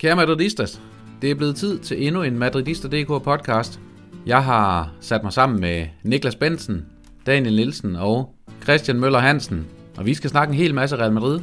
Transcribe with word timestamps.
Kære 0.00 0.16
Madridistas, 0.16 0.80
det 1.22 1.30
er 1.30 1.34
blevet 1.34 1.56
tid 1.56 1.78
til 1.78 2.06
endnu 2.06 2.22
en 2.22 2.38
Madridister.dk 2.38 3.06
podcast. 3.06 3.80
Jeg 4.26 4.44
har 4.44 4.92
sat 5.00 5.22
mig 5.22 5.32
sammen 5.32 5.60
med 5.60 5.86
Niklas 6.02 6.36
Bensen, 6.36 6.86
Daniel 7.26 7.56
Nielsen 7.56 7.96
og 7.96 8.34
Christian 8.62 9.00
Møller 9.00 9.18
Hansen, 9.18 9.66
og 9.96 10.06
vi 10.06 10.14
skal 10.14 10.30
snakke 10.30 10.50
en 10.50 10.56
hel 10.56 10.74
masse 10.74 10.96
Real 10.96 11.12
Madrid. 11.12 11.40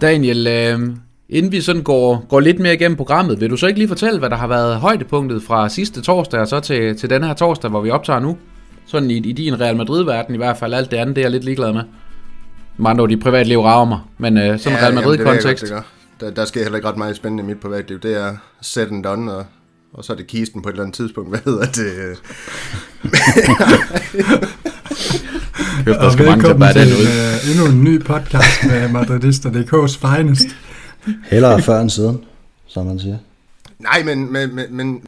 Daniel, 0.00 0.46
øh, 0.46 0.96
inden 1.28 1.52
vi 1.52 1.60
sådan 1.60 1.82
går, 1.82 2.26
går 2.28 2.40
lidt 2.40 2.58
mere 2.58 2.74
igennem 2.74 2.96
programmet, 2.96 3.40
vil 3.40 3.50
du 3.50 3.56
så 3.56 3.66
ikke 3.66 3.78
lige 3.78 3.88
fortælle, 3.88 4.18
hvad 4.18 4.30
der 4.30 4.36
har 4.36 4.46
været 4.46 4.76
højdepunktet 4.76 5.42
fra 5.42 5.68
sidste 5.68 6.02
torsdag 6.02 6.40
og 6.40 6.48
så 6.48 6.60
til, 6.60 6.96
til 6.96 7.10
denne 7.10 7.26
her 7.26 7.34
torsdag, 7.34 7.70
hvor 7.70 7.80
vi 7.80 7.90
optager 7.90 8.20
nu? 8.20 8.36
Sådan 8.86 9.10
i, 9.10 9.16
i 9.16 9.32
din 9.32 9.60
Real 9.60 9.76
Madrid-verden 9.76 10.34
i 10.34 10.38
hvert 10.38 10.56
fald, 10.56 10.74
alt 10.74 10.90
det 10.90 10.96
andet, 10.96 11.16
det 11.16 11.22
er 11.22 11.24
jeg 11.24 11.30
lidt 11.32 11.44
ligeglad 11.44 11.72
med. 11.72 11.82
Mange 12.76 13.02
af 13.02 13.08
de 13.08 13.16
private 13.16 13.48
liv 13.48 13.60
rager 13.60 13.84
mig, 13.84 13.98
men 14.18 14.38
øh, 14.38 14.58
sådan 14.58 14.78
ja, 14.78 14.84
Real 14.84 14.94
Madrid-kontekst. 14.94 15.64
Der, 16.20 16.30
der 16.30 16.44
sker 16.44 16.62
heller 16.62 16.76
ikke 16.76 16.88
ret 16.88 16.96
meget 16.96 17.16
spændende 17.16 17.42
i 17.42 17.46
mit 17.46 17.60
privatliv. 17.60 18.00
Det 18.00 18.20
er 18.20 18.36
set 18.62 18.88
and 18.90 19.04
done, 19.04 19.32
og, 19.32 19.44
og 19.92 20.04
så 20.04 20.12
er 20.12 20.16
det 20.16 20.26
kisten 20.26 20.62
på 20.62 20.68
et 20.68 20.72
eller 20.72 20.82
andet 20.82 20.96
tidspunkt. 20.96 21.30
Hvad 21.30 21.40
hedder 21.44 21.66
det? 21.66 22.22
Køb, 25.84 25.94
der 25.94 26.10
skal 26.10 26.26
mange 26.26 26.44
til 26.44 26.58
bare 26.58 26.72
den 26.74 26.88
ud. 26.88 27.06
Endnu 27.50 27.66
en 27.66 27.84
ny 27.84 28.04
podcast 28.04 28.64
med 28.64 28.88
Madridista.dk's 28.88 30.08
finest. 30.08 30.46
Hellere 31.24 31.62
før 31.62 31.80
end 31.80 31.90
siden, 31.90 32.24
som 32.66 32.86
man 32.86 32.98
siger. 32.98 33.18
Nej, 33.78 34.02
men, 34.02 34.32
men, 34.32 34.54
men, 34.54 34.76
men 34.76 35.06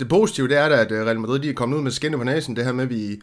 det 0.00 0.08
positive, 0.08 0.48
det 0.48 0.56
er 0.56 0.68
da, 0.68 0.74
at 0.74 0.92
øh, 0.92 1.06
Real 1.06 1.20
Madrid 1.20 1.38
de 1.38 1.50
er 1.50 1.54
kommet 1.54 1.76
ud 1.76 1.82
med 1.82 1.90
skinne 1.90 2.18
på 2.18 2.24
næsen. 2.24 2.56
Det 2.56 2.64
her 2.64 2.72
med, 2.72 2.84
at 2.84 2.90
vi 2.90 3.20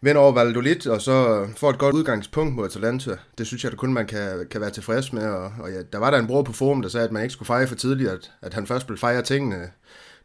vinder 0.00 0.20
over 0.20 0.32
Valladolid, 0.32 0.86
og 0.86 1.00
så 1.00 1.46
får 1.56 1.70
et 1.70 1.78
godt 1.78 1.94
udgangspunkt 1.94 2.54
mod 2.54 2.64
Atalanta. 2.64 3.10
Det 3.38 3.46
synes 3.46 3.64
jeg 3.64 3.72
da 3.72 3.76
kun, 3.76 3.92
man 3.92 4.06
kan, 4.06 4.46
kan 4.50 4.60
være 4.60 4.70
tilfreds 4.70 5.12
med. 5.12 5.26
Og, 5.26 5.52
og 5.60 5.70
ja, 5.70 5.78
der 5.92 5.98
var 5.98 6.10
der 6.10 6.18
en 6.18 6.26
bror 6.26 6.42
på 6.42 6.52
forum, 6.52 6.82
der 6.82 6.88
sagde, 6.88 7.06
at 7.06 7.12
man 7.12 7.22
ikke 7.22 7.32
skulle 7.32 7.46
fejre 7.46 7.66
for 7.66 7.74
tidligt, 7.74 8.10
at, 8.10 8.30
at 8.42 8.54
han 8.54 8.66
først 8.66 8.88
ville 8.88 9.00
fejre 9.00 9.22
tingene, 9.22 9.70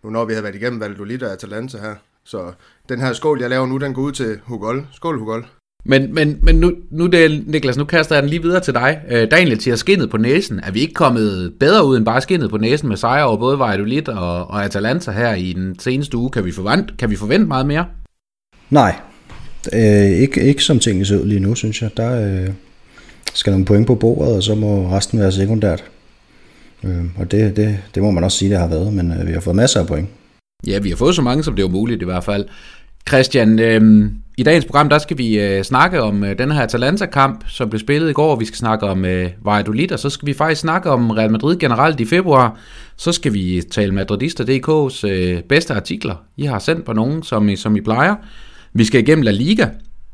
nu 0.03 0.09
når 0.09 0.25
vi 0.25 0.33
har 0.33 0.41
været 0.41 0.55
igennem 0.55 0.79
Valladolid 0.79 1.23
og 1.23 1.31
Atalanta 1.31 1.77
her. 1.77 1.95
Så 2.23 2.53
den 2.89 3.01
her 3.01 3.13
skål, 3.13 3.41
jeg 3.41 3.49
laver 3.49 3.65
nu, 3.65 3.77
den 3.77 3.93
går 3.93 4.01
ud 4.01 4.11
til 4.11 4.39
Hugol. 4.43 4.87
Skål, 4.93 5.19
Hugol. 5.19 5.45
Men, 5.87 6.13
men, 6.13 6.37
men 6.41 6.55
nu, 6.55 6.71
nu 6.91 7.07
det, 7.07 7.47
Niklas, 7.47 7.77
nu 7.77 7.83
kaster 7.83 8.15
jeg 8.15 8.23
den 8.23 8.29
lige 8.29 8.41
videre 8.41 8.59
til 8.59 8.73
dig. 8.73 8.99
Øh, 9.09 9.31
Daniel 9.31 9.61
siger 9.61 9.75
skinnet 9.75 10.09
på 10.09 10.17
næsen. 10.17 10.59
Er 10.63 10.71
vi 10.71 10.79
ikke 10.79 10.93
kommet 10.93 11.53
bedre 11.59 11.85
ud 11.85 11.97
end 11.97 12.05
bare 12.05 12.21
skinnet 12.21 12.49
på 12.49 12.57
næsen 12.57 12.89
med 12.89 12.97
sejre 12.97 13.25
over 13.25 13.37
både 13.37 13.59
Valladolid 13.59 14.09
og, 14.09 14.47
og 14.47 14.65
Atalanta 14.65 15.11
her 15.11 15.33
i 15.33 15.53
den 15.53 15.79
seneste 15.79 16.17
uge? 16.17 16.29
Kan 16.29 16.45
vi, 16.45 16.51
forvente, 16.51 16.93
kan 16.99 17.09
vi 17.09 17.15
forvente 17.15 17.47
meget 17.47 17.65
mere? 17.65 17.85
Nej, 18.69 18.95
øh, 19.73 20.21
ikke, 20.21 20.41
ikke 20.41 20.63
som 20.63 20.79
tingene 20.79 21.05
ser 21.05 21.19
ud 21.19 21.25
lige 21.25 21.39
nu, 21.39 21.55
synes 21.55 21.81
jeg. 21.81 21.97
Der 21.97 22.43
øh, 22.45 22.49
skal 23.33 23.51
nogle 23.51 23.65
point 23.65 23.87
på 23.87 23.95
bordet, 23.95 24.35
og 24.35 24.43
så 24.43 24.55
må 24.55 24.91
resten 24.91 25.19
være 25.19 25.31
sekundært. 25.31 25.83
Øh, 26.83 27.05
og 27.17 27.31
det, 27.31 27.55
det, 27.55 27.77
det 27.95 28.03
må 28.03 28.11
man 28.11 28.23
også 28.23 28.37
sige, 28.37 28.51
det 28.51 28.59
har 28.59 28.67
været, 28.67 28.93
men 28.93 29.11
øh, 29.11 29.27
vi 29.27 29.31
har 29.31 29.39
fået 29.39 29.55
masser 29.55 29.79
af 29.79 29.87
point. 29.87 30.07
Ja, 30.67 30.79
vi 30.79 30.89
har 30.89 30.95
fået 30.95 31.15
så 31.15 31.21
mange, 31.21 31.43
som 31.43 31.55
det 31.55 31.63
var 31.63 31.69
muligt 31.69 32.01
i 32.01 32.05
hvert 32.05 32.23
fald. 32.23 32.45
Christian, 33.07 33.59
øh, 33.59 34.11
i 34.37 34.43
dagens 34.43 34.65
program, 34.65 34.89
der 34.89 34.97
skal 34.97 35.17
vi 35.17 35.39
øh, 35.39 35.63
snakke 35.63 36.01
om 36.01 36.23
øh, 36.23 36.37
den 36.37 36.51
her 36.51 36.61
Atalanta-kamp, 36.61 37.43
som 37.47 37.69
blev 37.69 37.79
spillet 37.79 38.09
i 38.09 38.13
går. 38.13 38.35
Vi 38.35 38.45
skal 38.45 38.57
snakke 38.57 38.85
om 38.85 39.05
øh, 39.05 39.29
Valladolid, 39.45 39.91
og 39.91 39.99
så 39.99 40.09
skal 40.09 40.25
vi 40.25 40.33
faktisk 40.33 40.61
snakke 40.61 40.89
om 40.89 41.11
Real 41.11 41.31
Madrid 41.31 41.57
generelt 41.57 41.99
i 41.99 42.05
februar. 42.05 42.59
Så 42.97 43.11
skal 43.11 43.33
vi 43.33 43.61
tale 43.71 43.91
Madridista.dk's 43.91 45.07
øh, 45.07 45.41
bedste 45.41 45.73
artikler. 45.73 46.15
I 46.37 46.43
har 46.43 46.59
sendt 46.59 46.85
på 46.85 46.93
nogen, 46.93 47.23
som 47.23 47.55
som 47.55 47.75
I 47.75 47.81
plejer. 47.81 48.15
Vi 48.73 48.83
skal 48.83 49.01
igennem 49.01 49.23
La 49.23 49.31
Liga. 49.31 49.67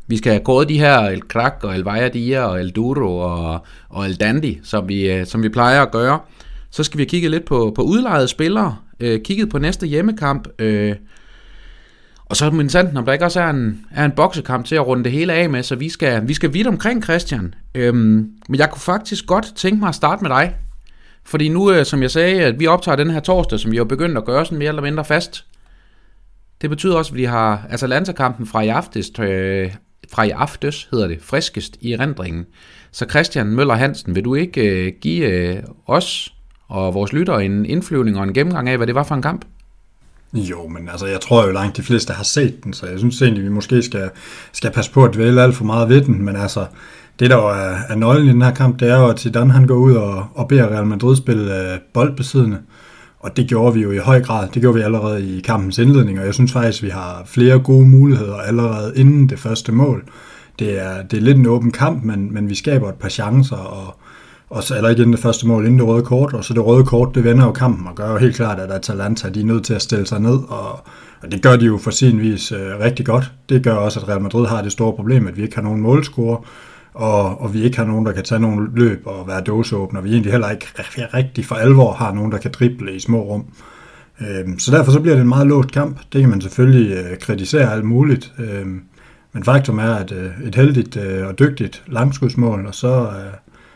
Vi 0.08 0.18
skal 0.18 0.32
have 0.32 0.44
gået 0.44 0.70
de 0.70 0.80
her 0.80 1.00
El 1.00 1.22
Crack 1.22 1.64
og 1.64 1.76
El 1.76 1.84
Valladolid 1.84 2.38
og 2.38 2.62
El 2.62 2.70
Duro 2.70 3.18
og, 3.18 3.66
og 3.90 4.06
El 4.06 4.16
Dandy, 4.16 4.58
som 4.64 4.90
vi, 4.90 5.12
øh, 5.12 5.26
som 5.26 5.44
vi 5.44 5.50
plejer 5.50 5.82
at 5.82 5.92
gøre. 5.92 6.20
Så 6.72 6.84
skal 6.84 6.98
vi 6.98 7.06
kigge 7.06 7.30
lidt 7.30 7.46
på, 7.46 7.72
på 7.76 7.82
udlejede 7.82 8.28
spillere, 8.28 8.76
øh, 9.00 9.22
kigget 9.22 9.50
på 9.50 9.58
næste 9.58 9.88
hjemmekamp, 9.88 10.48
øh, 10.60 10.96
og 12.34 12.38
så 12.38 12.46
er 12.46 12.68
sandt, 12.68 12.98
om 12.98 13.06
der 13.06 13.14
ikke 13.14 13.26
også 13.26 13.42
er 13.42 13.50
en, 13.50 13.86
er 13.92 14.06
en 14.06 14.12
boksekamp 14.12 14.66
til 14.66 14.76
at 14.76 14.88
runde 14.88 15.04
det 15.04 15.12
hele 15.12 15.34
af 15.34 15.50
med, 15.50 15.64
så 15.64 15.76
vi 15.76 15.90
skal, 15.90 16.28
vi 16.28 16.34
skal 16.34 16.54
vidt 16.54 16.68
omkring, 16.68 17.04
Christian. 17.04 17.54
Øhm, 17.76 18.30
men 18.50 18.60
jeg 18.60 18.70
kunne 18.72 18.82
faktisk 18.82 19.26
godt 19.26 19.54
tænke 19.56 19.80
mig 19.80 19.90
at 19.90 19.96
starte 19.96 20.24
med 20.24 20.30
dig. 20.30 20.56
Fordi 21.26 21.50
nu, 21.50 21.72
øh, 21.72 21.86
som 21.86 22.02
jeg 22.02 22.12
sagde, 22.12 22.42
at 22.42 22.60
vi 22.60 22.68
optager 22.68 22.96
den 22.96 23.10
her 23.10 23.20
torsdag, 23.20 23.60
som 23.60 23.72
vi 23.72 23.78
har 23.78 23.84
begyndt 23.84 24.18
at 24.18 24.26
gøre 24.26 24.46
sådan 24.46 24.58
mere 24.58 24.70
eller 24.70 24.82
mindre 24.82 25.06
fast. 25.06 25.46
Det 26.62 26.70
betyder 26.70 26.96
også, 26.96 27.12
at 27.12 27.18
vi 27.18 27.24
har 27.24 27.68
altså 27.70 27.88
landskampen 27.88 28.46
fra 28.46 28.62
i 28.62 28.68
aftes, 28.68 29.12
øh, 29.20 29.72
fra 30.14 30.24
i 30.24 30.30
aftes 30.30 30.88
hedder 30.92 31.08
det, 31.08 31.18
friskest 31.22 31.78
i 31.82 31.96
rendringen. 31.96 32.46
Så 32.92 33.06
Christian 33.10 33.48
Møller 33.48 33.76
Hansen, 33.76 34.16
vil 34.16 34.26
du 34.26 34.36
ikke 34.36 34.62
øh, 34.62 34.94
give 35.02 35.28
øh, 35.28 35.64
os 35.88 36.34
og 36.68 36.94
vores 36.94 37.14
lyttere 37.14 37.46
en 37.46 37.66
indflyvning 37.66 38.18
og 38.18 38.24
en 38.24 38.34
gennemgang 38.34 38.70
af, 38.70 38.78
hvad 38.78 38.88
det 38.88 38.96
var 38.96 39.04
for 39.04 39.16
en 39.16 39.22
kamp? 39.22 39.46
Jo, 40.34 40.68
men 40.68 40.90
altså, 40.90 41.06
jeg 41.06 41.22
tror 41.22 41.46
jo 41.46 41.52
langt 41.52 41.78
de 41.78 41.84
fleste 41.84 42.14
har 42.14 42.24
set 42.24 42.64
den, 42.64 42.74
så 42.74 42.86
jeg 42.86 43.00
synes 43.00 43.22
egentlig, 43.22 43.44
vi 43.44 43.50
måske 43.50 43.82
skal, 43.82 44.10
skal 44.52 44.72
passe 44.72 44.92
på 44.92 45.04
at 45.04 45.14
dvæle 45.14 45.42
alt 45.42 45.56
for 45.56 45.66
meget 45.66 45.90
ved 45.90 46.02
den, 46.02 46.26
men 46.26 46.36
altså, 46.36 46.66
det 47.20 47.30
der 47.30 47.50
er, 47.52 47.78
er 47.90 47.96
nøglen 47.96 48.28
i 48.28 48.32
den 48.32 48.42
her 48.42 48.54
kamp, 48.54 48.80
det 48.80 48.90
er 48.90 48.98
jo, 48.98 49.08
at 49.08 49.20
Zidane 49.20 49.52
han 49.52 49.68
går 49.68 49.76
ud 49.76 49.94
og, 49.94 50.26
og 50.36 50.48
beder 50.48 50.68
Real 50.68 50.86
Madrid 50.86 51.16
spille 51.16 51.72
øh, 51.74 51.80
boldbesiddende, 51.94 52.58
og 53.20 53.38
det 53.38 53.48
gjorde 53.48 53.74
vi 53.74 53.82
jo 53.82 53.92
i 53.92 53.98
høj 53.98 54.22
grad. 54.22 54.48
Det 54.54 54.62
gjorde 54.62 54.76
vi 54.76 54.82
allerede 54.82 55.38
i 55.38 55.42
kampens 55.42 55.78
indledning, 55.78 56.20
og 56.20 56.26
jeg 56.26 56.34
synes 56.34 56.54
faktisk, 56.54 56.84
vi 56.84 56.90
har 56.90 57.24
flere 57.26 57.60
gode 57.60 57.88
muligheder 57.88 58.36
allerede 58.36 58.94
inden 58.96 59.30
det 59.30 59.40
første 59.40 59.72
mål. 59.72 60.04
Det 60.60 60.80
er, 60.82 61.04
det 61.04 61.18
er 61.18 61.22
lidt 61.22 61.38
en 61.38 61.46
åben 61.46 61.72
kamp, 61.72 62.04
men, 62.04 62.34
men 62.34 62.50
vi 62.50 62.56
skaber 62.56 62.90
et 62.90 62.96
par 62.96 63.10
chancer, 63.10 63.56
og, 63.56 63.96
og 64.54 64.64
så, 64.64 64.76
eller 64.76 64.90
ikke 64.90 65.02
inden 65.02 65.14
det 65.14 65.22
første 65.22 65.48
mål, 65.48 65.66
inden 65.66 65.80
det 65.80 65.88
røde 65.88 66.04
kort, 66.04 66.34
og 66.34 66.44
så 66.44 66.54
det 66.54 66.66
røde 66.66 66.84
kort, 66.84 67.16
det 67.16 67.24
vender 67.24 67.46
jo 67.46 67.52
kampen, 67.52 67.88
og 67.88 67.96
gør 67.96 68.12
jo 68.12 68.18
helt 68.18 68.36
klart, 68.36 68.60
at 68.60 68.72
Atalanta 68.72 69.30
de 69.30 69.42
er 69.42 69.46
nødt 69.46 69.66
til 69.66 69.74
at 69.74 69.82
stille 69.82 70.08
sig 70.08 70.20
ned, 70.20 70.40
og, 70.50 70.72
og 71.22 71.32
det 71.32 71.42
gør 71.42 71.56
de 71.56 71.66
jo 71.66 71.78
for 71.78 71.92
sin 71.92 72.20
vis 72.20 72.52
øh, 72.52 72.80
rigtig 72.80 73.06
godt. 73.06 73.32
Det 73.50 73.64
gør 73.64 73.74
også, 73.74 74.00
at 74.00 74.08
Real 74.08 74.22
Madrid 74.22 74.48
har 74.48 74.62
det 74.62 74.72
store 74.72 74.94
problem, 74.94 75.28
at 75.28 75.38
vi 75.38 75.44
ikke 75.44 75.56
har 75.56 75.62
nogen 75.62 75.82
målscorer, 75.82 76.46
og, 76.94 77.42
og 77.42 77.54
vi 77.54 77.64
ikke 77.64 77.78
har 77.78 77.86
nogen, 77.86 78.06
der 78.06 78.12
kan 78.12 78.24
tage 78.24 78.42
nogle 78.42 78.70
løb 78.76 79.02
og 79.06 79.28
være 79.28 79.42
dåseåbner, 79.42 80.00
og 80.00 80.06
vi 80.06 80.12
egentlig 80.12 80.32
heller 80.32 80.50
ikke 80.50 80.68
rigtig 81.14 81.46
for 81.46 81.56
alvor 81.56 81.94
har 81.94 82.14
nogen, 82.14 82.32
der 82.32 82.38
kan 82.38 82.52
drible 82.52 82.96
i 82.96 83.00
små 83.00 83.22
rum. 83.22 83.46
Øhm, 84.22 84.60
så 84.60 84.72
derfor 84.72 84.92
så 84.92 85.00
bliver 85.00 85.16
det 85.16 85.22
en 85.22 85.30
meget 85.30 85.48
låst 85.48 85.72
kamp. 85.72 85.98
Det 86.14 86.22
kan 86.22 86.30
man 86.30 86.42
selvfølgelig 86.42 86.98
øh, 86.98 87.18
kritisere 87.18 87.74
alt 87.74 87.86
muligt. 87.86 88.34
Øhm, 88.40 88.82
men 89.34 89.44
faktum 89.44 89.80
er, 89.80 89.94
at 89.94 90.12
øh, 90.12 90.48
et 90.48 90.56
heldigt 90.56 90.98
øh, 90.98 91.28
og 91.28 91.40
dygtigt 91.40 91.84
langskudsmål, 91.88 92.66
og 92.66 92.76
så, 92.76 93.02
øh, 93.02 93.34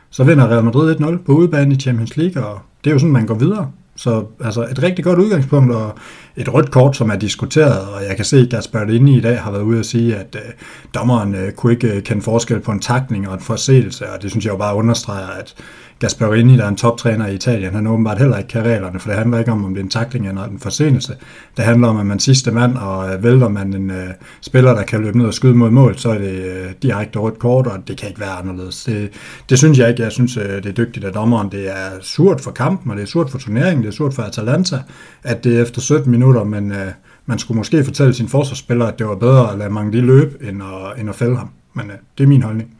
så 0.10 0.24
vinder 0.24 0.48
Real 0.48 0.64
Madrid 0.64 0.96
1-0 0.96 1.18
på 1.26 1.32
udebane 1.32 1.76
i 1.76 1.78
Champions 1.78 2.18
League, 2.18 2.46
og 2.46 2.60
det 2.84 2.90
er 2.90 2.94
jo 2.94 3.00
sådan, 3.00 3.14
man 3.14 3.26
går 3.26 3.36
videre. 3.36 3.72
Så 3.96 4.26
altså 4.44 4.68
et 4.72 4.84
rigtig 4.84 5.06
godt 5.06 5.20
udgangspunkt, 5.20 5.74
og 5.74 5.96
et 6.36 6.54
rødt 6.54 6.72
kort, 6.72 6.98
som 6.98 7.10
er 7.10 7.16
diskuteret, 7.16 7.80
og 7.80 8.04
jeg 8.08 8.16
kan 8.16 8.26
se, 8.26 8.38
at 8.38 8.50
Gaspar 8.50 8.84
inde 8.84 9.12
i 9.12 9.22
dag 9.22 9.42
har 9.42 9.52
været 9.52 9.64
ude 9.64 9.80
at 9.80 9.86
sige, 9.86 10.16
at 10.16 10.36
øh, 10.36 10.54
dommeren 10.96 11.36
øh, 11.36 11.52
kunne 11.52 11.74
ikke 11.74 11.94
øh, 11.94 12.04
kende 12.04 12.22
forskel 12.22 12.60
på 12.60 12.72
en 12.72 12.80
takning 12.80 13.28
og 13.28 13.34
en 13.34 13.40
forseelse, 13.40 14.10
og 14.10 14.22
det 14.22 14.32
synes 14.32 14.46
jeg 14.46 14.52
jo 14.52 14.58
bare 14.58 14.76
understreger, 14.76 15.28
at 15.28 15.56
Gasperini, 16.00 16.58
der 16.58 16.64
er 16.64 16.68
en 16.68 16.76
toptræner 16.76 17.28
i 17.28 17.36
Italien, 17.36 17.74
han 17.74 17.88
åbenbart 17.88 18.18
heller 18.18 18.38
ikke 18.38 18.48
kan 18.48 18.66
reglerne, 18.66 19.00
for 19.00 19.10
det 19.10 19.18
handler 19.18 19.40
ikke 19.40 19.52
om, 19.52 19.66
om 19.66 19.74
det 19.74 19.80
er 19.80 19.84
en 19.84 19.90
takling 19.90 20.28
eller 20.28 20.44
en 20.44 20.60
forseelse. 20.60 21.16
Det 21.58 21.66
handler 21.66 21.88
om, 21.88 21.98
at 21.98 22.06
man 22.06 22.20
sidste 22.20 22.52
mand, 22.52 22.78
og 22.78 23.14
øh, 23.14 23.24
vælter 23.24 23.48
man 23.48 23.74
en 23.74 23.90
øh, 23.90 24.10
spiller, 24.42 24.74
der 24.74 24.84
kan 24.84 25.02
løbe 25.02 25.18
ned 25.18 25.26
og 25.26 25.34
skyde 25.34 25.56
mod 25.56 25.70
mål, 25.70 25.98
så 25.98 26.10
er 26.10 26.18
det 26.18 26.46
øh, 26.46 26.72
direkte 26.82 27.20
rødt 27.20 27.40
kort, 27.40 27.68
og 27.68 27.88
det 27.88 27.98
kan 27.98 28.10
ikke 28.10 28.20
være 28.22 28.32
anderledes. 28.32 28.84
Det, 28.84 29.10
det 29.50 29.58
synes 29.58 29.80
jeg 29.80 29.90
ikke. 29.90 30.04
Jeg 30.04 30.12
synes, 30.12 30.38
øh, 30.38 30.44
det 30.44 30.66
er 30.66 30.72
dygtigt 30.72 31.06
af 31.06 31.14
dommeren. 31.14 31.52
Det 31.52 31.70
er 31.70 31.90
surt 32.02 32.42
for 32.42 32.52
kampen, 32.52 32.92
og 32.92 32.98
det 32.98 33.04
er 33.04 33.08
surt 33.08 33.30
for 33.30 33.38
turneringen, 33.38 33.84
det 33.84 33.90
er 33.90 33.96
surt 33.96 34.14
for 34.14 34.24
Atalanta, 34.24 34.78
at 35.24 35.44
det 35.44 35.58
er 35.58 35.62
efter 35.62 35.82
17 35.82 36.12
minutter, 36.12 36.44
men 36.44 36.72
øh, 36.72 36.88
man 37.26 37.40
skulle 37.40 37.58
måske 37.58 37.84
fortælle 37.84 38.14
sin 38.14 38.28
forsvarsspiller, 38.28 38.86
at 38.86 39.00
det 39.00 39.08
var 39.08 39.16
bedre 39.16 39.52
at 39.52 39.58
lade 39.58 39.70
Mangdi 39.70 40.02
løbe, 40.02 40.50
end 40.50 40.64
at, 40.64 41.00
end 41.00 41.10
at 41.10 41.16
fælde 41.16 41.36
ham. 41.36 41.50
Men 41.74 41.86
øh, 41.86 41.96
det 42.18 42.24
er 42.24 42.28
min 42.28 42.44
holdning. 42.44 42.77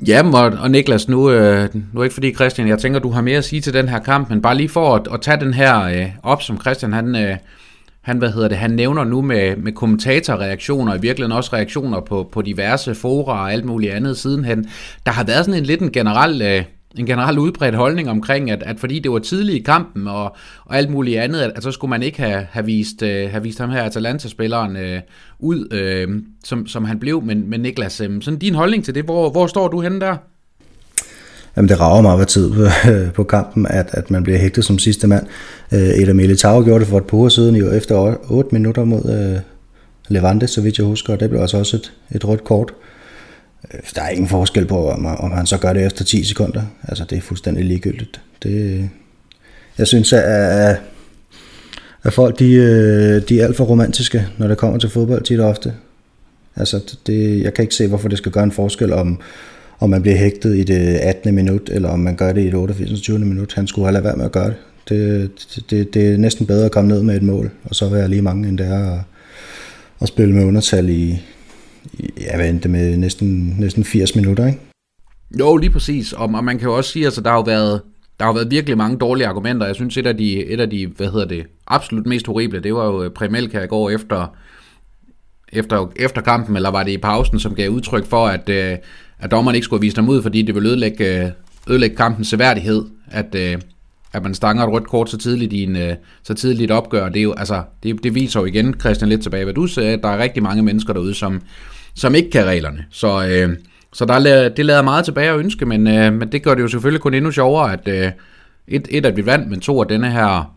Ja, 0.00 0.22
og, 0.34 0.52
og 0.60 0.70
Niklas, 0.70 1.08
nu, 1.08 1.30
øh, 1.30 1.68
nu 1.92 2.00
er 2.00 2.04
ikke 2.04 2.14
fordi 2.14 2.34
Christian, 2.34 2.68
jeg 2.68 2.78
tænker, 2.78 2.98
du 2.98 3.10
har 3.10 3.22
mere 3.22 3.38
at 3.38 3.44
sige 3.44 3.60
til 3.60 3.74
den 3.74 3.88
her 3.88 3.98
kamp, 3.98 4.30
men 4.30 4.42
bare 4.42 4.56
lige 4.56 4.68
for 4.68 4.94
at, 4.94 5.08
at 5.12 5.20
tage 5.20 5.40
den 5.40 5.54
her 5.54 5.82
øh, 5.82 6.08
op, 6.22 6.42
som 6.42 6.60
Christian 6.60 6.92
han, 6.92 7.16
øh, 7.16 7.36
han, 8.02 8.18
hvad 8.18 8.30
hedder 8.30 8.48
det, 8.48 8.56
han 8.56 8.70
nævner 8.70 9.04
nu 9.04 9.22
med, 9.22 9.56
med 9.56 9.72
kommentatorreaktioner, 9.72 10.92
og 10.92 10.98
i 10.98 11.00
virkeligheden 11.00 11.36
også 11.36 11.50
reaktioner 11.52 12.00
på, 12.00 12.28
på 12.32 12.42
diverse 12.42 12.94
fora 12.94 13.40
og 13.40 13.52
alt 13.52 13.64
muligt 13.64 13.92
andet 13.92 14.16
sidenhen. 14.16 14.66
Der 15.06 15.12
har 15.12 15.24
været 15.24 15.44
sådan 15.44 15.60
en 15.60 15.66
lidt 15.66 15.80
en 15.80 15.92
generel... 15.92 16.42
Øh, 16.42 16.64
en 16.98 17.06
generelt 17.06 17.38
udbredt 17.38 17.74
holdning 17.74 18.10
omkring, 18.10 18.50
at, 18.50 18.62
at 18.62 18.80
fordi 18.80 18.98
det 18.98 19.10
var 19.10 19.18
tidligt 19.18 19.56
i 19.56 19.62
kampen 19.62 20.08
og, 20.08 20.36
og 20.64 20.76
alt 20.76 20.90
muligt 20.90 21.18
andet, 21.18 21.40
at, 21.40 21.52
at 21.56 21.62
så 21.62 21.70
skulle 21.70 21.88
man 21.90 22.02
ikke 22.02 22.18
have, 22.18 22.46
have, 22.50 22.66
vist, 22.66 23.02
øh, 23.02 23.30
have 23.30 23.42
vist 23.42 23.58
ham 23.58 23.70
her 23.70 23.82
Atalanta-spilleren 23.82 24.76
øh, 24.76 25.00
ud, 25.38 25.72
øh, 25.72 26.22
som, 26.44 26.66
som 26.66 26.84
han 26.84 26.98
blev. 26.98 27.22
Men, 27.22 27.50
men 27.50 27.60
Niklas, 27.60 28.00
øh, 28.00 28.22
sådan 28.22 28.38
din 28.38 28.54
holdning 28.54 28.84
til 28.84 28.94
det, 28.94 29.04
hvor, 29.04 29.30
hvor 29.30 29.46
står 29.46 29.68
du 29.68 29.80
henne 29.80 30.00
der? 30.00 30.16
Jamen 31.56 31.68
det 31.68 31.80
rager 31.80 32.02
meget 32.02 32.28
tid 32.28 32.52
øh, 32.90 33.12
på 33.12 33.24
kampen, 33.24 33.66
at, 33.70 33.88
at 33.92 34.10
man 34.10 34.22
bliver 34.22 34.38
hægtet 34.38 34.64
som 34.64 34.78
sidste 34.78 35.06
mand. 35.06 35.26
Øh, 35.72 35.78
Eder 35.78 36.12
Militao 36.12 36.64
gjorde 36.64 36.80
det 36.80 36.88
for 36.88 36.98
et 36.98 37.04
par 37.04 37.16
uger 37.16 37.28
siden, 37.28 37.56
jo 37.56 37.72
efter 37.72 38.16
8 38.30 38.48
minutter 38.52 38.84
mod, 38.84 39.34
øh, 39.34 39.40
Levante, 40.08 40.46
så 40.46 40.60
vidt 40.60 40.78
jeg 40.78 40.86
husker, 40.86 41.12
og 41.12 41.20
det 41.20 41.30
blev 41.30 41.40
altså 41.40 41.58
også 41.58 41.76
et, 41.76 41.92
et 42.14 42.28
rødt 42.28 42.44
kort. 42.44 42.70
Øh, 42.70 42.95
Øh, 43.74 43.80
der 43.94 44.02
er 44.02 44.08
ingen 44.08 44.28
forskel 44.28 44.66
på, 44.66 44.90
om, 44.90 45.06
om 45.06 45.30
han 45.30 45.46
så 45.46 45.58
gør 45.58 45.72
det 45.72 45.86
efter 45.86 46.04
10 46.04 46.24
sekunder. 46.24 46.62
Altså, 46.88 47.04
det 47.10 47.18
er 47.18 47.22
fuldstændig 47.22 47.64
ligegyldigt. 47.64 48.20
Det, 48.42 48.88
jeg 49.78 49.86
synes, 49.86 50.12
at, 50.12 50.76
at 52.02 52.12
folk 52.12 52.38
de, 52.38 52.52
øh, 52.52 53.22
de 53.28 53.40
er 53.40 53.44
alt 53.44 53.56
for 53.56 53.64
romantiske, 53.64 54.26
når 54.38 54.48
det 54.48 54.58
kommer 54.58 54.78
til 54.78 54.90
fodbold 54.90 55.22
tit 55.22 55.40
og 55.40 55.48
ofte. 55.48 55.72
Altså, 56.56 56.96
det, 57.06 57.42
jeg 57.42 57.54
kan 57.54 57.62
ikke 57.62 57.74
se, 57.74 57.86
hvorfor 57.86 58.08
det 58.08 58.18
skal 58.18 58.32
gøre 58.32 58.44
en 58.44 58.52
forskel, 58.52 58.92
om, 58.92 59.20
om 59.80 59.90
man 59.90 60.02
bliver 60.02 60.16
hægtet 60.16 60.56
i 60.56 60.64
det 60.64 60.96
18. 60.96 61.34
minut, 61.34 61.70
eller 61.72 61.88
om 61.88 61.98
man 61.98 62.16
gør 62.16 62.32
det 62.32 62.42
i 62.42 62.46
det 62.46 62.54
28. 62.54 63.18
minut. 63.18 63.54
Han 63.54 63.66
skulle 63.66 63.86
have 63.86 63.92
lade 63.92 64.04
være 64.04 64.16
med 64.16 64.24
at 64.24 64.32
gøre 64.32 64.46
det. 64.46 64.56
Det, 64.88 65.30
det, 65.70 65.94
det 65.94 66.12
er 66.12 66.16
næsten 66.16 66.46
bedre 66.46 66.64
at 66.64 66.70
komme 66.70 66.88
ned 66.88 67.02
med 67.02 67.16
et 67.16 67.22
mål, 67.22 67.50
og 67.64 67.74
så 67.74 67.88
være 67.88 68.08
lige 68.08 68.22
mange, 68.22 68.48
end 68.48 68.58
det 68.58 68.66
er 68.66 68.92
at, 68.92 69.00
at 70.00 70.08
spille 70.08 70.34
med 70.34 70.44
undertal 70.44 70.88
i, 70.88 71.22
i 71.92 72.12
hvad 72.36 72.48
endte 72.48 72.68
med 72.68 72.96
næsten, 72.96 73.56
næsten 73.58 73.84
80 73.84 74.16
minutter, 74.16 74.46
ikke? 74.46 74.58
Jo, 75.38 75.56
lige 75.56 75.70
præcis. 75.70 76.12
Og, 76.12 76.30
og 76.34 76.44
man 76.44 76.58
kan 76.58 76.68
jo 76.68 76.76
også 76.76 76.90
sige, 76.90 77.02
at 77.02 77.06
altså, 77.06 77.20
der 77.20 77.30
har 77.30 77.36
jo 77.36 77.42
været, 77.42 77.82
der 78.20 78.26
har 78.26 78.32
været 78.32 78.50
virkelig 78.50 78.78
mange 78.78 78.98
dårlige 78.98 79.26
argumenter. 79.26 79.66
Jeg 79.66 79.74
synes, 79.74 79.96
et 79.96 80.06
af 80.06 80.16
de, 80.16 80.46
et 80.46 80.60
af 80.60 80.70
de 80.70 80.86
hvad 80.86 81.06
hedder 81.06 81.26
det, 81.26 81.46
absolut 81.66 82.06
mest 82.06 82.26
horrible, 82.26 82.60
det 82.60 82.74
var 82.74 82.86
jo 82.86 83.02
øh, 83.02 83.10
Premelka 83.10 83.62
i 83.62 83.66
går 83.66 83.90
efter, 83.90 84.36
efter, 85.52 85.92
efter 85.96 86.20
kampen, 86.20 86.56
eller 86.56 86.70
var 86.70 86.82
det 86.82 86.92
i 86.92 86.98
pausen, 86.98 87.40
som 87.40 87.54
gav 87.54 87.70
udtryk 87.70 88.06
for, 88.06 88.26
at, 88.26 88.48
øh, 88.48 88.76
at 89.18 89.30
dommeren 89.30 89.54
ikke 89.54 89.64
skulle 89.64 89.80
vise 89.80 89.96
dem 89.96 90.08
ud, 90.08 90.22
fordi 90.22 90.42
det 90.42 90.54
ville 90.54 90.68
ødelægge, 90.68 91.24
øh, 91.24 91.30
ødelægge 91.68 91.96
kampens 91.96 92.28
seværdighed, 92.28 92.84
at, 93.10 93.34
at 94.12 94.22
man 94.22 94.34
stanger 94.34 94.64
et 94.64 94.72
rødt 94.72 94.88
kort 94.88 95.10
så 95.10 95.18
tidligt 95.18 95.52
i 95.52 95.62
en, 95.62 95.76
så 96.22 96.34
tidligt 96.34 96.70
opgør. 96.70 97.08
Det, 97.08 97.18
er 97.18 97.22
jo, 97.22 97.32
altså, 97.32 97.62
det, 97.82 98.02
det 98.02 98.14
viser 98.14 98.40
jo 98.40 98.46
igen, 98.46 98.74
Christian, 98.80 99.08
lidt 99.08 99.22
tilbage, 99.22 99.44
hvad 99.44 99.54
du 99.54 99.66
sagde, 99.66 99.92
at 99.92 100.02
der 100.02 100.08
er 100.08 100.18
rigtig 100.18 100.42
mange 100.42 100.62
mennesker 100.62 100.92
derude, 100.92 101.14
som, 101.14 101.42
som 101.96 102.14
ikke 102.14 102.30
kan 102.30 102.44
reglerne. 102.44 102.84
Så, 102.90 103.26
øh, 103.26 103.56
så 103.92 104.04
der, 104.04 104.48
det 104.48 104.66
lader 104.66 104.82
meget 104.82 105.04
tilbage 105.04 105.30
at 105.30 105.38
ønske, 105.38 105.66
men, 105.66 105.86
øh, 105.86 106.12
men 106.12 106.32
det 106.32 106.42
gør 106.42 106.54
det 106.54 106.62
jo 106.62 106.68
selvfølgelig 106.68 107.00
kun 107.00 107.14
endnu 107.14 107.30
sjovere, 107.30 107.72
at 107.72 107.88
øh, 107.88 108.12
et, 108.68 108.88
et, 108.90 109.06
at 109.06 109.16
vi 109.16 109.26
vandt, 109.26 109.50
men 109.50 109.60
to, 109.60 109.80
at 109.80 109.88
denne 109.88 110.10
her, 110.10 110.54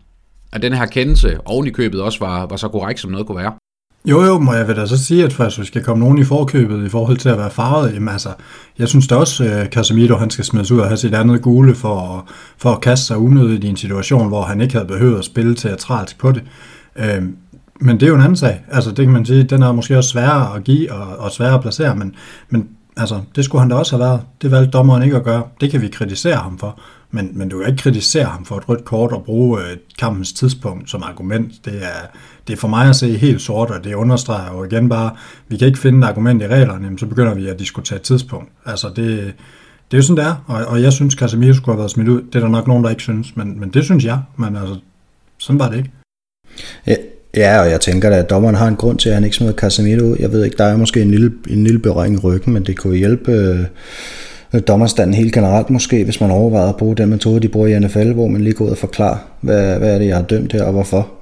at 0.52 0.62
denne 0.62 0.76
her 0.76 0.86
kendelse 0.86 1.38
oven 1.44 1.66
i 1.66 1.70
købet 1.70 2.02
også 2.02 2.18
var, 2.18 2.46
var 2.46 2.56
så 2.56 2.68
korrekt, 2.68 3.00
som 3.00 3.10
noget 3.10 3.26
kunne 3.26 3.38
være. 3.38 3.52
Jo, 4.04 4.22
jo, 4.22 4.38
må 4.38 4.54
jeg 4.54 4.68
vil 4.68 4.76
da 4.76 4.86
så 4.86 5.04
sige, 5.04 5.24
at 5.24 5.32
hvis 5.32 5.60
vi 5.60 5.64
skal 5.64 5.84
komme 5.84 6.04
nogen 6.04 6.18
i 6.18 6.24
forkøbet 6.24 6.86
i 6.86 6.88
forhold 6.88 7.16
til 7.16 7.28
at 7.28 7.38
være 7.38 7.50
farvet, 7.50 7.94
jamen 7.94 8.08
altså, 8.08 8.28
jeg 8.78 8.88
synes 8.88 9.06
da 9.06 9.14
også, 9.14 9.44
at 9.44 9.72
Casemiro 9.72 10.16
han 10.16 10.30
skal 10.30 10.44
smides 10.44 10.70
ud 10.70 10.80
og 10.80 10.86
have 10.86 10.96
sit 10.96 11.14
andet 11.14 11.42
gule 11.42 11.74
for, 11.74 12.28
for 12.58 12.70
at 12.70 12.80
kaste 12.80 13.06
sig 13.06 13.18
unødigt 13.18 13.64
i 13.64 13.68
en 13.68 13.76
situation, 13.76 14.28
hvor 14.28 14.42
han 14.42 14.60
ikke 14.60 14.74
havde 14.74 14.88
behøvet 14.88 15.18
at 15.18 15.24
spille 15.24 15.54
teatralsk 15.54 16.18
på 16.18 16.32
det. 16.32 16.42
Øhm, 16.96 17.36
men 17.80 18.00
det 18.00 18.06
er 18.06 18.08
jo 18.08 18.14
en 18.14 18.20
anden 18.20 18.36
sag. 18.36 18.64
Altså, 18.70 18.90
det 18.90 19.04
kan 19.04 19.12
man 19.12 19.26
sige, 19.26 19.42
den 19.42 19.62
er 19.62 19.72
måske 19.72 19.98
også 19.98 20.10
sværere 20.10 20.56
at 20.56 20.64
give 20.64 20.92
og, 20.92 21.16
og 21.16 21.30
sværere 21.30 21.54
at 21.54 21.60
placere, 21.60 21.96
men, 21.96 22.14
men 22.48 22.68
altså, 22.96 23.20
det 23.36 23.44
skulle 23.44 23.60
han 23.60 23.70
da 23.70 23.76
også 23.76 23.96
have 23.96 24.04
været. 24.04 24.20
Det 24.42 24.50
valgte 24.50 24.70
dommeren 24.70 25.02
ikke 25.02 25.16
at 25.16 25.24
gøre. 25.24 25.42
Det 25.60 25.70
kan 25.70 25.82
vi 25.82 25.88
kritisere 25.88 26.36
ham 26.36 26.58
for. 26.58 26.80
Men, 27.10 27.30
men 27.34 27.48
du 27.48 27.58
kan 27.58 27.68
ikke 27.68 27.82
kritisere 27.82 28.24
ham 28.24 28.44
for 28.44 28.56
et 28.56 28.68
rødt 28.68 28.84
kort 28.84 29.12
og 29.12 29.24
bruge 29.24 29.60
øh, 29.60 29.76
kampens 29.98 30.32
tidspunkt 30.32 30.90
som 30.90 31.02
argument. 31.02 31.64
Det 31.64 31.84
er, 31.84 32.06
det 32.46 32.52
er 32.52 32.56
for 32.56 32.68
mig 32.68 32.88
at 32.88 32.96
se 32.96 33.16
helt 33.16 33.42
sort, 33.42 33.70
og 33.70 33.84
det 33.84 33.94
understreger 33.94 34.52
jo 34.52 34.64
igen 34.64 34.88
bare, 34.88 35.10
vi 35.48 35.56
kan 35.56 35.66
ikke 35.66 35.78
finde 35.78 35.98
et 35.98 36.04
argument 36.04 36.42
i 36.42 36.46
reglerne, 36.46 36.98
så 36.98 37.06
begynder 37.06 37.34
vi 37.34 37.48
at 37.48 37.58
diskutere 37.58 37.98
tidspunkt. 37.98 38.52
Altså 38.66 38.88
det, 38.88 39.34
det 39.90 39.96
er 39.96 39.98
jo 39.98 40.02
sådan, 40.02 40.24
det 40.24 40.30
er, 40.30 40.44
og, 40.46 40.64
og 40.64 40.82
jeg 40.82 40.92
synes, 40.92 41.14
Casemiro 41.14 41.54
skulle 41.54 41.74
have 41.74 41.78
været 41.78 41.90
smidt 41.90 42.08
ud. 42.08 42.22
Det 42.22 42.34
er 42.34 42.40
der 42.40 42.48
nok 42.48 42.66
nogen, 42.66 42.84
der 42.84 42.90
ikke 42.90 43.02
synes, 43.02 43.36
men, 43.36 43.60
men 43.60 43.70
det 43.70 43.84
synes 43.84 44.04
jeg. 44.04 44.20
Men 44.36 44.56
altså, 44.56 44.76
sådan 45.38 45.58
var 45.58 45.68
det 45.68 45.76
ikke. 45.76 45.90
Ja, 46.86 46.94
ja, 47.36 47.60
og 47.60 47.70
jeg 47.70 47.80
tænker 47.80 48.10
da, 48.10 48.16
at 48.16 48.30
dommeren 48.30 48.54
har 48.54 48.68
en 48.68 48.76
grund 48.76 48.98
til, 48.98 49.08
at 49.08 49.14
han 49.14 49.24
ikke 49.24 49.36
smider 49.36 49.52
Casemiro 49.52 50.02
ud. 50.02 50.16
Jeg 50.20 50.32
ved 50.32 50.44
ikke, 50.44 50.56
der 50.56 50.64
er 50.64 50.76
måske 50.76 51.02
en 51.02 51.10
lille, 51.10 51.32
en 51.50 51.64
lille 51.64 51.78
berøring 51.78 52.14
i 52.14 52.18
ryggen, 52.18 52.52
men 52.52 52.62
det 52.62 52.76
kunne 52.76 52.96
hjælpe 52.96 53.32
øh, 53.32 54.60
dommerstanden 54.68 55.14
helt 55.14 55.34
generelt 55.34 55.70
måske, 55.70 56.04
hvis 56.04 56.20
man 56.20 56.30
overvejer 56.30 56.68
at 56.68 56.76
bruge 56.76 56.96
den 56.96 57.08
metode, 57.08 57.40
de 57.40 57.48
bruger 57.48 57.68
i 57.68 57.78
NFL, 57.78 58.12
hvor 58.12 58.26
man 58.26 58.40
lige 58.40 58.54
går 58.54 58.64
ud 58.64 58.70
og 58.70 58.78
forklarer, 58.78 59.18
hvad, 59.40 59.78
hvad 59.78 59.94
er 59.94 59.98
det, 59.98 60.06
jeg 60.06 60.16
har 60.16 60.22
dømt 60.22 60.52
her, 60.52 60.64
og 60.64 60.72
hvorfor 60.72 61.12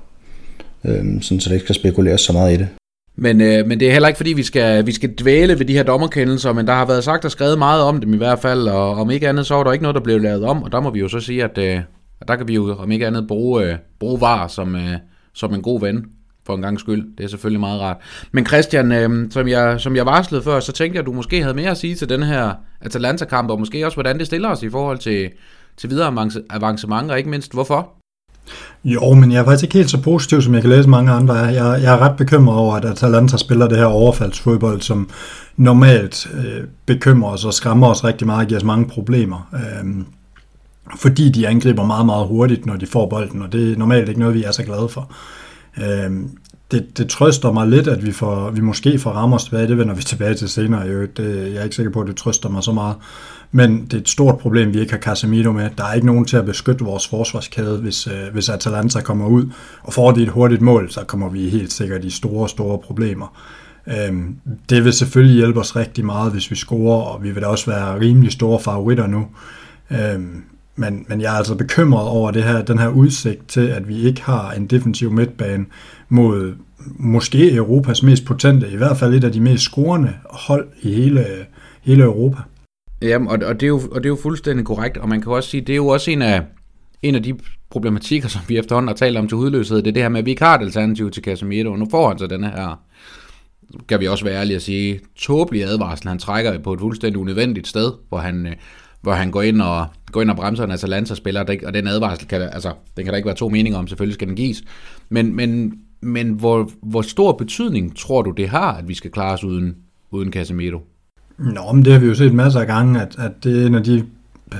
øh, 0.84 1.04
sådan, 1.20 1.40
så 1.40 1.48
det 1.48 1.54
ikke 1.54 1.64
skal 1.64 1.74
spekuleres 1.74 2.20
så 2.20 2.32
meget 2.32 2.54
i 2.54 2.56
det. 2.56 2.68
Men, 3.16 3.40
øh, 3.40 3.66
men 3.66 3.80
det 3.80 3.88
er 3.88 3.92
heller 3.92 4.08
ikke 4.08 4.16
fordi, 4.16 4.32
vi 4.32 4.42
skal, 4.42 4.86
vi 4.86 4.92
skal 4.92 5.14
dvæle 5.14 5.58
ved 5.58 5.66
de 5.66 5.72
her 5.72 5.82
dommerkendelser, 5.82 6.52
men 6.52 6.66
der 6.66 6.72
har 6.72 6.86
været 6.86 7.04
sagt 7.04 7.24
og 7.24 7.30
skrevet 7.30 7.58
meget 7.58 7.82
om 7.82 8.00
dem 8.00 8.14
i 8.14 8.16
hvert 8.16 8.38
fald, 8.38 8.68
og 8.68 8.90
om 8.90 9.10
ikke 9.10 9.28
andet, 9.28 9.46
så 9.46 9.54
var 9.54 9.64
der 9.64 9.72
ikke 9.72 9.82
noget, 9.82 9.94
der 9.94 10.00
blev 10.00 10.20
lavet 10.20 10.44
om, 10.44 10.62
og 10.62 10.72
der 10.72 10.80
må 10.80 10.90
vi 10.90 10.98
jo 10.98 11.08
så 11.08 11.20
sige, 11.20 11.44
at, 11.44 11.58
øh, 11.58 11.80
der 12.28 12.36
kan 12.36 12.48
vi 12.48 12.54
jo 12.54 12.76
om 12.78 12.92
ikke 12.92 13.06
andet 13.06 13.26
bruge, 13.28 13.64
øh, 13.64 13.76
bruge 14.00 14.20
var 14.20 14.48
som, 14.48 14.76
øh, 14.76 14.96
som 15.38 15.54
en 15.54 15.62
god 15.62 15.80
ven 15.80 16.04
for 16.46 16.54
en 16.54 16.62
gang 16.62 16.80
skyld. 16.80 17.16
Det 17.18 17.24
er 17.24 17.28
selvfølgelig 17.28 17.60
meget 17.60 17.80
rart. 17.80 17.96
Men 18.32 18.46
Christian, 18.46 18.92
øh, 18.92 19.30
som, 19.30 19.48
jeg, 19.48 19.80
som 19.80 19.96
jeg 19.96 20.06
varslede 20.06 20.42
før, 20.42 20.60
så 20.60 20.72
tænkte 20.72 20.96
jeg, 20.96 21.00
at 21.00 21.06
du 21.06 21.12
måske 21.12 21.42
havde 21.42 21.54
mere 21.54 21.70
at 21.70 21.78
sige 21.78 21.94
til 21.94 22.08
den 22.08 22.22
her 22.22 22.52
Atalanta-kamp, 22.80 23.50
og 23.50 23.58
måske 23.58 23.86
også, 23.86 23.96
hvordan 23.96 24.18
det 24.18 24.26
stiller 24.26 24.48
os 24.48 24.62
i 24.62 24.70
forhold 24.70 24.98
til, 24.98 25.30
til 25.76 25.90
videre 25.90 26.28
avancement, 26.50 27.10
og 27.10 27.18
ikke 27.18 27.30
mindst, 27.30 27.52
hvorfor? 27.52 27.90
Jo, 28.84 29.14
men 29.14 29.32
jeg 29.32 29.40
er 29.40 29.44
faktisk 29.44 29.64
ikke 29.64 29.74
helt 29.74 29.90
så 29.90 30.02
positiv, 30.02 30.42
som 30.42 30.54
jeg 30.54 30.62
kan 30.62 30.70
læse 30.70 30.88
mange 30.88 31.12
andre. 31.12 31.34
Jeg, 31.34 31.82
jeg 31.82 31.94
er 31.94 31.98
ret 31.98 32.16
bekymret 32.16 32.58
over, 32.58 32.74
at 32.74 32.84
Atalanta 32.84 33.36
spiller 33.36 33.68
det 33.68 33.78
her 33.78 33.84
overfaldsfodbold, 33.84 34.80
som 34.80 35.10
normalt 35.56 36.26
øh, 36.34 36.64
bekymrer 36.86 37.30
os 37.30 37.44
og 37.44 37.54
skræmmer 37.54 37.86
os 37.86 38.04
rigtig 38.04 38.26
meget 38.26 38.40
og 38.40 38.46
giver 38.46 38.60
os 38.60 38.64
mange 38.64 38.88
problemer. 38.88 39.48
Øh, 39.54 40.04
fordi 40.96 41.28
de 41.28 41.48
angriber 41.48 41.86
meget, 41.86 42.06
meget 42.06 42.26
hurtigt, 42.26 42.66
når 42.66 42.76
de 42.76 42.86
får 42.86 43.08
bolden, 43.08 43.42
og 43.42 43.52
det 43.52 43.72
er 43.72 43.76
normalt 43.76 44.08
ikke 44.08 44.20
noget, 44.20 44.34
vi 44.34 44.44
er 44.44 44.50
så 44.50 44.62
glade 44.62 44.88
for. 44.88 45.12
Øh, 45.78 46.10
det, 46.70 46.98
det 46.98 47.08
trøster 47.08 47.52
mig 47.52 47.68
lidt, 47.68 47.88
at 47.88 48.06
vi, 48.06 48.12
får, 48.12 48.50
vi 48.50 48.60
måske 48.60 48.98
får 48.98 49.10
rammer 49.10 49.38
tilbage. 49.38 49.68
Det 49.68 49.78
vender 49.78 49.94
vi 49.94 50.02
tilbage 50.02 50.34
til 50.34 50.48
senere. 50.48 51.06
Det, 51.06 51.52
jeg 51.52 51.60
er 51.60 51.64
ikke 51.64 51.76
sikker 51.76 51.92
på, 51.92 52.00
at 52.00 52.08
det 52.08 52.16
trøster 52.16 52.48
mig 52.48 52.62
så 52.62 52.72
meget. 52.72 52.96
Men 53.52 53.84
det 53.84 53.94
er 53.94 53.98
et 53.98 54.08
stort 54.08 54.38
problem, 54.38 54.74
vi 54.74 54.80
ikke 54.80 54.92
har 54.92 55.00
Casemiro 55.00 55.52
med. 55.52 55.70
Der 55.78 55.84
er 55.84 55.92
ikke 55.92 56.06
nogen 56.06 56.24
til 56.24 56.36
at 56.36 56.44
beskytte 56.44 56.84
vores 56.84 57.08
forsvarskæde, 57.08 57.78
hvis, 57.78 58.06
øh, 58.06 58.32
hvis 58.32 58.48
Atalanta 58.48 59.00
kommer 59.00 59.26
ud. 59.26 59.50
Og 59.82 59.92
får 59.92 60.10
de 60.12 60.22
et 60.22 60.28
hurtigt 60.28 60.62
mål, 60.62 60.90
så 60.90 61.04
kommer 61.04 61.28
vi 61.28 61.48
helt 61.48 61.72
sikkert 61.72 62.04
i 62.04 62.10
store, 62.10 62.48
store 62.48 62.78
problemer. 62.78 63.36
Øhm, 63.86 64.36
det 64.70 64.84
vil 64.84 64.92
selvfølgelig 64.92 65.36
hjælpe 65.36 65.60
os 65.60 65.76
rigtig 65.76 66.04
meget, 66.04 66.32
hvis 66.32 66.50
vi 66.50 66.56
scorer, 66.56 67.02
og 67.02 67.22
vi 67.22 67.30
vil 67.30 67.42
da 67.42 67.46
også 67.46 67.70
være 67.70 68.00
rimelig 68.00 68.32
store 68.32 68.60
favoritter 68.60 69.06
nu. 69.06 69.26
Øhm, 69.90 70.44
men, 70.78 71.06
men 71.08 71.20
jeg 71.20 71.32
er 71.34 71.38
altså 71.38 71.54
bekymret 71.54 72.08
over 72.08 72.30
det 72.30 72.44
her, 72.44 72.62
den 72.62 72.78
her 72.78 72.88
udsigt 72.88 73.48
til, 73.48 73.66
at 73.66 73.88
vi 73.88 74.02
ikke 74.02 74.22
har 74.22 74.52
en 74.52 74.66
defensiv 74.66 75.12
midtbane 75.12 75.66
mod 76.08 76.54
måske 76.96 77.54
Europas 77.54 78.02
mest 78.02 78.24
potente, 78.24 78.70
i 78.70 78.76
hvert 78.76 78.96
fald 78.96 79.14
et 79.14 79.24
af 79.24 79.32
de 79.32 79.40
mest 79.40 79.62
scorende 79.62 80.14
hold 80.30 80.68
i 80.82 80.92
hele, 80.92 81.26
hele 81.82 82.02
Europa. 82.02 82.38
Jamen, 83.02 83.28
og, 83.28 83.38
og, 83.44 83.54
det 83.54 83.62
er 83.62 83.68
jo, 83.68 83.80
og 83.90 84.02
det 84.02 84.04
er 84.04 84.08
jo 84.08 84.18
fuldstændig 84.22 84.66
korrekt, 84.66 84.96
og 84.96 85.08
man 85.08 85.20
kan 85.20 85.32
også 85.32 85.50
sige, 85.50 85.60
det 85.60 85.72
er 85.72 85.76
jo 85.76 85.86
også 85.86 86.10
en 86.10 86.22
af, 86.22 86.42
en 87.02 87.14
af 87.14 87.22
de 87.22 87.34
problematikker, 87.70 88.28
som 88.28 88.40
vi 88.48 88.58
efterhånden 88.58 88.88
har 88.88 88.94
talt 88.94 89.16
om 89.16 89.28
til 89.28 89.36
hudløshed, 89.36 89.76
det 89.76 89.86
er 89.86 89.92
det 89.92 90.02
her 90.02 90.08
med, 90.08 90.18
at 90.18 90.26
vi 90.26 90.30
ikke 90.30 90.44
har 90.44 90.58
et 90.58 90.62
alternativ 90.62 91.10
til 91.10 91.22
Casemiro, 91.22 91.72
og 91.72 91.78
nu 91.78 91.86
får 91.90 92.08
han 92.08 92.18
så 92.18 92.26
den 92.26 92.44
her, 92.44 92.82
kan 93.88 94.00
vi 94.00 94.08
også 94.08 94.24
være 94.24 94.40
ærlige 94.40 94.56
at 94.56 94.62
sige, 94.62 95.00
tåbelige 95.16 95.66
advarsel, 95.66 96.08
han 96.08 96.18
trækker 96.18 96.58
på 96.58 96.72
et 96.72 96.80
fuldstændig 96.80 97.20
unødvendigt 97.20 97.68
sted, 97.68 97.92
hvor 98.08 98.18
han, 98.18 98.46
øh, 98.46 98.52
hvor 99.08 99.14
han 99.14 99.30
går 99.30 99.42
ind 99.42 99.62
og, 99.62 99.86
går 100.12 100.22
ind 100.22 100.30
og 100.30 100.36
bremser 100.36 100.64
en 100.64 100.70
Atalanta-spiller, 100.70 101.40
og 101.66 101.74
den 101.74 101.88
advarsel 101.88 102.28
kan, 102.28 102.42
altså, 102.42 102.72
den 102.96 103.04
kan 103.04 103.12
der 103.12 103.16
ikke 103.16 103.26
være 103.26 103.36
to 103.36 103.48
meninger 103.48 103.78
om, 103.78 103.86
selvfølgelig 103.86 104.14
skal 104.14 104.28
den 104.28 104.36
gives, 104.36 104.62
men, 105.08 105.36
men, 105.36 105.74
men 106.00 106.30
hvor, 106.30 106.70
hvor 106.82 107.02
stor 107.02 107.32
betydning 107.32 107.96
tror 107.96 108.22
du 108.22 108.30
det 108.30 108.48
har, 108.48 108.72
at 108.72 108.88
vi 108.88 108.94
skal 108.94 109.10
klare 109.10 109.32
os 109.32 109.44
uden, 109.44 109.76
uden 110.10 110.32
Casemiro? 110.32 110.80
Nå, 111.38 111.72
men 111.72 111.84
det 111.84 111.92
har 111.92 112.00
vi 112.00 112.06
jo 112.06 112.14
set 112.14 112.34
masser 112.34 112.60
af 112.60 112.66
gange, 112.66 113.02
at, 113.02 113.16
at 113.18 113.44
det 113.44 113.62
er 113.62 113.66
en 113.66 113.74
af 113.74 113.84
de 113.84 114.04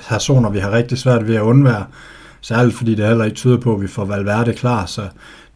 personer, 0.09 0.51
vi 0.51 0.59
har 0.59 0.71
rigtig 0.71 0.99
svært 0.99 1.29
ved 1.29 1.35
at 1.35 1.43
undvære. 1.43 1.87
Særligt 2.41 2.77
fordi 2.77 2.95
det 2.95 3.07
heller 3.07 3.25
ikke 3.25 3.37
tyder 3.37 3.57
på, 3.57 3.75
at 3.75 3.83
vi 3.83 3.87
får 3.87 4.05
Valverde 4.05 4.53
klar, 4.53 4.87
så 4.87 5.03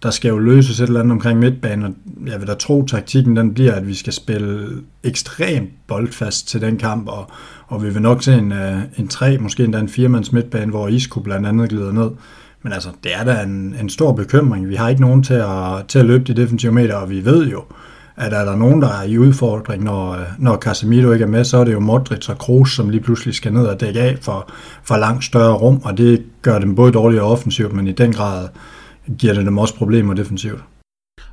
der 0.02 0.10
skal 0.10 0.28
jo 0.28 0.38
løses 0.38 0.80
et 0.80 0.86
eller 0.86 1.00
andet 1.00 1.12
omkring 1.12 1.38
midtbanen, 1.38 1.84
og 1.84 1.92
jeg 2.26 2.40
vil 2.40 2.48
da 2.48 2.54
tro, 2.54 2.82
at 2.82 2.88
taktikken 2.88 3.36
den 3.36 3.54
bliver, 3.54 3.72
at 3.72 3.86
vi 3.86 3.94
skal 3.94 4.12
spille 4.12 4.68
ekstremt 5.04 5.70
boldfast 5.86 6.48
til 6.48 6.60
den 6.60 6.76
kamp, 6.76 7.08
og, 7.08 7.30
og 7.66 7.84
vi 7.84 7.90
vil 7.90 8.02
nok 8.02 8.22
se 8.22 8.34
en, 8.34 8.52
øh, 8.52 8.78
en 8.98 9.08
tre, 9.08 9.38
måske 9.38 9.64
endda 9.64 9.78
en 9.78 9.88
firemands 9.88 10.32
midtbane, 10.32 10.70
hvor 10.70 10.88
Isco 10.88 11.20
blandt 11.20 11.46
andet 11.46 11.68
glider 11.68 11.92
ned. 11.92 12.10
Men 12.62 12.72
altså, 12.72 12.88
det 13.04 13.14
er 13.14 13.24
da 13.24 13.42
en, 13.42 13.76
en 13.80 13.88
stor 13.88 14.12
bekymring. 14.12 14.68
Vi 14.68 14.74
har 14.74 14.88
ikke 14.88 15.00
nogen 15.00 15.22
til 15.22 15.34
at, 15.34 15.86
til 15.88 15.98
at 15.98 16.04
løbe 16.04 16.24
de 16.24 16.42
defensive 16.42 16.72
meter, 16.72 16.94
og 16.94 17.10
vi 17.10 17.24
ved 17.24 17.46
jo, 17.46 17.62
at 18.16 18.32
er 18.32 18.44
der 18.44 18.56
nogen, 18.56 18.82
der 18.82 18.88
er 18.88 19.02
i 19.02 19.18
udfordring, 19.18 19.84
når, 19.84 20.12
øh, 20.12 20.20
når 20.38 20.56
Casemiro 20.56 21.12
ikke 21.12 21.22
er 21.22 21.28
med, 21.28 21.44
så 21.44 21.58
er 21.58 21.64
det 21.64 21.72
jo 21.72 21.80
Modric 21.80 22.28
og 22.28 22.38
Kroos, 22.38 22.72
som 22.72 22.88
lige 22.88 23.00
pludselig 23.00 23.34
skal 23.34 23.52
ned 23.52 23.66
og 23.66 23.80
dække 23.80 24.00
af 24.00 24.18
for, 24.20 24.50
for 24.84 24.96
langt 24.96 25.24
større 25.24 25.54
rum, 25.54 25.80
og 25.84 25.98
det 25.98 26.24
gør 26.42 26.58
dem 26.58 26.74
både 26.74 26.92
dårligere 26.92 27.24
offensivt, 27.24 27.72
men 27.72 27.86
i 27.86 27.92
den 27.92 28.12
grad 28.12 28.48
giver 29.18 29.34
det 29.34 29.46
dem 29.46 29.58
også 29.58 29.74
problemer 29.74 30.14
defensivt. 30.14 30.64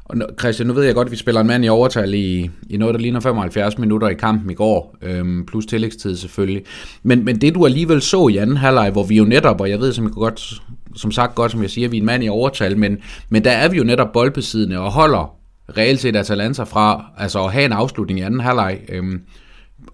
Og 0.06 0.18
Christian, 0.40 0.68
nu 0.68 0.74
ved 0.74 0.84
jeg 0.84 0.96
godt, 0.96 1.06
at 1.06 1.12
vi 1.12 1.18
spiller 1.18 1.42
en 1.42 1.48
mand 1.48 1.66
i 1.66 1.70
overtal 1.70 2.14
i, 2.14 2.50
i 2.70 2.78
noget, 2.78 2.94
der 2.94 3.02
ligner 3.02 3.20
75 3.20 3.78
minutter 3.78 4.08
i 4.08 4.14
kampen 4.14 4.52
i 4.52 4.54
går, 4.54 4.98
øhm, 5.02 5.46
plus 5.46 5.66
tillægstid 5.66 6.18
selvfølgelig. 6.18 6.64
Men, 7.04 7.26
men 7.26 7.42
det 7.42 7.56
du 7.56 7.66
alligevel 7.66 8.02
så 8.02 8.28
i 8.28 8.38
anden 8.38 8.58
halvleg, 8.58 8.92
hvor 8.92 9.04
vi 9.04 9.18
jo 9.18 9.24
netop, 9.24 9.62
og 9.62 9.70
jeg 9.70 9.80
ved 9.80 9.94
som, 9.94 10.04
jeg 10.04 10.12
godt, 10.12 10.62
som 10.96 11.12
sagt 11.12 11.36
godt, 11.36 11.52
som 11.52 11.62
jeg 11.62 11.70
siger, 11.70 11.90
vi 11.90 11.98
er 11.98 12.02
en 12.02 12.06
mand 12.06 12.24
i 12.24 12.30
overtal, 12.30 12.78
men, 12.78 12.98
men 13.30 13.44
der 13.44 13.52
er 13.52 13.70
vi 13.70 13.78
jo 13.78 13.84
netop 13.84 14.12
boldbesiddende 14.14 14.80
og 14.80 14.92
holder 14.92 15.36
reelt 15.78 16.00
set 16.00 16.16
Atalanta 16.16 16.64
fra 16.64 17.06
altså 17.18 17.44
at 17.44 17.52
have 17.52 17.66
en 17.66 17.72
afslutning 17.72 18.20
i 18.20 18.24
anden 18.24 18.40
halvleg. 18.40 18.80
Øhm, 18.90 19.22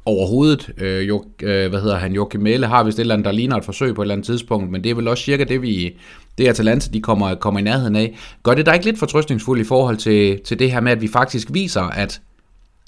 overhovedet. 0.05 0.69
Øh, 0.77 1.07
jo, 1.07 1.23
øh, 1.41 1.69
hvad 1.69 1.81
hedder 1.81 1.97
han? 1.97 2.13
Joachim 2.13 2.41
Mæle 2.41 2.67
har 2.67 2.83
vist 2.83 2.99
et 2.99 3.01
eller 3.01 3.13
andet, 3.13 3.25
der 3.25 3.31
ligner 3.31 3.57
et 3.57 3.65
forsøg 3.65 3.95
på 3.95 4.01
et 4.01 4.05
eller 4.05 4.15
andet 4.15 4.25
tidspunkt, 4.25 4.71
men 4.71 4.83
det 4.83 4.89
er 4.89 4.95
vel 4.95 5.07
også 5.07 5.23
cirka 5.23 5.43
det, 5.43 5.61
vi, 5.61 5.97
det 6.37 6.47
Atalanta, 6.47 6.89
de 6.93 7.01
kommer, 7.01 7.35
kommer 7.35 7.59
i 7.59 7.63
nærheden 7.63 7.95
af. 7.95 8.17
Gør 8.43 8.53
det 8.53 8.65
dig 8.65 8.73
ikke 8.73 8.85
lidt 8.85 8.99
fortrøstningsfuldt 8.99 9.61
i 9.61 9.67
forhold 9.67 9.97
til, 9.97 10.39
til 10.45 10.59
det 10.59 10.71
her 10.71 10.79
med, 10.79 10.91
at 10.91 11.01
vi 11.01 11.07
faktisk 11.07 11.47
viser, 11.51 11.81
at, 11.81 12.21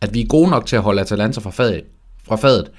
at 0.01 0.13
vi 0.13 0.22
er 0.22 0.27
gode 0.27 0.50
nok 0.50 0.66
til 0.66 0.75
at 0.75 0.82
holde 0.82 1.01
Atalanta 1.01 1.39
fra 1.39 1.50
fadet? 1.51 1.84
Fra 2.27 2.36
fadet? 2.36 2.72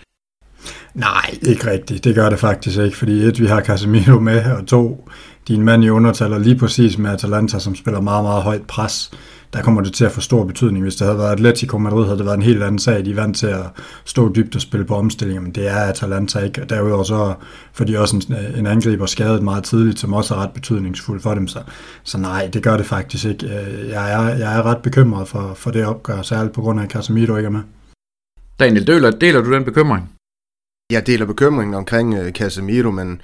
Nej, 0.94 1.34
ikke 1.42 1.70
rigtigt. 1.70 2.04
Det 2.04 2.14
gør 2.14 2.30
det 2.30 2.38
faktisk 2.38 2.78
ikke, 2.78 2.96
fordi 2.96 3.12
et, 3.12 3.40
vi 3.40 3.46
har 3.46 3.62
Casemiro 3.62 4.20
med, 4.20 4.44
og 4.44 4.66
to, 4.66 5.08
din 5.48 5.62
mand 5.62 5.84
i 5.84 5.88
undertaler 5.88 6.38
lige 6.38 6.56
præcis 6.56 6.98
med 6.98 7.10
Atalanta, 7.10 7.58
som 7.58 7.74
spiller 7.74 8.00
meget, 8.00 8.24
meget 8.24 8.42
højt 8.42 8.62
pres 8.62 9.10
der 9.52 9.62
kommer 9.62 9.82
det 9.82 9.92
til 9.92 10.04
at 10.04 10.12
få 10.12 10.20
stor 10.20 10.44
betydning. 10.44 10.82
Hvis 10.82 10.96
det 10.96 11.06
havde 11.06 11.18
været 11.18 11.32
Atletico 11.32 11.78
Madrid, 11.78 12.04
havde 12.04 12.18
det 12.18 12.26
været 12.26 12.36
en 12.36 12.42
helt 12.42 12.62
anden 12.62 12.78
sag. 12.78 13.04
De 13.04 13.10
er 13.10 13.14
vant 13.14 13.36
til 13.36 13.46
at 13.46 13.66
stå 14.04 14.32
dybt 14.34 14.54
og 14.54 14.60
spille 14.60 14.86
på 14.86 14.94
omstillinger, 14.94 15.42
men 15.42 15.52
det 15.52 15.68
er 15.68 15.76
Atalanta 15.76 16.38
ikke. 16.38 16.64
Derudover 16.68 17.02
så 17.02 17.34
får 17.72 17.84
de 17.84 17.98
også 17.98 18.16
en, 18.16 18.34
en 18.58 18.66
angriber 18.66 19.06
skadet 19.06 19.42
meget 19.42 19.64
tidligt, 19.64 19.98
som 19.98 20.12
også 20.12 20.34
er 20.34 20.38
ret 20.38 20.50
betydningsfuld 20.50 21.20
for 21.20 21.34
dem. 21.34 21.48
Så, 21.48 21.58
så 22.04 22.18
nej, 22.18 22.50
det 22.52 22.62
gør 22.62 22.76
det 22.76 22.86
faktisk 22.86 23.24
ikke. 23.24 23.46
Øh, 23.46 23.88
jeg 23.88 24.12
er, 24.12 24.36
jeg 24.36 24.58
er 24.58 24.62
ret 24.62 24.82
bekymret 24.82 25.28
for, 25.28 25.52
for 25.54 25.70
det 25.70 25.84
opgør, 25.86 26.22
særligt 26.22 26.54
på 26.54 26.60
grund 26.60 26.80
af, 26.80 26.84
at 26.84 26.90
Casemiro 26.90 27.36
ikke 27.36 27.46
er 27.46 27.50
med. 27.50 27.60
Daniel, 28.60 28.86
Døler, 28.86 29.10
deler 29.10 29.40
du 29.40 29.52
den 29.52 29.64
bekymring? 29.64 30.17
Jeg 30.92 31.06
deler 31.06 31.26
bekymringen 31.26 31.74
omkring 31.74 32.14
øh, 32.14 32.32
Casemiro, 32.32 32.90
men 32.90 33.20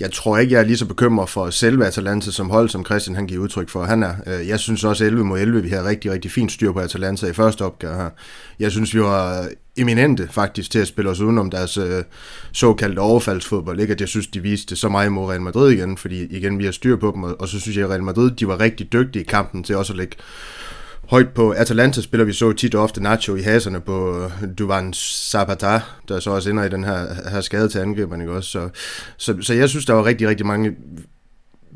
jeg 0.00 0.12
tror 0.12 0.38
ikke, 0.38 0.52
jeg 0.52 0.60
er 0.60 0.64
lige 0.64 0.76
så 0.76 0.86
bekymret 0.86 1.28
for 1.28 1.50
selve 1.50 1.86
Atalanta 1.86 2.30
som 2.30 2.50
hold, 2.50 2.68
som 2.68 2.84
Christian 2.84 3.16
han 3.16 3.26
giver 3.26 3.42
udtryk 3.42 3.68
for. 3.68 3.84
Han 3.84 4.02
er, 4.02 4.14
øh, 4.26 4.48
jeg 4.48 4.60
synes 4.60 4.84
også 4.84 5.04
11 5.04 5.24
mod 5.24 5.40
11, 5.40 5.62
vi 5.62 5.68
har 5.68 5.84
rigtig, 5.84 6.12
rigtig 6.12 6.30
fint 6.30 6.52
styr 6.52 6.72
på 6.72 6.78
Atalanta 6.80 7.26
i 7.26 7.32
første 7.32 7.64
opgave 7.64 7.94
her. 7.94 8.10
Jeg 8.58 8.70
synes, 8.70 8.94
vi 8.94 9.00
var 9.00 9.42
øh, 9.42 9.46
eminente 9.76 10.28
faktisk 10.30 10.70
til 10.70 10.78
at 10.78 10.88
spille 10.88 11.10
os 11.10 11.20
udenom 11.20 11.50
deres 11.50 11.78
øh, 11.78 12.02
såkaldte 12.52 12.98
overfaldsfodbold. 12.98 13.80
Ikke 13.80 13.94
at 13.94 14.00
jeg 14.00 14.08
synes, 14.08 14.26
de 14.26 14.40
viste 14.40 14.76
så 14.76 14.88
meget 14.88 15.12
mod 15.12 15.30
Real 15.30 15.42
Madrid 15.42 15.72
igen, 15.72 15.96
fordi 15.96 16.24
igen, 16.24 16.58
vi 16.58 16.64
har 16.64 16.72
styr 16.72 16.96
på 16.96 17.12
dem, 17.14 17.22
og, 17.22 17.40
og 17.40 17.48
så 17.48 17.60
synes 17.60 17.76
jeg, 17.76 17.84
at 17.84 17.90
Real 17.90 18.02
Madrid, 18.02 18.30
de 18.30 18.48
var 18.48 18.60
rigtig 18.60 18.92
dygtige 18.92 19.22
i 19.22 19.26
kampen 19.26 19.64
til 19.64 19.76
også 19.76 19.92
at 19.92 19.96
lægge 19.96 20.16
højt 21.12 21.28
på 21.34 21.50
Atalanta 21.50 22.00
spiller 22.00 22.24
vi 22.24 22.32
så 22.32 22.52
tit 22.52 22.74
og 22.74 22.82
ofte 22.82 23.02
Nacho 23.02 23.34
i 23.34 23.42
haserne 23.42 23.80
på 23.80 24.24
øh, 24.24 24.30
Duvan 24.58 24.92
Zapata, 24.92 25.80
der 26.08 26.20
så 26.20 26.30
også 26.30 26.50
ender 26.50 26.64
i 26.64 26.68
den 26.68 26.84
her, 26.84 27.30
her 27.30 27.40
skade 27.40 27.68
til 27.68 27.78
angriberne, 27.78 28.24
ikke 28.24 28.32
også? 28.32 28.50
Så, 28.50 28.68
så, 29.16 29.36
så 29.40 29.54
jeg 29.54 29.68
synes, 29.68 29.86
der 29.86 29.92
var 29.92 30.04
rigtig, 30.04 30.28
rigtig 30.28 30.46
mange 30.46 30.76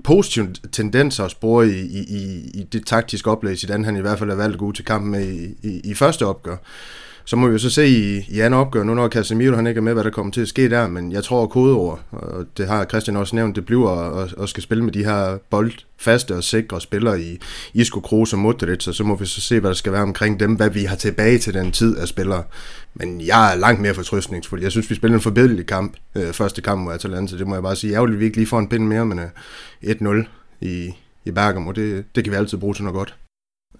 positive 0.04 0.48
tendenser 0.72 1.24
at 1.24 1.30
spore 1.30 1.68
i, 1.68 1.80
i, 1.86 2.50
i, 2.54 2.66
det 2.72 2.86
taktiske 2.86 3.30
oplæg, 3.30 3.62
i 3.62 3.66
den 3.66 3.84
han 3.84 3.96
i 3.96 4.00
hvert 4.00 4.18
fald 4.18 4.30
er 4.30 4.34
valgt 4.34 4.54
at 4.54 4.58
gå 4.58 4.72
til 4.72 4.84
kampen 4.84 5.10
med 5.10 5.26
i, 5.26 5.54
i, 5.62 5.80
i 5.84 5.94
første 5.94 6.26
opgør. 6.26 6.56
Så 7.26 7.36
må 7.36 7.46
vi 7.46 7.52
jo 7.52 7.58
så 7.58 7.70
se 7.70 7.88
i, 7.88 8.24
i 8.28 8.40
anden 8.40 8.60
opgør, 8.60 8.82
nu 8.82 8.94
når 8.94 9.08
Casemiro 9.08 9.56
han 9.56 9.66
ikke 9.66 9.78
er 9.78 9.82
med, 9.82 9.92
hvad 9.92 10.04
der 10.04 10.10
kommer 10.10 10.32
til 10.32 10.40
at 10.40 10.48
ske 10.48 10.70
der, 10.70 10.88
men 10.88 11.12
jeg 11.12 11.24
tror 11.24 11.42
at 11.42 11.50
kodeord, 11.50 12.00
og 12.10 12.44
det 12.56 12.66
har 12.68 12.84
Christian 12.84 13.16
også 13.16 13.36
nævnt, 13.36 13.56
det 13.56 13.66
bliver 13.66 13.90
at, 13.90 14.34
at 14.42 14.48
skal 14.48 14.62
spille 14.62 14.84
med 14.84 14.92
de 14.92 15.04
her 15.04 15.38
boldfaste 15.50 16.36
og 16.36 16.44
sikre 16.44 16.80
spillere 16.80 17.20
i 17.20 17.38
Isco, 17.74 18.00
Kroos 18.00 18.32
og 18.32 18.38
Modric, 18.38 18.88
og 18.88 18.94
så 18.94 19.04
må 19.04 19.16
vi 19.16 19.26
så 19.26 19.40
se, 19.40 19.60
hvad 19.60 19.70
der 19.70 19.74
skal 19.74 19.92
være 19.92 20.02
omkring 20.02 20.40
dem, 20.40 20.54
hvad 20.54 20.70
vi 20.70 20.84
har 20.84 20.96
tilbage 20.96 21.38
til 21.38 21.54
den 21.54 21.72
tid 21.72 21.96
af 21.96 22.08
spillere. 22.08 22.42
Men 22.94 23.20
jeg 23.20 23.52
er 23.52 23.56
langt 23.56 23.80
mere 23.80 23.94
fortrystningsfuld. 23.94 24.62
Jeg 24.62 24.70
synes, 24.70 24.90
vi 24.90 24.94
spillede 24.94 25.16
en 25.16 25.22
forbedrelig 25.22 25.66
kamp, 25.66 25.96
øh, 26.14 26.32
første 26.32 26.62
kamp 26.62 26.80
mod 26.80 26.94
Atalanta, 26.94 27.36
det 27.36 27.46
må 27.46 27.54
jeg 27.54 27.62
bare 27.62 27.76
sige. 27.76 27.94
Ærgerligt, 27.94 28.20
vi 28.20 28.24
ikke 28.24 28.36
lige 28.36 28.46
får 28.46 28.58
en 28.58 28.68
pind 28.68 28.86
mere, 28.86 29.06
men 29.06 29.18
øh, 29.18 29.26
1-0 29.84 30.26
i, 30.60 30.92
i 31.24 31.30
Bergamo, 31.30 31.72
det, 31.72 32.04
det 32.14 32.24
kan 32.24 32.30
vi 32.30 32.36
altid 32.36 32.58
bruge 32.58 32.74
til 32.74 32.84
noget 32.84 32.96
godt. 32.96 33.16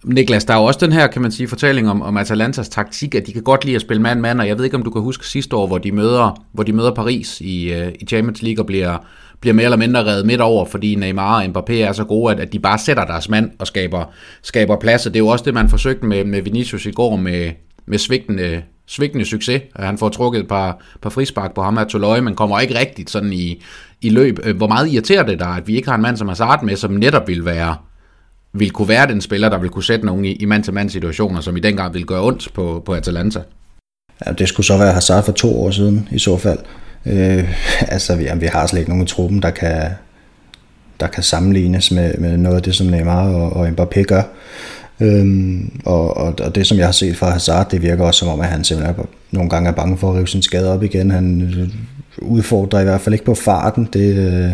Niklas, 0.04 0.44
der 0.44 0.54
er 0.54 0.58
jo 0.58 0.64
også 0.64 0.80
den 0.82 0.92
her, 0.92 1.06
kan 1.06 1.22
man 1.22 1.30
sige, 1.30 1.48
fortælling 1.48 1.90
om, 1.90 2.02
om 2.02 2.16
Atalantas 2.16 2.68
taktik, 2.68 3.14
at 3.14 3.26
de 3.26 3.32
kan 3.32 3.42
godt 3.42 3.64
lide 3.64 3.76
at 3.76 3.80
spille 3.80 4.02
mand-mand, 4.02 4.40
og 4.40 4.48
jeg 4.48 4.58
ved 4.58 4.64
ikke, 4.64 4.76
om 4.76 4.82
du 4.82 4.90
kan 4.90 5.02
huske 5.02 5.26
sidste 5.26 5.56
år, 5.56 5.66
hvor 5.66 5.78
de 5.78 5.92
møder, 5.92 6.44
hvor 6.52 6.62
de 6.62 6.72
møder 6.72 6.94
Paris 6.94 7.40
i, 7.40 7.72
øh, 7.72 7.92
i 8.00 8.06
Champions 8.06 8.42
League 8.42 8.62
og 8.62 8.66
bliver, 8.66 8.98
bliver 9.40 9.54
mere 9.54 9.64
eller 9.64 9.76
mindre 9.76 10.04
reddet 10.04 10.26
midt 10.26 10.40
over, 10.40 10.64
fordi 10.64 10.94
Neymar 10.94 11.36
og 11.36 11.44
Mbappé 11.44 11.72
er 11.72 11.92
så 11.92 12.04
gode, 12.04 12.32
at, 12.32 12.40
at 12.40 12.52
de 12.52 12.58
bare 12.58 12.78
sætter 12.78 13.04
deres 13.04 13.28
mand 13.28 13.50
og 13.58 13.66
skaber, 13.66 14.04
skaber 14.42 14.76
plads, 14.76 15.06
og 15.06 15.14
det 15.14 15.20
er 15.20 15.24
jo 15.24 15.28
også 15.28 15.44
det, 15.44 15.54
man 15.54 15.68
forsøgte 15.68 16.06
med, 16.06 16.24
med 16.24 16.42
Vinicius 16.42 16.86
i 16.86 16.90
går 16.90 17.16
med, 17.16 17.50
med 17.86 17.98
svigtende, 17.98 18.62
svigtende 18.86 19.24
succes. 19.24 19.62
Han 19.76 19.98
får 19.98 20.08
trukket 20.08 20.40
et 20.40 20.48
par, 20.48 20.78
par 21.02 21.10
frispark 21.10 21.54
på 21.54 21.62
ham 21.62 21.76
her 21.76 21.84
Toløje, 21.84 22.20
men 22.20 22.34
kommer 22.34 22.60
ikke 22.60 22.78
rigtigt 22.78 23.10
sådan 23.10 23.32
i, 23.32 23.62
i 24.00 24.10
løb. 24.10 24.38
Øh, 24.44 24.56
hvor 24.56 24.68
meget 24.68 24.92
irriterer 24.92 25.22
det 25.22 25.38
dig, 25.38 25.56
at 25.56 25.68
vi 25.68 25.76
ikke 25.76 25.88
har 25.88 25.94
en 25.94 26.02
mand 26.02 26.16
som 26.16 26.28
Hazard 26.28 26.64
med, 26.64 26.76
som 26.76 26.90
netop 26.92 27.28
vil 27.28 27.44
være 27.44 27.76
vil 28.58 28.70
kunne 28.70 28.88
være 28.88 29.06
den 29.06 29.20
spiller, 29.20 29.48
der 29.48 29.58
vil 29.58 29.70
kunne 29.70 29.84
sætte 29.84 30.06
nogen 30.06 30.24
i, 30.24 30.32
i 30.32 30.44
mand-til-mand 30.44 30.90
situationer, 30.90 31.40
som 31.40 31.56
i 31.56 31.60
den 31.60 31.76
grad 31.76 31.92
vil 31.92 32.06
gøre 32.06 32.22
ondt 32.22 32.48
på, 32.54 32.82
på 32.86 32.94
Atalanta. 32.94 33.40
Ja, 34.26 34.32
det 34.32 34.48
skulle 34.48 34.66
så 34.66 34.78
være 34.78 34.92
Hazard 34.92 35.24
for 35.24 35.32
to 35.32 35.60
år 35.62 35.70
siden 35.70 36.08
i 36.12 36.18
så 36.18 36.36
fald. 36.36 36.58
Øh, 37.06 37.54
altså, 37.94 38.16
vi, 38.16 38.24
jamen, 38.24 38.40
vi 38.40 38.46
har 38.46 38.66
slet 38.66 38.80
ikke 38.80 38.90
nogen 38.90 39.04
i 39.04 39.08
truppen, 39.08 39.42
der 39.42 39.50
kan, 39.50 39.90
der 41.00 41.06
kan 41.06 41.22
sammenlignes 41.22 41.90
med, 41.90 42.14
med 42.18 42.36
noget 42.36 42.56
af 42.56 42.62
det, 42.62 42.74
som 42.74 42.86
Neymar 42.86 43.28
og, 43.28 43.52
og 43.52 43.68
Mbappé 43.68 44.02
gør. 44.02 44.22
Øhm, 45.00 45.80
og, 45.84 46.16
og, 46.16 46.34
og 46.40 46.54
det, 46.54 46.66
som 46.66 46.78
jeg 46.78 46.86
har 46.86 46.92
set 46.92 47.16
fra 47.16 47.30
Hazard, 47.30 47.70
det 47.70 47.82
virker 47.82 48.04
også 48.04 48.18
som 48.18 48.28
om, 48.28 48.40
at 48.40 48.46
han 48.46 48.64
simpelthen 48.64 48.96
er, 48.98 49.04
nogle 49.30 49.50
gange 49.50 49.68
er 49.68 49.74
bange 49.74 49.98
for 49.98 50.10
at 50.10 50.16
rive 50.16 50.28
sin 50.28 50.42
skade 50.42 50.72
op 50.72 50.82
igen. 50.82 51.10
Han 51.10 51.42
øh, 51.42 51.68
udfordrer 52.18 52.80
i 52.80 52.84
hvert 52.84 53.00
fald 53.00 53.12
ikke 53.12 53.24
på 53.24 53.34
farten. 53.34 53.88
Det, 53.92 54.16
øh, 54.16 54.52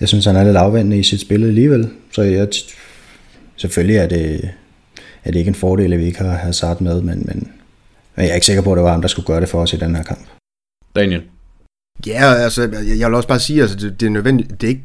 jeg 0.00 0.08
synes, 0.08 0.24
han 0.24 0.36
er 0.36 0.44
lidt 0.44 0.56
afvendende 0.56 0.98
i 0.98 1.02
sit 1.02 1.20
spil 1.20 1.44
alligevel. 1.44 1.90
Så 2.12 2.22
jeg, 2.22 2.48
selvfølgelig 3.56 3.96
er 3.96 4.06
det, 4.06 4.50
er 5.24 5.30
det 5.30 5.38
ikke 5.38 5.48
en 5.48 5.54
fordel, 5.54 5.92
at 5.92 5.98
vi 5.98 6.04
ikke 6.04 6.18
har 6.18 6.36
Hazard 6.36 6.80
med, 6.80 7.02
men, 7.02 7.22
men, 7.26 7.52
men 8.16 8.24
jeg 8.24 8.30
er 8.30 8.34
ikke 8.34 8.46
sikker 8.46 8.62
på, 8.62 8.72
at 8.72 8.76
det 8.76 8.84
var 8.84 8.90
ham, 8.90 9.00
der 9.00 9.08
skulle 9.08 9.26
gøre 9.26 9.40
det 9.40 9.48
for 9.48 9.62
os 9.62 9.72
i 9.72 9.76
den 9.76 9.96
her 9.96 10.02
kamp. 10.02 10.26
Daniel? 10.96 11.22
Ja, 12.06 12.34
altså, 12.34 12.62
jeg, 12.62 12.98
jeg 12.98 13.08
vil 13.08 13.14
også 13.14 13.28
bare 13.28 13.40
sige, 13.40 13.62
altså, 13.62 13.76
det, 13.76 14.00
det 14.00 14.06
er 14.06 14.10
nødvendigt, 14.10 14.60
det 14.60 14.66
er 14.66 14.68
ikke 14.68 14.84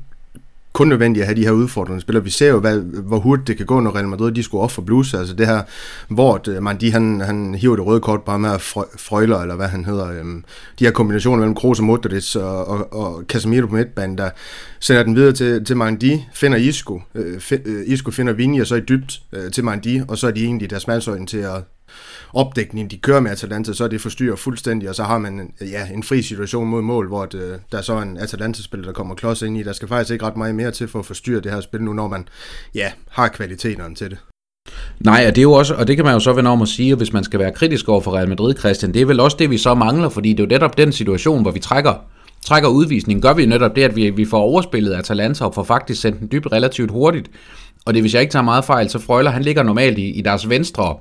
kun 0.74 0.88
nødvendigt 0.88 1.22
at 1.22 1.27
have 1.27 1.36
de 1.36 1.46
her 1.46 1.51
udfordrende 1.51 2.01
spillere. 2.01 2.24
Vi 2.24 2.30
ser 2.30 2.50
jo, 2.50 2.60
hvad, 2.60 2.80
hvor 2.80 3.20
hurtigt 3.20 3.48
det 3.48 3.58
kan 3.58 3.65
gå, 3.65 3.80
når 3.80 3.96
Real 3.96 4.08
Madrid 4.08 4.32
de 4.32 4.44
skulle 4.44 4.63
op 4.63 4.72
for 4.72 4.82
blues. 4.82 5.13
Altså 5.13 5.34
det 5.34 5.48
her, 5.48 5.62
hvor 6.08 6.42
øh, 6.50 6.63
man, 6.63 6.77
de, 6.82 6.92
han, 6.92 7.22
han 7.22 7.56
hiver 7.56 7.75
det 7.75 7.86
røde 7.86 8.00
kort 8.00 8.22
bare 8.22 8.39
med 8.39 8.60
Frøjler, 8.98 9.38
eller 9.38 9.56
hvad 9.56 9.68
han 9.68 9.86
hedder. 9.86 10.20
Øhm, 10.20 10.44
de 10.80 10.86
her 10.86 10.92
kombinationer 10.92 11.38
mellem 11.38 11.56
Kroos 11.56 11.80
og 11.80 11.86
Modric 11.86 12.36
og, 12.36 12.68
og, 12.68 12.94
og 12.94 13.24
Casemiro 13.27 13.68
på 13.68 13.75
midtbanen, 13.75 14.18
der 14.18 14.30
sender 14.80 15.03
den 15.03 15.15
videre 15.15 15.32
til, 15.34 15.65
til 15.65 15.77
Mandi, 15.77 16.25
finder 16.34 16.58
Isco. 16.58 17.01
Øh, 17.15 17.42
øh, 17.65 17.84
Isco 17.86 18.12
finder 18.12 18.34
Vini, 18.34 18.60
og 18.60 18.68
så 18.68 18.75
i 18.75 18.82
dybt 18.82 19.22
øh, 19.34 19.51
til 19.51 19.63
Mandi, 19.63 20.01
og 20.08 20.18
så 20.18 20.27
er 20.27 20.32
de 20.32 20.44
egentlig 20.44 20.70
deres 20.70 20.88
mandsøjne 20.88 21.25
til 21.25 21.38
at 21.38 21.63
opdækning, 22.34 22.92
de 22.92 22.98
kører 22.98 23.20
med 23.20 23.32
Atalanta, 23.32 23.74
så 23.74 23.84
er 23.84 23.88
det 23.88 24.02
forstyrret 24.02 24.40
fuldstændig, 24.40 24.90
og 24.90 24.96
så 24.96 25.04
har 25.04 25.18
man 25.18 25.54
ja, 25.62 25.88
en 25.94 26.04
fri 26.04 26.22
situation 26.22 26.68
mod 26.68 26.82
mål, 26.82 27.08
hvor 27.08 27.26
det, 27.26 27.42
øh, 27.42 27.58
der 27.72 27.78
er 27.78 27.82
så 27.82 28.02
en 28.02 28.18
Atalanta-spiller, 28.18 28.86
der 28.86 28.94
kommer 28.94 29.16
klods 29.16 29.42
ind 29.42 29.58
i. 29.58 29.64
Der 29.64 29.74
skal 29.74 29.88
faktisk 29.88 30.12
ikke 30.12 30.26
ret 30.26 30.38
meget 30.38 30.56
mere 30.56 30.72
til 30.72 30.88
for 30.88 31.00
at 31.00 31.06
forstyrre 31.06 31.42
det 31.42 31.52
her 31.52 31.62
spil 31.62 31.84
nu, 31.84 31.94
når 31.94 32.08
man 32.08 32.28
ja, 32.76 32.92
har 33.10 33.28
kvaliteterne 33.28 33.96
til 33.96 34.10
det. 34.10 34.18
Nej, 35.00 35.26
og 35.28 35.36
det 35.36 35.38
er 35.38 35.44
jo 35.44 35.54
også, 35.54 35.74
og 35.74 35.88
det 35.88 35.96
kan 35.96 36.06
man 36.06 36.14
jo 36.14 36.20
så 36.20 36.34
vende 36.34 36.50
om 36.50 36.62
at 36.62 36.68
sige, 36.68 36.96
hvis 36.96 37.14
man 37.14 37.24
skal 37.24 37.40
være 37.40 37.52
kritisk 37.52 37.90
over 37.90 38.02
for 38.02 38.16
Real 38.16 38.30
Madrid, 38.30 38.56
Christian, 38.60 38.94
det 38.94 39.02
er 39.02 39.06
vel 39.06 39.20
også 39.20 39.38
det, 39.40 39.50
vi 39.50 39.58
så 39.58 39.74
mangler, 39.74 40.10
fordi 40.10 40.30
det 40.30 40.40
er 40.40 40.44
jo 40.44 40.48
netop 40.48 40.78
den 40.78 40.92
situation, 40.92 41.42
hvor 41.42 41.52
vi 41.52 41.60
trækker, 41.60 41.94
trækker 42.46 42.70
udvisningen, 42.70 43.22
gør 43.22 43.34
vi 43.34 43.46
netop 43.46 43.76
det, 43.76 43.84
at 43.84 43.96
vi, 43.96 44.10
vi 44.10 44.26
får 44.26 44.40
overspillet 44.40 44.94
Atalanta 44.94 45.46
og 45.46 45.54
får 45.54 45.64
faktisk 45.64 46.02
sendt 46.02 46.20
den 46.20 46.28
dybt 46.32 46.52
relativt 46.52 46.92
hurtigt. 46.92 47.32
Og 47.86 47.94
det, 47.94 48.04
hvis 48.04 48.14
jeg 48.14 48.22
ikke 48.22 48.32
tager 48.32 48.44
meget 48.44 48.66
fejl, 48.66 48.90
så 48.90 49.00
Frøjler, 49.00 49.32
han 49.32 49.42
ligger 49.42 49.64
normalt 49.64 49.98
i, 49.98 50.10
i 50.10 50.22
deres 50.22 50.50
venstre 50.50 50.96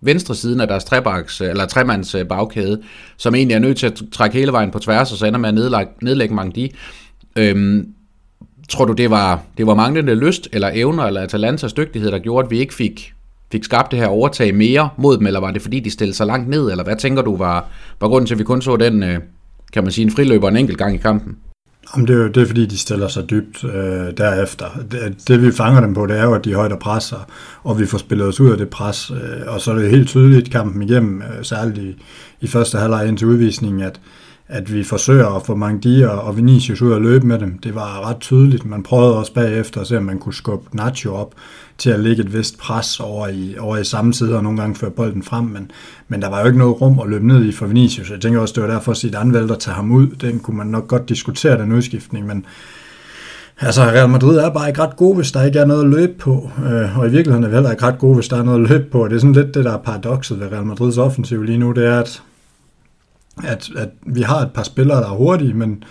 venstre 0.00 0.34
siden 0.34 0.60
af 0.60 0.68
deres 0.68 0.84
trebaks, 0.84 1.40
øh, 1.40 1.50
eller 1.50 1.66
tremands 1.66 2.14
øh, 2.14 2.26
bagkæde, 2.26 2.82
som 3.16 3.34
egentlig 3.34 3.54
er 3.54 3.58
nødt 3.58 3.78
til 3.78 3.86
at 3.86 4.02
trække 4.12 4.38
hele 4.38 4.52
vejen 4.52 4.70
på 4.70 4.78
tværs, 4.78 5.12
og 5.12 5.18
så 5.18 5.26
ender 5.26 5.38
med 5.38 5.48
at 5.48 5.54
nedlægge, 5.54 5.92
nedlægge 6.02 6.34
Mangdi. 6.34 6.74
Øhm, 7.36 7.88
tror 8.68 8.84
du, 8.84 8.92
det 8.92 9.10
var, 9.10 9.42
det 9.58 9.66
var 9.66 9.74
manglende 9.74 10.14
lyst, 10.14 10.48
eller 10.52 10.70
evner, 10.74 11.04
eller 11.04 11.20
Atalantas 11.20 11.72
dygtighed, 11.72 12.10
der 12.10 12.18
gjorde, 12.18 12.46
at 12.46 12.50
vi 12.50 12.58
ikke 12.58 12.74
fik, 12.74 13.12
fik 13.52 13.64
skabt 13.64 13.90
det 13.90 13.98
her 13.98 14.06
overtag 14.06 14.54
mere 14.54 14.88
mod 14.96 15.18
dem, 15.18 15.26
eller 15.26 15.40
var 15.40 15.50
det 15.50 15.62
fordi, 15.62 15.80
de 15.80 15.90
stillede 15.90 16.16
sig 16.16 16.26
langt 16.26 16.48
ned, 16.48 16.70
eller 16.70 16.84
hvad 16.84 16.96
tænker 16.96 17.22
du 17.22 17.36
var, 17.36 17.68
var 18.00 18.08
grunden 18.08 18.26
til, 18.26 18.34
at 18.34 18.38
vi 18.38 18.44
kun 18.44 18.62
så 18.62 18.76
den, 18.76 19.02
øh, 19.02 19.18
kan 19.72 19.82
man 19.82 19.92
sige, 19.92 20.04
en 20.04 20.10
friløber 20.10 20.48
en 20.48 20.56
enkelt 20.56 20.78
gang 20.78 20.94
i 20.94 20.98
kampen? 20.98 21.36
Jamen 21.94 22.08
det, 22.08 22.16
er, 22.16 22.28
det 22.28 22.42
er 22.42 22.46
fordi, 22.46 22.66
de 22.66 22.78
stiller 22.78 23.08
sig 23.08 23.30
dybt 23.30 23.64
øh, 23.64 24.16
derefter. 24.16 24.66
Det, 24.90 25.28
det 25.28 25.42
vi 25.42 25.52
fanger 25.52 25.80
dem 25.80 25.94
på, 25.94 26.06
det 26.06 26.18
er 26.18 26.24
jo, 26.24 26.34
at 26.34 26.44
de 26.44 26.54
højder 26.54 26.76
presser, 26.76 27.26
og 27.62 27.80
vi 27.80 27.86
får 27.86 27.98
spillet 27.98 28.26
os 28.26 28.40
ud 28.40 28.50
af 28.50 28.58
det 28.58 28.68
pres. 28.68 29.10
Øh, 29.10 29.54
og 29.54 29.60
så 29.60 29.70
er 29.70 29.74
det 29.74 29.90
helt 29.90 30.08
tydeligt 30.08 30.50
kampen 30.50 30.82
igennem, 30.82 31.22
øh, 31.22 31.44
særligt 31.44 31.78
i, 31.78 32.02
i 32.40 32.46
første 32.46 32.78
halvleg 32.78 33.08
indtil 33.08 33.26
udvisningen, 33.26 33.82
at, 33.82 34.00
at 34.48 34.74
vi 34.74 34.84
forsøger 34.84 35.36
at 35.36 35.46
få 35.46 35.54
Mangdi 35.54 36.02
og 36.02 36.36
Vinicius 36.36 36.82
ud 36.82 36.92
at 36.92 37.02
løbe 37.02 37.26
med 37.26 37.38
dem. 37.38 37.58
Det 37.58 37.74
var 37.74 38.08
ret 38.08 38.20
tydeligt. 38.20 38.64
Man 38.64 38.82
prøvede 38.82 39.18
også 39.18 39.34
bagefter 39.34 39.80
at 39.80 39.86
se, 39.86 39.96
om 39.96 40.04
man 40.04 40.18
kunne 40.18 40.34
skubbe 40.34 40.76
Nacho 40.76 41.14
op 41.14 41.34
til 41.78 41.90
at 41.90 42.00
lægge 42.00 42.22
et 42.22 42.32
vist 42.32 42.58
pres 42.58 43.00
over 43.00 43.28
i, 43.28 43.58
over 43.58 43.76
i 43.76 43.84
samme 43.84 44.14
side 44.14 44.36
og 44.36 44.42
nogle 44.42 44.60
gange 44.60 44.74
føre 44.74 44.90
bolden 44.90 45.22
frem, 45.22 45.44
men, 45.44 45.70
men 46.08 46.22
der 46.22 46.28
var 46.28 46.40
jo 46.40 46.46
ikke 46.46 46.58
noget 46.58 46.80
rum 46.80 46.98
at 47.00 47.08
løbe 47.08 47.26
ned 47.26 47.44
i 47.44 47.52
for 47.52 47.66
Vinicius. 47.66 48.10
Jeg 48.10 48.20
tænker 48.20 48.40
også, 48.40 48.52
det 48.54 48.62
var 48.62 48.70
derfor, 48.70 48.92
at 48.92 48.98
Zidane 48.98 49.34
valgte 49.34 49.54
at 49.54 49.60
tage 49.60 49.74
ham 49.74 49.92
ud. 49.92 50.06
Den 50.06 50.38
kunne 50.38 50.56
man 50.56 50.66
nok 50.66 50.88
godt 50.88 51.08
diskutere, 51.08 51.58
den 51.58 51.72
udskiftning, 51.72 52.26
men 52.26 52.46
Altså, 53.60 53.82
Real 53.82 54.08
Madrid 54.08 54.38
er 54.38 54.50
bare 54.50 54.68
ikke 54.68 54.82
ret 54.82 54.96
gode, 54.96 55.14
hvis 55.14 55.32
der 55.32 55.42
ikke 55.42 55.58
er 55.58 55.64
noget 55.64 55.84
at 55.84 55.90
løbe 55.90 56.12
på. 56.18 56.50
Øh, 56.66 56.98
og 56.98 57.06
i 57.06 57.10
virkeligheden 57.10 57.44
er 57.44 57.48
vi 57.48 57.54
heller 57.54 57.70
ikke 57.70 57.82
ret 57.82 57.98
gode, 57.98 58.14
hvis 58.14 58.28
der 58.28 58.36
er 58.36 58.42
noget 58.42 58.62
at 58.64 58.70
løbe 58.70 58.90
på. 58.90 59.02
Og 59.02 59.10
det 59.10 59.16
er 59.16 59.20
sådan 59.20 59.32
lidt 59.32 59.54
det, 59.54 59.64
der 59.64 59.72
er 59.72 59.78
paradokset 59.78 60.40
ved 60.40 60.52
Real 60.52 60.66
Madrids 60.66 60.98
offensiv 60.98 61.42
lige 61.42 61.58
nu, 61.58 61.72
det 61.72 61.86
er, 61.86 62.00
at, 62.00 62.22
at, 63.44 63.70
at 63.76 63.88
vi 64.06 64.22
har 64.22 64.40
et 64.40 64.50
par 64.54 64.62
spillere, 64.62 65.00
der 65.00 65.06
er 65.06 65.16
hurtige, 65.16 65.54
men, 65.54 65.84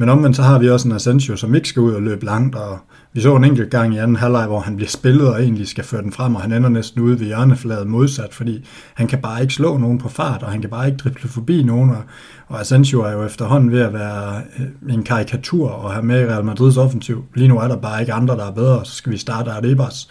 men 0.00 0.08
omvendt 0.08 0.36
så 0.36 0.42
har 0.42 0.58
vi 0.58 0.68
også 0.70 0.88
en 0.88 0.94
Asensio, 0.94 1.36
som 1.36 1.54
ikke 1.54 1.68
skal 1.68 1.82
ud 1.82 1.92
og 1.92 2.02
løbe 2.02 2.24
langt, 2.24 2.54
og 2.54 2.78
vi 3.12 3.20
så 3.20 3.36
en 3.36 3.44
enkelt 3.44 3.70
gang 3.70 3.94
i 3.94 3.98
anden 3.98 4.16
halvleg, 4.16 4.46
hvor 4.46 4.60
han 4.60 4.76
bliver 4.76 4.88
spillet 4.88 5.28
og 5.28 5.42
egentlig 5.42 5.68
skal 5.68 5.84
føre 5.84 6.02
den 6.02 6.12
frem, 6.12 6.34
og 6.34 6.40
han 6.40 6.52
ender 6.52 6.68
næsten 6.68 7.00
ude 7.00 7.20
ved 7.20 7.26
hjørnefladet 7.26 7.86
modsat, 7.86 8.34
fordi 8.34 8.66
han 8.94 9.06
kan 9.06 9.18
bare 9.18 9.42
ikke 9.42 9.54
slå 9.54 9.76
nogen 9.76 9.98
på 9.98 10.08
fart, 10.08 10.42
og 10.42 10.50
han 10.50 10.60
kan 10.60 10.70
bare 10.70 10.86
ikke 10.86 10.98
drible 10.98 11.28
forbi 11.28 11.62
nogen, 11.62 11.90
og, 11.90 12.02
og 12.46 12.60
Asensio 12.60 13.00
er 13.00 13.12
jo 13.12 13.24
efterhånden 13.24 13.70
ved 13.70 13.80
at 13.80 13.92
være 13.92 14.42
øh, 14.58 14.94
en 14.94 15.02
karikatur 15.02 15.68
og 15.68 15.92
have 15.92 16.04
med 16.04 16.20
i 16.20 16.24
Real 16.24 16.44
Madrids 16.44 16.76
offensiv. 16.76 17.24
Lige 17.34 17.48
nu 17.48 17.58
er 17.58 17.68
der 17.68 17.76
bare 17.76 18.00
ikke 18.00 18.12
andre, 18.12 18.36
der 18.36 18.46
er 18.46 18.52
bedre, 18.52 18.84
så 18.84 18.92
skal 18.92 19.12
vi 19.12 19.18
starte 19.18 19.50
Arribas. 19.50 20.08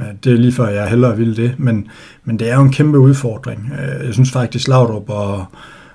Øh, 0.00 0.06
det 0.24 0.32
er 0.32 0.36
lige 0.36 0.52
før, 0.52 0.68
jeg 0.68 0.88
hellere 0.88 1.16
vil 1.16 1.36
det, 1.36 1.54
men, 1.58 1.88
men 2.24 2.38
det 2.38 2.50
er 2.50 2.54
jo 2.54 2.62
en 2.62 2.72
kæmpe 2.72 2.98
udfordring. 2.98 3.72
Øh, 3.72 4.06
jeg 4.06 4.14
synes 4.14 4.32
faktisk, 4.32 4.68
Laudrup 4.68 5.10
og, 5.10 5.46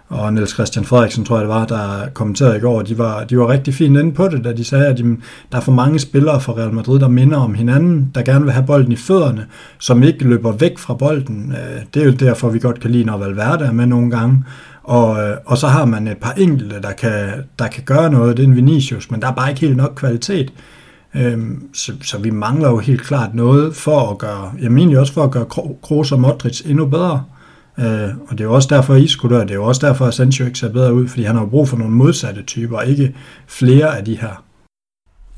og 0.10 0.34
Niels 0.34 0.54
Christian 0.54 0.86
Frederiksen, 0.86 1.26
tror 1.26 1.36
jeg 1.36 1.42
det 1.42 1.50
var, 1.50 1.66
der 1.66 2.10
kommenterede 2.14 2.58
i 2.58 2.60
går, 2.60 2.82
de 2.82 2.98
var, 2.98 3.24
de 3.24 3.38
var 3.38 3.50
rigtig 3.50 3.74
fint 3.74 3.98
inde 3.98 4.12
på 4.12 4.28
det, 4.28 4.44
da 4.44 4.54
de 4.54 4.64
sagde, 4.64 4.88
at 4.88 4.98
de, 4.98 5.04
der 5.52 5.58
er 5.58 5.62
for 5.62 5.72
mange 5.72 6.00
spillere 6.00 6.42
fra 6.42 6.54
Real 6.54 6.74
Madrid, 6.74 7.00
der 7.00 7.08
minder 7.08 7.38
om 7.38 7.54
hinanden, 7.54 8.12
der 8.16 8.22
gerne 8.22 8.44
vil 8.44 8.54
have 8.54 8.66
bolden 8.66 8.92
i 8.92 8.96
fødderne, 8.96 9.46
som 9.80 10.04
ikke 10.04 10.24
løber 10.24 10.52
væk 10.52 10.78
fra 10.78 10.94
bolden. 10.94 11.52
Øh, 11.52 11.82
det 11.94 12.02
er 12.02 12.06
jo 12.06 12.12
derfor, 12.12 12.50
vi 12.50 12.60
godt 12.60 12.80
kan 12.80 12.92
lide, 12.92 13.04
når 13.04 13.18
Valverde 13.18 13.66
er 13.66 13.72
med 13.72 13.86
nogle 13.86 14.12
gange. 14.12 14.44
Og, 14.84 15.24
øh, 15.24 15.38
og 15.46 15.58
så 15.58 15.68
har 15.68 15.86
man 15.86 16.08
et 16.08 16.18
par 16.18 16.34
enkelte, 16.34 16.82
der 16.82 16.92
kan, 16.92 17.30
der 17.60 17.68
kan 17.68 17.84
gøre 17.84 18.12
noget. 18.12 18.38
Det 18.38 18.44
er 18.44 18.48
en 18.48 18.56
Vinicius, 18.56 19.12
men 19.12 19.22
der 19.22 19.28
er 19.28 19.34
bare 19.34 19.50
ikke 19.50 19.62
helt 19.62 19.78
nok 19.78 19.94
kvalitet. 19.96 20.54
Øhm, 21.16 21.68
så, 21.74 21.92
så 22.02 22.18
vi 22.18 22.30
mangler 22.30 22.70
jo 22.70 22.78
helt 22.78 23.02
klart 23.02 23.34
noget 23.34 23.76
for 23.76 24.12
at 24.12 24.18
gøre, 24.18 24.52
jeg 24.62 24.72
mener 24.72 25.00
også 25.00 25.14
for 25.14 25.24
at 25.24 25.32
gøre 25.32 25.46
Kroos 25.82 26.12
og 26.12 26.20
Modric 26.20 26.62
endnu 26.66 26.86
bedre. 26.86 27.24
Øh, 27.80 28.10
og 28.28 28.32
det 28.32 28.40
er 28.40 28.44
jo 28.44 28.54
også 28.54 28.68
derfor, 28.72 28.94
at 28.94 29.02
Isco 29.02 29.28
dør. 29.28 29.42
Det 29.42 29.52
er 29.52 29.56
jo 29.56 29.66
også 29.66 29.88
derfor, 29.88 30.06
at 30.06 30.14
Sancho 30.14 30.46
ikke 30.46 30.60
ser 30.60 30.70
bedre 30.70 30.94
ud, 30.94 31.08
fordi 31.08 31.24
han 31.24 31.36
har 31.36 31.46
brug 31.46 31.70
for 31.70 31.78
nogle 31.78 31.94
modsatte 31.94 32.44
typer, 32.44 32.82
ikke 32.82 33.16
flere 33.48 33.98
af 33.98 34.06
de 34.06 34.18
her. 34.22 34.44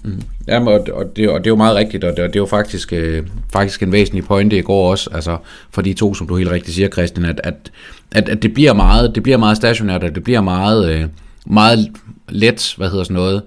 Mm. 0.03 0.21
Ja, 0.47 0.65
og, 0.65 0.87
og, 0.93 1.15
det, 1.15 1.29
og 1.29 1.39
det 1.39 1.47
er 1.47 1.51
jo 1.51 1.55
meget 1.55 1.75
rigtigt, 1.75 2.03
og 2.03 2.11
det, 2.11 2.19
og 2.19 2.27
det 2.27 2.35
er 2.35 2.39
jo 2.39 2.45
faktisk, 2.45 2.93
øh, 2.93 3.27
faktisk 3.53 3.83
en 3.83 3.91
væsentlig 3.91 4.25
pointe 4.25 4.57
i 4.57 4.61
går 4.61 4.91
også, 4.91 5.09
altså 5.13 5.37
for 5.71 5.81
de 5.81 5.93
to, 5.93 6.13
som 6.13 6.27
du 6.27 6.35
helt 6.35 6.51
rigtigt 6.51 6.75
siger, 6.75 6.89
Christian, 6.89 7.25
at, 7.25 7.41
at, 7.43 7.71
at, 8.11 8.29
at 8.29 8.43
det 8.43 8.53
bliver 8.53 8.73
meget, 8.73 9.15
det 9.15 9.23
bliver 9.23 9.37
meget 9.37 9.57
stationært, 9.57 10.03
og 10.03 10.15
det 10.15 10.23
bliver 10.23 10.41
meget, 10.41 10.91
øh, 10.91 11.05
meget 11.45 11.91
let, 12.29 12.73
hvad 12.77 12.89
hedder 12.89 13.03
sådan 13.03 13.15
noget, 13.15 13.41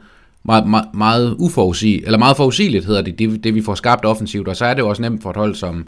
meget, 0.44 0.66
meget, 0.66 0.86
meget 0.94 1.34
uforudsigeligt, 1.38 2.06
eller 2.06 2.18
meget 2.18 2.36
forudsigeligt 2.36 2.86
hedder 2.86 3.02
det, 3.02 3.18
det, 3.18 3.44
det 3.44 3.54
vi 3.54 3.62
får 3.62 3.74
skabt 3.74 4.04
offensivt, 4.04 4.48
og 4.48 4.56
så 4.56 4.64
er 4.64 4.74
det 4.74 4.80
jo 4.80 4.88
også 4.88 5.02
nemt 5.02 5.22
for 5.22 5.30
et 5.30 5.36
hold, 5.36 5.54
som, 5.54 5.86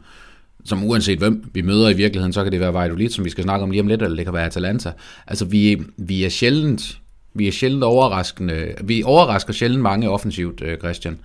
som 0.64 0.85
uanset 0.85 1.18
hvem 1.18 1.50
vi 1.52 1.62
møder 1.62 1.88
i 1.88 1.94
virkeligheden, 1.94 2.33
så 2.33 2.42
kan 2.42 2.52
det 2.52 2.61
være 2.61 2.75
Valladolid, 2.75 3.11
som 3.11 3.25
vi 3.25 3.30
skal 3.30 3.44
snakke 3.44 3.62
om 3.62 3.71
lige 3.71 3.80
om 3.80 3.87
lidt, 3.87 4.02
eller 4.02 4.16
det 4.16 4.25
kan 4.25 4.35
være 4.35 4.47
Atalanta. 4.47 4.92
Altså 5.26 5.44
vi, 5.44 5.83
vi 5.97 6.25
er 6.25 6.28
sjældent 6.28 6.99
vi 7.35 7.49
er 7.49 7.52
sjældent 7.52 7.85
overraskende. 7.85 8.75
Vi 8.85 9.02
overrasker 9.02 9.52
sjældent 9.52 9.83
mange 9.83 10.11
offensivt, 10.11 10.62
øh, 10.62 10.78
Christian. 10.78 11.18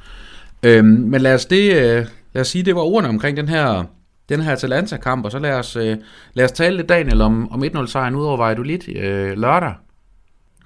Øhm, 0.63 0.87
men 0.87 1.21
lad 1.21 1.33
os, 1.33 1.45
det, 1.45 1.73
øh, 1.73 2.05
lad 2.33 2.41
os 2.41 2.47
sige, 2.47 2.63
det 2.63 2.75
var 2.75 2.81
ordene 2.81 3.09
omkring 3.09 3.37
den 3.37 3.47
her, 3.47 3.83
den 4.29 4.41
her 4.41 4.51
Atalanta-kamp, 4.51 5.25
og 5.25 5.31
så 5.31 5.39
lad 5.39 5.53
os, 5.53 5.75
øh, 5.75 5.97
lad 6.33 6.45
os 6.45 6.51
tale 6.51 6.77
lidt, 6.77 6.89
Daniel, 6.89 7.21
om, 7.21 7.51
om 7.51 7.63
1-0-sejren 7.63 8.15
ud 8.15 8.25
over 8.25 8.37
Valladolid 8.37 8.89
øh, 8.95 9.37
lørdag, 9.37 9.73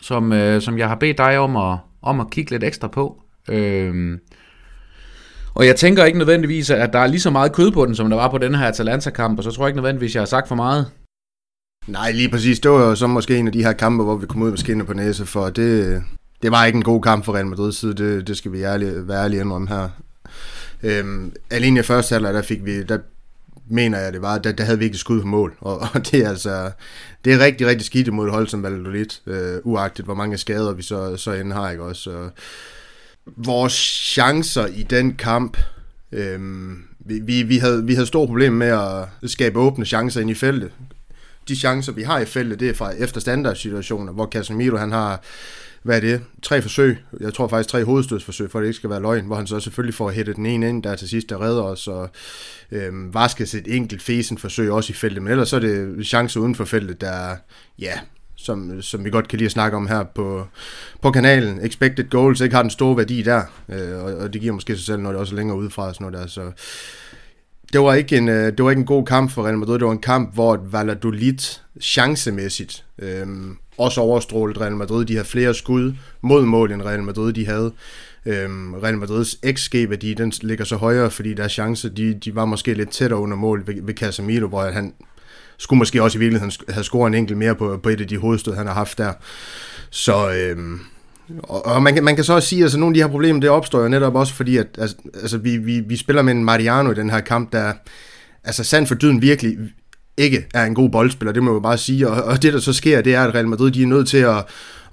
som, 0.01 0.33
øh, 0.33 0.61
som 0.61 0.77
jeg 0.77 0.87
har 0.87 0.95
bedt 0.95 1.17
dig 1.17 1.37
om 1.37 1.55
at, 1.57 1.77
om 2.01 2.19
at 2.19 2.29
kigge 2.29 2.51
lidt 2.51 2.63
ekstra 2.63 2.87
på. 2.87 3.21
Øhm, 3.49 4.19
og 5.55 5.65
jeg 5.65 5.75
tænker 5.75 6.05
ikke 6.05 6.17
nødvendigvis, 6.17 6.69
at 6.69 6.93
der 6.93 6.99
er 6.99 7.07
lige 7.07 7.21
så 7.21 7.29
meget 7.29 7.53
kød 7.53 7.71
på 7.71 7.85
den, 7.85 7.95
som 7.95 8.09
der 8.09 8.17
var 8.17 8.29
på 8.29 8.37
den 8.37 8.55
her 8.55 8.65
Atalanta-kamp, 8.65 9.37
og 9.37 9.43
så 9.43 9.51
tror 9.51 9.63
jeg 9.63 9.69
ikke 9.69 9.81
nødvendigvis, 9.81 10.11
at 10.11 10.15
jeg 10.15 10.21
har 10.21 10.25
sagt 10.25 10.47
for 10.47 10.55
meget. 10.55 10.85
Nej, 11.87 12.11
lige 12.11 12.29
præcis. 12.29 12.59
Det 12.59 12.71
var 12.71 12.77
jo 12.77 12.95
så 12.95 13.07
måske 13.07 13.37
en 13.37 13.47
af 13.47 13.53
de 13.53 13.63
her 13.63 13.73
kampe, 13.73 14.03
hvor 14.03 14.15
vi 14.15 14.25
kom 14.25 14.41
ud 14.41 14.49
med 14.49 14.57
skinner 14.57 14.85
på 14.85 14.93
næse, 14.93 15.25
for 15.25 15.49
det, 15.49 16.03
det 16.41 16.51
var 16.51 16.65
ikke 16.65 16.77
en 16.77 16.83
god 16.83 17.01
kamp 17.01 17.25
for 17.25 17.33
Real 17.35 17.47
Madrid 17.47 17.71
side, 17.71 17.93
det, 17.93 18.27
det 18.27 18.37
skal 18.37 18.51
vi 18.51 18.63
ærlig, 18.63 19.07
være 19.07 19.23
ærlige 19.23 19.41
indrømme 19.41 19.67
her. 19.67 19.89
Øhm, 20.83 21.33
alene 21.49 21.79
i 21.79 21.83
første 21.83 22.13
halvleg, 22.13 22.33
der 22.33 22.41
fik 22.41 22.65
vi, 22.65 22.83
der 22.83 22.97
mener 23.67 23.99
jeg 23.99 24.13
det 24.13 24.21
var, 24.21 24.37
der, 24.37 24.51
der 24.51 24.63
havde 24.63 24.79
vi 24.79 24.85
ikke 24.85 24.97
skud 24.97 25.21
på 25.21 25.27
mål, 25.27 25.55
og, 25.59 25.79
og 25.93 26.11
det 26.11 26.25
er 26.25 26.29
altså, 26.29 26.71
det 27.25 27.33
er 27.33 27.39
rigtig, 27.39 27.67
rigtig 27.67 27.85
skidt 27.85 28.07
imod 28.07 28.25
et 28.25 28.33
hold 28.33 28.47
som 28.47 28.63
Valladolid, 28.63 29.05
øh, 29.27 29.59
uagtet 29.63 30.05
hvor 30.05 30.13
mange 30.13 30.37
skader 30.37 30.73
vi 30.73 30.81
så, 30.81 31.17
så 31.17 31.31
end 31.31 31.53
har, 31.53 31.71
ikke 31.71 31.83
også, 31.83 32.11
og 32.11 32.31
vores 33.25 33.73
chancer 34.13 34.65
i 34.65 34.83
den 34.83 35.13
kamp, 35.15 35.57
øhm, 36.11 36.83
vi, 36.99 37.19
vi, 37.19 37.43
vi, 37.43 37.57
havde, 37.57 37.85
vi 37.85 37.93
havde 37.93 38.07
store 38.07 38.27
problemer 38.27 38.57
med 38.57 38.67
at 39.23 39.29
skabe 39.29 39.59
åbne 39.59 39.85
chancer 39.85 40.21
ind 40.21 40.29
i 40.29 40.33
feltet. 40.33 40.71
De 41.47 41.55
chancer, 41.55 41.91
vi 41.91 42.03
har 42.03 42.19
i 42.19 42.25
feltet, 42.25 42.59
det 42.59 42.69
er 42.69 42.73
fra 42.73 42.91
efter 42.91 43.21
standardsituationer, 43.21 44.13
hvor 44.13 44.27
Casemiro 44.27 44.77
han 44.77 44.91
har, 44.91 45.21
hvad 45.83 45.95
er 45.95 46.01
det, 46.01 46.21
tre 46.43 46.61
forsøg, 46.61 46.97
jeg 47.19 47.33
tror 47.33 47.47
faktisk 47.47 47.69
tre 47.69 47.83
hovedstødsforsøg, 47.83 48.51
for 48.51 48.59
at 48.59 48.63
det 48.63 48.67
ikke 48.67 48.77
skal 48.77 48.89
være 48.89 49.01
løgn, 49.01 49.25
hvor 49.25 49.35
han 49.35 49.47
så 49.47 49.59
selvfølgelig 49.59 49.95
får 49.95 50.11
hættet 50.11 50.35
den 50.35 50.45
ene 50.45 50.69
ind, 50.69 50.83
der 50.83 50.95
til 50.95 51.09
sidst 51.09 51.29
der 51.29 51.41
redder 51.41 51.63
os, 51.63 51.87
og 51.87 52.09
øhm, 52.71 53.13
Vaskes 53.13 53.55
et 53.55 53.75
enkelt 53.75 54.01
fesen 54.01 54.37
forsøg 54.37 54.71
også 54.71 54.91
i 54.91 54.93
feltet, 54.93 55.23
men 55.23 55.31
ellers 55.31 55.49
så 55.49 55.55
er 55.55 55.59
det 55.59 56.05
chancer 56.05 56.39
uden 56.39 56.55
for 56.55 56.65
feltet, 56.65 57.01
der, 57.01 57.35
ja, 57.79 57.99
som, 58.43 58.81
som 58.81 59.05
vi 59.05 59.09
godt 59.09 59.27
kan 59.27 59.37
lide 59.37 59.45
at 59.45 59.51
snakke 59.51 59.77
om 59.77 59.87
her 59.87 60.03
på, 60.03 60.47
på 61.01 61.11
kanalen. 61.11 61.65
Expected 61.65 62.09
goals 62.09 62.41
ikke 62.41 62.55
har 62.55 62.63
den 62.63 62.71
store 62.71 62.97
værdi 62.97 63.21
der, 63.21 63.41
øh, 63.69 64.03
og, 64.03 64.13
og 64.13 64.33
det 64.33 64.41
giver 64.41 64.53
måske 64.53 64.75
sig 64.75 64.85
selv, 64.85 65.01
når 65.01 65.09
det 65.09 65.19
også 65.19 65.35
er 65.35 65.37
længere 65.37 65.57
udefra. 65.57 65.93
Sådan 65.93 66.11
noget 66.11 66.21
der, 66.21 66.27
så 66.27 66.51
det 67.73 67.81
var 67.81 67.93
ikke 67.93 68.17
en, 68.17 68.29
øh, 68.29 68.45
det 68.57 68.63
var 68.63 68.69
ikke 68.69 68.79
en 68.79 68.85
god 68.85 69.05
kamp 69.05 69.31
for 69.31 69.43
Real 69.45 69.57
Madrid. 69.57 69.79
Det 69.79 69.85
var 69.85 69.91
en 69.91 69.99
kamp, 69.99 70.33
hvor 70.33 70.57
Valladolid 70.71 71.59
chancemæssigt 71.81 72.85
øh, 72.99 73.27
også 73.77 74.01
overstrålede 74.01 74.61
Real 74.61 74.75
Madrid. 74.75 75.05
De 75.05 75.13
havde 75.13 75.27
flere 75.27 75.53
skud 75.53 75.93
mod 76.21 76.45
mål, 76.45 76.71
end 76.71 76.81
Real 76.81 77.03
Madrid 77.03 77.33
de 77.33 77.45
havde. 77.45 77.71
Øhm, 78.25 78.73
Real 78.73 78.97
Madrids 78.97 79.39
XG-værdi, 79.53 80.13
den 80.13 80.33
ligger 80.41 80.65
så 80.65 80.75
højere, 80.75 81.11
fordi 81.11 81.33
deres 81.33 81.51
chancer, 81.51 81.89
de, 81.89 82.13
de 82.13 82.35
var 82.35 82.45
måske 82.45 82.73
lidt 82.73 82.89
tættere 82.89 83.19
under 83.19 83.37
mål 83.37 83.67
ved, 83.67 83.81
ved 83.81 83.93
Casemiro, 83.93 84.47
hvor 84.47 84.63
han 84.63 84.93
skulle 85.57 85.77
måske 85.77 86.03
også 86.03 86.17
i 86.17 86.19
virkeligheden 86.19 86.53
have 86.69 86.83
scoret 86.83 87.07
en 87.07 87.13
enkelt 87.13 87.37
mere 87.37 87.55
på, 87.55 87.79
på 87.83 87.89
et 87.89 88.01
af 88.01 88.07
de 88.07 88.17
hovedstød, 88.17 88.53
han 88.53 88.67
har 88.67 88.73
haft 88.73 88.97
der. 88.97 89.13
Så 89.89 90.29
øh, 90.29 90.57
og, 91.43 91.65
og 91.65 91.83
man, 91.83 91.93
kan, 91.93 92.03
man 92.03 92.15
kan 92.15 92.23
så 92.23 92.33
også 92.33 92.47
sige, 92.47 92.59
at 92.59 92.63
altså, 92.63 92.79
nogle 92.79 92.93
af 92.93 92.93
de 92.93 93.01
her 93.01 93.11
problemer, 93.11 93.39
det 93.39 93.49
opstår 93.49 93.81
jo 93.81 93.87
netop 93.87 94.15
også 94.15 94.33
fordi, 94.33 94.57
at 94.57 94.67
altså, 94.77 94.95
altså, 95.13 95.37
vi, 95.37 95.57
vi, 95.57 95.79
vi 95.79 95.95
spiller 95.95 96.21
med 96.21 96.33
en 96.33 96.43
Mariano 96.43 96.91
i 96.91 96.95
den 96.95 97.09
her 97.09 97.19
kamp, 97.19 97.51
der 97.51 97.73
altså 98.43 98.63
sand 98.63 98.87
for 98.87 98.95
dyden 98.95 99.21
virkelig 99.21 99.57
ikke 100.17 100.45
er 100.53 100.65
en 100.65 100.75
god 100.75 100.89
boldspiller, 100.89 101.31
det 101.31 101.43
må 101.43 101.53
man 101.53 101.61
bare 101.61 101.77
sige. 101.77 102.09
Og, 102.09 102.23
og 102.23 102.43
det, 102.43 102.53
der 102.53 102.59
så 102.59 102.73
sker, 102.73 103.01
det 103.01 103.15
er, 103.15 103.23
at 103.23 103.35
Real 103.35 103.47
Madrid 103.47 103.71
de 103.71 103.83
er 103.83 103.87
nødt 103.87 104.07
til 104.07 104.17
at, 104.17 104.45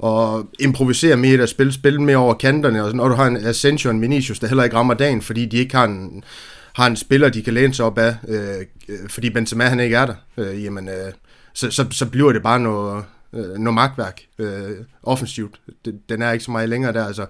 at 0.04 0.44
improvisere 0.58 1.16
mere, 1.16 1.42
at 1.42 1.48
spille, 1.48 1.72
spille 1.72 2.02
mere 2.02 2.16
over 2.16 2.34
kanterne. 2.34 2.84
Og 2.84 2.94
når 2.94 3.08
du 3.08 3.14
har 3.14 3.26
en 3.26 3.36
Asensio 3.36 3.90
og 3.90 3.94
en 3.94 4.02
Vinicius, 4.02 4.38
der 4.38 4.46
heller 4.46 4.64
ikke 4.64 4.76
rammer 4.76 4.94
dagen, 4.94 5.22
fordi 5.22 5.46
de 5.46 5.56
ikke 5.56 5.76
har 5.76 5.84
en, 5.84 6.24
har 6.74 6.86
en 6.86 6.96
spiller, 6.96 7.28
de 7.28 7.42
kan 7.42 7.54
læne 7.54 7.74
sig 7.74 7.84
op 7.84 7.98
af, 7.98 8.16
øh, 8.28 8.66
øh, 8.88 9.08
fordi 9.08 9.30
Benzema 9.30 9.64
han 9.64 9.80
ikke 9.80 9.96
er 9.96 10.06
der, 10.06 10.14
øh, 10.36 10.64
jamen, 10.64 10.88
øh, 10.88 11.12
så, 11.54 11.70
så, 11.70 11.86
så 11.90 12.06
bliver 12.06 12.32
det 12.32 12.42
bare 12.42 12.60
noget, 12.60 13.04
øh, 13.32 13.54
noget 13.58 13.74
magtværk 13.74 14.20
øh, 14.38 14.70
offensivt. 15.02 15.60
Den 16.08 16.22
er 16.22 16.32
ikke 16.32 16.44
så 16.44 16.50
meget 16.50 16.68
længere 16.68 16.92
der. 16.92 17.06
Altså, 17.06 17.26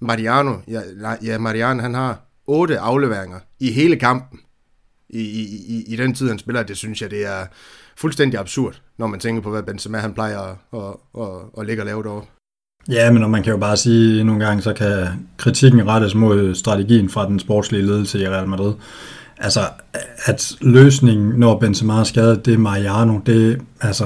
Mariano, 0.00 0.56
ja, 0.68 0.80
ja, 1.22 1.38
Mariano, 1.38 1.82
han 1.82 1.94
har 1.94 2.20
otte 2.46 2.78
afleveringer 2.78 3.40
i 3.60 3.72
hele 3.72 3.96
kampen. 3.96 4.40
I, 5.08 5.20
i, 5.20 5.44
i, 5.68 5.84
i 5.92 5.96
den 5.96 6.14
tid, 6.14 6.28
han 6.28 6.38
spiller, 6.38 6.62
det 6.62 6.76
synes 6.76 7.02
jeg, 7.02 7.10
det 7.10 7.26
er 7.26 7.46
fuldstændig 7.96 8.40
absurd, 8.40 8.80
når 8.98 9.06
man 9.06 9.20
tænker 9.20 9.42
på, 9.42 9.50
hvad 9.50 9.62
Benzema 9.62 9.98
han 9.98 10.14
plejer 10.14 10.38
at, 10.38 10.56
at, 10.72 11.22
at, 11.22 11.42
at 11.58 11.66
ligge 11.66 11.82
og 11.82 11.86
lave 11.86 12.02
derovre. 12.02 12.26
Ja, 12.90 13.12
men 13.12 13.30
man 13.30 13.42
kan 13.42 13.52
jo 13.52 13.58
bare 13.58 13.76
sige, 13.76 14.24
nogle 14.24 14.44
gange, 14.44 14.62
så 14.62 14.72
kan 14.72 15.06
kritikken 15.36 15.88
rettes 15.88 16.14
mod 16.14 16.54
strategien 16.54 17.08
fra 17.08 17.26
den 17.26 17.38
sportslige 17.38 17.86
ledelse 17.86 18.20
i 18.20 18.28
Real 18.28 18.48
Madrid. 18.48 18.72
Altså, 19.38 19.60
at 20.24 20.52
løsningen, 20.60 21.38
når 21.38 21.58
Benzema 21.58 22.00
er 22.00 22.04
skadet, 22.04 22.46
det 22.46 22.54
er 22.54 22.58
Mariano. 22.58 23.18
Det, 23.26 23.60
altså, 23.80 24.04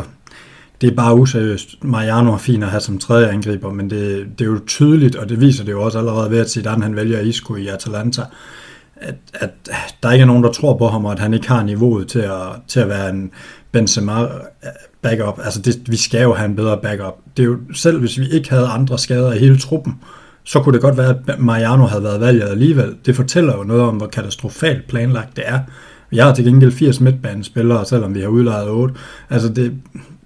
det 0.81 0.91
er 0.91 0.95
bare 0.95 1.15
useriøst. 1.15 1.85
Mariano 1.85 2.33
er 2.33 2.39
fin 2.39 2.63
at 2.63 2.69
have 2.69 2.81
som 2.81 2.99
tredje 2.99 3.29
angriber, 3.29 3.73
men 3.73 3.91
det, 3.91 4.27
det 4.39 4.45
er 4.45 4.49
jo 4.49 4.61
tydeligt, 4.67 5.17
og 5.17 5.29
det 5.29 5.41
viser 5.41 5.65
det 5.65 5.73
jo 5.73 5.83
også 5.83 5.99
allerede 5.99 6.31
ved, 6.31 6.39
at 6.39 6.51
Zidane 6.51 6.83
han 6.83 6.97
vælger 6.97 7.21
Isco 7.21 7.57
i 7.57 7.67
Atalanta, 7.67 8.23
at, 8.97 9.15
at 9.35 9.51
der 10.03 10.13
ikke 10.13 10.23
er 10.23 10.27
nogen, 10.27 10.45
der 10.45 10.53
tror 10.53 10.77
på 10.77 10.89
ham, 10.89 11.05
og 11.05 11.13
at 11.13 11.19
han 11.19 11.35
ikke 11.35 11.49
har 11.49 11.63
niveauet 11.63 12.09
til 12.09 12.19
at, 12.19 12.49
til 12.69 12.81
at 12.81 12.89
være 12.89 13.11
en 13.11 13.31
Benzema 13.73 14.13
backup. 15.03 15.41
Altså, 15.45 15.63
det, 15.63 15.91
vi 15.91 15.97
skal 15.97 16.23
jo 16.23 16.35
have 16.35 16.49
en 16.49 16.57
bedre 16.57 16.79
backup. 16.83 17.15
Det 17.37 17.43
er 17.43 17.47
jo, 17.47 17.59
selv 17.75 18.01
hvis 18.01 18.19
vi 18.19 18.29
ikke 18.29 18.51
havde 18.51 18.67
andre 18.67 18.99
skader 18.99 19.33
i 19.33 19.39
hele 19.39 19.59
truppen, 19.59 20.01
så 20.45 20.61
kunne 20.61 20.73
det 20.73 20.83
godt 20.83 20.97
være, 20.97 21.17
at 21.29 21.39
Mariano 21.39 21.87
havde 21.87 22.03
været 22.03 22.21
valget 22.21 22.49
alligevel. 22.49 22.97
Det 23.07 23.17
fortæller 23.17 23.57
jo 23.57 23.63
noget 23.63 23.83
om, 23.83 23.97
hvor 23.97 24.07
katastrofalt 24.07 24.89
planlagt 24.89 25.37
det 25.37 25.45
er. 25.47 25.61
Vi 26.11 26.19
har 26.19 26.35
til 26.35 26.45
gengæld 26.45 26.73
80 26.73 27.01
midtbanespillere, 27.01 27.85
selvom 27.85 28.15
vi 28.15 28.21
har 28.21 28.29
udlejet 28.29 28.69
8. 28.69 28.95
Altså 29.31 29.49
det, 29.49 29.75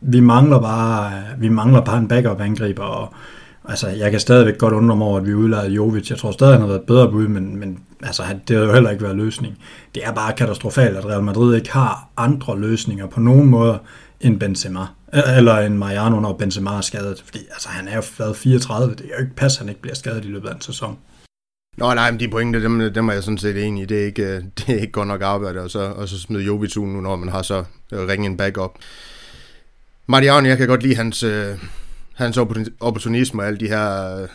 vi 0.01 0.21
mangler 0.21 0.61
bare, 0.61 1.13
vi 1.39 1.49
mangler 1.49 1.81
bare 1.81 1.99
en 1.99 2.09
backup 2.09 2.41
angriber, 2.41 2.83
og, 2.83 3.15
Altså, 3.65 3.89
jeg 3.89 4.11
kan 4.11 4.21
stadigvæk 4.21 4.59
godt 4.59 4.75
undre 4.75 4.97
mig 4.97 5.07
over, 5.07 5.19
at 5.21 5.27
vi 5.27 5.35
udlejede 5.35 5.73
Jovic. 5.73 6.11
Jeg 6.11 6.19
tror 6.19 6.31
stadig, 6.31 6.53
han 6.53 6.61
har 6.61 6.69
været 6.69 6.83
bedre 6.83 7.11
bud, 7.11 7.29
men, 7.29 7.57
men 7.57 7.79
altså, 8.03 8.23
det 8.49 8.57
har 8.57 8.65
jo 8.65 8.73
heller 8.73 8.91
ikke 8.91 9.03
været 9.03 9.17
løsning. 9.17 9.59
Det 9.95 10.05
er 10.05 10.13
bare 10.13 10.33
katastrofalt, 10.33 10.97
at 10.97 11.07
Real 11.07 11.23
Madrid 11.23 11.57
ikke 11.57 11.73
har 11.73 12.09
andre 12.17 12.59
løsninger 12.61 13.07
på 13.07 13.21
nogen 13.21 13.47
måde 13.47 13.79
en 14.23 14.39
Benzema. 14.39 14.87
Øh, 15.15 15.37
eller 15.37 15.59
en 15.59 15.79
Mariano, 15.79 16.21
når 16.21 16.33
Benzema 16.33 16.71
er 16.71 16.81
skadet. 16.81 17.23
Fordi 17.25 17.39
altså, 17.39 17.69
han 17.69 17.89
er 17.89 17.97
jo 17.97 18.03
været 18.19 18.37
34. 18.37 18.95
Det 18.95 19.07
er 19.07 19.17
jo 19.19 19.25
ikke 19.25 19.37
pas, 19.37 19.55
at 19.55 19.59
han 19.59 19.69
ikke 19.69 19.83
bliver 19.83 19.95
skadet 19.95 20.25
i 20.25 20.29
løbet 20.29 20.49
af 20.49 20.55
en 20.55 20.61
sæson. 20.61 20.99
Nå 21.77 21.95
nej, 21.95 22.11
men 22.11 22.21
de 22.21 22.29
pointe, 22.29 22.63
dem, 22.63 22.93
dem 22.93 23.09
er 23.09 23.13
jeg 23.13 23.23
sådan 23.23 23.39
set 23.39 23.65
enig 23.65 23.83
i. 23.83 23.87
Det 23.87 24.01
er 24.01 24.07
ikke, 24.07 24.23
øh, 24.23 24.43
det 24.59 24.69
er 24.69 24.81
ikke 24.81 24.93
godt 24.93 25.09
nok 25.09 25.23
arbejde, 25.23 25.61
og 25.61 25.71
så, 25.71 25.81
og 25.81 26.09
så 26.09 26.21
smide 26.21 26.45
Jovic 26.45 26.77
ud 26.77 26.87
nu, 26.87 27.01
når 27.01 27.17
man 27.17 27.29
har 27.29 27.43
så 27.43 27.65
øh, 27.93 28.09
ringe 28.09 28.27
en 28.27 28.37
backup. 28.37 28.79
Mariano, 30.07 30.49
jeg 30.49 30.59
kan 30.59 30.69
godt 30.69 30.83
lide 30.83 30.97
hans, 30.97 31.23
øh, 31.23 31.59
hans 32.15 32.39
opportunisme 32.81 33.43
og 33.43 33.47
alle 33.47 33.61
de 33.61 33.69
her 33.69 34.27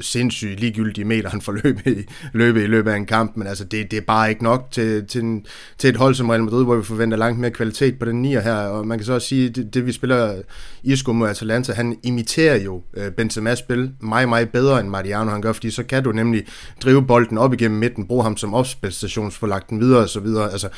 sindssygt 0.00 0.60
ligegyldige 0.60 1.04
meter, 1.04 1.28
han 1.28 1.40
får 1.40 1.52
løbet 1.64 1.86
i, 1.86 2.06
løbet 2.32 2.62
i 2.62 2.66
løbet 2.66 2.90
af 2.90 2.96
en 2.96 3.06
kamp, 3.06 3.36
men 3.36 3.46
altså 3.46 3.64
det, 3.64 3.90
det 3.90 3.96
er 3.96 4.00
bare 4.00 4.30
ikke 4.30 4.44
nok 4.44 4.68
til, 4.70 5.06
til, 5.06 5.20
en, 5.22 5.46
til 5.78 5.90
et 5.90 5.96
hold 5.96 6.14
som 6.14 6.28
Real 6.28 6.44
Madrid, 6.44 6.64
hvor 6.64 6.76
vi 6.76 6.82
forventer 6.82 7.16
langt 7.16 7.38
mere 7.38 7.50
kvalitet 7.50 7.98
på 7.98 8.04
den 8.04 8.22
nier 8.22 8.40
her, 8.40 8.54
og 8.54 8.86
man 8.86 8.98
kan 8.98 9.04
så 9.04 9.12
også 9.12 9.28
sige, 9.28 9.48
det, 9.48 9.74
det 9.74 9.86
vi 9.86 9.92
spiller 9.92 10.42
Isco 10.82 11.12
mod 11.12 11.28
Atalanta, 11.28 11.72
han 11.72 11.98
imiterer 12.02 12.56
jo 12.56 12.82
øh, 12.94 13.12
Benzema's 13.20 13.54
spil 13.54 13.92
meget, 14.00 14.28
meget 14.28 14.50
bedre 14.50 14.80
end 14.80 14.88
Mariano 14.88 15.30
han 15.30 15.42
gør, 15.42 15.52
fordi 15.52 15.70
så 15.70 15.82
kan 15.82 16.04
du 16.04 16.12
nemlig 16.12 16.44
drive 16.82 17.06
bolden 17.06 17.38
op 17.38 17.52
igennem 17.52 17.78
midten, 17.78 18.06
bruge 18.06 18.22
ham 18.22 18.36
som 18.36 18.54
opspilstation, 18.54 19.30
få 19.30 19.46
lagt 19.46 19.70
den 19.70 19.80
videre 19.80 20.02
og 20.02 20.08
så 20.08 20.20
videre, 20.20 20.52
altså 20.52 20.68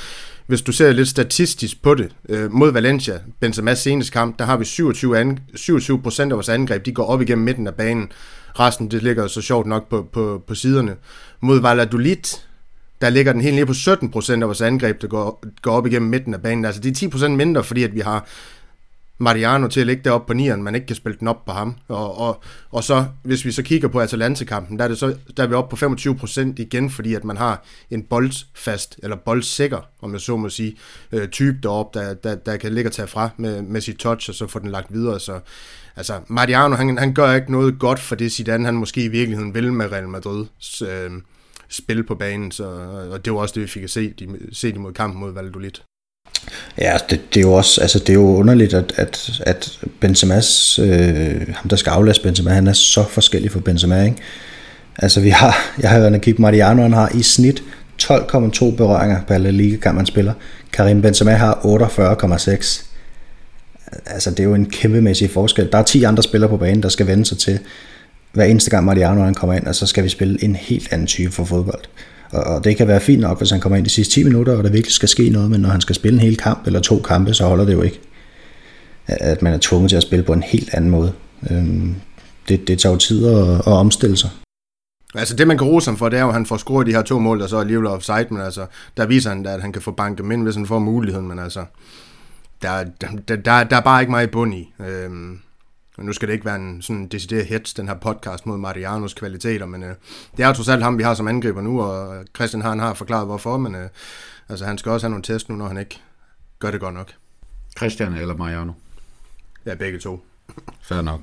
hvis 0.46 0.62
du 0.62 0.72
ser 0.72 0.92
lidt 0.92 1.08
statistisk 1.08 1.82
på 1.82 1.94
det, 1.94 2.12
øh, 2.28 2.52
mod 2.52 2.72
Valencia, 2.72 3.18
Benzema's 3.44 3.74
seneste 3.74 4.12
kamp, 4.12 4.38
der 4.38 4.44
har 4.44 4.56
vi 4.56 4.64
27, 4.64 5.18
an, 5.18 5.38
27 5.54 6.02
af 6.18 6.30
vores 6.30 6.48
angreb, 6.48 6.86
de 6.86 6.92
går 6.92 7.04
op 7.04 7.22
igennem 7.22 7.44
midten 7.44 7.66
af 7.66 7.74
banen, 7.74 8.12
Resten, 8.58 8.90
det 8.90 9.02
ligger 9.02 9.26
så 9.26 9.40
sjovt 9.40 9.66
nok 9.66 9.88
på, 9.88 10.08
på, 10.12 10.42
på 10.46 10.54
siderne. 10.54 10.96
Mod 11.40 11.60
Valladolid, 11.60 12.38
der 13.00 13.10
ligger 13.10 13.32
den 13.32 13.40
helt 13.40 13.54
nede 13.54 13.66
på 13.66 13.72
17% 13.72 14.32
af 14.32 14.40
vores 14.40 14.60
angreb, 14.60 15.02
der 15.02 15.08
går, 15.08 15.44
går 15.62 15.72
op 15.72 15.86
igennem 15.86 16.10
midten 16.10 16.34
af 16.34 16.42
banen. 16.42 16.64
Altså 16.64 16.80
det 16.80 17.02
er 17.02 17.08
10% 17.08 17.28
mindre, 17.28 17.64
fordi 17.64 17.82
at 17.82 17.94
vi 17.94 18.00
har 18.00 18.26
Mariano 19.22 19.68
til 19.68 19.80
at 19.80 19.86
ligge 19.86 20.02
deroppe 20.04 20.26
på 20.26 20.34
nieren, 20.34 20.62
man 20.62 20.74
ikke 20.74 20.86
kan 20.86 20.96
spille 20.96 21.18
den 21.20 21.28
op 21.28 21.44
på 21.44 21.52
ham. 21.52 21.76
Og, 21.88 22.18
og, 22.18 22.42
og 22.70 22.84
så, 22.84 23.04
hvis 23.22 23.44
vi 23.44 23.52
så 23.52 23.62
kigger 23.62 23.88
på 23.88 24.00
Atalanta-kampen, 24.00 24.78
der 24.78 24.84
er, 24.84 24.88
det 24.88 24.98
så, 24.98 25.16
der 25.36 25.42
er 25.42 25.46
vi 25.46 25.54
oppe 25.54 25.76
på 25.76 25.86
25% 25.86 26.40
igen, 26.56 26.90
fordi 26.90 27.14
at 27.14 27.24
man 27.24 27.36
har 27.36 27.64
en 27.90 28.02
boldfast, 28.02 29.00
eller 29.02 29.16
boldsikker, 29.16 29.80
om 30.02 30.12
jeg 30.12 30.20
så 30.20 30.36
må 30.36 30.48
sige, 30.48 30.76
øh, 31.12 31.28
type 31.28 31.58
deroppe, 31.62 31.98
der, 31.98 32.14
der, 32.14 32.34
der 32.34 32.56
kan 32.56 32.72
ligge 32.72 32.88
og 32.88 32.92
tage 32.92 33.08
fra 33.08 33.30
med, 33.36 33.62
med 33.62 33.80
sit 33.80 33.96
touch, 33.96 34.30
og 34.30 34.34
så 34.34 34.46
få 34.46 34.58
den 34.58 34.70
lagt 34.70 34.92
videre. 34.92 35.20
Så 35.20 35.40
altså, 35.96 36.20
Mariano, 36.26 36.76
han, 36.76 36.98
han 36.98 37.14
gør 37.14 37.32
ikke 37.32 37.52
noget 37.52 37.78
godt 37.78 37.98
for 37.98 38.14
det 38.14 38.32
Zidane, 38.32 38.64
han 38.64 38.74
måske 38.74 39.04
i 39.04 39.08
virkeligheden 39.08 39.54
vil 39.54 39.72
med 39.72 39.92
Real 39.92 40.08
Madrid 40.08 40.46
øh, 40.88 41.10
spil 41.68 42.04
på 42.04 42.14
banen, 42.14 42.50
så, 42.50 42.64
og 43.10 43.24
det 43.24 43.32
var 43.32 43.38
også 43.38 43.52
det, 43.54 43.62
vi 43.62 43.68
fik 43.68 43.82
at 43.82 43.90
se, 43.90 44.10
de, 44.10 44.38
se 44.52 44.68
imod 44.68 44.92
kampen 44.92 45.20
mod 45.20 45.32
Valladolid. 45.32 45.91
Ja, 46.78 46.92
altså, 46.92 47.06
det, 47.10 47.34
det 47.34 47.40
er 47.40 47.44
jo 47.44 47.52
også, 47.52 47.80
altså 47.80 47.98
det 47.98 48.08
er 48.08 48.14
jo 48.14 48.36
underligt, 48.36 48.74
at, 48.74 48.92
at, 48.96 49.30
at 49.40 49.78
Benzema's, 50.04 50.82
øh, 50.82 51.54
ham 51.54 51.68
der 51.68 51.76
skal 51.76 51.90
aflaste 51.90 52.22
Benzema, 52.22 52.50
han 52.50 52.66
er 52.66 52.72
så 52.72 53.04
forskellig 53.04 53.50
fra 53.50 53.60
Benzema, 53.60 54.02
ikke? 54.04 54.16
Altså 54.98 55.20
vi 55.20 55.28
har, 55.28 55.56
jeg 55.82 55.90
har 55.90 56.00
været 56.00 56.22
kigge, 56.22 56.42
Mariano 56.42 56.82
han 56.82 56.92
har 56.92 57.10
i 57.14 57.22
snit 57.22 57.62
12,2 58.02 58.76
berøringer 58.76 59.22
per 59.28 59.38
La 59.38 59.50
Liga 59.50 59.76
kamp 59.76 59.96
man 59.96 60.06
spiller. 60.06 60.32
Karim 60.72 61.02
Benzema 61.02 61.32
har 61.32 61.54
48,6 61.54 62.92
altså 64.06 64.30
det 64.30 64.40
er 64.40 64.44
jo 64.44 64.54
en 64.54 64.70
kæmpemæssig 64.70 65.30
forskel. 65.30 65.68
Der 65.72 65.78
er 65.78 65.82
10 65.82 66.04
andre 66.04 66.22
spillere 66.22 66.50
på 66.50 66.56
banen, 66.56 66.82
der 66.82 66.88
skal 66.88 67.06
vende 67.06 67.26
sig 67.26 67.38
til, 67.38 67.58
hver 68.32 68.44
eneste 68.44 68.70
gang 68.70 68.84
Mariano 68.84 69.24
han 69.24 69.34
kommer 69.34 69.54
ind, 69.54 69.66
og 69.66 69.74
så 69.74 69.86
skal 69.86 70.04
vi 70.04 70.08
spille 70.08 70.44
en 70.44 70.56
helt 70.56 70.92
anden 70.92 71.06
type 71.06 71.32
for 71.32 71.44
fodbold. 71.44 71.84
Og, 72.32 72.42
og 72.42 72.64
det 72.64 72.76
kan 72.76 72.88
være 72.88 73.00
fint 73.00 73.20
nok, 73.20 73.38
hvis 73.38 73.50
han 73.50 73.60
kommer 73.60 73.76
ind 73.76 73.84
de 73.84 73.90
sidste 73.90 74.14
10 74.14 74.24
minutter, 74.24 74.56
og 74.56 74.64
der 74.64 74.70
virkelig 74.70 74.92
skal 74.92 75.08
ske 75.08 75.28
noget, 75.28 75.50
men 75.50 75.60
når 75.60 75.68
han 75.68 75.80
skal 75.80 75.94
spille 75.94 76.14
en 76.14 76.20
hel 76.20 76.36
kamp 76.36 76.66
eller 76.66 76.80
to 76.80 76.98
kampe, 76.98 77.34
så 77.34 77.44
holder 77.44 77.64
det 77.64 77.72
jo 77.72 77.82
ikke. 77.82 78.00
At 79.06 79.42
man 79.42 79.52
er 79.52 79.58
tvunget 79.60 79.88
til 79.88 79.96
at 79.96 80.02
spille 80.02 80.22
på 80.22 80.32
en 80.32 80.42
helt 80.42 80.74
anden 80.74 80.90
måde. 80.90 81.12
Øhm, 81.50 81.94
det, 82.48 82.68
det 82.68 82.78
tager 82.78 82.92
jo 82.92 82.98
tid 82.98 83.26
at, 83.26 83.48
at 83.48 83.66
omstille 83.66 84.16
sig. 84.16 84.30
Altså 85.14 85.36
det 85.36 85.46
man 85.46 85.58
kan 85.58 85.66
rose 85.66 85.90
ham 85.90 85.96
for, 85.96 86.08
det 86.08 86.18
er 86.18 86.22
jo, 86.22 86.28
at 86.28 86.34
han 86.34 86.46
får 86.46 86.56
scoret 86.56 86.86
de 86.86 86.92
her 86.92 87.02
to 87.02 87.18
mål, 87.18 87.40
der 87.40 87.46
så 87.46 87.58
alligevel 87.58 87.86
offside, 87.86 88.26
men 88.30 88.40
altså, 88.40 88.66
der 88.96 89.06
viser 89.06 89.30
han, 89.30 89.46
at 89.46 89.62
han 89.62 89.72
kan 89.72 89.82
få 89.82 89.90
banket 89.90 90.32
ind, 90.32 90.42
hvis 90.42 90.54
han 90.54 90.66
får 90.66 90.78
muligheden, 90.78 91.28
men 91.28 91.38
altså, 91.38 91.64
der, 92.62 92.84
der, 93.00 93.36
der, 93.36 93.64
der 93.64 93.76
er 93.76 93.80
bare 93.80 94.02
ikke 94.02 94.10
meget 94.10 94.30
bund 94.30 94.54
i. 94.54 94.72
Øhm, 94.80 95.38
nu 96.02 96.12
skal 96.12 96.28
det 96.28 96.34
ikke 96.34 96.44
være 96.44 96.56
en 96.56 96.82
sådan 96.82 97.06
decideret 97.06 97.46
hits, 97.46 97.74
den 97.74 97.88
her 97.88 97.94
podcast 97.94 98.46
mod 98.46 98.58
Marianos 98.58 99.14
kvaliteter, 99.14 99.66
men 99.66 99.82
øh, 99.82 99.94
det 100.36 100.42
er 100.42 100.46
jo 100.46 100.54
trods 100.54 100.68
alt 100.68 100.82
ham, 100.82 100.98
vi 100.98 101.02
har 101.02 101.14
som 101.14 101.28
angriber 101.28 101.60
nu, 101.60 101.82
og 101.82 102.24
Christian 102.36 102.62
han 102.62 102.78
har 102.78 102.94
forklaret 102.94 103.26
hvorfor, 103.26 103.56
men 103.56 103.74
øh, 103.74 103.88
altså, 104.48 104.64
han 104.64 104.78
skal 104.78 104.92
også 104.92 105.06
have 105.06 105.10
nogle 105.10 105.22
test 105.22 105.48
nu, 105.48 105.54
når 105.54 105.68
han 105.68 105.78
ikke 105.78 106.00
gør 106.58 106.70
det 106.70 106.80
godt 106.80 106.94
nok. 106.94 107.12
Christian 107.76 108.14
eller 108.14 108.36
Mariano? 108.36 108.72
Ja, 109.66 109.74
begge 109.74 109.98
to. 109.98 110.24
Fair 110.82 111.00
nok. 111.00 111.20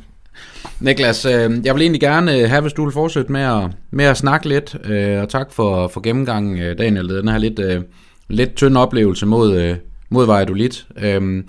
Niklas, 0.80 1.26
øh, 1.26 1.66
jeg 1.66 1.76
vil 1.76 1.82
egentlig 1.82 2.02
gerne 2.02 2.38
øh, 2.38 2.50
have, 2.50 2.62
hvis 2.62 2.74
du 2.74 2.84
vil 2.84 2.94
fortsætte 2.94 3.32
med 3.32 3.42
at, 3.42 3.72
med 3.92 4.06
at 4.06 4.18
snakke 4.18 4.50
lidt, 4.50 4.78
øh, 4.84 5.22
og 5.22 5.30
tak 5.30 5.52
for, 5.52 5.88
for 5.88 6.02
gennemgangen, 6.02 6.58
øh, 6.58 6.78
Daniel. 6.78 7.10
Den 7.10 7.28
her 7.28 7.38
lidt, 7.38 7.60
øh, 7.60 7.82
lidt 8.28 8.56
tynd 8.56 8.78
oplevelse 8.78 9.26
mod, 9.26 9.58
øh, 9.58 9.76
mod 10.10 10.26
Valladolid. 10.26 10.70
Øhm, 10.98 11.48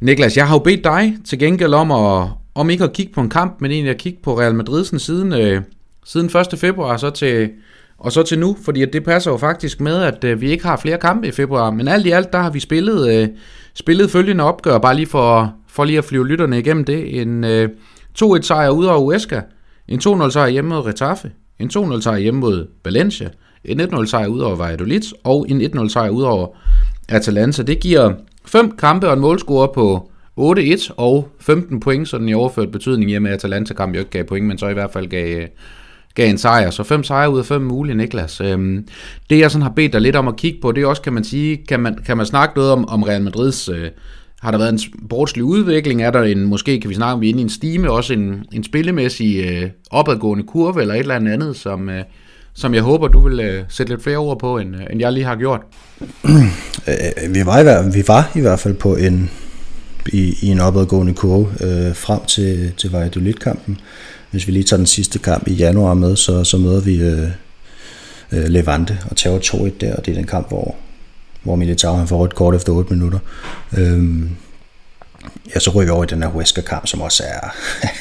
Niklas, 0.00 0.36
jeg 0.36 0.48
har 0.48 0.54
jo 0.54 0.58
bedt 0.58 0.84
dig 0.84 1.16
til 1.24 1.38
gengæld 1.38 1.74
om, 1.74 1.90
at, 1.90 2.28
om 2.54 2.70
ikke 2.70 2.84
at 2.84 2.92
kigge 2.92 3.12
på 3.12 3.20
en 3.20 3.30
kamp, 3.30 3.60
men 3.60 3.70
egentlig 3.70 3.90
at 3.90 3.98
kigge 3.98 4.18
på 4.22 4.40
Real 4.40 4.54
Madrid 4.54 4.84
siden, 4.84 5.32
øh, 5.32 5.62
siden 6.04 6.26
1. 6.52 6.58
februar 6.58 6.96
så 6.96 7.10
til, 7.10 7.50
og 7.98 8.12
så 8.12 8.22
til 8.22 8.38
nu, 8.38 8.56
fordi 8.64 8.82
at 8.82 8.92
det 8.92 9.04
passer 9.04 9.30
jo 9.30 9.36
faktisk 9.36 9.80
med, 9.80 10.02
at 10.02 10.24
øh, 10.24 10.40
vi 10.40 10.50
ikke 10.50 10.64
har 10.64 10.76
flere 10.76 10.98
kampe 10.98 11.28
i 11.28 11.30
februar, 11.30 11.70
men 11.70 11.88
alt 11.88 12.06
i 12.06 12.10
alt, 12.10 12.32
der 12.32 12.38
har 12.38 12.50
vi 12.50 12.60
spillet, 12.60 13.14
øh, 13.14 13.28
spillet 13.74 14.10
følgende 14.10 14.44
opgør, 14.44 14.78
bare 14.78 14.96
lige 14.96 15.06
for, 15.06 15.54
for 15.68 15.84
lige 15.84 15.98
at 15.98 16.04
flyve 16.04 16.28
lytterne 16.28 16.58
igennem 16.58 16.84
det. 16.84 17.20
En 17.20 17.44
øh, 17.44 17.68
2-1 18.22 18.42
sejr 18.42 18.70
ud 18.70 18.84
over 18.84 18.98
Uesca, 18.98 19.42
en 19.88 19.98
2-0 19.98 20.30
sejr 20.30 20.48
hjemme 20.48 20.68
mod 20.68 20.86
Retafe, 20.86 21.30
en 21.58 21.70
2-0 21.76 22.00
sejr 22.00 22.18
hjemme 22.18 22.40
mod 22.40 22.66
Valencia, 22.84 23.28
en 23.64 23.80
1-0 23.80 24.06
sejr 24.06 24.26
ud 24.26 24.40
over 24.40 24.56
Valladolid, 24.56 25.02
og 25.24 25.46
en 25.48 25.60
1-0 25.60 25.88
sejr 25.88 26.10
ud 26.10 26.22
over 26.22 26.48
Atalanta. 27.08 27.62
Det 27.62 27.80
giver 27.80 28.12
fem 28.44 28.76
kampe 28.76 29.08
og 29.08 29.14
en 29.14 29.20
målscore 29.20 29.68
på 29.74 30.10
8-1 30.40 30.90
og 30.96 31.28
15 31.40 31.80
point, 31.80 32.08
sådan 32.08 32.28
i 32.28 32.34
overført 32.34 32.72
betydning 32.72 33.10
hjemme 33.10 33.28
at 33.28 33.34
Atalanta-kamp 33.34 33.94
jo 33.94 33.98
ikke 33.98 34.10
gav 34.10 34.24
point, 34.24 34.46
men 34.46 34.58
så 34.58 34.68
i 34.68 34.72
hvert 34.72 34.92
fald 34.92 35.06
gav, 35.06 35.40
øh, 35.40 35.48
gav 36.14 36.30
en 36.30 36.38
sejr. 36.38 36.70
Så 36.70 36.82
fem 36.82 37.04
sejre 37.04 37.30
ud 37.30 37.38
af 37.38 37.46
fem 37.46 37.62
mulige, 37.62 37.96
Niklas. 37.96 38.40
Øhm, 38.40 38.86
det 39.30 39.38
jeg 39.38 39.50
sådan 39.50 39.62
har 39.62 39.72
bedt 39.76 39.92
dig 39.92 40.00
lidt 40.00 40.16
om 40.16 40.28
at 40.28 40.36
kigge 40.36 40.58
på, 40.62 40.72
det 40.72 40.82
er 40.82 40.86
også, 40.86 41.02
kan 41.02 41.12
man 41.12 41.24
sige, 41.24 41.56
kan 41.68 41.80
man, 41.80 41.98
kan 42.06 42.16
man 42.16 42.26
snakke 42.26 42.56
noget 42.56 42.72
om, 42.72 42.88
om 42.88 43.02
Real 43.02 43.22
Madrids... 43.22 43.68
Øh, 43.68 43.90
har 44.42 44.50
der 44.50 44.58
været 44.58 44.72
en 44.72 44.78
sportslig 44.78 45.44
udvikling? 45.44 46.02
Er 46.02 46.10
der 46.10 46.22
en, 46.22 46.44
måske 46.44 46.80
kan 46.80 46.90
vi 46.90 46.94
snakke 46.94 47.12
om, 47.12 47.20
vi 47.20 47.26
er 47.26 47.30
inde 47.30 47.40
i 47.40 47.42
en 47.42 47.50
stime, 47.50 47.90
også 47.90 48.12
en, 48.12 48.44
en 48.52 48.64
spillemæssig 48.64 49.44
øh, 49.44 49.70
opadgående 49.90 50.44
kurve, 50.44 50.80
eller 50.80 50.94
et 50.94 51.00
eller 51.00 51.14
andet, 51.14 51.56
som, 51.56 51.88
øh, 51.88 52.02
som 52.54 52.74
jeg 52.74 52.82
håber, 52.82 53.08
du 53.08 53.28
vil 53.28 53.40
øh, 53.40 53.64
sætte 53.68 53.92
lidt 53.92 54.02
flere 54.02 54.16
ord 54.16 54.38
på, 54.38 54.58
end, 54.58 54.76
øh, 54.76 54.82
end 54.90 55.00
jeg 55.00 55.12
lige 55.12 55.24
har 55.24 55.36
gjort. 55.36 55.60
Øh, 56.88 57.34
vi, 57.34 57.46
var 57.46 57.60
i, 57.60 57.92
vi 57.94 58.02
var 58.08 58.30
i 58.34 58.40
hvert 58.40 58.58
fald 58.58 58.74
på 58.74 58.96
en, 58.96 59.30
i, 60.08 60.36
i 60.40 60.46
en 60.46 60.60
opadgående 60.60 61.14
kurve 61.14 61.48
øh, 61.60 61.94
frem 61.96 62.24
til, 62.24 62.72
til 62.76 62.90
Valladolid-kampen. 62.90 63.80
Hvis 64.30 64.46
vi 64.46 64.52
lige 64.52 64.62
tager 64.62 64.78
den 64.78 64.86
sidste 64.86 65.18
kamp 65.18 65.48
i 65.48 65.54
januar 65.54 65.94
med, 65.94 66.16
så, 66.16 66.44
så 66.44 66.58
møder 66.58 66.80
vi 66.80 66.96
øh, 66.96 67.28
øh, 68.32 68.44
Levante 68.44 68.98
og 69.10 69.16
tager 69.16 69.38
2-1 69.38 69.70
der, 69.80 69.96
og 69.96 70.06
det 70.06 70.12
er 70.12 70.16
den 70.16 70.26
kamp, 70.26 70.48
hvor, 70.48 70.74
hvor 71.42 71.56
Militao 71.56 71.94
han 71.94 72.08
får 72.08 72.18
rødt 72.18 72.34
kort 72.34 72.54
efter 72.54 72.72
8 72.72 72.94
minutter. 72.94 73.18
Øhm, 73.78 74.30
ja, 75.54 75.60
så 75.60 75.70
ryger 75.70 75.84
vi 75.84 75.90
over 75.90 76.04
i 76.04 76.06
den 76.06 76.22
her 76.22 76.30
Huesca-kamp, 76.30 76.86
som 76.86 77.00
også 77.00 77.22
er 77.26 77.56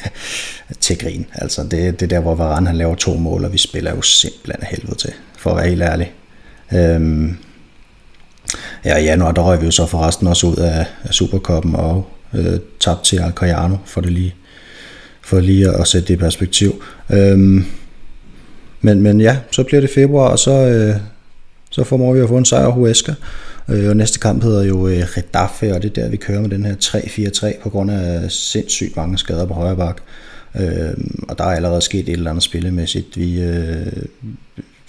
til 0.79 0.97
grin. 0.97 1.25
Altså, 1.33 1.63
det, 1.63 1.99
det 1.99 2.09
der, 2.09 2.19
hvor 2.19 2.35
Varane 2.35 2.67
han 2.67 2.77
laver 2.77 2.95
to 2.95 3.13
mål, 3.13 3.45
og 3.45 3.53
vi 3.53 3.57
spiller 3.57 3.95
jo 3.95 4.01
simpelthen 4.01 4.63
af 4.63 4.67
helvede 4.67 4.95
til, 4.95 5.13
for 5.37 5.49
at 5.49 5.57
være 5.57 5.67
helt 5.67 5.81
ærlig. 5.81 6.13
Øhm, 6.73 7.37
ja, 8.85 8.97
i 8.97 9.03
januar, 9.03 9.31
der 9.31 9.41
røg 9.41 9.61
vi 9.61 9.65
jo 9.65 9.71
så 9.71 9.85
forresten 9.85 10.27
også 10.27 10.47
ud 10.47 10.55
af, 10.55 10.85
af 11.03 11.13
Superkoppen 11.13 11.75
og 11.75 12.07
øh, 12.33 12.59
tabte 12.79 13.09
til 13.09 13.17
Alcoyano, 13.17 13.77
for 13.85 14.01
det 14.01 14.11
lige, 14.11 14.35
for 15.21 15.39
lige 15.39 15.69
at 15.69 15.87
sætte 15.87 16.07
det 16.07 16.13
i 16.13 16.17
perspektiv. 16.17 16.83
Øhm, 17.09 17.65
men, 18.81 19.01
men 19.01 19.21
ja, 19.21 19.37
så 19.51 19.63
bliver 19.63 19.81
det 19.81 19.89
februar, 19.89 20.27
og 20.27 20.39
så, 20.39 20.51
øh, 20.51 20.95
så 21.69 21.83
formår 21.83 22.13
vi 22.13 22.19
at 22.19 22.27
få 22.27 22.37
en 22.37 22.45
sejr 22.45 22.67
Huesca. 22.67 23.13
Øh, 23.69 23.89
og 23.89 23.97
næste 23.97 24.19
kamp 24.19 24.43
hedder 24.43 24.63
jo 24.63 24.87
øh, 24.87 25.03
Redafe, 25.17 25.73
og 25.73 25.81
det 25.81 25.97
er 25.97 26.01
der, 26.01 26.09
vi 26.09 26.17
kører 26.17 26.41
med 26.41 26.49
den 26.49 26.65
her 26.65 26.75
3-4-3 27.55 27.63
på 27.63 27.69
grund 27.69 27.91
af 27.91 28.31
sindssygt 28.31 28.95
mange 28.95 29.17
skader 29.17 29.45
på 29.45 29.53
højre 29.53 29.75
bak. 29.75 30.01
Øh, 30.55 30.93
og 31.29 31.37
der 31.37 31.43
er 31.43 31.55
allerede 31.55 31.81
sket 31.81 31.99
et 31.99 32.09
eller 32.09 32.29
andet 32.29 32.43
spillemæssigt. 32.43 33.17
Vi, 33.17 33.41
øh, 33.41 33.87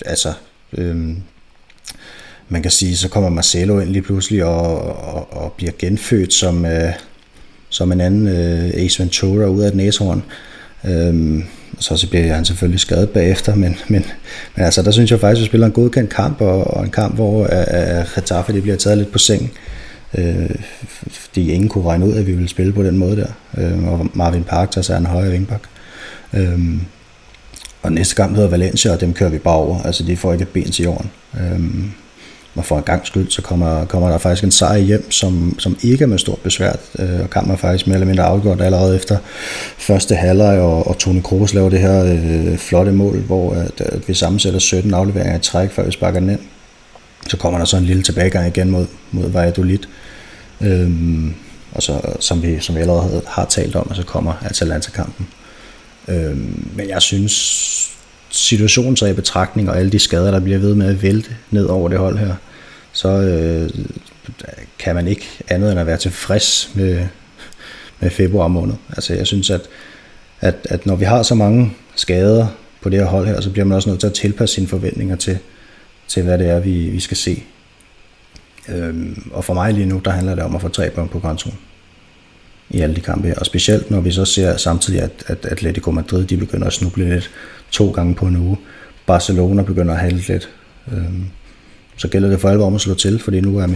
altså, 0.07 0.33
øh, 0.79 1.16
man 2.48 2.62
kan 2.62 2.70
sige, 2.70 2.96
så 2.96 3.09
kommer 3.09 3.31
Marcelo 3.31 3.81
ind 3.81 3.90
lige 3.90 4.02
pludselig 4.02 4.44
og, 4.44 4.83
og, 5.14 5.33
og 5.33 5.52
bliver 5.52 5.72
genfødt 5.78 6.33
som, 6.33 6.64
øh, 6.64 6.92
som 7.68 7.92
en 7.92 8.00
anden 8.00 8.28
øh, 8.28 8.70
Ace 8.74 9.02
Ventura 9.02 9.46
ud 9.46 9.62
af 9.62 9.68
et 9.68 9.74
næshorn. 9.74 10.22
Øhm, 10.85 11.44
så, 11.78 11.96
så 11.96 12.09
bliver 12.09 12.35
han 12.35 12.44
selvfølgelig 12.44 12.81
skadet 12.81 13.11
bagefter, 13.11 13.55
men, 13.55 13.76
men, 13.88 14.05
men 14.57 14.64
altså, 14.64 14.83
der 14.83 14.90
synes 14.90 15.11
jeg 15.11 15.20
faktisk, 15.20 15.40
at 15.40 15.42
vi 15.42 15.46
spiller 15.46 15.66
en 15.66 15.72
godkendt 15.72 16.11
kamp, 16.11 16.40
og, 16.40 16.76
og 16.76 16.85
en 16.85 16.90
kamp, 16.90 17.14
hvor 17.14 17.40
uh, 17.40 18.14
Getafe 18.14 18.52
det 18.52 18.62
bliver 18.62 18.76
taget 18.76 18.98
lidt 18.98 19.12
på 19.12 19.18
sengen. 19.18 19.50
Øh, 20.18 20.50
fordi 21.11 21.50
ingen 21.50 21.68
kunne 21.68 21.85
regne 21.85 22.07
ud, 22.07 22.12
at 22.12 22.26
vi 22.26 22.33
ville 22.33 22.48
spille 22.48 22.72
på 22.72 22.83
den 22.83 22.98
måde 22.98 23.16
der. 23.16 23.28
Øh, 23.59 23.88
og 23.88 24.09
Marvin 24.14 24.44
Park 24.44 24.70
tager 24.70 24.83
sig 24.83 24.98
en 24.98 25.07
højre 25.07 25.31
vingbak. 25.31 25.62
Øh, 26.33 26.59
og 27.83 27.92
næste 27.92 28.14
kamp 28.14 28.35
hedder 28.35 28.50
Valencia, 28.50 28.92
og 28.92 29.00
dem 29.00 29.12
kører 29.12 29.31
vi 29.31 29.38
bare 29.38 29.55
over. 29.55 29.83
Altså, 29.83 30.05
de 30.05 30.16
får 30.16 30.33
ikke 30.33 30.42
et 30.42 30.48
ben 30.48 30.70
til 30.70 30.83
jorden. 30.83 31.11
Øh, 31.40 31.61
og 32.54 32.64
for 32.64 32.78
en 32.78 32.84
gang 32.84 33.06
skyld, 33.06 33.30
så 33.30 33.42
kommer, 33.42 33.84
kommer 33.84 34.08
der 34.08 34.18
faktisk 34.18 34.44
en 34.44 34.50
sejr 34.50 34.78
hjem, 34.78 35.10
som, 35.10 35.58
som 35.58 35.76
ikke 35.82 36.04
er 36.04 36.08
med 36.08 36.18
stort 36.18 36.38
besvær. 36.38 36.72
Øh, 36.98 37.20
og 37.20 37.30
kampen 37.30 37.52
er 37.52 37.56
faktisk 37.56 37.86
mere 37.86 37.94
eller 37.94 38.06
mindre 38.06 38.24
afgjort 38.24 38.60
allerede 38.60 38.96
efter 38.96 39.18
første 39.78 40.14
halvleg, 40.14 40.58
og, 40.58 40.86
og 40.86 40.98
Toni 40.98 41.20
Kroos 41.20 41.54
laver 41.54 41.70
det 41.70 41.80
her 41.80 42.04
øh, 42.04 42.58
flotte 42.58 42.92
mål, 42.92 43.18
hvor 43.18 43.52
at, 43.52 43.80
at 43.80 44.08
vi 44.08 44.14
sammensætter 44.14 44.58
17 44.58 44.94
afleveringer 44.94 45.38
i 45.38 45.42
træk, 45.42 45.70
før 45.70 45.84
vi 45.84 45.92
sparker 45.92 46.20
den 46.20 46.30
ind. 46.30 46.40
Så 47.28 47.36
kommer 47.36 47.58
der 47.58 47.66
så 47.66 47.76
en 47.76 47.84
lille 47.84 48.02
tilbagegang 48.02 48.46
igen 48.46 48.70
mod, 48.70 48.86
mod 49.10 49.30
Valladolid. 49.30 49.78
Øhm, 50.60 51.34
og 51.72 51.82
så, 51.82 52.00
som, 52.20 52.42
vi, 52.42 52.60
som 52.60 52.74
vi 52.74 52.80
allerede 52.80 53.22
har 53.26 53.44
talt 53.44 53.76
om, 53.76 53.90
og 53.90 53.96
så 53.96 54.02
kommer 54.02 54.32
Atalanta-kampen. 54.44 55.28
Øhm, 56.08 56.70
men 56.76 56.88
jeg 56.88 57.02
synes, 57.02 57.92
situationen 58.33 58.97
så 58.97 59.07
i 59.07 59.12
betragtning, 59.12 59.71
og 59.71 59.79
alle 59.79 59.92
de 59.92 59.99
skader, 59.99 60.31
der 60.31 60.40
bliver 60.40 60.59
ved 60.59 60.75
med 60.75 60.87
at 60.87 61.03
vælte 61.03 61.31
ned 61.51 61.66
over 61.66 61.88
det 61.88 61.99
hold 61.99 62.18
her, 62.18 62.35
så 62.92 63.09
øh, 63.09 63.71
kan 64.79 64.95
man 64.95 65.09
ikke 65.09 65.27
andet 65.49 65.71
end 65.71 65.81
at 65.81 65.87
være 65.87 65.97
tilfreds 65.97 66.71
med, 66.75 67.07
med 68.01 68.11
februar 68.11 68.49
måned. 68.49 68.75
Altså 68.97 69.14
jeg 69.14 69.27
synes, 69.27 69.51
at, 69.51 69.61
at, 70.40 70.55
at 70.64 70.87
når 70.87 70.97
vi 70.97 71.05
har 71.05 71.23
så 71.23 71.35
mange 71.35 71.73
skader 71.97 72.47
på 72.81 72.88
det 72.88 72.99
her 72.99 73.07
hold 73.07 73.27
her, 73.27 73.40
så 73.40 73.51
bliver 73.51 73.64
man 73.64 73.77
også 73.77 73.88
nødt 73.88 74.01
til 74.01 74.07
at 74.07 74.14
tilpasse 74.14 74.55
sine 74.55 74.68
forventninger 74.68 75.16
til, 75.16 75.38
til 76.09 76.23
hvad 76.23 76.38
det 76.38 76.49
er, 76.49 76.61
vi, 76.61 76.88
vi 76.88 77.01
skal 77.01 77.16
se. 77.16 77.42
Øhm, 78.68 79.31
og 79.33 79.45
for 79.45 79.55
mig 79.55 79.75
lige 79.75 79.87
nu, 79.87 80.01
der 80.05 80.11
handler 80.11 80.35
det 80.35 80.45
om 80.45 80.55
at 80.55 80.61
få 80.61 80.68
tre 80.68 80.90
point 80.90 81.11
på 81.11 81.18
kontoen 81.18 81.59
i 82.71 82.81
alle 82.81 82.97
de 82.97 83.01
kampe 83.01 83.29
her. 83.29 83.35
Og 83.35 83.47
specielt 83.47 83.90
når 83.90 84.01
vi 84.01 84.11
så 84.11 84.25
ser 84.25 84.57
samtidig, 84.57 85.01
at, 85.03 85.25
at 85.27 85.47
Atletico 85.47 85.90
Madrid 85.90 86.27
de 86.27 86.37
begynder 86.37 86.66
at 86.66 86.73
snuble 86.73 87.09
lidt 87.09 87.31
to 87.72 87.90
gange 87.90 88.14
på 88.14 88.26
en 88.26 88.37
uge. 88.37 88.56
Barcelona 89.06 89.62
begynder 89.62 89.94
at 89.94 90.00
halde 90.00 90.22
lidt. 90.28 90.50
Øhm, 90.92 91.24
så 91.96 92.08
gælder 92.08 92.30
det 92.30 92.40
for 92.40 92.48
alvor 92.48 92.66
om 92.66 92.74
at 92.74 92.80
slå 92.80 92.94
til, 92.94 93.18
fordi 93.18 93.40
nu 93.40 93.58
er 93.58 93.66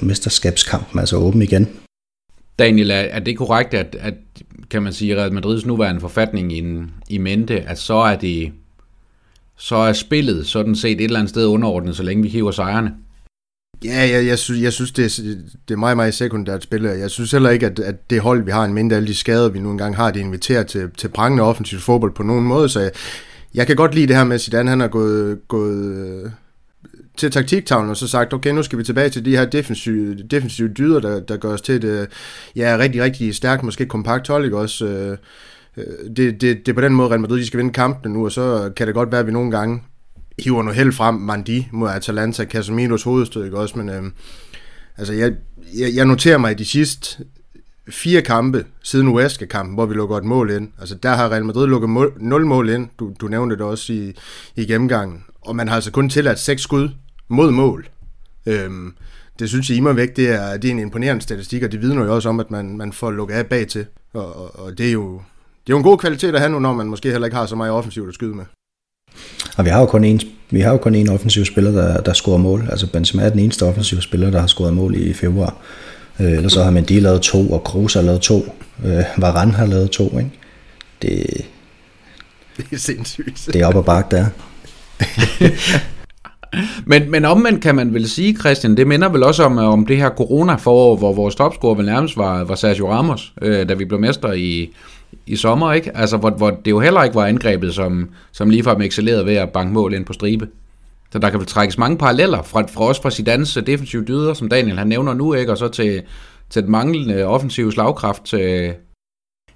mesterskabskampen 0.00 0.98
altså 0.98 1.16
åben 1.16 1.42
igen. 1.42 1.68
Daniel, 2.58 2.90
er 2.90 3.18
det 3.18 3.38
korrekt, 3.38 3.74
at, 3.74 3.96
at 4.00 4.14
kan 4.70 4.82
man 4.82 4.92
sige, 4.92 5.16
Real 5.16 5.32
Madrids 5.32 5.66
nuværende 5.66 6.00
forfatning 6.00 6.52
i, 6.52 6.64
i 7.08 7.18
mente, 7.18 7.60
at 7.60 7.78
så 7.78 7.94
er 7.94 8.16
det 8.16 8.52
så 9.56 9.76
er 9.76 9.92
spillet 9.92 10.46
sådan 10.46 10.74
set 10.74 10.92
et 10.92 11.04
eller 11.04 11.18
andet 11.18 11.30
sted 11.30 11.46
underordnet, 11.46 11.96
så 11.96 12.02
længe 12.02 12.22
vi 12.22 12.28
hiver 12.28 12.50
sejrene? 12.50 12.94
Ja, 13.84 14.08
jeg, 14.08 14.26
jeg, 14.26 14.38
synes, 14.38 14.62
jeg 14.62 14.72
synes, 14.72 14.92
det 14.92 15.04
er, 15.04 15.34
det 15.68 15.74
er 15.74 15.78
meget, 15.78 15.96
meget 15.96 16.14
sekundært 16.14 16.62
spil. 16.62 16.82
Jeg 16.82 17.10
synes 17.10 17.32
heller 17.32 17.50
ikke, 17.50 17.66
at, 17.66 17.78
at 17.78 18.10
det 18.10 18.20
hold, 18.20 18.44
vi 18.44 18.50
har, 18.50 18.64
en 18.64 18.74
mindre 18.74 18.96
alle 18.96 19.08
de 19.08 19.14
skader, 19.14 19.48
vi 19.48 19.58
nu 19.58 19.70
engang 19.70 19.96
har, 19.96 20.10
det 20.10 20.20
inviterer 20.20 20.62
til, 20.62 20.90
til 20.98 21.08
prangende 21.08 21.42
offensiv 21.42 21.78
fodbold 21.78 22.14
på 22.14 22.22
nogen 22.22 22.44
måde. 22.44 22.68
Så 22.68 22.80
jeg, 22.80 22.90
jeg 23.54 23.66
kan 23.66 23.76
godt 23.76 23.94
lide 23.94 24.06
det 24.06 24.16
her 24.16 24.24
med, 24.24 24.34
at 24.34 24.40
Zidane 24.40 24.70
han 24.70 24.80
har 24.80 24.88
gået, 24.88 25.48
gået 25.48 25.96
øh, 25.96 26.30
til 27.16 27.30
taktiktavlen 27.30 27.90
og 27.90 27.96
så 27.96 28.08
sagt, 28.08 28.34
okay, 28.34 28.50
nu 28.50 28.62
skal 28.62 28.78
vi 28.78 28.84
tilbage 28.84 29.08
til 29.08 29.24
de 29.24 29.36
her 29.36 29.44
defensive, 29.44 30.14
defensive 30.14 30.68
dyder, 30.68 31.00
der, 31.00 31.20
der 31.20 31.36
gør 31.36 31.52
os 31.52 31.62
til 31.62 31.74
et 31.74 31.84
øh, 31.84 32.06
ja, 32.56 32.76
rigtig, 32.80 33.02
rigtig 33.02 33.34
stærkt, 33.34 33.62
måske 33.62 33.86
kompakt 33.86 34.28
hold, 34.28 34.44
ikke 34.44 34.58
også? 34.58 34.86
Øh, 34.86 35.16
øh, 35.76 36.16
det, 36.16 36.40
det, 36.40 36.66
det 36.66 36.68
er 36.68 36.72
på 36.72 36.80
den 36.80 36.94
måde, 36.94 37.08
Real 37.08 37.20
Madrid 37.20 37.38
de 37.38 37.46
skal 37.46 37.58
vinde 37.58 37.72
kampen 37.72 38.12
nu, 38.12 38.24
og 38.24 38.32
så 38.32 38.72
kan 38.76 38.86
det 38.86 38.94
godt 38.94 39.12
være, 39.12 39.20
at 39.20 39.26
vi 39.26 39.32
nogle 39.32 39.50
gange 39.50 39.82
hiver 40.38 40.62
noget 40.62 40.78
held 40.78 40.92
frem, 40.92 41.14
Mandi 41.14 41.68
mod 41.72 41.90
Atalanta, 41.90 42.44
Casemiros 42.44 43.02
hovedstød, 43.02 43.44
ikke 43.44 43.58
også, 43.58 43.78
men 43.78 43.88
øh, 43.88 44.02
altså 44.96 45.12
jeg, 45.12 45.32
jeg, 45.78 45.94
jeg 45.94 46.04
noterer 46.04 46.38
mig 46.38 46.52
i 46.52 46.54
de 46.54 46.64
sidste 46.64 47.24
fire 47.88 48.22
kampe 48.22 48.64
siden 48.82 49.08
Uesca-kampen, 49.08 49.74
hvor 49.74 49.86
vi 49.86 49.94
lukker 49.94 50.16
et 50.16 50.24
mål 50.24 50.50
ind. 50.50 50.68
Altså 50.78 50.94
der 50.94 51.14
har 51.14 51.28
Real 51.28 51.44
Madrid 51.44 51.66
lukket 51.66 51.90
mål, 51.90 52.12
0 52.20 52.46
mål 52.46 52.68
ind, 52.68 52.88
du, 52.98 53.12
du 53.20 53.28
nævnte 53.28 53.56
det 53.56 53.64
også 53.64 53.92
i, 53.92 54.14
i 54.56 54.66
gennemgangen, 54.66 55.24
og 55.40 55.56
man 55.56 55.68
har 55.68 55.74
altså 55.74 55.90
kun 55.90 56.08
tilladt 56.08 56.38
seks 56.38 56.62
skud 56.62 56.88
mod 57.28 57.50
mål. 57.50 57.88
Øhm, 58.46 58.94
det 59.38 59.48
synes 59.48 59.70
jeg 59.70 59.78
i 59.78 59.84
væk, 59.84 60.16
det 60.16 60.28
er, 60.28 60.56
det 60.56 60.68
er 60.68 60.72
en 60.72 60.78
imponerende 60.78 61.22
statistik, 61.22 61.62
og 61.62 61.72
det 61.72 61.82
vidner 61.82 62.04
jo 62.04 62.14
også 62.14 62.28
om, 62.28 62.40
at 62.40 62.50
man, 62.50 62.76
man 62.76 62.92
får 62.92 63.10
lukket 63.10 63.34
af 63.34 63.46
bag 63.46 63.68
til. 63.68 63.86
Og, 64.14 64.36
og, 64.36 64.66
og 64.66 64.78
det, 64.78 64.88
er 64.88 64.92
jo, 64.92 65.12
det 65.66 65.72
er 65.72 65.74
jo 65.74 65.76
en 65.76 65.82
god 65.82 65.98
kvalitet 65.98 66.34
at 66.34 66.40
have 66.40 66.52
nu, 66.52 66.58
når 66.58 66.74
man 66.74 66.86
måske 66.86 67.10
heller 67.10 67.26
ikke 67.26 67.36
har 67.36 67.46
så 67.46 67.56
meget 67.56 67.72
offensivt 67.72 68.08
at 68.08 68.14
skyde 68.14 68.34
med. 68.34 68.44
Og 69.56 69.64
vi 69.64 69.70
har 69.70 69.80
jo 69.80 69.86
kun 69.86 70.04
en, 70.04 70.20
vi 70.50 70.60
har 70.60 70.70
jo 70.70 70.76
kun 70.76 70.94
en 70.94 71.08
offensiv 71.08 71.44
spiller, 71.44 71.70
der, 71.70 72.00
der 72.00 72.12
scorer 72.12 72.38
mål. 72.38 72.68
Altså 72.70 72.92
Benzema 72.92 73.22
er 73.22 73.28
den 73.30 73.38
eneste 73.38 73.62
offensive 73.62 74.02
spiller, 74.02 74.30
der 74.30 74.40
har 74.40 74.46
scoret 74.46 74.74
mål 74.74 74.94
i 74.94 75.12
februar. 75.12 75.56
Øh, 76.22 76.32
ellers 76.32 76.52
så 76.52 76.62
har 76.62 76.70
Mendy 76.70 77.00
lavet 77.00 77.22
to, 77.22 77.50
og 77.50 77.64
Kroos 77.64 77.94
har 77.94 78.02
lavet 78.02 78.20
to. 78.20 78.56
Øh, 78.84 79.04
Varane 79.16 79.52
har 79.52 79.66
lavet 79.66 79.90
to, 79.90 80.18
ikke? 80.18 80.30
Det, 81.02 81.26
det 82.56 82.66
er 82.72 82.76
sindssygt. 82.76 83.48
Det 83.52 83.60
er 83.60 83.66
op 83.66 83.74
og 83.74 83.84
bakke 83.84 84.16
der. 84.16 84.26
men, 86.90 87.10
men 87.10 87.24
omvendt 87.24 87.62
kan 87.62 87.74
man 87.74 87.94
vel 87.94 88.08
sige, 88.08 88.36
Christian, 88.36 88.76
det 88.76 88.86
minder 88.86 89.08
vel 89.08 89.22
også 89.22 89.42
om, 89.42 89.58
om 89.58 89.86
det 89.86 89.96
her 89.96 90.10
corona-forår, 90.10 90.96
hvor 90.96 91.12
vores 91.12 91.34
topscorer 91.34 91.74
vel 91.74 91.86
nærmest 91.86 92.16
var, 92.16 92.44
var 92.44 92.54
Sergio 92.54 92.92
Ramos, 92.92 93.32
øh, 93.42 93.68
da 93.68 93.74
vi 93.74 93.84
blev 93.84 94.00
mestre 94.00 94.38
i, 94.38 94.74
i 95.26 95.36
sommer, 95.36 95.72
ikke? 95.72 95.96
Altså, 95.96 96.16
hvor, 96.16 96.30
hvor 96.30 96.50
det 96.50 96.70
jo 96.70 96.80
heller 96.80 97.02
ikke 97.02 97.14
var 97.16 97.26
angrebet, 97.26 97.74
som, 97.74 98.08
som 98.32 98.50
ligefrem 98.50 98.80
excellerede 98.80 99.26
ved 99.26 99.34
at 99.34 99.50
banke 99.50 99.72
mål 99.72 99.94
ind 99.94 100.04
på 100.04 100.12
stribe. 100.12 100.48
Så 101.12 101.18
der 101.18 101.30
kan 101.30 101.38
vel 101.38 101.46
trækkes 101.46 101.78
mange 101.78 101.98
paralleller 101.98 102.42
fra, 102.42 102.62
fra 102.62 102.84
os 102.84 103.00
fra 103.00 103.10
Zidanes 103.10 103.58
defensive 103.66 104.04
dyder, 104.04 104.34
som 104.34 104.48
Daniel 104.48 104.78
han 104.78 104.86
nævner 104.86 105.14
nu, 105.14 105.34
ikke? 105.34 105.52
Og 105.52 105.58
så 105.58 105.68
til, 105.68 106.02
til 106.50 106.62
den 106.62 106.70
manglende 106.70 107.24
offensive 107.24 107.72
slagkraft 107.72 108.24
til... 108.24 108.74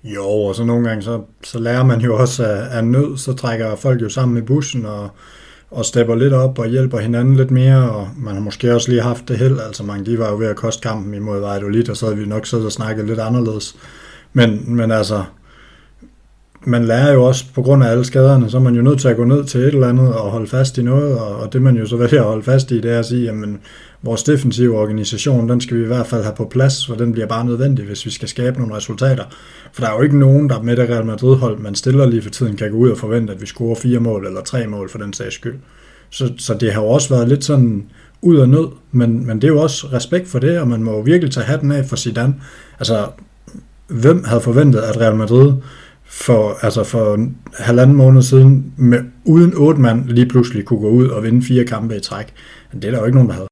Jo, 0.04 0.24
og 0.24 0.54
så 0.54 0.64
nogle 0.64 0.88
gange, 0.88 1.02
så, 1.02 1.20
så 1.44 1.58
lærer 1.58 1.84
man 1.84 2.00
jo 2.00 2.16
også 2.16 2.44
af, 2.44 2.78
af 2.78 2.84
nød, 2.84 3.16
så 3.16 3.32
trækker 3.32 3.76
folk 3.76 4.02
jo 4.02 4.08
sammen 4.08 4.38
i 4.38 4.40
bussen 4.40 4.86
og, 4.86 5.10
og 5.70 5.84
stepper 5.84 6.14
lidt 6.14 6.32
op 6.32 6.58
og 6.58 6.68
hjælper 6.68 6.98
hinanden 6.98 7.36
lidt 7.36 7.50
mere, 7.50 7.90
og 7.90 8.08
man 8.16 8.34
har 8.34 8.40
måske 8.40 8.74
også 8.74 8.90
lige 8.90 9.02
haft 9.02 9.28
det 9.28 9.38
held, 9.38 9.60
altså 9.60 9.82
mange 9.82 10.06
de 10.06 10.18
var 10.18 10.30
jo 10.30 10.38
ved 10.38 10.46
at 10.46 10.56
koste 10.56 10.88
kampen 10.88 11.14
imod 11.14 11.40
Valladolid, 11.40 11.90
og 11.90 11.96
så 11.96 12.06
havde 12.06 12.18
vi 12.18 12.26
nok 12.26 12.46
siddet 12.46 12.66
og 12.66 12.72
snakket 12.72 13.06
lidt 13.06 13.20
anderledes. 13.20 13.76
Men, 14.32 14.76
men 14.76 14.90
altså, 14.90 15.24
man 16.66 16.84
lærer 16.84 17.12
jo 17.12 17.24
også, 17.24 17.44
på 17.54 17.62
grund 17.62 17.84
af 17.84 17.90
alle 17.90 18.04
skaderne, 18.04 18.50
så 18.50 18.56
er 18.56 18.60
man 18.60 18.74
jo 18.74 18.82
nødt 18.82 19.00
til 19.00 19.08
at 19.08 19.16
gå 19.16 19.24
ned 19.24 19.44
til 19.44 19.60
et 19.60 19.66
eller 19.66 19.88
andet 19.88 20.14
og 20.14 20.30
holde 20.30 20.46
fast 20.46 20.78
i 20.78 20.82
noget, 20.82 21.18
og, 21.18 21.36
og 21.36 21.52
det 21.52 21.62
man 21.62 21.76
jo 21.76 21.86
så 21.86 21.96
vælger 22.06 22.20
at 22.20 22.28
holde 22.28 22.42
fast 22.42 22.70
i, 22.70 22.80
det 22.80 22.92
er 22.92 22.98
at 22.98 23.06
sige, 23.06 23.24
jamen, 23.24 23.58
vores 24.02 24.22
defensive 24.22 24.78
organisation, 24.78 25.48
den 25.48 25.60
skal 25.60 25.76
vi 25.76 25.82
i 25.82 25.86
hvert 25.86 26.06
fald 26.06 26.22
have 26.22 26.34
på 26.36 26.44
plads, 26.44 26.86
for 26.86 26.94
den 26.94 27.12
bliver 27.12 27.26
bare 27.26 27.44
nødvendig, 27.44 27.84
hvis 27.84 28.06
vi 28.06 28.10
skal 28.10 28.28
skabe 28.28 28.58
nogle 28.58 28.76
resultater. 28.76 29.24
For 29.72 29.82
der 29.82 29.90
er 29.90 29.94
jo 29.94 30.02
ikke 30.02 30.18
nogen, 30.18 30.48
der 30.48 30.62
med 30.62 30.76
det 30.76 30.90
Real 30.90 31.06
Madrid-hold, 31.06 31.58
man 31.58 31.74
stiller 31.74 32.06
lige 32.06 32.22
for 32.22 32.30
tiden, 32.30 32.56
kan 32.56 32.70
gå 32.70 32.76
ud 32.76 32.90
og 32.90 32.98
forvente, 32.98 33.32
at 33.32 33.40
vi 33.40 33.46
scorer 33.46 33.74
fire 33.74 34.00
mål 34.00 34.26
eller 34.26 34.40
tre 34.40 34.66
mål 34.66 34.88
for 34.88 34.98
den 34.98 35.12
sags 35.12 35.34
skyld. 35.34 35.56
Så, 36.10 36.32
så 36.38 36.54
det 36.54 36.72
har 36.72 36.82
jo 36.82 36.88
også 36.88 37.08
været 37.14 37.28
lidt 37.28 37.44
sådan 37.44 37.84
ud 38.22 38.36
af 38.36 38.48
nød, 38.48 38.68
men, 38.92 39.26
men 39.26 39.36
det 39.36 39.44
er 39.44 39.52
jo 39.52 39.62
også 39.62 39.86
respekt 39.92 40.28
for 40.28 40.38
det, 40.38 40.58
og 40.58 40.68
man 40.68 40.82
må 40.82 40.92
jo 40.92 41.00
virkelig 41.00 41.32
tage 41.32 41.46
hatten 41.46 41.72
af 41.72 41.84
for 41.84 41.96
Zidane. 41.96 42.34
Altså, 42.78 43.06
hvem 43.88 44.24
havde 44.24 44.40
forventet, 44.40 44.80
at 44.80 45.00
Real 45.00 45.16
Madrid 45.16 45.52
for, 46.24 46.58
altså 46.62 46.84
for 46.84 47.18
halvanden 47.58 47.96
måned 47.96 48.22
siden, 48.22 48.72
med, 48.76 48.98
uden 49.24 49.54
otte 49.56 49.80
mand 49.80 50.08
lige 50.08 50.26
pludselig 50.26 50.64
kunne 50.64 50.80
gå 50.80 50.88
ud 50.88 51.08
og 51.08 51.22
vinde 51.22 51.42
fire 51.42 51.64
kampe 51.64 51.96
i 51.96 52.00
træk. 52.00 52.26
Det 52.72 52.84
er 52.84 52.90
der 52.90 52.98
jo 52.98 53.04
ikke 53.04 53.16
nogen, 53.16 53.28
der 53.28 53.34
havde. 53.34 53.48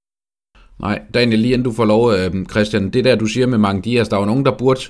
Nej, 0.81 1.01
Daniel, 1.15 1.39
lige 1.39 1.55
inden 1.55 1.65
du 1.65 1.73
får 1.73 1.85
lov, 1.85 2.13
øh, 2.13 2.47
Christian, 2.51 2.91
det 2.91 3.05
der, 3.05 3.17
du 3.17 3.27
siger 3.27 3.47
med 3.47 3.59
mange 3.59 3.83
Dias, 3.83 4.09
der 4.09 4.17
er 4.17 4.21
jo 4.21 4.27
nogen, 4.27 4.45
der 4.45 4.53
burde 4.59 4.81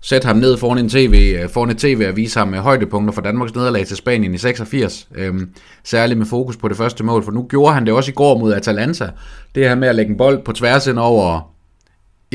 sætte 0.00 0.26
ham 0.26 0.36
ned 0.36 0.56
foran 0.56 0.78
en 0.78 0.88
tv, 0.88 1.36
øh, 1.42 1.48
foran 1.48 1.70
et 1.70 1.78
tv 1.78 2.06
og 2.08 2.16
vise 2.16 2.38
ham 2.38 2.48
med 2.48 2.58
højdepunkter 2.58 3.12
for 3.12 3.22
Danmarks 3.22 3.54
nederlag 3.54 3.86
til 3.86 3.96
Spanien 3.96 4.34
i 4.34 4.38
86. 4.38 5.08
Øhm, 5.14 5.48
særligt 5.84 6.18
med 6.18 6.26
fokus 6.26 6.56
på 6.56 6.68
det 6.68 6.76
første 6.76 7.04
mål, 7.04 7.24
for 7.24 7.32
nu 7.32 7.46
gjorde 7.48 7.74
han 7.74 7.86
det 7.86 7.94
også 7.94 8.10
i 8.10 8.14
går 8.14 8.38
mod 8.38 8.52
Atalanta. 8.52 9.10
Det 9.54 9.68
her 9.68 9.74
med 9.74 9.88
at 9.88 9.94
lægge 9.94 10.10
en 10.10 10.18
bold 10.18 10.44
på 10.44 10.52
tværs 10.52 10.86
ind 10.86 10.98
over 10.98 11.55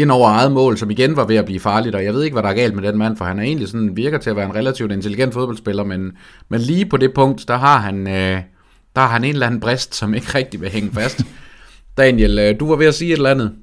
ind 0.01 0.11
over 0.11 0.29
eget 0.29 0.51
mål, 0.51 0.77
som 0.77 0.91
igen 0.91 1.15
var 1.15 1.25
ved 1.25 1.35
at 1.35 1.45
blive 1.45 1.59
farligt, 1.59 1.95
og 1.95 2.03
jeg 2.03 2.13
ved 2.13 2.23
ikke, 2.23 2.33
hvad 2.33 2.43
der 2.43 2.49
er 2.49 2.53
galt 2.53 2.75
med 2.75 2.83
den 2.83 2.97
mand, 2.97 3.17
for 3.17 3.25
han 3.25 3.39
er 3.39 3.43
egentlig 3.43 3.67
sådan, 3.67 3.97
virker 3.97 4.17
til 4.17 4.29
at 4.29 4.35
være 4.35 4.45
en 4.45 4.55
relativt 4.55 4.91
intelligent 4.91 5.33
fodboldspiller, 5.33 5.83
men, 5.83 6.11
men 6.49 6.61
lige 6.61 6.85
på 6.85 6.97
det 6.97 7.13
punkt, 7.13 7.47
der 7.47 7.57
har 7.57 7.77
han, 7.77 8.07
øh, 8.07 8.41
der 8.95 9.01
har 9.01 9.07
han 9.07 9.23
en 9.23 9.33
eller 9.33 9.47
anden 9.47 9.59
brist, 9.59 9.95
som 9.95 10.13
ikke 10.13 10.27
rigtig 10.35 10.61
vil 10.61 10.69
hænge 10.69 10.91
fast. 10.91 11.21
Daniel, 11.97 12.39
øh, 12.39 12.59
du 12.59 12.69
var 12.69 12.75
ved 12.75 12.85
at 12.85 12.95
sige 12.95 13.11
et 13.11 13.17
eller 13.17 13.29
andet. 13.29 13.53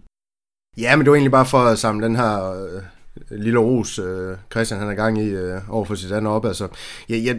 Ja, 0.79 0.96
men 0.96 1.05
det 1.05 1.11
var 1.11 1.16
egentlig 1.16 1.33
bare 1.33 1.46
for 1.46 1.59
at 1.59 1.79
samle 1.79 2.07
den 2.07 2.16
her 2.16 2.53
øh, 2.53 2.83
lille 3.31 3.59
ros, 3.59 3.98
øh, 3.98 4.37
Christian 4.51 4.81
han 4.81 4.88
er 4.88 4.94
gang 4.94 5.22
i 5.22 5.29
øh, 5.29 5.61
over 5.68 5.85
for 5.85 5.94
sit 5.94 6.12
andet 6.12 6.33
op. 6.33 6.44
Altså, 6.44 6.68
jeg, 7.09 7.24
jeg, 7.24 7.38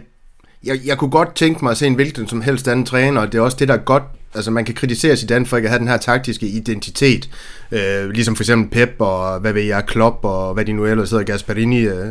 jeg, 0.64 0.78
jeg 0.86 0.98
kunne 0.98 1.10
godt 1.10 1.34
tænke 1.34 1.64
mig 1.64 1.70
at 1.70 1.76
se 1.76 1.86
en 1.86 1.94
hvilken 1.94 2.26
som 2.26 2.40
helst 2.40 2.68
anden 2.68 2.86
træner, 2.86 3.20
og 3.20 3.32
det 3.32 3.38
er 3.38 3.42
også 3.42 3.56
det, 3.60 3.68
der 3.68 3.74
er 3.74 3.84
godt 3.84 4.02
altså 4.34 4.50
man 4.50 4.64
kan 4.64 4.74
kritisere 4.74 5.16
Zidane 5.16 5.46
for 5.46 5.56
ikke 5.56 5.66
at 5.66 5.70
have 5.70 5.78
den 5.78 5.88
her 5.88 5.96
taktiske 5.96 6.46
identitet, 6.46 7.28
øh, 7.72 8.10
ligesom 8.10 8.36
for 8.36 8.42
eksempel 8.42 8.70
Pep 8.70 8.94
og 8.98 9.40
hvad 9.40 9.52
ved 9.52 9.62
jeg, 9.62 9.86
Klopp 9.86 10.24
og 10.24 10.54
hvad 10.54 10.64
de 10.64 10.72
nu 10.72 10.86
ellers 10.86 11.10
hedder, 11.10 11.24
Gasparini, 11.24 11.80
øh, 11.80 12.06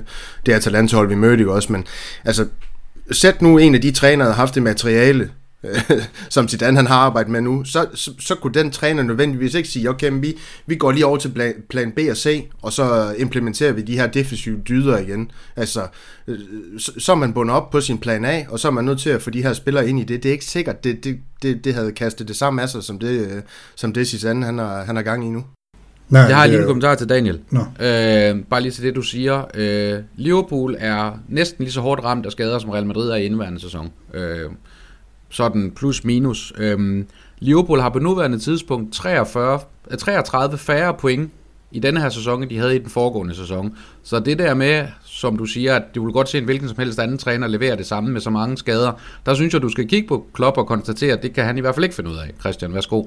det 0.46 0.52
er 0.52 0.54
altså 0.54 0.70
talenthold, 0.70 1.08
vi 1.10 1.16
mødte 1.16 1.44
jo 1.44 1.56
også, 1.56 1.72
men 1.72 1.88
altså 2.26 2.48
sæt 3.12 3.42
nu 3.42 3.58
en 3.58 3.76
af 3.76 3.82
de 3.82 3.92
trænere, 3.92 4.28
der 4.28 4.34
har 4.34 4.42
haft 4.42 4.56
det 4.56 4.64
materiale, 4.64 5.30
som 6.30 6.48
Zidane 6.48 6.78
han 6.78 6.88
har 6.88 6.96
arbejdet 6.96 7.32
med 7.32 7.42
nu, 7.42 7.64
så, 7.64 7.88
så, 7.94 8.12
så 8.20 8.36
kunne 8.36 8.54
den 8.54 8.72
træner 8.72 9.04
nødvendigvis 9.04 9.54
ikke 9.54 9.70
sige, 9.70 9.90
okay, 9.90 10.10
men 10.10 10.22
vi, 10.22 10.38
vi 10.66 10.76
går 10.76 10.92
lige 10.92 11.06
over 11.06 11.18
til 11.18 11.30
plan, 11.30 11.54
plan 11.70 11.92
B 11.92 12.00
og 12.10 12.18
C, 12.18 12.50
og 12.62 12.74
så 12.74 13.16
implementerer 13.18 13.72
vi 13.72 13.82
de 13.82 13.98
her 13.98 14.08
defensive 14.08 14.62
dyder 14.70 14.98
igen. 14.98 15.32
Altså, 15.56 15.88
øh, 16.28 16.40
så, 16.78 16.92
så 16.98 17.12
er 17.12 17.16
man 17.16 17.34
bundet 17.34 17.56
op 17.56 17.70
på 17.70 17.82
sin 17.82 17.98
plan 17.98 18.26
A, 18.26 18.44
og 18.50 18.60
så 18.60 18.68
er 18.68 18.72
man 18.72 18.86
nødt 18.86 19.00
til 19.00 19.10
at 19.10 19.22
få 19.22 19.30
de 19.30 19.44
her 19.44 19.54
spillere 19.54 19.90
ind 19.90 20.00
i 20.00 20.04
det. 20.04 20.24
Det 20.24 20.30
er 20.30 20.34
ikke 20.34 20.46
sikkert, 20.46 20.84
det, 20.84 21.04
det, 21.04 21.20
det, 21.42 21.64
det 21.64 21.74
havde 21.74 21.92
kastet 21.92 22.28
det 22.28 22.36
samme 22.36 22.62
af 22.62 22.70
sig, 22.70 22.84
som 22.84 23.00
det, 23.00 23.28
øh, 23.28 23.42
som 23.76 23.94
det 23.94 24.08
Zidane 24.08 24.46
han 24.46 24.58
har, 24.58 24.84
han 24.84 24.96
har 24.96 25.04
gang 25.04 25.26
i 25.26 25.30
nu. 25.30 25.44
Nej, 26.10 26.22
jeg 26.22 26.38
har 26.38 26.46
lige 26.46 26.60
en 26.60 26.66
kommentar 26.66 26.96
til 26.96 27.10
Daniel. 27.10 27.40
No. 27.50 27.60
Øh, 27.60 28.44
bare 28.50 28.62
lige 28.62 28.72
til 28.72 28.84
det, 28.84 28.96
du 28.96 29.02
siger. 29.02 29.44
Øh, 29.54 30.00
Liverpool 30.16 30.76
er 30.80 31.20
næsten 31.28 31.64
lige 31.64 31.74
så 31.74 31.82
hårdt 31.82 32.04
ramt 32.04 32.26
af 32.26 32.32
skader, 32.32 32.60
som 32.60 32.70
Real 32.70 32.86
Madrid 32.86 33.10
er 33.10 33.16
i 33.16 33.26
indværende 33.26 33.60
sæson. 33.60 33.92
Øh, 34.14 34.50
sådan 35.30 35.72
plus 35.72 36.04
minus. 36.04 36.54
Øhm, 36.58 37.08
Liverpool 37.40 37.80
har 37.80 37.90
på 37.90 38.00
nuværende 38.00 38.40
tidspunkt 38.40 38.94
43, 38.94 39.60
33 39.98 40.54
øh, 40.54 40.60
færre 40.60 40.94
point 40.94 41.32
i 41.72 41.80
denne 41.80 42.02
her 42.02 42.10
sæson, 42.10 42.42
end 42.44 42.50
de 42.50 42.58
havde 42.58 42.76
i 42.76 42.80
den 42.80 42.90
foregående 42.90 43.36
sæson. 43.36 43.78
Så 44.04 44.20
det 44.20 44.40
der 44.40 44.54
med, 44.54 44.86
som 45.06 45.38
du 45.38 45.46
siger, 45.46 45.76
at 45.76 45.84
du 45.96 46.06
vil 46.06 46.14
godt 46.14 46.30
se 46.30 46.38
en 46.38 46.44
hvilken 46.44 46.70
som 46.70 46.78
helst 46.80 47.00
anden 47.00 47.18
træner 47.18 47.48
levere 47.48 47.78
det 47.78 47.86
samme 47.86 48.12
med 48.12 48.22
så 48.22 48.30
mange 48.30 48.58
skader, 48.58 48.92
der 49.26 49.34
synes 49.34 49.54
jeg, 49.54 49.62
du 49.62 49.70
skal 49.70 49.88
kigge 49.88 50.08
på 50.08 50.26
Klopp 50.34 50.58
og 50.58 50.68
konstatere, 50.68 51.14
at 51.14 51.24
det 51.24 51.34
kan 51.34 51.46
han 51.46 51.58
i 51.58 51.62
hvert 51.62 51.76
fald 51.76 51.84
ikke 51.84 51.96
finde 51.96 52.10
ud 52.10 52.18
af. 52.18 52.32
Christian, 52.40 52.74
værsgo. 52.74 53.04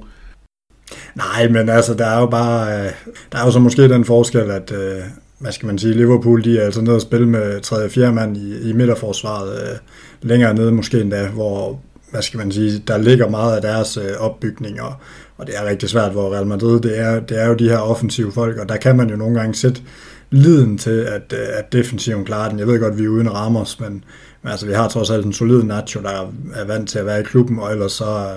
Nej, 1.14 1.48
men 1.48 1.68
altså, 1.68 1.94
der 1.94 2.06
er 2.06 2.20
jo 2.20 2.26
bare, 2.26 2.78
øh, 2.78 2.92
der 3.32 3.38
er 3.38 3.44
jo 3.44 3.50
så 3.50 3.58
måske 3.58 3.88
den 3.88 4.04
forskel, 4.04 4.50
at, 4.50 4.72
øh, 4.72 5.02
hvad 5.38 5.52
skal 5.52 5.66
man 5.66 5.78
sige, 5.78 5.94
Liverpool, 5.94 6.44
de 6.44 6.58
er 6.58 6.64
altså 6.64 6.80
nede 6.80 6.96
og 6.96 7.02
spille 7.02 7.28
med 7.28 7.60
3. 7.60 7.76
og 7.76 7.90
4. 7.90 8.12
mand 8.12 8.36
i, 8.36 8.70
i 8.70 8.72
midterforsvaret, 8.72 9.80
længere 10.22 10.54
nede 10.54 10.72
måske 10.72 11.00
endda, 11.00 11.28
hvor 11.28 11.80
hvad 12.12 12.22
skal 12.22 12.38
man 12.38 12.52
sige, 12.52 12.82
der 12.88 12.98
ligger 12.98 13.28
meget 13.28 13.56
af 13.56 13.62
deres 13.62 13.96
øh, 13.96 14.12
opbygning, 14.18 14.82
og, 14.82 14.94
og 15.36 15.46
det 15.46 15.54
er 15.58 15.68
rigtig 15.68 15.88
svært, 15.88 16.12
hvor 16.12 16.34
Real 16.34 16.46
Madrid, 16.46 16.80
det 16.80 16.98
er, 16.98 17.20
det 17.20 17.42
er 17.42 17.46
jo 17.46 17.54
de 17.54 17.68
her 17.68 17.78
offensive 17.78 18.32
folk, 18.32 18.58
og 18.58 18.68
der 18.68 18.76
kan 18.76 18.96
man 18.96 19.10
jo 19.10 19.16
nogle 19.16 19.40
gange 19.40 19.54
sætte 19.54 19.82
liden 20.30 20.78
til, 20.78 21.00
at, 21.00 21.32
øh, 21.32 21.46
at 21.58 21.72
defensiven 21.72 22.24
klarer 22.24 22.48
den. 22.48 22.58
Jeg 22.58 22.66
ved 22.66 22.80
godt, 22.80 22.98
vi 22.98 23.04
er 23.04 23.08
uden 23.08 23.34
Ramos, 23.34 23.80
men, 23.80 24.04
men 24.42 24.50
altså, 24.50 24.66
vi 24.66 24.72
har 24.72 24.88
trods 24.88 25.10
alt 25.10 25.26
en 25.26 25.32
solid 25.32 25.62
Nacho, 25.62 26.02
der 26.02 26.32
er 26.54 26.64
vant 26.64 26.88
til 26.88 26.98
at 26.98 27.06
være 27.06 27.20
i 27.20 27.24
klubben, 27.24 27.58
og 27.58 27.72
ellers 27.72 27.92
så, 27.92 28.28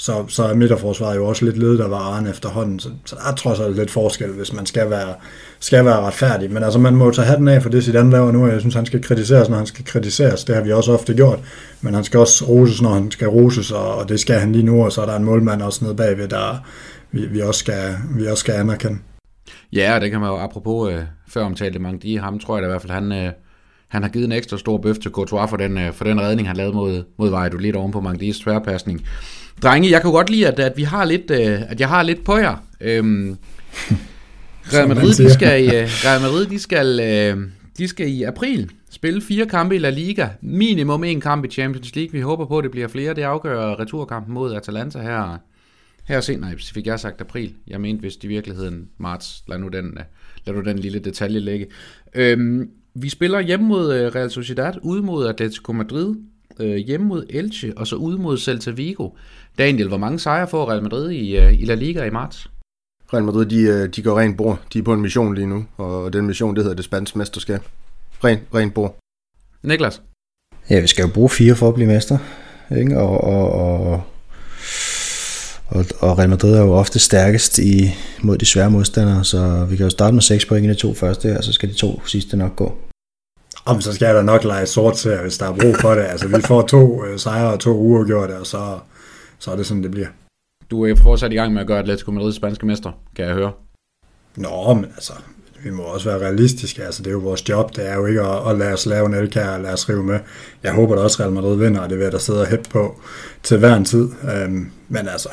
så, 0.00 0.24
så 0.28 0.44
er 0.44 0.54
midterforsvaret 0.54 1.16
jo 1.16 1.26
også 1.26 1.44
lidt 1.44 1.58
ledet 1.58 1.80
af 1.80 1.90
varen 1.90 2.26
efterhånden, 2.26 2.78
så, 2.78 2.90
så 3.04 3.16
der 3.16 3.30
er 3.30 3.34
trods 3.34 3.60
alt 3.60 3.76
lidt 3.76 3.90
forskel, 3.90 4.30
hvis 4.30 4.52
man 4.52 4.66
skal 4.66 4.90
være, 4.90 5.14
skal 5.58 5.84
være 5.84 6.00
retfærdig. 6.00 6.52
Men 6.52 6.62
altså, 6.62 6.78
man 6.78 6.96
må 6.96 7.04
jo 7.04 7.10
tage 7.10 7.26
hatten 7.26 7.48
af 7.48 7.62
for 7.62 7.70
det, 7.70 7.84
Zidane 7.84 8.10
laver 8.10 8.32
nu, 8.32 8.44
og 8.44 8.52
jeg 8.52 8.60
synes, 8.60 8.74
han 8.74 8.86
skal 8.86 9.02
kritiseres, 9.02 9.48
når 9.48 9.56
han 9.56 9.66
skal 9.66 9.84
kritiseres. 9.84 10.44
Det 10.44 10.54
har 10.54 10.62
vi 10.62 10.72
også 10.72 10.92
ofte 10.92 11.14
gjort, 11.14 11.38
men 11.80 11.94
han 11.94 12.04
skal 12.04 12.20
også 12.20 12.44
roses, 12.44 12.82
når 12.82 12.90
han 12.90 13.10
skal 13.10 13.28
roses, 13.28 13.70
og 13.70 14.08
det 14.08 14.20
skal 14.20 14.40
han 14.40 14.52
lige 14.52 14.64
nu, 14.64 14.84
og 14.84 14.92
så 14.92 15.02
er 15.02 15.06
der 15.06 15.16
en 15.16 15.24
målmand 15.24 15.62
også 15.62 15.84
nede 15.84 15.94
bagved, 15.94 16.28
der 16.28 16.64
vi, 17.10 17.26
vi, 17.26 17.40
også, 17.40 17.58
skal, 17.58 17.94
vi 18.16 18.26
også 18.26 18.40
skal 18.40 18.52
anerkende. 18.52 18.98
Ja, 19.72 19.98
det 20.00 20.10
kan 20.10 20.20
man 20.20 20.28
jo 20.28 20.36
apropos 20.36 20.92
øh, 20.92 21.02
før 21.28 21.44
omtalte 21.44 21.78
mange 21.78 21.98
de 21.98 22.18
ham 22.18 22.38
tror 22.38 22.56
jeg 22.56 22.62
da 22.62 22.68
i 22.68 22.70
hvert 22.70 22.82
fald, 22.82 22.92
han, 22.92 23.12
øh, 23.12 23.32
han 23.88 24.02
har 24.02 24.10
givet 24.10 24.24
en 24.24 24.32
ekstra 24.32 24.58
stor 24.58 24.78
bøf 24.78 24.98
til 24.98 25.10
Courtois 25.10 25.50
for 25.50 25.56
den, 25.56 25.78
øh, 25.78 25.92
for 25.92 26.04
den 26.04 26.20
redning, 26.20 26.48
han 26.48 26.56
lavede 26.56 26.76
mod, 26.76 27.04
mod 27.18 27.30
Valladolid 27.30 27.74
oven 27.74 27.92
på 27.92 28.00
Mangdis 28.00 28.38
tværpasning. 28.38 29.06
Drenge, 29.62 29.90
jeg 29.90 30.02
kan 30.02 30.10
godt 30.10 30.30
lide, 30.30 30.48
at, 30.48 30.58
at 30.58 30.72
vi 30.76 30.82
har 30.82 31.04
lidt, 31.04 31.30
øh, 31.30 31.70
at 31.70 31.80
jeg 31.80 31.88
har 31.88 32.02
lidt 32.02 32.24
på 32.24 32.36
jer. 32.36 32.56
Øhm, 32.80 33.36
Real 34.72 34.88
Madrid, 34.88 35.14
de 35.14 35.32
skal, 35.32 35.64
øh, 35.64 35.88
Real 36.04 36.20
Madrid, 36.20 36.46
de 36.46 36.58
skal, 36.58 37.00
øh, 37.00 37.48
de 37.78 37.88
skal 37.88 38.08
i 38.08 38.22
april 38.22 38.70
spille 38.90 39.20
fire 39.20 39.46
kampe 39.46 39.76
i 39.76 39.78
La 39.78 39.90
Liga. 39.90 40.28
Minimum 40.40 41.04
en 41.04 41.20
kamp 41.20 41.44
i 41.44 41.48
Champions 41.48 41.94
League. 41.94 42.12
Vi 42.12 42.20
håber 42.20 42.46
på, 42.46 42.58
at 42.58 42.62
det 42.62 42.70
bliver 42.70 42.88
flere. 42.88 43.14
Det 43.14 43.22
afgør 43.22 43.80
returkampen 43.80 44.34
mod 44.34 44.54
Atalanta 44.54 44.98
her. 45.02 45.38
Her 46.04 46.20
se, 46.20 46.36
nej, 46.36 46.56
fik 46.74 46.86
jeg 46.86 47.00
sagt 47.00 47.20
april. 47.20 47.54
Jeg 47.66 47.80
mente 47.80 48.02
vist 48.02 48.24
i 48.24 48.26
virkeligheden 48.26 48.88
marts. 48.98 49.44
Lad 49.48 49.58
nu 49.58 49.68
den, 49.68 49.98
lad 50.46 50.54
nu 50.54 50.60
den 50.60 50.78
lille 50.78 50.98
detalje 50.98 51.40
ligge. 51.40 51.66
Øhm, 52.14 52.70
vi 52.94 53.08
spiller 53.08 53.40
hjemme 53.40 53.66
mod 53.66 53.92
Real 54.14 54.30
Sociedad, 54.30 54.72
ude 54.82 55.02
mod 55.02 55.26
Atletico 55.26 55.72
Madrid, 55.72 56.14
øh, 56.60 56.76
hjemme 56.76 57.06
mod 57.06 57.26
Elche, 57.30 57.72
og 57.76 57.86
så 57.86 57.96
ude 57.96 58.18
mod 58.18 58.38
Celta 58.38 58.70
Vigo. 58.70 59.08
Daniel, 59.58 59.88
hvor 59.88 59.96
mange 59.96 60.18
sejre 60.18 60.48
får 60.48 60.70
Real 60.70 60.82
Madrid 60.82 61.10
i, 61.10 61.36
øh, 61.36 61.60
i 61.60 61.64
La 61.64 61.74
Liga 61.74 62.04
i 62.04 62.10
marts? 62.10 62.50
Real 63.12 63.24
Madrid, 63.24 63.46
de, 63.46 63.62
øh, 63.62 63.88
de 63.88 64.02
går 64.02 64.18
rent 64.18 64.36
bord. 64.36 64.58
De 64.72 64.78
er 64.78 64.82
på 64.82 64.92
en 64.92 65.00
mission 65.00 65.34
lige 65.34 65.46
nu, 65.46 65.64
og 65.76 66.12
den 66.12 66.26
mission, 66.26 66.56
det 66.56 66.64
hedder 66.64 66.76
det 66.76 66.84
spanske 66.84 67.18
mesterskab. 67.18 67.60
Ren, 68.24 68.38
rent 68.54 68.74
bord. 68.74 68.96
Niklas? 69.62 70.02
Ja, 70.70 70.80
vi 70.80 70.86
skal 70.86 71.02
jo 71.02 71.08
bruge 71.14 71.28
fire 71.28 71.54
for 71.54 71.68
at 71.68 71.74
blive 71.74 71.86
mester. 71.86 72.18
Ikke? 72.78 72.98
Og, 72.98 73.24
og, 73.24 73.52
og, 73.52 74.02
og, 75.68 75.84
og 75.98 76.18
Real 76.18 76.28
Madrid 76.30 76.54
er 76.54 76.60
jo 76.60 76.72
ofte 76.72 76.98
stærkest 76.98 77.58
i, 77.58 77.90
mod 78.22 78.38
de 78.38 78.46
svære 78.46 78.70
modstandere, 78.70 79.24
så 79.24 79.66
vi 79.70 79.76
kan 79.76 79.84
jo 79.84 79.90
starte 79.90 80.14
med 80.14 80.22
6 80.22 80.44
point 80.44 80.66
i 80.66 80.68
de 80.68 80.74
to 80.74 80.94
første, 80.94 81.38
og 81.38 81.44
så 81.44 81.52
skal 81.52 81.68
de 81.68 81.74
to 81.74 82.02
sidste 82.06 82.36
nok 82.36 82.56
gå. 82.56 82.78
Om 83.64 83.80
så 83.80 83.92
skal 83.92 84.06
jeg 84.06 84.14
da 84.14 84.22
nok 84.22 84.44
lege 84.44 84.66
sort 84.66 84.94
til, 84.94 85.16
hvis 85.16 85.38
der 85.38 85.46
er 85.46 85.54
brug 85.54 85.76
for 85.80 85.94
det. 85.94 86.02
Altså, 86.02 86.28
vi 86.28 86.42
får 86.42 86.62
to 86.62 87.04
øh, 87.04 87.18
sejre 87.18 87.52
og 87.52 87.60
to 87.60 87.70
uafgjorte, 87.70 88.38
og 88.38 88.46
så, 88.46 88.78
så 89.40 89.50
er 89.50 89.56
det 89.56 89.66
sådan, 89.66 89.82
det 89.82 89.90
bliver. 89.90 90.08
Du 90.70 90.84
er 90.84 90.94
fortsat 90.94 91.32
i 91.32 91.34
gang 91.34 91.52
med 91.52 91.60
at 91.60 91.66
gøre 91.66 91.78
Atletico 91.78 92.10
Madrid 92.10 92.32
spanske 92.32 92.66
mester, 92.66 92.92
kan 93.16 93.24
jeg 93.24 93.34
høre. 93.34 93.52
Nå, 94.36 94.74
men 94.74 94.84
altså, 94.84 95.12
vi 95.64 95.70
må 95.70 95.82
også 95.82 96.10
være 96.10 96.20
realistiske. 96.20 96.84
Altså, 96.84 97.02
det 97.02 97.08
er 97.08 97.12
jo 97.12 97.18
vores 97.18 97.48
job. 97.48 97.76
Det 97.76 97.88
er 97.88 97.94
jo 97.94 98.06
ikke 98.06 98.20
at, 98.20 98.50
at 98.50 98.58
lade 98.58 98.72
os 98.72 98.86
lave 98.86 99.06
en 99.06 99.14
elkær 99.14 99.48
og 99.48 99.60
lade 99.60 99.72
os 99.72 99.88
rive 99.88 100.04
med. 100.04 100.18
Jeg 100.62 100.72
håber 100.72 100.94
da 100.94 101.02
også, 101.02 101.22
Real 101.22 101.32
Madrid 101.32 101.58
vinder, 101.58 101.80
og 101.80 101.90
det 101.90 101.98
vil 101.98 102.12
der 102.12 102.18
sidde 102.18 102.40
og 102.40 102.46
hæppe 102.46 102.70
på 102.70 103.00
til 103.42 103.58
hver 103.58 103.76
en 103.76 103.84
tid. 103.84 104.08
Øhm, 104.34 104.70
men 104.88 105.08
altså, 105.08 105.28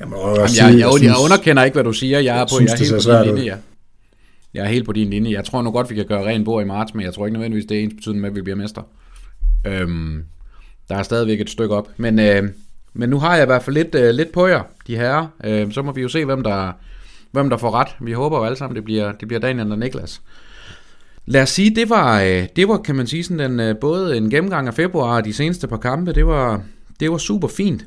jeg 0.00 0.08
må 0.08 0.16
også 0.16 0.34
Jamen, 0.36 0.48
sige, 0.48 0.64
jeg, 0.64 0.72
jeg, 0.72 0.78
jeg, 0.78 0.92
synes, 0.92 1.12
jeg 1.12 1.24
underkender 1.24 1.64
ikke, 1.64 1.74
hvad 1.74 1.84
du 1.84 1.92
siger. 1.92 2.18
Jeg 2.18 2.40
er 2.40 2.44
på, 2.44 2.54
synes, 2.56 2.70
jeg 2.70 2.80
er 2.80 2.84
helt 2.84 3.06
på 3.06 3.24
din 3.24 3.34
linje, 3.34 3.50
ja. 3.50 3.56
Jeg 4.54 4.64
er 4.64 4.68
helt 4.68 4.86
på 4.86 4.92
din 4.92 5.10
linje. 5.10 5.32
Jeg 5.32 5.44
tror 5.44 5.62
nu 5.62 5.70
godt, 5.70 5.90
vi 5.90 5.94
kan 5.94 6.06
gøre 6.06 6.24
ren 6.24 6.44
bord 6.44 6.62
i 6.62 6.66
marts, 6.66 6.94
men 6.94 7.04
jeg 7.04 7.14
tror 7.14 7.26
ikke 7.26 7.32
nødvendigvis, 7.32 7.66
det 7.66 7.78
er 7.78 7.82
ens 7.82 7.94
betydning 7.94 8.20
med, 8.20 8.30
at 8.30 8.36
vi 8.36 8.42
bliver 8.42 8.56
mester. 8.56 8.82
Øhm, 9.66 10.24
der 10.88 10.96
er 10.96 11.02
stadigvæk 11.02 11.40
et 11.40 11.50
stykke 11.50 11.74
op. 11.74 11.88
Men, 11.96 12.18
øh, 12.18 12.48
men 12.98 13.08
nu 13.08 13.18
har 13.18 13.34
jeg 13.34 13.42
i 13.42 13.46
hvert 13.46 13.62
fald 13.62 13.76
lidt, 13.76 13.94
øh, 13.94 14.10
lidt 14.10 14.32
på 14.32 14.46
jer, 14.46 14.62
de 14.86 14.96
her. 14.96 15.26
Øh, 15.44 15.72
så 15.72 15.82
må 15.82 15.92
vi 15.92 16.02
jo 16.02 16.08
se, 16.08 16.24
hvem 16.24 16.42
der, 16.42 16.72
hvem 17.30 17.50
der 17.50 17.56
får 17.56 17.70
ret. 17.70 17.88
Vi 18.00 18.12
håber 18.12 18.38
jo 18.38 18.44
alle 18.44 18.56
sammen, 18.56 18.76
det 18.76 18.84
bliver, 18.84 19.12
det 19.12 19.28
bliver 19.28 19.40
Daniel 19.40 19.72
og 19.72 19.78
Niklas. 19.78 20.20
Lad 21.26 21.42
os 21.42 21.50
sige, 21.50 21.74
det 21.74 21.90
var, 21.90 22.22
øh, 22.22 22.46
det 22.56 22.68
var 22.68 22.76
kan 22.76 22.94
man 22.94 23.06
sige, 23.06 23.24
sådan 23.24 23.50
den, 23.50 23.60
øh, 23.60 23.76
både 23.76 24.16
en 24.16 24.30
gennemgang 24.30 24.68
af 24.68 24.74
februar 24.74 25.16
og 25.16 25.24
de 25.24 25.32
seneste 25.32 25.68
par 25.68 25.76
kampe, 25.76 26.12
det 26.12 26.26
var, 26.26 26.62
det 27.00 27.10
var 27.10 27.18
super 27.18 27.48
fint. 27.48 27.84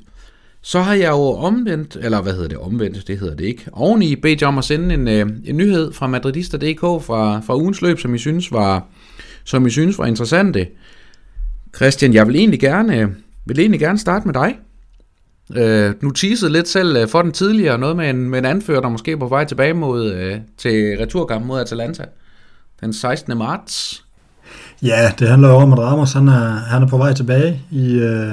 Så 0.62 0.80
har 0.80 0.94
jeg 0.94 1.10
jo 1.10 1.32
omvendt, 1.32 1.98
eller 2.02 2.22
hvad 2.22 2.34
hedder 2.34 2.48
det, 2.48 2.58
omvendt, 2.58 3.08
det 3.08 3.20
hedder 3.20 3.36
det 3.36 3.46
ikke, 3.46 3.66
oveni 3.72 4.16
bedt 4.16 4.42
jer 4.42 4.48
om 4.48 4.58
at 4.58 4.64
sende 4.64 4.94
en, 4.94 5.08
øh, 5.08 5.30
en 5.46 5.58
nyhed 5.58 5.94
fra 5.94 6.08
Madridista.dk 6.08 6.80
fra, 6.80 7.40
fra 7.40 7.58
ugens 7.58 7.82
løb, 7.82 8.00
som 8.00 8.16
I 8.16 8.18
synes 8.18 8.52
var, 8.52 8.86
som 9.44 9.66
I 9.68 9.70
synes 9.70 9.98
var 9.98 10.06
interessante. 10.06 10.68
Christian, 11.76 12.14
jeg 12.14 12.28
vil 12.28 12.36
egentlig 12.36 12.60
gerne, 12.60 13.16
vil 13.46 13.60
egentlig 13.60 13.80
gerne 13.80 13.98
starte 13.98 14.26
med 14.26 14.34
dig. 14.34 14.58
Øh, 15.56 15.94
nu 16.02 16.12
teasede 16.12 16.52
lidt 16.52 16.68
selv 16.68 16.98
øh, 16.98 17.08
for 17.08 17.22
den 17.22 17.32
tidligere, 17.32 17.78
noget 17.78 17.96
med 17.96 18.10
en, 18.10 18.30
med 18.30 18.40
en 18.40 18.46
anfører, 18.46 18.82
der 18.82 18.90
måske 18.90 19.12
er 19.12 19.18
på 19.18 19.28
vej 19.28 19.46
tilbage 19.46 19.74
mod, 19.74 20.12
øh, 20.12 20.38
til 20.58 20.98
returkampen 21.00 21.48
mod 21.48 21.60
Atalanta 21.62 22.04
den 22.82 22.94
16. 22.94 23.38
marts. 23.38 24.04
Ja, 24.84 25.12
det 25.20 25.28
handler 25.28 25.50
jo 25.50 25.56
om, 25.56 25.74
at 25.74 25.80
Ramos 25.80 26.14
han 26.14 26.28
er, 26.28 26.50
han 26.50 26.84
er 26.84 26.88
på 26.88 26.98
vej 26.98 27.14
tilbage 27.14 27.62
i, 27.72 27.94
øh, 27.94 28.32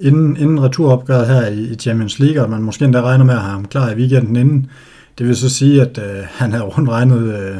inden, 0.00 0.36
inden 0.36 0.62
returopgøret 0.62 1.26
her 1.26 1.46
i, 1.46 1.60
i 1.60 1.74
Champions 1.74 2.18
League, 2.18 2.42
og 2.42 2.50
man 2.50 2.62
måske 2.62 2.84
endda 2.84 3.00
regner 3.00 3.24
med 3.24 3.34
at 3.34 3.40
have 3.40 3.52
ham 3.52 3.64
klar 3.64 3.90
i 3.90 3.94
weekenden 3.94 4.36
inden. 4.36 4.70
Det 5.18 5.26
vil 5.26 5.36
så 5.36 5.48
sige, 5.48 5.82
at 5.82 5.98
øh, 5.98 6.24
han 6.30 6.52
havde 6.52 6.64
rundt 6.64 6.90
regnet 6.90 7.34
øh, 7.34 7.56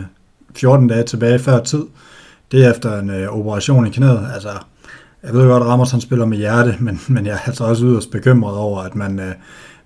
14 0.56 0.88
dage 0.88 1.02
tilbage 1.02 1.38
før 1.38 1.60
tid. 1.60 1.82
Det 2.52 2.64
er 2.64 2.70
efter 2.70 2.98
en 2.98 3.10
øh, 3.10 3.28
operation 3.28 3.86
i 3.86 3.90
knæet. 3.90 4.28
Altså, 4.34 4.48
jeg 5.24 5.34
ved 5.34 5.48
godt, 5.48 5.62
at 5.62 5.68
Ramos 5.68 5.90
han 5.90 6.00
spiller 6.00 6.26
med 6.26 6.38
hjerte, 6.38 6.76
men, 6.80 7.00
men 7.08 7.26
jeg 7.26 7.32
er 7.32 7.46
altså 7.46 7.64
også 7.64 7.84
yderst 7.84 8.10
bekymret 8.10 8.56
over, 8.56 8.80
at 8.80 8.94
man 8.94 9.20
øh, 9.20 9.32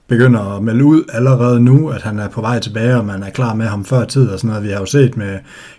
begynder 0.08 0.56
at 0.56 0.62
melde 0.62 0.84
ud 0.84 1.02
allerede 1.12 1.60
nu, 1.60 1.88
at 1.88 2.02
han 2.02 2.18
er 2.18 2.28
på 2.28 2.40
vej 2.40 2.60
tilbage, 2.60 2.96
og 2.96 3.04
man 3.04 3.22
er 3.22 3.30
klar 3.30 3.54
med 3.54 3.66
ham 3.66 3.84
før 3.84 4.04
tid 4.04 4.28
og 4.28 4.38
sådan 4.38 4.48
noget. 4.48 4.64
Vi 4.64 4.70
har 4.70 4.80
jo 4.80 4.86
set 4.86 5.16
med 5.16 5.38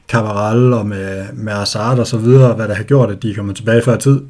Cavaral 0.10 0.74
og 0.74 0.86
med, 0.86 1.26
med 1.34 1.54
Hazard 1.54 2.00
og 2.00 2.08
så 2.08 2.18
videre, 2.18 2.54
hvad 2.54 2.68
der 2.68 2.74
har 2.74 2.84
gjort, 2.84 3.12
at 3.12 3.24
de 3.24 3.34
kommer 3.34 3.54
tilbage 3.54 3.82
før 3.82 3.98
tid 3.98 4.22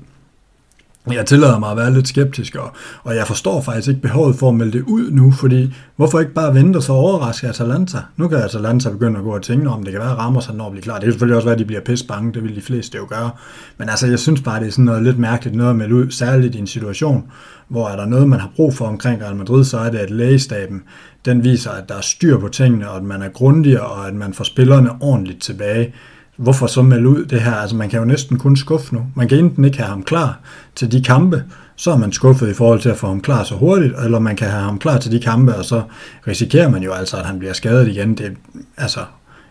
jeg 1.14 1.26
tillader 1.26 1.60
mig 1.60 1.72
at 1.72 1.78
være 1.78 1.94
lidt 1.94 2.08
skeptisk, 2.08 2.56
og, 2.56 2.72
og 3.04 3.16
jeg 3.16 3.28
forstår 3.28 3.62
faktisk 3.62 3.88
ikke 3.88 4.02
behovet 4.02 4.36
for 4.36 4.50
at 4.50 4.56
melde 4.56 4.72
det 4.72 4.82
ud 4.82 5.12
nu, 5.12 5.32
fordi 5.32 5.74
hvorfor 5.96 6.20
ikke 6.20 6.34
bare 6.34 6.54
vente 6.54 6.78
og 6.78 6.84
så 6.84 6.94
overraske 6.94 7.48
Atalanta? 7.48 7.98
Nu 8.18 8.28
kan 8.28 8.38
Atalanta 8.38 8.90
begynde 8.90 9.18
at 9.18 9.24
gå 9.24 9.36
og 9.36 9.42
tænke 9.42 9.70
om, 9.70 9.84
det 9.84 9.92
kan 9.92 10.02
være, 10.02 10.12
at 10.12 10.18
Ramos 10.18 10.46
han 10.46 10.56
når 10.56 10.66
at 10.66 10.72
blive 10.72 10.84
klar. 10.84 10.96
Det 10.96 11.04
kan 11.04 11.12
selvfølgelig 11.12 11.36
også 11.36 11.46
være, 11.46 11.54
at 11.54 11.60
de 11.60 11.66
bliver 11.66 11.82
pisse 11.82 12.08
bange, 12.08 12.34
det 12.34 12.44
vil 12.44 12.56
de 12.56 12.62
fleste 12.62 12.98
jo 12.98 13.06
gøre. 13.10 13.30
Men 13.78 13.90
altså, 13.90 14.08
jeg 14.08 14.20
synes 14.20 14.42
bare, 14.42 14.60
det 14.60 14.68
er 14.68 14.72
sådan 14.72 14.86
noget 14.86 15.04
lidt 15.04 15.20
mærkeligt 15.20 15.56
noget 15.56 15.70
at 15.70 15.76
melde 15.76 15.96
ud, 15.96 16.12
særligt 16.12 16.56
i 16.56 16.60
en 16.60 16.68
situation, 16.68 17.24
hvor 17.68 17.88
er 17.88 17.96
der 17.96 18.06
noget, 18.06 18.28
man 18.28 18.40
har 18.40 18.52
brug 18.56 18.74
for 18.74 18.86
omkring 18.86 19.22
Real 19.22 19.36
Madrid, 19.36 19.64
så 19.64 19.78
er 19.78 19.90
det, 19.90 19.98
at 19.98 20.10
lægestaben, 20.10 20.84
den 21.26 21.44
viser, 21.44 21.72
at 21.72 21.90
der 21.90 21.96
er 21.96 22.02
styr 22.02 22.40
på 22.40 22.48
tingene, 22.48 22.90
og 22.90 22.98
at 22.98 23.04
man 23.04 23.22
er 23.22 23.30
grundig, 23.30 23.82
og 23.82 24.08
at 24.08 24.14
man 24.14 24.34
får 24.34 24.44
spillerne 24.44 24.90
ordentligt 25.02 25.42
tilbage 25.42 25.94
hvorfor 26.38 26.68
så 26.68 26.82
melde 26.82 27.10
ud 27.10 27.26
det 27.26 27.42
her? 27.42 27.54
Altså 27.56 27.76
man 27.76 27.90
kan 27.90 28.00
jo 28.00 28.06
næsten 28.06 28.38
kun 28.38 28.56
skuffe 28.58 28.96
nu. 28.96 29.06
Man 29.16 29.28
kan 29.28 29.38
enten 29.38 29.66
ikke 29.66 29.78
have 29.78 29.90
ham 29.90 30.04
klar 30.04 30.40
til 30.76 30.92
de 30.92 31.04
kampe, 31.04 31.44
så 31.76 31.92
er 31.92 31.98
man 31.98 32.12
skuffet 32.12 32.50
i 32.50 32.54
forhold 32.54 32.80
til 32.80 32.90
at 32.90 32.98
få 32.98 33.08
ham 33.08 33.22
klar 33.22 33.44
så 33.44 33.56
hurtigt, 33.56 33.94
eller 34.04 34.20
man 34.20 34.36
kan 34.36 34.48
have 34.48 34.64
ham 34.64 34.80
klar 34.80 34.98
til 34.98 35.12
de 35.12 35.20
kampe, 35.20 35.56
og 35.56 35.66
så 35.66 35.82
risikerer 36.28 36.70
man 36.70 36.84
jo 36.84 36.94
altså, 36.94 37.18
at 37.18 37.26
han 37.26 37.40
bliver 37.40 37.54
skadet 37.54 37.88
igen. 37.88 38.16
Det, 38.16 38.34
altså, 38.78 39.00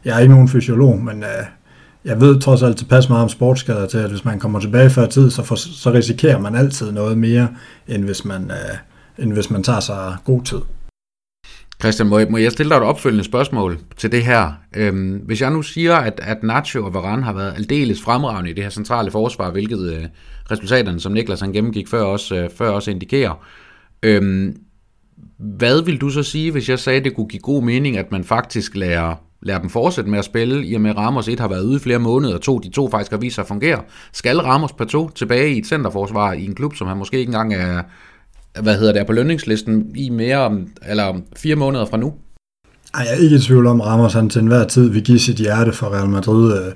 jeg 0.04 0.16
er 0.16 0.18
ikke 0.18 0.34
nogen 0.34 0.48
fysiolog, 0.48 1.00
men 1.00 1.22
øh, 1.22 1.44
jeg 2.04 2.20
ved 2.20 2.40
trods 2.40 2.62
alt 2.62 2.76
tilpas 2.76 3.08
meget 3.08 3.22
om 3.22 3.28
sportsskader 3.28 3.86
til, 3.86 3.98
at 3.98 4.10
hvis 4.10 4.24
man 4.24 4.38
kommer 4.38 4.60
tilbage 4.60 4.90
før 4.90 5.06
tid, 5.06 5.30
så, 5.30 5.42
for, 5.42 5.54
så 5.56 5.92
risikerer 5.92 6.38
man 6.38 6.54
altid 6.54 6.92
noget 6.92 7.18
mere, 7.18 7.48
end 7.88 8.04
hvis 8.04 8.24
man, 8.24 8.50
øh, 8.50 9.24
end 9.24 9.32
hvis 9.32 9.50
man 9.50 9.62
tager 9.62 9.80
sig 9.80 10.16
god 10.24 10.42
tid. 10.42 10.58
Christian, 11.80 12.08
må 12.08 12.18
jeg, 12.18 12.26
må 12.30 12.36
jeg 12.36 12.52
stille 12.52 12.70
dig 12.70 12.76
et 12.76 12.82
opfølgende 12.82 13.24
spørgsmål 13.24 13.78
til 13.96 14.12
det 14.12 14.24
her? 14.24 14.52
Øhm, 14.76 15.12
hvis 15.12 15.40
jeg 15.40 15.50
nu 15.50 15.62
siger, 15.62 15.94
at, 15.96 16.20
at 16.22 16.42
Nacho 16.42 16.84
og 16.84 16.94
Varane 16.94 17.22
har 17.22 17.32
været 17.32 17.54
aldeles 17.56 18.02
fremragende 18.02 18.50
i 18.50 18.52
det 18.52 18.64
her 18.64 18.70
centrale 18.70 19.10
forsvar, 19.10 19.50
hvilket 19.50 19.92
øh, 19.92 20.04
resultaterne, 20.50 21.00
som 21.00 21.12
Niklas 21.12 21.40
han 21.40 21.52
gennemgik 21.52 21.88
før 21.88 22.02
også, 22.02 22.36
øh, 22.36 22.50
før 22.50 22.70
også 22.70 22.90
indikerer, 22.90 23.44
øhm, 24.02 24.56
hvad 25.38 25.82
vil 25.82 26.00
du 26.00 26.10
så 26.10 26.22
sige, 26.22 26.50
hvis 26.50 26.68
jeg 26.68 26.78
sagde, 26.78 26.98
at 26.98 27.04
det 27.04 27.14
kunne 27.14 27.28
give 27.28 27.40
god 27.40 27.62
mening, 27.62 27.96
at 27.96 28.12
man 28.12 28.24
faktisk 28.24 28.76
lærer, 28.76 29.14
lærer 29.42 29.58
dem 29.58 29.70
fortsætte 29.70 30.10
med 30.10 30.18
at 30.18 30.24
spille, 30.24 30.66
i 30.66 30.74
og 30.74 30.80
med 30.80 30.90
at 30.90 30.96
Ramos 30.96 31.28
1 31.28 31.40
har 31.40 31.48
været 31.48 31.64
ude 31.64 31.76
i 31.76 31.80
flere 31.80 31.98
måneder, 31.98 32.34
og 32.34 32.40
to, 32.40 32.58
de 32.58 32.70
to 32.70 32.90
faktisk 32.90 33.10
har 33.10 33.18
vist 33.18 33.34
sig 33.34 33.42
at 33.42 33.48
fungere. 33.48 33.82
Skal 34.12 34.38
Ramos 34.38 34.72
på 34.72 34.84
to 34.84 35.10
tilbage 35.10 35.54
i 35.54 35.58
et 35.58 35.66
centerforsvar 35.66 36.32
i 36.32 36.44
en 36.44 36.54
klub, 36.54 36.74
som 36.74 36.86
han 36.88 36.96
måske 36.96 37.18
ikke 37.18 37.30
engang 37.30 37.54
er, 37.54 37.82
hvad 38.60 38.78
hedder 38.78 38.92
det, 38.92 39.06
på 39.06 39.12
lønningslisten 39.12 39.96
i 39.96 40.08
mere 40.08 40.36
om, 40.36 40.68
eller 40.86 41.04
om 41.04 41.24
fire 41.36 41.56
måneder 41.56 41.86
fra 41.86 41.96
nu? 41.96 42.14
Ej, 42.94 43.00
jeg 43.00 43.12
er 43.12 43.22
ikke 43.22 43.36
i 43.36 43.38
tvivl 43.38 43.66
om, 43.66 43.80
Ramos 43.80 44.12
han 44.12 44.30
til 44.30 44.40
enhver 44.40 44.64
tid 44.64 44.90
vil 44.90 45.04
give 45.04 45.18
sit 45.18 45.36
hjerte 45.36 45.72
for 45.72 45.94
Real 45.94 46.08
Madrid 46.08 46.58
øh, 46.58 46.72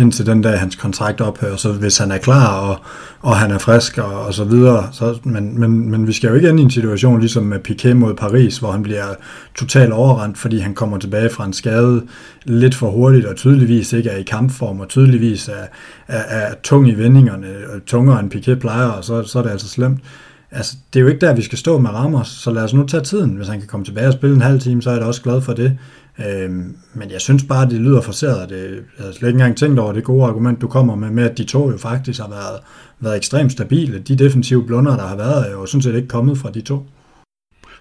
indtil 0.00 0.26
den 0.26 0.42
dag, 0.42 0.58
hans 0.58 0.76
kontrakt 0.76 1.20
ophører. 1.20 1.56
Så 1.56 1.72
hvis 1.72 1.98
han 1.98 2.10
er 2.10 2.18
klar, 2.18 2.60
og, 2.60 2.76
og 3.20 3.36
han 3.36 3.50
er 3.50 3.58
frisk 3.58 3.98
og, 3.98 4.26
og 4.26 4.34
så 4.34 4.44
videre. 4.44 4.88
Så, 4.92 5.18
men, 5.24 5.60
men, 5.60 5.90
men 5.90 6.06
vi 6.06 6.12
skal 6.12 6.28
jo 6.28 6.34
ikke 6.34 6.48
ind 6.48 6.60
i 6.60 6.62
en 6.62 6.70
situation 6.70 7.20
ligesom 7.20 7.42
med 7.42 7.58
Piqué 7.68 7.94
mod 7.94 8.14
Paris, 8.14 8.58
hvor 8.58 8.72
han 8.72 8.82
bliver 8.82 9.04
totalt 9.54 9.92
overrendt, 9.92 10.38
fordi 10.38 10.58
han 10.58 10.74
kommer 10.74 10.98
tilbage 10.98 11.30
fra 11.30 11.44
en 11.44 11.52
skade 11.52 12.02
lidt 12.44 12.74
for 12.74 12.90
hurtigt, 12.90 13.26
og 13.26 13.36
tydeligvis 13.36 13.92
ikke 13.92 14.10
er 14.10 14.16
i 14.16 14.22
kampform, 14.22 14.80
og 14.80 14.88
tydeligvis 14.88 15.48
er, 15.48 15.66
er, 16.08 16.22
er 16.48 16.54
tung 16.62 16.88
i 16.88 16.94
vendingerne, 16.94 17.46
og 17.74 17.84
tungere 17.86 18.20
end 18.20 18.34
Piqué 18.34 18.54
plejer, 18.54 18.88
og 18.88 19.04
så, 19.04 19.22
så 19.22 19.38
er 19.38 19.42
det 19.42 19.50
altså 19.50 19.68
slemt. 19.68 20.00
Altså, 20.50 20.76
det 20.92 20.98
er 20.98 21.02
jo 21.02 21.08
ikke 21.08 21.26
der, 21.26 21.34
vi 21.34 21.42
skal 21.42 21.58
stå 21.58 21.78
med 21.78 21.90
Ramos, 21.90 22.28
så 22.28 22.50
lad 22.50 22.62
os 22.62 22.74
nu 22.74 22.86
tage 22.86 23.02
tiden. 23.02 23.36
Hvis 23.36 23.48
han 23.48 23.58
kan 23.58 23.68
komme 23.68 23.84
tilbage 23.84 24.06
og 24.06 24.12
spille 24.12 24.36
en 24.36 24.42
halv 24.42 24.60
time, 24.60 24.82
så 24.82 24.90
er 24.90 24.94
jeg 24.94 25.00
da 25.00 25.06
også 25.06 25.22
glad 25.22 25.40
for 25.40 25.52
det. 25.52 25.78
Øhm, 26.26 26.76
men 26.94 27.10
jeg 27.10 27.20
synes 27.20 27.44
bare, 27.44 27.70
det 27.70 27.80
lyder 27.80 28.00
forseret. 28.00 28.48
Det, 28.48 28.84
jeg 28.98 29.06
har 29.06 29.12
slet 29.12 29.28
ikke 29.28 29.36
engang 29.36 29.56
tænkt 29.56 29.78
over 29.78 29.92
det 29.92 30.04
gode 30.04 30.24
argument, 30.24 30.60
du 30.60 30.68
kommer 30.68 30.94
med, 30.94 31.10
med 31.10 31.30
at 31.30 31.38
de 31.38 31.44
to 31.44 31.70
jo 31.70 31.78
faktisk 31.78 32.20
har 32.20 32.28
været, 32.28 32.60
været 33.00 33.16
ekstremt 33.16 33.52
stabile. 33.52 33.98
De 33.98 34.16
defensive 34.16 34.66
blunder, 34.66 34.96
der 34.96 35.06
har 35.06 35.16
været, 35.16 35.46
er 35.48 35.52
jo 35.52 35.66
sådan 35.66 35.82
set 35.82 35.94
ikke 35.94 36.08
kommet 36.08 36.38
fra 36.38 36.50
de 36.50 36.60
to. 36.60 36.86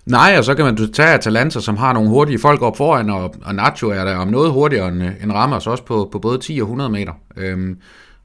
Nej, 0.06 0.36
og 0.38 0.44
så 0.44 0.56
kan 0.56 0.66
man 0.66 0.92
tage 0.94 1.14
Atalanta, 1.14 1.60
som 1.60 1.78
har 1.78 1.94
nogle 1.94 2.10
hurtige 2.10 2.40
folk 2.40 2.62
op 2.62 2.78
foran, 2.78 3.10
og, 3.10 3.36
og 3.46 3.56
Nacho 3.56 3.90
er 3.90 4.06
der 4.06 4.16
om 4.16 4.28
noget 4.28 4.52
hurtigere 4.52 4.88
end, 4.88 5.04
øh, 5.04 5.12
end 5.24 5.32
Ramos, 5.32 5.68
også 5.68 5.84
på, 5.84 6.10
på 6.12 6.20
både 6.20 6.38
10 6.38 6.60
og 6.60 6.66
100 6.66 6.90
meter. 6.90 7.12
Øhm, 7.38 7.78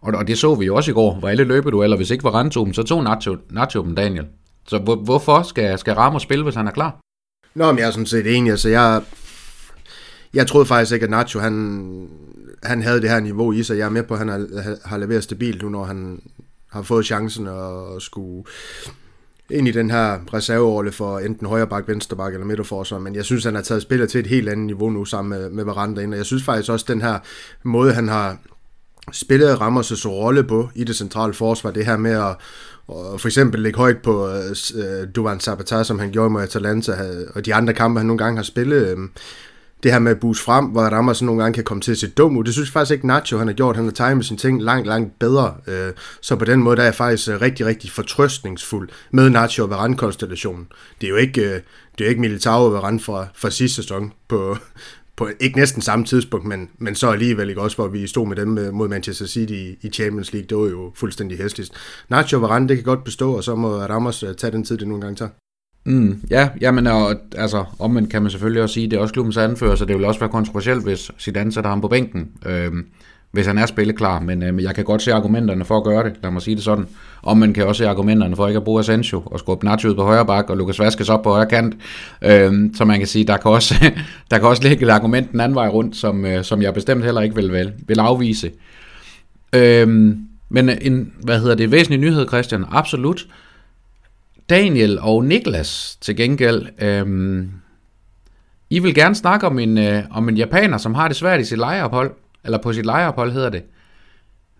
og, 0.03 0.15
og 0.15 0.27
det 0.27 0.39
så 0.39 0.55
vi 0.55 0.67
jo 0.67 0.77
også 0.77 0.91
i 0.91 0.95
går, 0.95 1.15
hvor 1.15 1.29
alle 1.29 1.45
løbedueller, 1.45 1.97
hvis 1.97 2.11
ikke 2.11 2.25
var 2.25 2.31
Rantum, 2.31 2.73
så 2.73 2.83
tog 2.83 3.05
Nacho, 3.05 3.37
Nacho 3.51 3.83
dem 3.83 3.95
Daniel. 3.95 4.27
Så 4.69 4.79
hvor, 4.79 4.97
hvorfor 4.97 5.43
skal, 5.43 5.79
skal 5.79 5.95
Ramos 5.95 6.23
spille, 6.23 6.45
hvis 6.45 6.55
han 6.55 6.67
er 6.67 6.71
klar? 6.71 7.01
Nå, 7.55 7.73
men 7.73 7.79
jeg 7.79 7.87
er 7.87 7.91
sådan 7.91 8.07
set 8.07 8.37
enig. 8.37 8.51
Altså, 8.51 8.69
jeg, 8.69 9.03
jeg 10.35 10.47
troede 10.47 10.67
faktisk 10.67 10.93
ikke, 10.93 11.05
at 11.05 11.11
Nacho 11.11 11.41
han, 11.41 12.09
han 12.63 12.83
havde 12.83 13.01
det 13.01 13.11
her 13.11 13.21
niveau 13.21 13.53
i 13.53 13.63
sig. 13.63 13.79
Jeg 13.79 13.85
er 13.85 13.91
med 13.91 14.03
på, 14.03 14.15
at 14.15 14.19
han 14.19 14.29
har, 14.29 14.47
har 14.89 14.97
leveret 14.97 15.25
stabilt 15.25 15.63
nu, 15.63 15.69
når 15.69 15.85
han 15.85 16.23
har 16.69 16.83
fået 16.83 17.07
chancen 17.07 17.47
at 17.47 18.03
skulle 18.03 18.45
ind 19.51 19.69
i 19.69 19.71
den 19.71 19.91
her 19.91 20.35
reserveårle 20.35 20.93
for 20.93 21.19
enten 21.19 21.47
højre 21.47 21.67
bak, 21.67 21.89
venstre 21.89 22.17
bak 22.17 22.33
eller 22.33 22.47
midterforsvar, 22.47 22.99
men 22.99 23.15
jeg 23.15 23.25
synes, 23.25 23.45
han 23.45 23.55
har 23.55 23.63
taget 23.63 23.83
spillet 23.83 24.11
til 24.11 24.21
et 24.21 24.27
helt 24.27 24.49
andet 24.49 24.67
niveau 24.67 24.91
nu 24.91 25.05
sammen 25.05 25.41
med, 25.41 25.51
med 25.51 25.65
Varanda 25.65 26.01
ind, 26.01 26.13
og 26.15 26.19
jeg 26.19 26.27
synes 26.27 26.43
faktisk 26.43 26.71
også, 26.71 26.85
den 26.89 27.03
her 27.03 27.19
måde, 27.63 27.93
han 27.93 28.09
har, 28.09 28.39
spillede 29.13 29.55
Ramos' 29.55 30.09
rolle 30.09 30.45
på 30.45 30.71
i 30.75 30.85
det 30.85 30.97
centrale 30.97 31.35
forsvar, 31.35 31.71
det 31.71 31.87
her 31.87 31.97
med 31.97 32.11
at 32.11 32.37
og 32.87 33.21
for 33.21 33.29
eksempel 33.29 33.61
ligge 33.61 33.79
højt 33.79 33.99
på 34.03 34.29
øh, 34.29 34.57
øh 34.75 35.09
Duvan 35.17 35.41
Zapata, 35.41 35.85
som 35.85 35.99
han 35.99 36.11
gjorde 36.11 36.31
med 36.31 36.43
Atalanta, 36.43 36.93
og 37.35 37.47
de 37.47 37.55
andre 37.55 37.73
kampe, 37.73 38.01
han 38.01 38.07
nogle 38.07 38.19
gange 38.19 38.37
har 38.37 38.45
spillet. 38.45 38.89
Øh, 38.89 38.99
det 39.83 39.93
her 39.93 39.99
med 39.99 40.13
at 40.13 40.21
boost 40.21 40.43
frem, 40.43 40.65
hvor 40.65 40.83
Ramos 40.83 41.23
nogle 41.23 41.43
gange 41.43 41.55
kan 41.55 41.65
komme 41.65 41.81
til 41.81 41.93
at 41.93 41.99
se 41.99 42.09
dum 42.09 42.37
ud. 42.37 42.45
Det 42.45 42.53
synes 42.53 42.69
jeg 42.69 42.73
faktisk 42.73 42.93
ikke 42.93 43.07
Nacho 43.07 43.39
han 43.39 43.47
har 43.47 43.55
gjort. 43.55 43.77
Han 43.77 43.85
har 43.85 44.09
timet 44.09 44.25
sine 44.25 44.39
ting 44.39 44.63
langt, 44.63 44.87
langt 44.87 45.19
bedre. 45.19 45.55
Øh, 45.67 45.93
så 46.21 46.37
på 46.37 46.45
den 46.45 46.63
måde 46.63 46.77
der 46.77 46.83
er 46.83 46.87
jeg 46.87 46.95
faktisk 46.95 47.29
øh, 47.29 47.41
rigtig, 47.41 47.67
rigtig 47.67 47.91
fortrøstningsfuld 47.91 48.89
med 49.11 49.31
Nacho 49.31 49.65
og 49.65 49.71
Varane-konstellationen. 49.71 50.69
Det 51.01 51.07
er 51.07 51.11
jo 51.11 51.17
ikke, 51.17 51.41
øh, 51.41 51.61
det 51.99 52.05
er 52.05 52.09
ikke 52.09 52.21
Militao 52.21 52.65
og 52.65 52.73
Varane 52.73 53.01
fra, 53.01 53.27
fra 53.35 53.51
sidste 53.51 53.83
sæson 53.83 54.13
på, 54.29 54.57
på 55.17 55.29
ikke 55.41 55.59
næsten 55.59 55.83
samme 55.83 56.05
tidspunkt, 56.05 56.47
men, 56.47 56.71
men 56.79 56.95
så 56.95 57.11
alligevel 57.11 57.49
ikke 57.49 57.61
også, 57.61 57.77
hvor 57.77 57.89
vi 57.89 58.07
stod 58.07 58.29
med 58.29 58.37
dem 58.37 58.59
øh, 58.59 58.73
mod 58.73 58.89
Manchester 58.89 59.27
City 59.27 59.53
i, 59.53 59.77
i 59.83 59.89
Champions 59.89 60.33
League. 60.33 60.47
Det 60.47 60.57
var 60.57 60.65
jo 60.65 60.93
fuldstændig 60.95 61.39
hæsligt. 61.39 61.71
Nacho 62.09 62.39
Varane, 62.39 62.69
det 62.69 62.77
kan 62.77 62.85
godt 62.85 63.05
bestå, 63.05 63.37
og 63.37 63.45
så 63.45 63.55
må 63.55 63.77
Ramos 63.77 64.23
øh, 64.23 64.35
tage 64.35 64.51
den 64.51 64.65
tid, 64.65 64.79
det 64.79 64.89
nogle 64.89 65.03
gange 65.03 65.17
tager. 65.17 65.31
Mm, 65.85 66.21
ja, 66.31 66.49
jamen, 66.61 66.87
og, 66.87 67.17
altså, 67.37 67.65
omvendt 67.79 68.11
kan 68.11 68.23
man 68.23 68.31
selvfølgelig 68.31 68.63
også 68.63 68.75
sige, 68.75 68.91
det 68.91 68.97
er 68.97 69.01
også 69.01 69.15
klubbens 69.15 69.37
anfører, 69.37 69.75
så 69.75 69.85
det 69.85 69.97
vil 69.97 70.05
også 70.05 70.21
være 70.21 70.31
kontroversielt, 70.31 70.83
hvis 70.83 71.11
Zidane 71.19 71.53
sætter 71.53 71.71
ham 71.71 71.81
på 71.81 71.89
bænken. 71.89 72.31
Øhm, 72.47 72.87
hvis 73.33 73.47
han 73.47 73.59
er 73.59 73.66
spilleklar, 73.66 74.20
men 74.20 74.43
øh, 74.43 74.62
jeg 74.62 74.74
kan 74.74 74.85
godt 74.85 75.03
se 75.03 75.12
argumenterne 75.12 75.64
for 75.64 75.76
at 75.76 75.85
gøre 75.85 76.05
det, 76.05 76.12
lad 76.22 76.30
mig 76.30 76.43
sige 76.43 76.55
det 76.57 76.64
sådan. 76.64 76.87
Og 77.22 77.39
man 77.39 77.53
kan 77.53 77.66
også 77.66 77.78
se 77.78 77.89
argumenterne 77.89 78.37
for 78.37 78.49
ikke 78.49 78.59
at 78.59 78.64
bruge 78.64 78.80
Asensio 78.80 79.22
og 79.26 79.39
skubbe 79.39 79.64
Nacho 79.64 79.89
ud 79.89 79.95
på 79.95 80.03
højre 80.03 80.26
bak 80.26 80.51
og 80.51 80.57
Lukas 80.57 80.78
Vaskes 80.78 81.09
op 81.09 81.22
på 81.22 81.30
højre 81.30 81.47
kant. 81.47 81.74
Øh, 82.22 82.53
så 82.74 82.85
man 82.85 82.99
kan 82.99 83.07
sige, 83.07 83.24
der 83.24 83.37
kan 83.37 83.51
også, 83.51 83.74
der 84.30 84.39
kan 84.39 84.49
også 84.49 84.62
ligge 84.62 84.87
et 84.87 84.91
argument 84.91 85.33
den 85.33 85.41
anden 85.41 85.55
vej 85.55 85.68
rundt, 85.68 85.97
som, 85.97 86.26
øh, 86.26 86.45
som 86.45 86.62
jeg 86.62 86.74
bestemt 86.74 87.05
heller 87.05 87.20
ikke 87.20 87.35
vil, 87.35 87.53
vil, 87.53 87.72
vil 87.87 88.01
afvise. 88.01 88.51
Øh, 89.53 89.89
men 90.49 90.68
en, 90.68 91.12
hvad 91.22 91.41
hedder 91.41 91.55
det, 91.55 91.70
væsentlig 91.70 92.01
nyhed, 92.01 92.28
Christian, 92.28 92.64
absolut. 92.70 93.26
Daniel 94.51 94.99
og 95.01 95.24
Niklas 95.24 95.99
til 96.01 96.16
gengæld, 96.16 96.66
øh, 96.83 97.47
I 98.70 98.78
vil 98.78 98.95
gerne 98.95 99.14
snakke 99.14 99.47
om 99.47 99.59
en, 99.59 99.78
øh, 99.78 100.03
om 100.11 100.28
en 100.28 100.37
japaner, 100.37 100.78
som 100.78 100.95
har 100.95 101.09
det 101.09 101.16
svært 101.16 101.41
i 101.41 101.45
sit 101.45 101.59
lejeophold 101.59 102.11
eller 102.45 102.59
på 102.59 102.72
sit 102.72 102.86
lejeophold 102.86 103.32
hedder 103.32 103.51
det. 103.51 103.62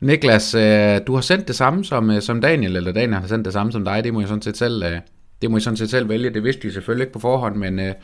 Niklas, 0.00 0.54
øh, 0.54 1.00
du 1.06 1.14
har 1.14 1.20
sendt 1.20 1.48
det 1.48 1.56
samme 1.56 1.84
som, 1.84 2.10
øh, 2.10 2.22
som 2.22 2.40
Daniel, 2.40 2.76
eller 2.76 2.92
Daniel 2.92 3.20
har 3.20 3.26
sendt 3.26 3.44
det 3.44 3.52
samme 3.52 3.72
som 3.72 3.84
dig, 3.84 4.04
det 4.04 4.14
må 4.14 4.20
jeg 4.20 4.28
sådan 4.28 4.42
set 4.42 4.56
selv, 4.56 4.82
øh, 4.82 4.98
det 5.42 5.50
må 5.50 5.56
jeg 5.56 5.62
sådan 5.62 5.76
set 5.76 5.90
selv 5.90 6.08
vælge, 6.08 6.30
det 6.30 6.44
vidste 6.44 6.68
I 6.68 6.70
selvfølgelig 6.70 7.02
ikke 7.02 7.12
på 7.12 7.18
forhånd, 7.18 7.56
men, 7.56 7.80
øh, 7.80 7.94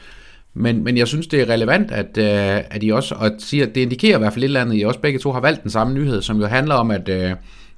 men, 0.54 0.84
men 0.84 0.96
jeg 0.96 1.08
synes, 1.08 1.26
det 1.26 1.40
er 1.40 1.48
relevant, 1.48 1.90
at, 1.90 2.18
øh, 2.18 2.64
at 2.70 2.82
I 2.82 2.90
også, 2.90 3.14
og 3.14 3.30
siger, 3.38 3.66
det 3.66 3.76
indikerer 3.76 4.16
i 4.16 4.18
hvert 4.18 4.32
fald 4.32 4.44
et 4.44 4.48
eller 4.48 4.60
andet, 4.60 4.74
at 4.74 4.80
I 4.80 4.84
også 4.84 5.00
begge 5.00 5.18
to 5.18 5.32
har 5.32 5.40
valgt 5.40 5.62
den 5.62 5.70
samme 5.70 5.94
nyhed, 5.94 6.22
som 6.22 6.40
jo 6.40 6.46
handler 6.46 6.74
om, 6.74 6.90
at, 6.90 7.08
øh, 7.08 7.32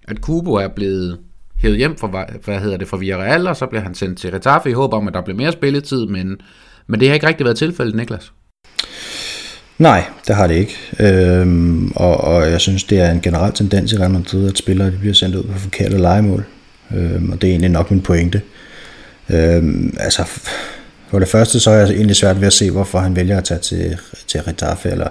at 0.09 0.21
Kubo 0.21 0.55
er 0.55 0.69
blevet 0.69 1.19
hævet 1.57 1.79
hjem 1.79 1.97
fra, 1.97 2.27
hvad 2.45 2.61
hedder 2.61 2.77
det, 2.77 2.89
fra 2.89 2.97
Villarreal, 2.97 3.47
og 3.47 3.57
så 3.57 3.67
bliver 3.67 3.83
han 3.83 3.95
sendt 3.95 4.19
til 4.19 4.31
Retafe 4.31 4.71
i 4.71 4.73
håb 4.73 4.93
om, 4.93 5.09
at 5.09 5.15
der 5.15 5.21
bliver 5.21 5.37
mere 5.37 5.53
spilletid, 5.53 6.07
men, 6.07 6.41
men 6.87 7.01
det 7.01 7.09
har 7.09 7.15
ikke 7.15 7.27
rigtig 7.27 7.45
været 7.45 7.57
tilfældet, 7.57 7.95
Niklas. 7.95 8.33
Nej, 9.81 10.05
det 10.29 10.37
har 10.37 10.47
det 10.47 10.55
ikke. 10.55 10.77
Øhm, 10.99 11.93
og, 11.95 12.21
og 12.21 12.51
jeg 12.51 12.61
synes, 12.61 12.85
det 12.85 13.01
er 13.01 13.11
en 13.11 13.21
generel 13.21 13.53
tendens 13.53 13.93
i 13.93 13.97
Real 13.97 14.11
Madrid, 14.11 14.49
at 14.49 14.59
spillere 14.59 14.91
de 14.91 14.97
bliver 14.97 15.15
sendt 15.15 15.37
ud 15.37 15.43
på 15.43 15.59
forkerte 15.59 15.99
legemål. 15.99 16.45
Øhm, 16.97 17.33
og 17.33 17.41
det 17.41 17.47
er 17.47 17.51
egentlig 17.51 17.71
nok 17.71 17.91
min 17.91 18.01
pointe. 18.01 18.43
Øhm, 19.31 19.97
altså, 20.01 20.25
for 21.11 21.19
det 21.19 21.29
første, 21.29 21.61
så 21.61 21.71
er 21.71 21.75
jeg 21.75 21.91
egentlig 21.91 22.17
svært 22.17 22.41
ved 22.41 22.47
at 22.47 22.53
se, 22.53 22.71
hvorfor 22.71 22.99
han 22.99 23.17
vælger 23.17 23.39
at 23.39 23.45
tage 23.45 23.61
til, 23.61 23.99
til 24.27 24.41
Retaffe, 24.43 24.91
eller, 24.91 25.09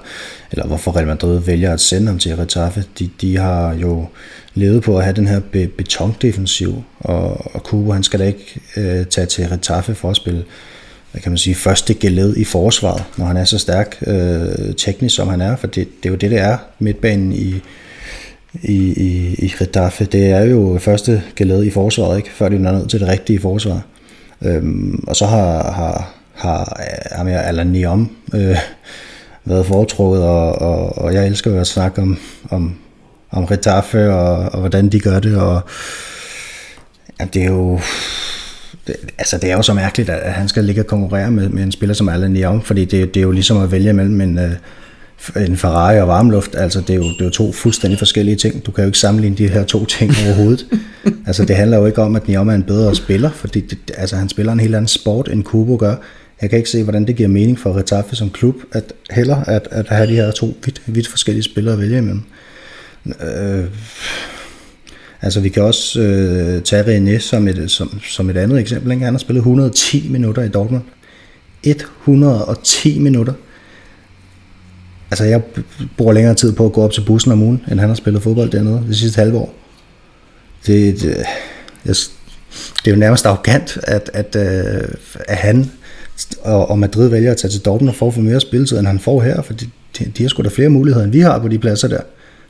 eller 0.51 0.67
hvorfor 0.67 0.95
Real 0.95 1.07
Madrid 1.07 1.39
vælger 1.39 1.74
at 1.74 1.82
sende 1.82 2.07
ham 2.07 2.20
til 2.20 2.36
Retaffe. 2.36 2.84
De, 2.99 3.09
de 3.22 3.38
har 3.38 3.74
jo 3.74 4.05
levet 4.53 4.84
på 4.84 4.97
at 4.97 5.03
have 5.03 5.15
den 5.15 5.28
her 5.28 5.39
be, 5.51 5.67
betondefensiv, 5.67 6.84
og, 6.99 7.55
og 7.55 7.63
Kubo, 7.63 7.91
han 7.91 8.03
skal 8.03 8.20
da 8.20 8.26
ikke 8.26 8.61
øh, 8.78 9.05
tage 9.05 9.28
til 9.28 9.47
Retaffe 9.47 9.95
for 9.95 10.09
at 10.09 10.15
spille 10.15 10.43
hvad 11.12 11.22
kan 11.22 11.32
man 11.32 11.38
sige, 11.38 11.55
første 11.55 11.93
geled 11.93 12.38
i 12.38 12.43
forsvaret, 12.43 13.03
når 13.18 13.26
han 13.26 13.38
er 13.38 13.45
så 13.45 13.57
stærk 13.57 13.97
øh, 14.07 14.76
teknisk, 14.78 15.16
som 15.16 15.28
han 15.28 15.41
er, 15.41 15.55
for 15.55 15.68
det, 15.68 15.88
det 16.03 16.05
er 16.05 16.10
jo 16.10 16.16
det, 16.16 16.32
det 16.32 16.39
er 16.39 16.57
midtbanen 16.80 17.32
i, 17.32 17.62
i, 18.64 18.78
i, 18.93 19.34
i 19.34 19.53
Getafe. 19.60 20.05
Det 20.05 20.30
er 20.32 20.41
jo 20.41 20.78
første 20.82 21.24
geled 21.36 21.64
i 21.64 21.70
forsvaret, 21.70 22.18
ikke? 22.18 22.30
før 22.34 22.49
de 22.49 22.60
når 22.60 22.72
ned 22.72 22.88
til 22.88 22.99
det 22.99 23.07
rigtige 23.07 23.39
forsvar. 23.39 23.82
Øhm, 24.41 25.03
og 25.07 25.16
så 25.16 25.26
har, 25.26 25.72
har, 25.72 26.14
har 26.34 26.78
øh, 26.80 27.18
ham 27.18 27.28
her 27.28 27.39
Alan 27.39 27.68
Niom 27.68 28.16
øh, 28.34 28.57
været 29.45 29.66
foretrukket, 29.66 30.24
og, 30.24 30.62
og, 30.62 30.97
og 30.97 31.14
jeg 31.14 31.28
elsker 31.28 31.51
jo 31.51 31.60
at 31.60 31.68
snakke 31.68 32.01
om, 32.01 32.20
om, 32.49 32.76
om 33.32 33.47
Getafe 33.47 34.14
og, 34.14 34.36
og 34.36 34.60
hvordan 34.60 34.89
de 34.89 34.99
gør 34.99 35.20
det, 35.20 35.38
og 35.38 35.62
ja, 37.20 37.26
det 37.34 37.41
er 37.41 37.47
jo 37.47 37.80
det, 38.89 39.11
altså 39.17 39.37
det 39.37 39.51
er 39.51 39.55
jo 39.55 39.61
så 39.61 39.73
mærkeligt, 39.73 40.09
at 40.09 40.33
han 40.33 40.47
skal 40.47 40.65
ligge 40.65 40.81
og 40.81 40.87
konkurrere 40.87 41.31
med, 41.31 41.49
med 41.49 41.63
en 41.63 41.71
spiller 41.71 41.93
som 41.93 42.09
Alan 42.09 42.31
Niom, 42.31 42.61
fordi 42.61 42.85
det, 42.85 43.13
det 43.13 43.19
er 43.19 43.23
jo 43.23 43.31
ligesom 43.31 43.57
at 43.57 43.71
vælge 43.71 43.93
mellem 43.93 44.21
en, 44.21 44.39
øh, 44.39 44.51
en 45.35 45.57
Ferrari 45.57 45.99
og 45.99 46.07
varmluft, 46.07 46.55
altså 46.55 46.81
det 46.81 46.89
er, 46.89 46.95
jo, 46.95 47.03
det 47.03 47.21
er 47.21 47.25
jo 47.25 47.29
to 47.29 47.51
fuldstændig 47.51 47.99
forskellige 47.99 48.35
ting. 48.35 48.65
Du 48.65 48.71
kan 48.71 48.83
jo 48.83 48.87
ikke 48.87 48.97
sammenligne 48.97 49.37
de 49.37 49.47
her 49.47 49.63
to 49.63 49.85
ting 49.85 50.11
overhovedet. 50.25 50.65
altså 51.27 51.45
det 51.45 51.55
handler 51.55 51.77
jo 51.77 51.85
ikke 51.85 52.01
om, 52.01 52.15
at 52.15 52.27
Niom 52.27 52.49
er 52.49 52.53
en 52.53 52.63
bedre 52.63 52.95
spiller, 52.95 53.31
fordi 53.31 53.61
det, 53.61 53.77
altså 53.97 54.15
han 54.15 54.29
spiller 54.29 54.53
en 54.53 54.59
helt 54.59 54.75
anden 54.75 54.87
sport, 54.87 55.29
end 55.31 55.43
Kubo 55.43 55.75
gør. 55.75 55.95
Jeg 56.41 56.49
kan 56.49 56.57
ikke 56.57 56.69
se, 56.69 56.83
hvordan 56.83 57.07
det 57.07 57.15
giver 57.15 57.29
mening 57.29 57.59
for 57.59 57.77
Retaffe 57.77 58.15
som 58.15 58.29
klub, 58.29 58.55
at 58.71 58.93
heller 59.11 59.35
at, 59.35 59.67
at 59.71 59.87
have 59.87 60.07
de 60.07 60.15
her 60.15 60.31
to 60.31 60.57
vidt, 60.65 60.81
vidt 60.85 61.07
forskellige 61.07 61.43
spillere 61.43 61.73
at 61.73 61.79
vælge 61.79 61.97
imellem. 61.97 62.23
Øh, 63.05 63.65
Altså 65.22 65.39
vi 65.39 65.49
kan 65.49 65.63
også 65.63 66.01
øh, 66.01 66.61
tage 66.61 66.84
René 66.84 67.20
som 67.20 67.47
et, 67.47 67.72
som, 67.72 67.99
som 68.01 68.30
et 68.30 68.38
andet 68.38 68.59
eksempel. 68.59 68.91
Ikke? 68.91 69.03
Han 69.03 69.13
har 69.13 69.20
spillet 69.20 69.39
110 69.39 70.09
minutter 70.09 70.41
i 70.43 70.47
Dortmund. 70.47 70.84
110 71.63 72.99
minutter. 72.99 73.34
Altså 75.11 75.24
jeg 75.24 75.41
bruger 75.97 76.13
længere 76.13 76.34
tid 76.36 76.53
på 76.53 76.65
at 76.65 76.74
gå 76.74 76.82
op 76.82 76.91
til 76.91 77.01
bussen 77.01 77.32
om 77.32 77.41
ugen, 77.41 77.63
end 77.72 77.80
han 77.80 77.89
har 77.89 77.95
spillet 77.95 78.24
fodbold 78.24 78.49
dernede 78.49 78.84
det 78.88 78.97
sidste 78.97 79.20
halve 79.20 79.38
år. 79.38 79.53
Det, 80.65 81.01
det, 81.01 81.15
jeg, 81.86 81.95
det 82.84 82.88
er 82.88 82.91
jo 82.91 82.95
nærmest 82.95 83.26
arrogant, 83.26 83.78
at, 83.84 84.11
at, 84.13 84.36
at, 84.36 84.86
at 85.28 85.38
han 85.38 85.72
og, 86.41 86.70
og 86.70 86.80
Madrid 86.80 87.09
vælger 87.09 87.32
at 87.32 87.38
tage 87.38 87.51
til 87.51 87.65
Dortmund 87.65 87.89
og 87.89 87.95
få 87.95 88.11
for 88.11 88.22
mere 88.22 88.41
spilletid, 88.41 88.80
end 88.80 88.88
han 88.88 88.99
får 88.99 89.22
her, 89.22 89.41
for 89.41 89.53
de, 89.53 89.70
de, 89.99 90.11
de 90.17 90.24
har 90.24 90.30
sgu 90.30 90.43
da 90.43 90.49
flere 90.49 90.70
muligheder, 90.70 91.03
end 91.05 91.11
vi 91.11 91.20
har 91.20 91.39
på 91.39 91.47
de 91.47 91.59
pladser 91.59 91.88
der. 91.88 92.01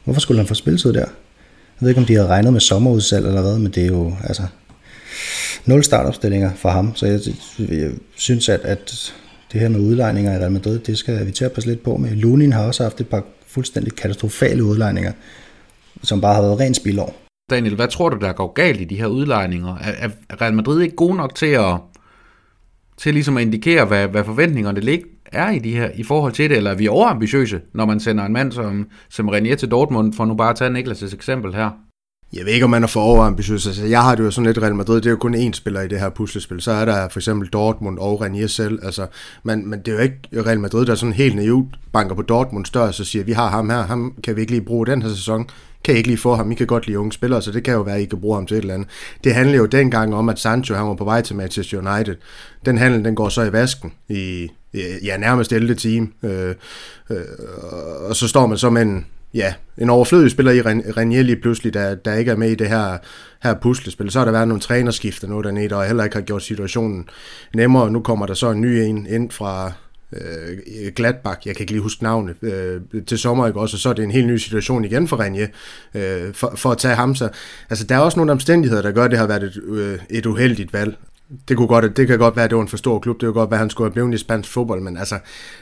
Hvorfor 0.04 0.22
skulle 0.22 0.40
han 0.40 0.48
få 0.48 0.54
spilletid 0.54 0.94
der? 0.94 1.06
Jeg 1.82 1.86
ved 1.86 1.90
ikke, 1.90 2.02
om 2.02 2.06
de 2.06 2.14
havde 2.14 2.28
regnet 2.28 2.54
med 2.54 2.62
sommerudsalg 2.62 3.26
eller 3.26 3.42
hvad, 3.42 3.60
men 3.60 3.72
det 3.72 3.84
er 3.84 3.88
jo 3.88 4.14
altså 4.24 4.44
nul 5.66 5.84
startopstillinger 5.84 6.52
for 6.56 6.70
ham. 6.70 6.96
Så 6.96 7.06
jeg, 7.06 7.20
jeg 7.70 7.92
synes, 8.16 8.50
at, 8.50 8.60
at 8.60 9.14
det 9.54 9.62
her 9.62 9.70
med 9.70 9.80
udlejninger 9.80 10.34
i 10.34 10.38
Real 10.38 10.52
Madrid, 10.52 10.80
det 10.80 10.98
skal 10.98 11.26
vi 11.26 11.32
til 11.32 11.46
at 11.46 11.52
passe 11.52 11.70
lidt 11.70 11.84
på 11.84 11.98
med. 11.98 12.10
Lunin 12.10 12.54
har 12.54 12.66
også 12.66 12.84
haft 12.84 13.02
et 13.02 13.08
par 13.08 13.24
fuldstændig 13.48 13.96
katastrofale 13.96 14.64
udlejninger, 14.64 15.12
som 16.04 16.22
bare 16.22 16.36
har 16.36 16.42
været 16.42 16.60
rent 16.60 16.76
spilår. 16.76 17.16
Daniel, 17.50 17.76
hvad 17.76 17.88
tror 17.88 18.10
du, 18.10 18.18
der 18.18 18.34
går 18.34 18.54
galt 18.54 18.82
i 18.82 18.86
de 18.86 18.96
her 18.96 19.08
udlejninger? 19.08 19.78
Er, 19.78 20.10
er 20.30 20.42
Real 20.42 20.54
Madrid 20.54 20.82
ikke 20.82 20.96
god 20.96 21.16
nok 21.16 21.36
til 21.36 21.46
at, 21.46 21.76
til 22.98 23.14
ligesom 23.14 23.38
at 23.38 23.42
indikere, 23.42 23.86
hvad, 23.86 24.08
hvad 24.08 24.24
forventningerne 24.24 24.80
lig, 24.80 25.04
er 25.32 25.50
i, 25.50 25.60
de 25.60 25.72
her, 25.72 25.90
i 25.96 26.04
forhold 26.04 26.34
til 26.34 26.50
det, 26.50 26.58
eller 26.58 26.72
er 26.72 26.76
vi 26.76 26.88
overambitiøse, 26.88 27.62
når 27.74 27.86
man 27.86 28.00
sender 28.00 28.26
en 28.26 28.34
mand 28.34 28.52
som, 28.52 28.88
som 29.10 29.30
Renier 29.30 29.56
til 29.56 29.72
Dortmund, 29.72 30.14
for 30.14 30.26
nu 30.26 30.34
bare 30.34 30.50
at 30.50 30.56
tage 30.56 30.80
Niklas' 30.80 31.16
eksempel 31.16 31.54
her? 31.54 31.70
Jeg 32.34 32.46
ved 32.46 32.54
ikke, 32.54 32.64
om 32.64 32.70
man 32.70 32.84
er 32.84 32.88
for 32.88 33.02
overambitiøs. 33.02 33.68
Altså, 33.68 33.86
jeg 33.86 34.04
har 34.04 34.16
det 34.16 34.24
jo 34.24 34.32
sådan 34.32 34.46
lidt 34.46 34.58
Real 34.58 34.76
Madrid, 34.76 34.96
det 34.96 35.06
er 35.06 35.10
jo 35.10 35.18
kun 35.18 35.36
én 35.36 35.54
spiller 35.54 35.82
i 35.82 35.88
det 35.88 36.00
her 36.00 36.10
puslespil. 36.10 36.62
Så 36.62 36.72
er 36.72 36.86
der 36.86 37.10
for 37.10 37.20
eksempel 37.20 37.50
Dortmund 37.50 38.00
og 38.00 38.22
Renier 38.22 38.48
selv. 38.48 38.80
Altså, 38.84 39.08
men, 39.44 39.70
men 39.70 39.80
det 39.80 39.88
er 39.88 39.96
jo 39.96 40.00
ikke 40.00 40.20
Real 40.34 40.60
Madrid, 40.60 40.86
der 40.86 40.96
sådan 40.96 41.14
helt 41.14 41.36
naivt 41.36 41.76
banker 41.94 42.16
på 42.16 42.22
Dortmunds 42.22 42.70
dør, 42.70 42.92
så 42.92 43.04
siger, 43.04 43.26
vi 43.26 43.32
har 43.32 43.50
ham 43.50 43.70
her, 43.70 43.82
ham 43.82 44.16
kan 44.24 44.36
vi 44.36 44.42
ikke 44.42 44.54
lige 44.54 44.66
bruge 44.66 44.88
den 44.88 45.02
her 45.02 45.10
sæson 45.10 45.50
kan 45.90 45.96
I 45.96 45.98
ikke 45.98 46.10
lige 46.10 46.18
få 46.18 46.36
ham, 46.36 46.52
I 46.52 46.56
kan 46.56 46.68
godt 46.68 46.88
lide 46.88 47.00
unge 47.00 47.12
spillere, 47.12 47.42
så 47.42 47.52
det 47.52 47.64
kan 47.64 47.74
jo 47.74 47.82
være, 47.82 47.96
at 47.96 48.02
I 48.02 48.06
kan 48.06 48.22
bruge 48.22 48.36
ham 48.36 48.46
til 48.46 48.58
et 48.58 48.62
eller 48.62 48.74
andet. 48.74 48.90
Det 49.24 49.34
handler 49.34 49.58
jo 49.58 49.66
dengang 49.66 50.16
om, 50.16 50.30
at 50.30 50.40
Sancho 50.40 50.76
han 50.76 50.88
var 50.88 50.94
på 50.94 51.04
vej 51.04 51.22
til 51.22 51.36
Manchester 51.36 51.78
United. 51.78 52.16
Den 52.66 52.78
handel, 52.78 53.04
den 53.06 53.16
går 53.16 53.30
så 53.30 53.44
i 53.44 53.54
vasken 53.54 53.94
i 54.10 54.50
ja, 55.04 55.18
nærmest 55.18 55.54
11 55.54 55.76
time. 55.76 56.08
Øh, 56.24 56.56
øh, 57.10 57.18
og 58.10 58.16
så 58.16 58.28
står 58.28 58.48
man 58.48 58.58
så 58.58 58.70
med 58.70 58.82
en, 58.82 59.06
ja, 59.34 59.54
en 59.78 59.90
overflødig 59.90 60.32
spiller 60.32 60.52
i 60.52 60.62
Renier 60.62 61.24
lige 61.24 61.42
pludselig, 61.42 61.74
der, 61.74 61.96
der 61.96 62.14
ikke 62.14 62.32
er 62.32 62.36
med 62.36 62.50
i 62.50 62.56
det 62.56 62.70
her, 62.70 62.98
her 63.44 63.54
puslespil. 63.54 64.12
Så 64.12 64.20
har 64.20 64.26
der 64.26 64.32
været 64.32 64.48
nogle 64.48 64.62
trænerskifter 64.62 65.28
nu 65.28 65.42
dernede, 65.42 65.76
og 65.76 65.86
heller 65.86 66.04
ikke 66.04 66.16
har 66.16 66.22
gjort 66.22 66.44
situationen 66.44 67.10
nemmere. 67.54 67.92
Nu 67.92 68.00
kommer 68.00 68.26
der 68.26 68.34
så 68.34 68.52
en 68.52 68.62
ny 68.62 68.66
en 68.66 69.08
ind 69.10 69.32
fra, 69.32 69.72
Øh, 70.14 70.58
øh, 70.86 70.92
Gladbach, 70.96 71.48
jeg 71.48 71.56
kan 71.56 71.64
ikke 71.64 71.72
lige 71.72 71.82
huske 71.82 72.04
navnet, 72.04 72.36
øh, 72.42 72.82
til 73.08 73.18
sommer, 73.18 73.48
ikke 73.48 73.60
også, 73.60 73.76
og 73.76 73.80
så 73.80 73.90
er 73.90 73.94
det 73.94 74.04
en 74.04 74.12
helt 74.12 74.28
ny 74.28 74.38
situation 74.38 74.86
igen 74.86 75.08
for 75.08 75.20
Renje, 75.20 75.50
øh, 75.96 76.34
for, 76.34 76.54
for 76.56 76.72
at 76.72 76.78
tage 76.78 76.96
ham. 76.96 77.16
Så, 77.16 77.30
altså, 77.70 77.86
der 77.86 77.96
er 77.96 78.00
også 78.00 78.20
nogle 78.20 78.32
omstændigheder, 78.32 78.82
der 78.82 78.92
gør, 78.92 79.04
at 79.04 79.12
det 79.12 79.20
har 79.20 79.28
været 79.28 79.44
et, 79.44 79.62
øh, 79.68 80.00
et 80.10 80.26
uheldigt 80.26 80.74
valg. 80.74 80.98
Det, 81.48 81.58
kunne 81.58 81.68
godt, 81.68 81.98
det 81.98 82.08
kan 82.08 82.20
godt 82.20 82.36
være, 82.36 82.46
at 82.46 82.50
det 82.50 82.56
var 82.56 82.62
en 82.62 82.68
for 82.68 82.78
stor 82.78 83.00
klub, 83.00 83.22
det 83.22 83.28
kan 83.28 83.34
godt 83.34 83.52
være, 83.52 83.58
at 83.58 83.62
han 83.62 83.70
skulle 83.70 83.86
have 83.86 83.94
blevet 83.94 84.14
i 84.14 84.18
spansk 84.18 84.50
fodbold, 84.52 84.82
men 84.82 84.98
altså, 84.98 85.20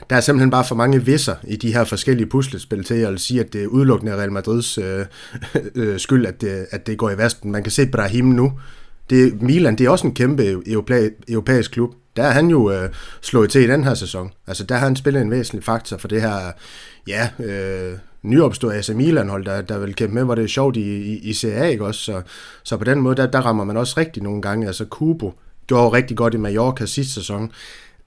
der 0.09 0.15
er 0.15 0.21
simpelthen 0.21 0.51
bare 0.51 0.65
for 0.65 0.75
mange 0.75 1.05
visser 1.05 1.35
i 1.43 1.55
de 1.55 1.73
her 1.73 1.83
forskellige 1.83 2.27
puslespil 2.27 2.83
til, 2.83 2.95
at 2.95 3.19
sige, 3.19 3.39
at 3.39 3.53
det 3.53 3.63
er 3.63 3.67
udelukkende 3.67 4.15
Real 4.15 4.31
Madrids 4.31 4.77
øh, 4.77 5.05
øh, 5.75 5.99
skyld, 5.99 6.25
at 6.25 6.41
det, 6.41 6.67
at 6.71 6.87
det 6.87 6.97
går 6.97 7.09
i 7.09 7.17
vasken. 7.17 7.51
Man 7.51 7.63
kan 7.63 7.71
se 7.71 7.87
Brahim 7.87 8.25
nu, 8.25 8.53
det, 9.09 9.41
Milan, 9.41 9.75
det 9.75 9.85
er 9.85 9.89
også 9.89 10.07
en 10.07 10.13
kæmpe 10.13 10.61
europæisk 11.27 11.71
klub 11.71 11.93
der 12.17 12.23
er 12.23 12.31
han 12.31 12.47
jo 12.47 12.71
øh, 12.71 12.89
slået 13.21 13.49
til 13.49 13.61
i 13.61 13.67
den 13.67 13.83
her 13.83 13.93
sæson. 13.93 14.31
Altså 14.47 14.63
der 14.63 14.75
har 14.75 14.85
han 14.85 14.95
spillet 14.95 15.21
en 15.21 15.31
væsentlig 15.31 15.63
faktor 15.63 15.97
for 15.97 16.07
det 16.07 16.21
her, 16.21 16.51
ja, 17.07 17.29
øh, 17.39 17.97
nyopstået 18.23 18.73
AC 18.73 18.89
Milan-hold, 18.89 19.45
der, 19.45 19.61
der 19.61 19.79
vil 19.79 19.95
kæmpe 19.95 20.15
med, 20.15 20.23
hvor 20.23 20.35
det 20.35 20.43
er 20.43 20.47
sjovt 20.47 20.77
i, 20.77 20.81
i, 20.81 21.17
i 21.17 21.33
CA, 21.33 21.63
ikke 21.63 21.85
også? 21.85 22.01
Så, 22.01 22.21
så 22.63 22.77
på 22.77 22.83
den 22.83 23.01
måde, 23.01 23.15
der, 23.15 23.27
der 23.27 23.41
rammer 23.41 23.63
man 23.63 23.77
også 23.77 23.93
rigtig 23.97 24.23
nogle 24.23 24.41
gange. 24.41 24.67
Altså 24.67 24.85
Kubo 24.85 25.33
gjorde 25.67 25.97
rigtig 25.97 26.17
godt 26.17 26.33
i 26.33 26.37
Mallorca 26.37 26.85
sidste 26.85 27.13
sæson. 27.13 27.51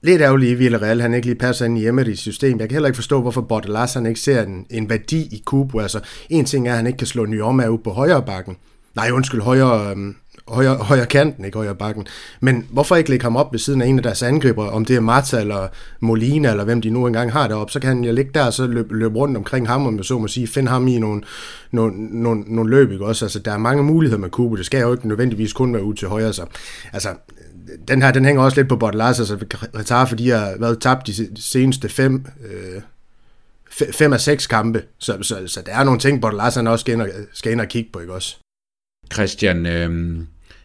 Lidt 0.01 0.21
ærgerligt 0.21 0.51
i 0.51 0.55
Villarreal, 0.55 1.01
han 1.01 1.13
ikke 1.13 1.27
lige 1.27 1.39
passer 1.39 1.65
ind 1.65 1.77
i 1.77 1.89
Emery's 1.89 2.15
system. 2.15 2.59
Jeg 2.59 2.69
kan 2.69 2.75
heller 2.75 2.87
ikke 2.87 2.97
forstå, 2.97 3.21
hvorfor 3.21 3.41
Bordelas 3.41 3.93
han 3.93 4.05
ikke 4.05 4.19
ser 4.19 4.43
en, 4.43 4.65
en 4.69 4.89
værdi 4.89 5.21
i 5.21 5.41
Kubo. 5.45 5.79
Altså, 5.79 5.99
en 6.29 6.45
ting 6.45 6.67
er, 6.67 6.71
at 6.71 6.77
han 6.77 6.87
ikke 6.87 6.97
kan 6.97 7.07
slå 7.07 7.25
Nyoma 7.25 7.67
ud 7.67 7.77
på 7.77 7.89
højre 7.89 8.21
bakken. 8.21 8.57
Nej, 8.95 9.11
undskyld, 9.11 9.41
højre, 9.41 9.91
øhm, 9.91 10.15
højre, 10.47 10.75
højre 10.75 11.05
kanten, 11.05 11.45
ikke 11.45 11.57
højre 11.57 11.75
bakken. 11.75 12.07
Men 12.39 12.67
hvorfor 12.69 12.95
ikke 12.95 13.09
lægge 13.09 13.23
ham 13.23 13.35
op 13.35 13.51
ved 13.51 13.59
siden 13.59 13.81
af 13.81 13.85
en 13.85 13.97
af 13.97 14.03
deres 14.03 14.23
angriber, 14.23 14.65
om 14.65 14.85
det 14.85 14.95
er 14.95 14.99
Marta 14.99 15.39
eller 15.39 15.67
Molina, 15.99 16.49
eller 16.49 16.63
hvem 16.63 16.81
de 16.81 16.89
nu 16.89 17.07
engang 17.07 17.31
har 17.31 17.47
deroppe, 17.47 17.73
så 17.73 17.79
kan 17.79 17.87
han 17.87 18.03
jo 18.03 18.11
ligge 18.11 18.31
der 18.33 18.45
og 18.45 18.53
så 18.53 18.67
løbe, 18.67 18.97
løbe 18.97 19.15
rundt 19.15 19.37
omkring 19.37 19.67
ham, 19.67 19.87
om 19.87 19.97
jeg 19.97 20.05
så 20.05 20.19
må 20.19 20.27
sige, 20.27 20.47
finde 20.47 20.71
ham 20.71 20.87
i 20.87 20.99
nogle, 20.99 21.21
nogle, 21.71 21.93
nogle, 22.21 22.43
nogle 22.47 22.69
løb, 22.69 22.91
ikke 22.91 23.05
også? 23.05 23.25
Altså, 23.25 23.39
der 23.39 23.51
er 23.51 23.57
mange 23.57 23.83
muligheder 23.83 24.21
med 24.21 24.29
Kubo, 24.29 24.55
det 24.55 24.65
skal 24.65 24.81
jo 24.81 24.93
ikke 24.93 25.07
nødvendigvis 25.07 25.53
kun 25.53 25.73
være 25.73 25.83
ud 25.83 25.93
til 25.93 26.07
højre, 26.07 26.33
så 26.33 26.45
altså, 26.93 27.09
den 27.87 28.01
her, 28.01 28.11
den 28.11 28.25
hænger 28.25 28.43
også 28.43 28.57
lidt 28.57 28.69
på 28.69 28.75
Bordelas, 28.75 29.19
altså 29.19 29.37
Qatar, 29.77 30.05
fordi 30.05 30.23
de 30.23 30.29
har 30.29 30.53
været 30.59 30.81
tabt 30.81 31.07
de 31.07 31.41
seneste 31.41 31.89
fem, 31.89 32.25
øh, 32.51 32.81
fem 33.93 34.13
af 34.13 34.21
seks 34.21 34.47
kampe, 34.47 34.83
så, 34.97 35.17
så, 35.21 35.47
så 35.47 35.61
der 35.65 35.71
er 35.75 35.83
nogle 35.83 35.99
ting, 35.99 36.21
Bordelas 36.21 36.55
han 36.55 36.67
også 36.67 36.83
skal 36.83 36.93
ind, 36.93 37.01
og, 37.01 37.09
skal 37.33 37.51
ind 37.51 37.61
og 37.61 37.67
kigge 37.67 37.89
på, 37.93 37.99
ikke 37.99 38.13
også? 38.13 38.40
Christian, 39.13 39.65
øh, 39.65 40.17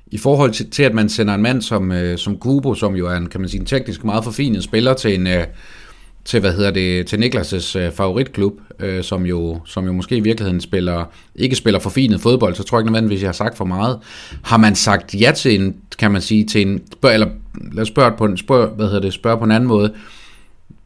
i 0.06 0.18
forhold 0.18 0.52
til, 0.52 0.70
til, 0.70 0.82
at 0.82 0.94
man 0.94 1.08
sender 1.08 1.34
en 1.34 1.42
mand 1.42 1.62
som, 1.62 1.92
øh, 1.92 2.18
som 2.18 2.36
Kubo, 2.36 2.74
som 2.74 2.96
jo 2.96 3.06
er 3.06 3.16
en, 3.16 3.26
kan 3.26 3.40
man 3.40 3.50
sige, 3.50 3.60
en 3.60 3.66
teknisk 3.66 4.04
meget 4.04 4.24
forfinet 4.24 4.64
spiller 4.64 4.94
til 4.94 5.14
en, 5.14 5.26
øh, 5.26 5.44
til, 6.26 6.40
hvad 6.40 6.52
hedder 6.52 6.70
det, 6.70 7.06
til 7.06 7.16
Niklas' 7.16 7.78
øh, 7.78 7.92
favoritklub, 7.92 8.60
øh, 8.80 9.04
som, 9.04 9.26
jo, 9.26 9.60
som 9.64 9.86
jo 9.86 9.92
måske 9.92 10.16
i 10.16 10.20
virkeligheden 10.20 10.60
spiller, 10.60 11.04
ikke 11.34 11.56
spiller 11.56 11.80
forfinet 11.80 12.20
fodbold, 12.20 12.54
så 12.54 12.62
tror 12.62 12.78
jeg 12.78 12.82
ikke 12.82 12.92
nødvendigvis, 12.92 13.22
jeg 13.22 13.28
har 13.28 13.32
sagt 13.32 13.56
for 13.56 13.64
meget. 13.64 13.98
Har 14.42 14.56
man 14.56 14.74
sagt 14.74 15.14
ja 15.14 15.32
til 15.36 15.60
en, 15.60 15.76
kan 15.98 16.10
man 16.10 16.22
sige, 16.22 16.44
til 16.44 16.68
en, 16.68 16.80
eller 17.12 17.28
lad 17.72 17.82
os 17.82 17.88
spørge 17.88 18.12
på 18.18 18.24
en, 18.24 18.36
spørg, 18.36 18.68
hvad 18.68 18.86
hedder 18.86 19.00
det, 19.00 19.12
spørge 19.12 19.38
på 19.38 19.44
en 19.44 19.50
anden 19.50 19.68
måde, 19.68 19.92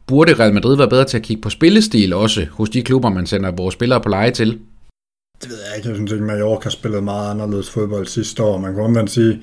burde 0.07 0.33
Real 0.33 0.53
Madrid 0.53 0.77
være 0.77 0.89
bedre 0.89 1.05
til 1.05 1.17
at 1.17 1.23
kigge 1.23 1.41
på 1.41 1.49
spillestil 1.49 2.13
også 2.13 2.45
hos 2.51 2.69
de 2.69 2.81
klubber, 2.81 3.09
man 3.09 3.25
sender 3.25 3.51
vores 3.51 3.73
spillere 3.73 4.01
på 4.01 4.09
leje 4.09 4.31
til? 4.31 4.59
Det 5.41 5.49
ved 5.49 5.57
jeg 5.67 5.77
ikke. 5.77 5.89
Jeg 5.89 5.95
synes 5.95 6.11
ikke, 6.11 6.23
Mallorca 6.23 6.63
har 6.63 6.69
spillet 6.69 7.03
meget 7.03 7.31
anderledes 7.31 7.69
fodbold 7.69 8.07
sidste 8.07 8.43
år. 8.43 8.57
Man 8.57 8.73
kan 8.73 8.83
omvendt 8.83 9.11
sige, 9.11 9.41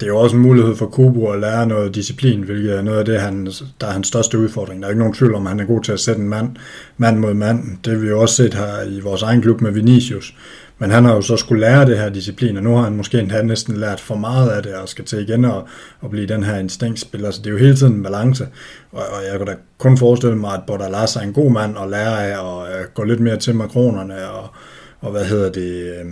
det 0.00 0.06
er 0.06 0.10
jo 0.10 0.18
også 0.18 0.36
en 0.36 0.42
mulighed 0.42 0.76
for 0.76 0.86
Kubo 0.86 1.30
at 1.30 1.40
lære 1.40 1.66
noget 1.66 1.94
disciplin, 1.94 2.42
hvilket 2.42 2.74
er 2.74 2.82
noget 2.82 2.98
af 2.98 3.04
det, 3.04 3.20
han, 3.20 3.46
der 3.80 3.86
er 3.86 3.90
hans 3.90 4.08
største 4.08 4.38
udfordring. 4.38 4.80
Der 4.80 4.86
er 4.86 4.90
ikke 4.90 4.98
nogen 4.98 5.14
tvivl 5.14 5.34
om, 5.34 5.46
at 5.46 5.50
han 5.50 5.60
er 5.60 5.64
god 5.64 5.82
til 5.82 5.92
at 5.92 6.00
sætte 6.00 6.20
en 6.20 6.28
mand, 6.28 6.56
mand 6.96 7.18
mod 7.18 7.34
mand. 7.34 7.78
Det 7.84 7.92
har 7.92 8.00
vi 8.00 8.08
jo 8.08 8.20
også 8.20 8.34
set 8.34 8.54
her 8.54 8.82
i 8.82 9.00
vores 9.00 9.22
egen 9.22 9.42
klub 9.42 9.60
med 9.60 9.70
Vinicius. 9.70 10.34
Men 10.78 10.90
han 10.90 11.04
har 11.04 11.14
jo 11.14 11.20
så 11.20 11.36
skulle 11.36 11.60
lære 11.60 11.86
det 11.86 11.98
her 11.98 12.08
disciplin, 12.08 12.56
og 12.56 12.62
nu 12.62 12.74
har 12.74 12.82
han 12.82 12.96
måske 12.96 13.18
endda 13.18 13.42
næsten 13.42 13.76
lært 13.76 14.00
for 14.00 14.14
meget 14.14 14.50
af 14.50 14.62
det, 14.62 14.74
og 14.74 14.88
skal 14.88 15.04
til 15.04 15.28
igen 15.28 15.44
og, 15.44 15.68
og 16.00 16.10
blive 16.10 16.26
den 16.26 16.42
her 16.42 16.58
instinktspiller. 16.58 17.30
Så 17.30 17.38
det 17.38 17.46
er 17.46 17.50
jo 17.50 17.58
hele 17.58 17.76
tiden 17.76 17.92
en 17.92 18.02
balance. 18.02 18.48
Og, 18.92 19.02
og 19.02 19.22
jeg 19.30 19.38
kan 19.38 19.46
da 19.46 19.54
kun 19.78 19.98
forestille 19.98 20.36
mig, 20.36 20.54
at 20.54 20.62
Bordalas 20.66 21.16
er 21.16 21.20
en 21.20 21.32
god 21.32 21.50
mand 21.50 21.78
at 21.78 21.90
lære 21.90 22.26
af, 22.26 22.38
og 22.38 22.58
uh, 22.58 22.94
gå 22.94 23.04
lidt 23.04 23.20
mere 23.20 23.36
til 23.36 23.54
makronerne, 23.54 24.30
og, 24.30 24.48
og 25.00 25.10
hvad 25.10 25.24
hedder 25.24 25.50
det, 25.50 25.82
øh, 25.82 26.06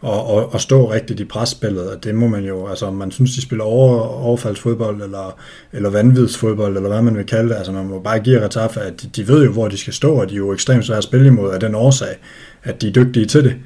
og, 0.00 0.26
og, 0.26 0.52
og 0.54 0.60
stå 0.60 0.92
rigtigt 0.92 1.20
i 1.20 1.24
presspillet, 1.24 1.90
og 1.90 2.04
det 2.04 2.14
må 2.14 2.28
man 2.28 2.44
jo, 2.44 2.66
altså 2.66 2.86
om 2.86 2.94
man 2.94 3.10
synes, 3.10 3.34
de 3.34 3.42
spiller 3.42 3.64
over, 3.64 3.98
overfaldsfodbold, 4.00 5.02
eller, 5.02 5.40
eller 5.72 5.90
vanvidsfodbold, 5.90 6.76
eller 6.76 6.88
hvad 6.88 7.02
man 7.02 7.16
vil 7.16 7.26
kalde 7.26 7.48
det, 7.48 7.56
altså 7.56 7.72
man 7.72 7.86
må 7.86 8.00
bare 8.00 8.18
give 8.18 8.44
Retaffe, 8.44 8.80
at 8.80 9.02
de, 9.02 9.08
de 9.08 9.28
ved 9.28 9.44
jo, 9.44 9.52
hvor 9.52 9.68
de 9.68 9.78
skal 9.78 9.92
stå, 9.92 10.14
og 10.14 10.28
de 10.28 10.34
er 10.34 10.38
jo 10.38 10.52
ekstremt 10.52 10.86
svære 10.86 10.98
at 10.98 11.04
spille 11.04 11.26
imod 11.26 11.52
af 11.52 11.60
den 11.60 11.74
årsag, 11.74 12.16
at 12.62 12.82
de 12.82 12.88
er 12.88 12.92
dygtige 12.92 13.26
til 13.26 13.44
det. 13.44 13.56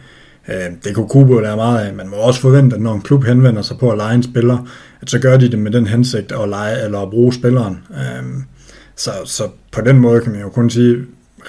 Øh, 0.49 0.73
det 0.85 0.95
kunne 0.95 1.09
Kubo 1.09 1.39
lære 1.39 1.57
meget 1.57 1.87
af. 1.87 1.95
Man 1.95 2.09
må 2.09 2.17
også 2.17 2.41
forvente, 2.41 2.77
at 2.77 2.83
når 2.83 2.95
en 2.95 3.01
klub 3.01 3.25
henvender 3.25 3.63
sig 3.63 3.79
på 3.79 3.91
at 3.91 3.99
lege 3.99 4.15
en 4.15 4.23
spiller, 4.23 4.69
at 5.01 5.11
så 5.11 5.19
gør 5.19 5.37
de 5.37 5.51
det 5.51 5.59
med 5.59 5.71
den 5.71 5.87
hensigt 5.87 6.33
at 6.33 6.49
lege 6.49 6.85
eller 6.85 6.99
at 6.99 7.11
bruge 7.11 7.33
spilleren. 7.33 7.79
Øh, 7.91 8.25
så, 8.97 9.11
så 9.25 9.49
på 9.73 9.81
den 9.81 9.99
måde 9.99 10.21
kan 10.21 10.33
man 10.33 10.41
jo 10.41 10.49
kun 10.49 10.71
sige, 10.71 10.97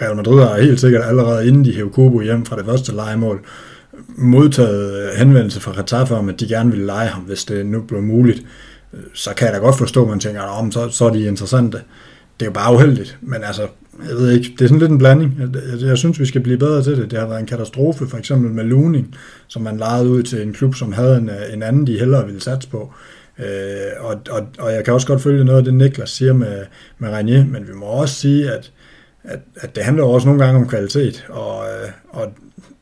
Real 0.01 0.15
Madrid 0.15 0.43
har 0.43 0.61
helt 0.61 0.79
sikkert 0.79 1.03
allerede 1.05 1.47
inden 1.47 1.65
de 1.65 1.75
hævde 1.75 1.93
Kobo 1.93 2.21
hjem 2.21 2.45
fra 2.45 2.55
det 2.55 2.65
første 2.65 2.91
legemål, 2.95 3.45
modtaget 4.17 5.03
øh, 5.03 5.17
henvendelse 5.17 5.59
fra 5.59 5.73
Getafe 5.77 6.15
om, 6.15 6.29
at 6.29 6.39
de 6.39 6.47
gerne 6.47 6.71
ville 6.71 6.85
lege 6.85 7.07
ham, 7.07 7.21
hvis 7.21 7.45
det 7.45 7.65
nu 7.65 7.81
blev 7.81 8.01
muligt, 8.01 8.43
øh, 8.93 8.99
så 9.13 9.33
kan 9.37 9.45
jeg 9.45 9.53
da 9.53 9.59
godt 9.59 9.77
forstå, 9.77 10.03
at 10.03 10.09
man 10.09 10.19
tænker, 10.19 10.41
om 10.41 10.71
så, 10.71 10.89
så 10.89 11.05
er 11.05 11.09
de 11.09 11.25
interessante. 11.25 11.77
Det 12.39 12.45
er 12.45 12.49
jo 12.49 12.51
bare 12.53 12.73
uheldigt, 12.73 13.17
men 13.21 13.43
altså, 13.43 13.61
jeg 14.09 14.15
ved 14.15 14.31
ikke, 14.31 14.51
det 14.59 14.61
er 14.61 14.67
sådan 14.67 14.79
lidt 14.79 14.91
en 14.91 14.97
blanding. 14.97 15.37
Jeg, 15.39 15.61
jeg, 15.71 15.87
jeg 15.87 15.97
synes, 15.97 16.19
vi 16.19 16.25
skal 16.25 16.41
blive 16.41 16.57
bedre 16.57 16.83
til 16.83 16.97
det. 16.97 17.11
Det 17.11 17.19
har 17.19 17.27
været 17.27 17.39
en 17.39 17.45
katastrofe, 17.45 18.07
for 18.07 18.17
eksempel 18.17 18.51
med 18.51 18.63
Luning, 18.63 19.15
som 19.47 19.61
man 19.61 19.77
lejede 19.77 20.09
ud 20.09 20.23
til 20.23 20.41
en 20.41 20.53
klub, 20.53 20.75
som 20.75 20.93
havde 20.93 21.17
en, 21.17 21.29
øh, 21.29 21.53
en 21.53 21.63
anden, 21.63 21.87
de 21.87 21.99
hellere 21.99 22.25
ville 22.25 22.41
satse 22.41 22.69
på. 22.69 22.93
Øh, 23.39 23.45
og, 23.99 24.21
og, 24.29 24.47
og 24.59 24.73
jeg 24.73 24.83
kan 24.85 24.93
også 24.93 25.07
godt 25.07 25.21
følge 25.21 25.45
noget 25.45 25.57
af 25.57 25.63
det, 25.63 25.73
Niklas 25.73 26.09
siger 26.09 26.33
med, 26.33 26.57
med 26.99 27.09
Renier, 27.09 27.45
men 27.45 27.67
vi 27.67 27.73
må 27.73 27.85
også 27.85 28.15
sige, 28.15 28.51
at, 28.51 28.71
at, 29.27 29.39
at 29.55 29.75
det 29.75 29.83
handler 29.83 30.03
også 30.03 30.27
nogle 30.27 30.45
gange 30.45 30.59
om 30.59 30.67
kvalitet, 30.67 31.25
og, 31.29 31.65
øh, 31.65 31.89
og 32.09 32.33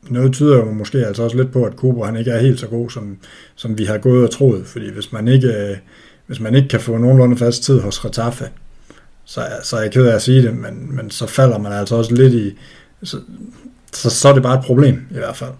noget 0.08 0.32
tyder 0.32 0.56
jo 0.56 0.72
måske 0.72 1.06
altså 1.06 1.22
også 1.22 1.36
lidt 1.36 1.52
på, 1.52 1.64
at 1.64 1.76
Kubo 1.76 2.04
han 2.04 2.16
ikke 2.16 2.30
er 2.30 2.40
helt 2.40 2.60
så 2.60 2.66
god, 2.66 2.90
som, 2.90 3.16
som 3.54 3.78
vi 3.78 3.84
har 3.84 3.98
gået 3.98 4.24
og 4.24 4.30
troet, 4.30 4.66
fordi 4.66 4.90
hvis 4.90 5.12
man 5.12 5.28
ikke, 5.28 5.48
øh, 5.48 5.76
hvis 6.26 6.40
man 6.40 6.54
ikke 6.54 6.68
kan 6.68 6.80
få 6.80 6.98
nogenlunde 6.98 7.36
fast 7.36 7.62
tid 7.62 7.80
hos 7.80 8.04
Retaffe, 8.04 8.44
så, 9.24 9.40
så 9.62 9.76
er 9.76 9.80
jeg 9.80 9.92
ked 9.92 10.06
af 10.06 10.14
at 10.14 10.22
sige 10.22 10.42
det, 10.42 10.56
men, 10.56 10.96
men 10.96 11.10
så 11.10 11.26
falder 11.26 11.58
man 11.58 11.72
altså 11.72 11.96
også 11.96 12.14
lidt 12.14 12.32
i, 12.32 12.58
så, 13.02 13.16
så, 13.92 14.10
så 14.10 14.28
er 14.28 14.32
det 14.32 14.42
bare 14.42 14.58
et 14.58 14.64
problem 14.64 15.06
i 15.10 15.14
hvert 15.14 15.36
fald. 15.36 15.50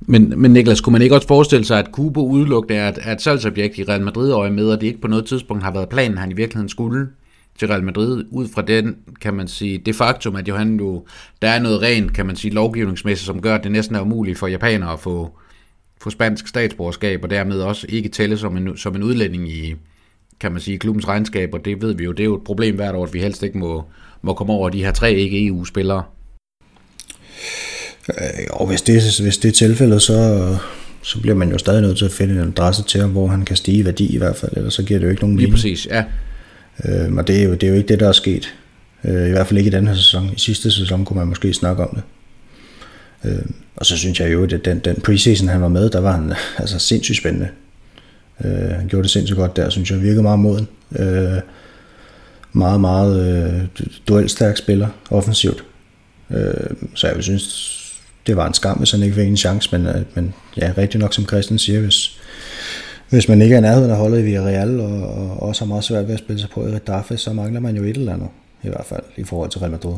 Men, 0.00 0.32
men 0.36 0.50
Niklas, 0.50 0.80
kunne 0.80 0.92
man 0.92 1.02
ikke 1.02 1.14
også 1.14 1.28
forestille 1.28 1.64
sig, 1.64 1.78
at 1.78 1.92
Kubo 1.92 2.26
udelukkende 2.26 2.80
er 2.80 2.88
et, 2.88 2.98
er 3.02 3.12
et 3.12 3.22
salgsobjekt 3.22 3.78
i 3.78 3.84
Real 3.84 4.02
Madrid 4.02 4.32
øje 4.32 4.50
med, 4.50 4.68
og 4.70 4.80
det 4.80 4.86
ikke 4.86 5.00
på 5.00 5.08
noget 5.08 5.26
tidspunkt 5.26 5.62
har 5.62 5.72
været 5.72 5.88
planen, 5.88 6.18
han 6.18 6.30
i 6.30 6.34
virkeligheden 6.34 6.68
skulle 6.68 7.08
til 7.60 7.68
Real 7.68 7.84
Madrid, 7.84 8.24
ud 8.30 8.48
fra 8.48 8.62
den, 8.62 8.96
kan 9.20 9.34
man 9.34 9.48
sige, 9.48 9.78
det 9.78 9.96
faktum, 9.96 10.36
at 10.36 10.48
Johan 10.48 10.76
jo, 10.76 11.06
der 11.42 11.48
er 11.48 11.58
noget 11.58 11.82
rent, 11.82 12.12
kan 12.14 12.26
man 12.26 12.36
sige, 12.36 12.54
lovgivningsmæssigt, 12.54 13.26
som 13.26 13.42
gør, 13.42 13.54
at 13.54 13.64
det 13.64 13.72
næsten 13.72 13.96
er 13.96 14.00
umuligt 14.00 14.38
for 14.38 14.46
japanere 14.46 14.92
at 14.92 15.00
få, 15.00 15.38
få 16.02 16.10
spansk 16.10 16.48
statsborgerskab, 16.48 17.24
og 17.24 17.30
dermed 17.30 17.60
også 17.60 17.86
ikke 17.88 18.08
tælle 18.08 18.38
som 18.38 18.56
en, 18.56 18.76
som 18.76 18.96
en 18.96 19.02
udlænding 19.02 19.48
i, 19.48 19.74
kan 20.40 20.52
man 20.52 20.60
sige, 20.60 20.78
klubbens 20.78 21.08
regnskab, 21.08 21.54
og 21.54 21.64
det 21.64 21.82
ved 21.82 21.94
vi 21.94 22.04
jo, 22.04 22.12
det 22.12 22.20
er 22.20 22.24
jo 22.24 22.36
et 22.36 22.44
problem 22.44 22.74
hvert 22.74 22.94
år, 22.94 23.04
at 23.04 23.14
vi 23.14 23.20
helst 23.20 23.42
ikke 23.42 23.58
må, 23.58 23.84
må 24.22 24.34
komme 24.34 24.52
over 24.52 24.68
de 24.68 24.84
her 24.84 24.92
tre 24.92 25.14
ikke-EU-spillere. 25.14 26.02
Øh, 28.08 28.46
og 28.50 28.66
hvis 28.66 28.82
det, 28.82 29.20
hvis 29.22 29.38
det 29.38 29.48
er 29.48 29.52
tilfældet, 29.52 30.02
så, 30.02 30.56
så 31.02 31.20
bliver 31.20 31.34
man 31.36 31.50
jo 31.50 31.58
stadig 31.58 31.82
nødt 31.82 31.98
til 31.98 32.04
at 32.04 32.12
finde 32.12 32.34
en 32.34 32.48
adresse 32.48 32.82
til 32.82 33.00
ham, 33.00 33.10
hvor 33.10 33.26
han 33.26 33.44
kan 33.44 33.56
stige 33.56 33.78
i 33.78 33.84
værdi 33.84 34.14
i 34.14 34.18
hvert 34.18 34.36
fald, 34.36 34.52
ellers 34.56 34.74
så 34.74 34.82
giver 34.82 35.00
det 35.00 35.06
jo 35.06 35.10
ikke 35.10 35.22
nogen 35.22 35.36
mening. 35.36 35.48
Lige 35.48 35.56
præcis, 35.56 35.86
ja. 35.86 36.04
Øh, 36.84 37.12
og 37.12 37.26
det 37.26 37.40
er, 37.40 37.44
jo, 37.44 37.52
det 37.52 37.62
er 37.62 37.68
jo 37.68 37.74
ikke 37.74 37.88
det, 37.88 38.00
der 38.00 38.08
er 38.08 38.12
sket. 38.12 38.54
Øh, 39.04 39.28
I 39.28 39.30
hvert 39.30 39.46
fald 39.46 39.58
ikke 39.58 39.68
i 39.68 39.74
den 39.74 39.86
her 39.86 39.94
sæson. 39.94 40.30
I 40.36 40.38
sidste 40.38 40.70
sæson 40.70 41.04
kunne 41.04 41.18
man 41.18 41.28
måske 41.28 41.54
snakke 41.54 41.82
om 41.82 41.94
det. 41.94 42.02
Øh, 43.30 43.46
og 43.76 43.86
så 43.86 43.96
synes 43.96 44.20
jeg 44.20 44.32
jo, 44.32 44.44
at 44.44 44.64
den, 44.64 44.78
den 44.78 44.96
preseason, 44.96 45.48
han 45.48 45.62
var 45.62 45.68
med, 45.68 45.90
der 45.90 46.00
var 46.00 46.12
han 46.12 46.32
altså 46.58 46.78
sindssygt 46.78 47.18
spændende. 47.18 47.48
Øh, 48.44 48.70
han 48.70 48.88
gjorde 48.88 49.02
det 49.02 49.10
sindssygt 49.10 49.36
godt 49.36 49.56
der, 49.56 49.70
synes 49.70 49.90
jeg. 49.90 50.02
Virkede 50.02 50.22
meget 50.22 50.38
moden. 50.38 50.68
Øh, 50.98 51.40
meget, 52.52 52.80
meget 52.80 53.44
øh, 53.44 53.84
duelstærk 54.08 54.56
spiller, 54.56 54.88
offensivt. 55.10 55.64
Øh, 56.30 56.70
så 56.94 57.06
jeg 57.06 57.16
vil 57.16 57.24
synes, 57.24 57.76
det 58.26 58.36
var 58.36 58.46
en 58.46 58.54
skam, 58.54 58.78
hvis 58.78 58.90
han 58.90 59.02
ikke 59.02 59.14
fik 59.14 59.28
en 59.28 59.36
chance, 59.36 59.68
men, 59.72 59.86
øh, 59.86 60.02
men 60.14 60.34
ja, 60.56 60.72
rigtig 60.78 61.00
nok 61.00 61.14
som 61.14 61.26
Christian 61.26 61.58
siger, 61.58 61.80
hvis, 61.80 62.20
hvis 63.10 63.28
man 63.28 63.42
ikke 63.42 63.54
er 63.54 63.58
i 63.58 63.62
nærheden 63.62 63.90
af 63.90 63.96
holdet 63.96 64.20
i 64.20 64.22
Villarreal, 64.22 64.80
og, 64.80 65.02
og 65.02 65.42
også 65.42 65.64
har 65.64 65.68
meget 65.68 65.84
svært 65.84 66.06
ved 66.06 66.14
at 66.14 66.18
spille 66.18 66.40
sig 66.40 66.50
på 66.50 66.66
i 66.66 66.70
Redafe, 66.70 67.16
så 67.16 67.32
mangler 67.32 67.60
man 67.60 67.76
jo 67.76 67.82
et 67.82 67.96
eller 67.96 68.12
andet, 68.12 68.28
i 68.62 68.68
hvert 68.68 68.86
fald, 68.86 69.02
i 69.16 69.24
forhold 69.24 69.50
til 69.50 69.60
Real 69.60 69.70
Madrid. 69.70 69.94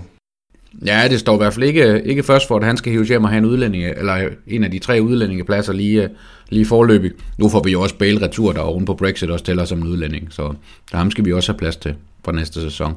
Ja, 0.87 1.09
det 1.11 1.21
står 1.21 1.35
i 1.35 1.37
hvert 1.37 1.55
fald 1.55 1.65
ikke, 1.65 2.03
ikke 2.05 2.23
først 2.23 2.49
for, 2.49 2.57
at 2.57 2.65
han 2.65 2.77
skal 2.77 2.93
hive 2.93 3.05
hjem 3.05 3.25
og 3.25 3.31
have 3.31 3.39
en 3.39 3.45
udlændinge, 3.45 3.99
eller 3.99 4.29
en 4.47 4.65
af 4.65 4.71
de 4.71 4.79
tre 4.79 5.03
udlændingepladser 5.03 5.73
lige, 5.73 6.09
lige 6.49 6.67
forløbig. 6.67 7.11
Nu 7.39 7.49
får 7.49 7.63
vi 7.63 7.73
jo 7.73 7.81
også 7.81 7.95
Bale 7.95 8.23
retur, 8.23 8.53
der 8.53 8.61
oven 8.61 8.85
på 8.85 8.95
Brexit 8.95 9.31
også 9.31 9.45
tæller 9.45 9.65
som 9.65 9.79
en 9.79 9.87
udlænding, 9.87 10.29
så 10.31 10.55
der 10.93 10.99
ham 10.99 11.11
skal 11.11 11.25
vi 11.25 11.33
også 11.33 11.53
have 11.53 11.59
plads 11.59 11.77
til 11.77 11.95
for 12.25 12.33
næste 12.33 12.61
sæson. 12.61 12.95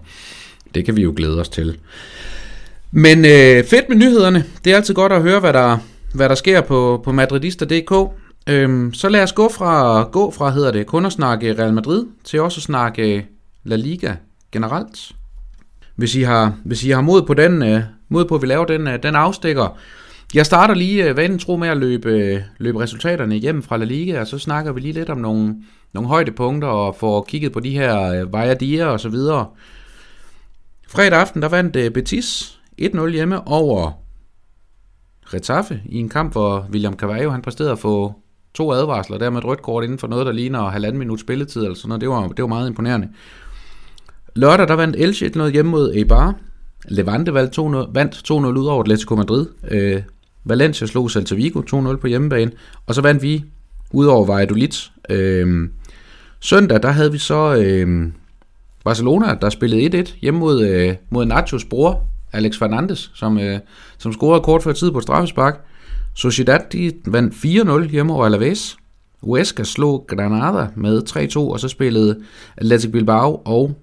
Det 0.75 0.85
kan 0.85 0.95
vi 0.95 1.01
jo 1.01 1.13
glæde 1.15 1.39
os 1.39 1.49
til. 1.49 1.77
Men 2.91 3.17
øh, 3.25 3.63
fedt 3.63 3.89
med 3.89 3.97
nyhederne. 3.97 4.43
Det 4.65 4.71
er 4.71 4.75
altid 4.75 4.93
godt 4.93 5.11
at 5.11 5.21
høre, 5.21 5.39
hvad 5.39 5.53
der, 5.53 5.77
hvad 6.13 6.29
der 6.29 6.35
sker 6.35 6.61
på, 6.61 7.01
på 7.03 7.11
madridista.dk. 7.11 7.91
Øhm, 8.49 8.93
så 8.93 9.09
lad 9.09 9.23
os 9.23 9.33
gå 9.33 9.49
fra, 9.49 10.03
gå 10.03 10.31
fra, 10.31 10.49
hedder 10.49 10.71
det, 10.71 10.87
kun 10.87 11.05
at 11.05 11.11
snakke 11.11 11.53
Real 11.59 11.73
Madrid, 11.73 12.05
til 12.23 12.41
også 12.41 12.59
at 12.59 12.63
snakke 12.63 13.27
La 13.63 13.75
Liga 13.75 14.15
generelt. 14.51 15.11
Hvis 15.95 16.15
I 16.15 16.21
har, 16.21 16.53
hvis 16.63 16.83
I 16.83 16.89
har 16.89 17.01
mod 17.01 17.21
på 17.21 17.33
den, 17.33 17.63
øh, 17.63 17.81
mod 18.09 18.25
på 18.25 18.35
at 18.35 18.41
vi 18.41 18.47
laver 18.47 18.65
den, 18.65 18.87
øh, 18.87 19.03
den 19.03 19.15
afstikker. 19.15 19.77
Jeg 20.33 20.45
starter 20.45 20.73
lige 20.73 21.03
hvad 21.03 21.13
vanen 21.13 21.39
tro 21.39 21.55
med 21.55 21.67
at 21.67 21.77
løbe, 21.77 22.09
øh, 22.09 22.41
løbe 22.57 22.79
resultaterne 22.79 23.37
igennem 23.37 23.63
fra 23.63 23.77
La 23.77 23.85
Liga, 23.85 24.19
og 24.19 24.27
så 24.27 24.39
snakker 24.39 24.71
vi 24.71 24.79
lige 24.79 24.93
lidt 24.93 25.09
om 25.09 25.17
nogle, 25.17 25.55
nogle 25.93 26.09
højdepunkter 26.09 26.67
og 26.67 26.95
får 26.95 27.23
kigget 27.23 27.51
på 27.51 27.59
de 27.59 27.69
her 27.69 28.21
øh, 28.21 28.33
Vajadia 28.33 28.85
og 28.85 28.99
så 28.99 29.09
videre. 29.09 29.47
Fredag 30.87 31.19
aften, 31.19 31.41
der 31.41 31.49
vandt 31.49 31.75
øh, 31.75 31.91
Betis 31.91 32.59
1-0 32.81 33.07
hjemme 33.07 33.47
over 33.47 33.91
Retaffe 35.33 35.81
i 35.85 35.97
en 35.97 36.09
kamp, 36.09 36.31
hvor 36.31 36.67
William 36.71 36.93
Carvalho 36.93 37.29
han 37.29 37.41
præsterede 37.41 37.71
at 37.71 37.79
få 37.79 38.15
to 38.55 38.71
advarsler 38.71 39.17
der 39.17 39.29
med 39.29 39.37
et 39.37 39.45
rødt 39.45 39.61
kort 39.61 39.83
inden 39.83 39.99
for 39.99 40.07
noget, 40.07 40.25
der 40.25 40.31
ligner 40.31 40.69
halvanden 40.69 40.99
minut 40.99 41.19
spilletid 41.19 41.61
eller 41.63 41.75
sådan 41.75 41.89
noget. 41.89 42.01
Det 42.01 42.09
var, 42.09 42.27
det 42.27 42.41
var 42.41 42.47
meget 42.47 42.67
imponerende. 42.69 43.07
Lørdag, 44.35 44.67
der 44.67 44.73
vandt 44.73 44.95
Elche 44.95 45.31
noget 45.35 45.53
hjemme 45.53 45.71
mod 45.71 45.93
Eibar. 45.93 46.35
Levante 46.87 47.33
vandt 47.33 47.59
2-0, 47.59 47.91
vandt 47.93 48.15
2-0 48.31 48.33
ud 48.33 48.65
over 48.65 48.81
Atletico 48.81 49.15
Madrid. 49.15 49.45
Øh, 49.71 50.01
Valencia 50.43 50.87
slog 50.87 51.11
Celta 51.11 51.35
Vigo 51.35 51.61
2-0 51.61 51.95
på 51.95 52.07
hjemmebane. 52.07 52.51
Og 52.87 52.95
så 52.95 53.01
vandt 53.01 53.23
vi 53.23 53.43
ud 53.91 54.05
over 54.05 54.25
Valladolid. 54.25 54.69
Øh, 55.09 55.69
søndag, 56.39 56.83
der 56.83 56.91
havde 56.91 57.11
vi 57.11 57.17
så 57.17 57.55
øh, 57.55 58.11
Barcelona, 58.83 59.35
der 59.41 59.49
spillede 59.49 60.03
1-1 60.03 60.19
hjemme 60.21 60.39
mod, 60.39 60.65
øh, 60.65 60.95
mod 61.09 61.25
Nachos 61.25 61.65
bror, 61.65 62.03
Alex 62.33 62.57
Fernandes, 62.57 63.11
som, 63.13 63.39
øh, 63.39 63.59
som 63.97 64.13
scorede 64.13 64.43
kort 64.43 64.63
før 64.63 64.71
tid 64.71 64.91
på 64.91 65.01
straffespark. 65.01 65.65
Sociedad 66.15 66.59
de 66.71 66.91
vandt 67.05 67.33
4-0 67.33 67.91
hjemme 67.91 68.13
over 68.13 68.25
Alaves. 68.25 68.77
Huesca 69.21 69.63
slog 69.63 70.05
Granada 70.07 70.67
med 70.75 71.01
3-2, 71.09 71.39
og 71.39 71.59
så 71.59 71.67
spillede 71.67 72.19
Athletic 72.57 72.91
Bilbao 72.91 73.41
og 73.45 73.81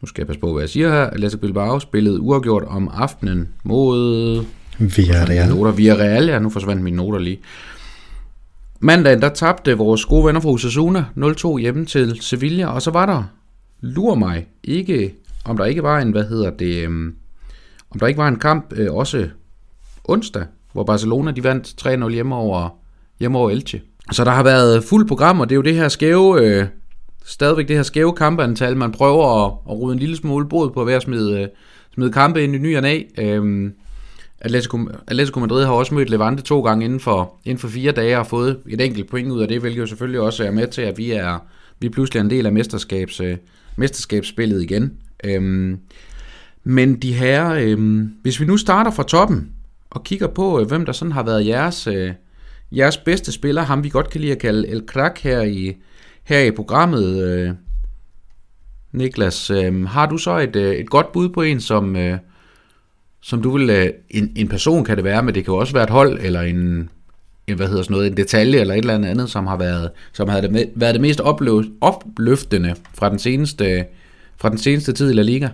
nu 0.00 0.06
skal 0.06 0.22
jeg 0.22 0.26
passe 0.26 0.40
på, 0.40 0.52
hvad 0.52 0.62
jeg 0.62 0.68
siger 0.68 0.88
her. 0.88 1.04
Athletic 1.04 1.40
Bilbao 1.40 1.80
spillede 1.80 2.20
uafgjort 2.20 2.62
om 2.62 2.90
aftenen 2.94 3.48
mod... 3.64 4.44
Villarreal. 4.78 5.48
Noter. 5.48 5.72
Villarreal, 5.72 6.26
ja, 6.26 6.38
nu 6.38 6.50
forsvandt 6.50 6.82
mine 6.82 6.96
noter 6.96 7.18
lige. 7.18 7.38
Mandagen, 8.80 9.22
der 9.22 9.28
tabte 9.28 9.76
vores 9.76 10.04
gode 10.04 10.26
venner 10.26 10.40
fra 10.40 10.48
Osasuna 10.48 11.04
0-2 11.16 11.58
hjemme 11.58 11.86
til 11.86 12.18
Sevilla, 12.20 12.66
og 12.66 12.82
så 12.82 12.90
var 12.90 13.06
der, 13.06 13.24
lur 13.80 14.14
mig, 14.14 14.46
ikke, 14.64 15.14
om 15.44 15.56
der 15.56 15.64
ikke 15.64 15.82
var 15.82 15.98
en, 15.98 16.10
hvad 16.10 16.24
hedder 16.24 16.50
det, 16.50 16.86
um, 16.86 17.14
om 17.90 17.98
der 18.00 18.06
ikke 18.06 18.18
var 18.18 18.28
en 18.28 18.38
kamp 18.38 18.72
øh, 18.76 18.94
også 18.94 19.28
onsdag, 20.04 20.44
hvor 20.72 20.84
Barcelona 20.84 21.30
de 21.30 21.44
vandt 21.44 21.74
3-0 21.86 22.08
hjemme 22.08 22.34
over, 22.34 22.68
hjemme 23.20 23.38
over 23.38 23.50
Elche. 23.50 23.82
Så 24.12 24.24
der 24.24 24.30
har 24.30 24.42
været 24.42 24.84
fuld 24.84 25.08
program, 25.08 25.40
og 25.40 25.48
det 25.48 25.54
er 25.54 25.56
jo 25.56 25.62
det 25.62 25.74
her 25.74 25.88
skæve, 25.88 26.44
øh, 26.44 26.66
stadigvæk 27.24 27.68
det 27.68 27.76
her 27.76 27.82
skæve 27.82 28.12
kampantal, 28.12 28.76
man 28.76 28.92
prøver 28.92 29.44
at, 29.44 29.52
at 29.70 29.78
rode 29.78 29.92
en 29.92 29.98
lille 29.98 30.16
smule 30.16 30.48
bod 30.48 30.70
på 30.70 30.84
ved 30.84 30.94
at 30.94 31.02
smide, 31.02 31.42
øh, 31.42 31.48
smide 31.94 32.12
kampe 32.12 32.44
ind 32.44 32.54
i 32.54 32.58
ny 32.58 32.76
og 32.76 32.82
næ. 32.82 33.02
Øhm, 33.18 33.72
Atletico, 34.40 34.78
Atletico 35.06 35.40
Madrid 35.40 35.64
har 35.64 35.72
også 35.72 35.94
mødt 35.94 36.10
Levante 36.10 36.42
to 36.42 36.60
gange 36.60 36.84
inden 36.84 37.00
for, 37.00 37.34
inden 37.44 37.58
for 37.58 37.68
fire 37.68 37.92
dage 37.92 38.18
og 38.18 38.26
fået 38.26 38.58
et 38.68 38.80
enkelt 38.80 39.10
point 39.10 39.30
ud 39.30 39.42
af 39.42 39.48
det, 39.48 39.60
hvilket 39.60 39.80
jo 39.80 39.86
selvfølgelig 39.86 40.20
også 40.20 40.44
er 40.44 40.50
med 40.50 40.66
til, 40.66 40.82
at 40.82 40.98
vi 40.98 41.10
er, 41.10 41.38
vi 41.80 41.86
er 41.86 41.90
pludselig 41.90 42.20
en 42.20 42.30
del 42.30 42.46
af 42.46 42.52
mesterskabs, 42.52 43.20
øh, 43.20 43.36
mesterskabsspillet 43.76 44.62
igen. 44.62 44.92
Øhm, 45.24 45.78
men 46.64 46.96
de 46.96 47.12
her, 47.12 47.50
øh, 47.50 48.06
hvis 48.22 48.40
vi 48.40 48.44
nu 48.44 48.56
starter 48.56 48.90
fra 48.90 49.02
toppen, 49.02 49.50
og 49.90 50.04
kigger 50.04 50.26
på, 50.26 50.60
øh, 50.60 50.66
hvem 50.66 50.86
der 50.86 50.92
sådan 50.92 51.12
har 51.12 51.22
været 51.22 51.46
jeres, 51.46 51.86
øh, 51.86 52.12
jeres 52.72 52.96
bedste 52.96 53.32
spiller, 53.32 53.62
ham 53.62 53.84
vi 53.84 53.88
godt 53.88 54.10
kan 54.10 54.20
lide 54.20 54.32
at 54.32 54.38
kalde 54.38 54.68
El 54.68 54.86
Krak 54.86 55.18
her 55.18 55.42
i, 55.42 55.76
her 56.24 56.40
i 56.40 56.50
programmet. 56.50 57.24
Øh, 57.24 57.50
Niklas, 58.92 59.50
øh, 59.50 59.88
har 59.88 60.06
du 60.06 60.18
så 60.18 60.38
et, 60.38 60.56
øh, 60.56 60.74
et 60.74 60.90
godt 60.90 61.12
bud 61.12 61.28
på 61.28 61.42
en, 61.42 61.60
som, 61.60 61.96
øh, 61.96 62.18
som 63.20 63.42
du 63.42 63.58
vil... 63.58 63.70
Øh, 63.70 63.90
en, 64.10 64.32
en 64.36 64.48
person 64.48 64.84
kan 64.84 64.96
det 64.96 65.04
være, 65.04 65.22
men 65.22 65.34
det 65.34 65.44
kan 65.44 65.52
jo 65.52 65.58
også 65.58 65.72
være 65.72 65.84
et 65.84 65.90
hold, 65.90 66.18
eller 66.22 66.40
en, 66.40 66.90
hvad 67.56 67.68
hedder 67.68 67.82
sådan 67.82 67.94
noget, 67.94 68.06
en 68.06 68.16
detalje 68.16 68.60
eller 68.60 68.74
et 68.74 68.78
eller 68.78 68.94
andet 68.94 69.30
som 69.30 69.46
har 69.46 69.56
været, 69.56 69.90
som 70.12 70.28
har 70.28 70.40
det, 70.40 70.70
været 70.74 70.94
det 70.94 71.00
mest 71.00 71.20
opløftende 71.80 72.74
fra 72.94 73.10
den 73.10 73.18
seneste, 73.18 73.84
fra 74.36 74.48
den 74.48 74.58
seneste 74.58 74.92
tid 74.92 75.10
i 75.10 75.14
La 75.14 75.22
Liga? 75.22 75.48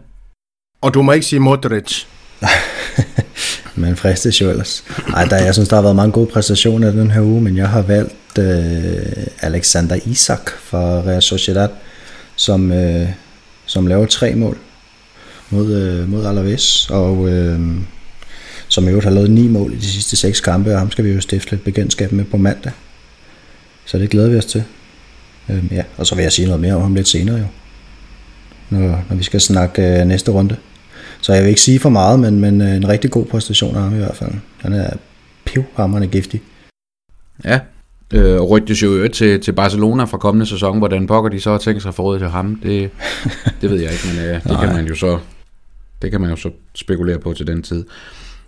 Og 0.80 0.95
du 0.95 1.03
må 1.03 1.12
ikke 1.12 1.26
sige 1.26 1.41
Modric. 1.41 2.05
man 3.77 3.97
fristes 3.97 4.41
jo 4.41 4.51
ellers. 4.51 4.85
Ej, 5.14 5.24
der, 5.24 5.45
jeg 5.45 5.55
synes, 5.55 5.68
der 5.68 5.77
har 5.77 5.83
været 5.83 5.97
mange 5.97 6.12
gode 6.12 6.27
præstationer 6.27 6.91
den 6.91 7.11
her 7.11 7.20
uge, 7.20 7.41
men 7.41 7.57
jeg 7.57 7.68
har 7.68 7.83
valgt 7.83 8.39
øh, 8.39 9.27
Alexander 9.41 9.99
Isak 10.07 10.51
fra 10.51 10.79
Real 10.79 11.22
Sociedad, 11.22 11.68
som, 12.37 12.72
øh, 12.72 13.09
som 13.66 13.87
laver 13.87 14.07
tre 14.07 14.35
mål 14.35 14.59
mod, 15.51 15.74
øh, 15.74 16.11
mod 16.11 16.27
Alaves, 16.27 16.91
og 16.91 17.29
øh, 17.29 17.61
som 18.68 18.85
i 18.85 18.89
øvrigt 18.89 19.05
har 19.05 19.12
lavet 19.12 19.31
ni 19.31 19.49
mål 19.49 19.72
i 19.72 19.77
de 19.77 19.87
sidste 19.87 20.16
seks 20.16 20.41
kampe, 20.41 20.72
og 20.72 20.79
ham 20.79 20.91
skal 20.91 21.05
vi 21.05 21.12
jo 21.12 21.20
stifte 21.20 21.51
lidt 21.51 21.64
bekendtskab 21.64 22.12
med 22.12 22.24
på 22.24 22.37
mandag. 22.37 22.72
Så 23.85 23.99
det 23.99 24.11
glæder 24.11 24.31
vi 24.31 24.39
os 24.39 24.47
til. 24.47 24.64
Øh, 25.49 25.64
ja, 25.72 25.83
og 25.97 26.07
så 26.07 26.14
vil 26.14 26.22
jeg 26.22 26.33
sige 26.33 26.47
noget 26.47 26.61
mere 26.61 26.74
om 26.74 26.83
ham 26.83 26.95
lidt 26.95 27.09
senere 27.09 27.37
jo, 27.37 27.47
når, 28.70 29.05
når 29.09 29.16
vi 29.16 29.22
skal 29.22 29.41
snakke 29.41 29.83
øh, 29.83 30.07
næste 30.07 30.31
runde. 30.31 30.57
Så 31.27 31.33
jeg 31.33 31.43
vil 31.43 31.49
ikke 31.49 31.61
sige 31.61 31.81
for 31.81 31.89
meget, 31.89 32.20
men, 32.20 32.41
men 32.41 32.61
øh, 32.61 32.77
en 32.77 32.89
rigtig 32.89 33.11
god 33.11 33.24
præstation 33.24 33.77
af 33.77 33.83
ham 33.83 33.95
i 33.95 33.97
hvert 33.97 34.16
fald. 34.16 34.33
Han 34.61 34.72
er 34.72 34.91
pivhammerende 35.45 36.09
giftig. 36.09 36.43
Ja, 37.45 37.61
øh, 38.12 38.41
og 38.41 38.51
rygtes 38.51 38.83
jo 38.83 39.09
til, 39.09 39.41
til 39.41 39.53
Barcelona 39.53 40.05
fra 40.05 40.18
kommende 40.18 40.47
sæson, 40.47 40.79
hvordan 40.79 41.07
pokker 41.07 41.31
de 41.31 41.41
så 41.41 41.51
har 41.51 41.59
tænkt 41.59 41.83
sig 41.83 41.89
at 41.89 41.95
få 41.95 42.18
til 42.18 42.29
ham, 42.29 42.61
det, 42.62 42.91
det 43.61 43.70
ved 43.70 43.81
jeg 43.81 43.93
ikke, 43.93 44.05
men 44.14 44.24
øh, 44.24 44.35
det 44.35 44.59
kan 44.59 44.74
man 44.74 44.87
jo 44.87 44.95
så 44.95 45.18
det 46.03 46.11
kan 46.11 46.20
man 46.20 46.31
jo 46.31 46.37
så 46.37 46.51
spekulere 46.74 47.18
på 47.18 47.33
til 47.33 47.47
den 47.47 47.62
tid. 47.62 47.85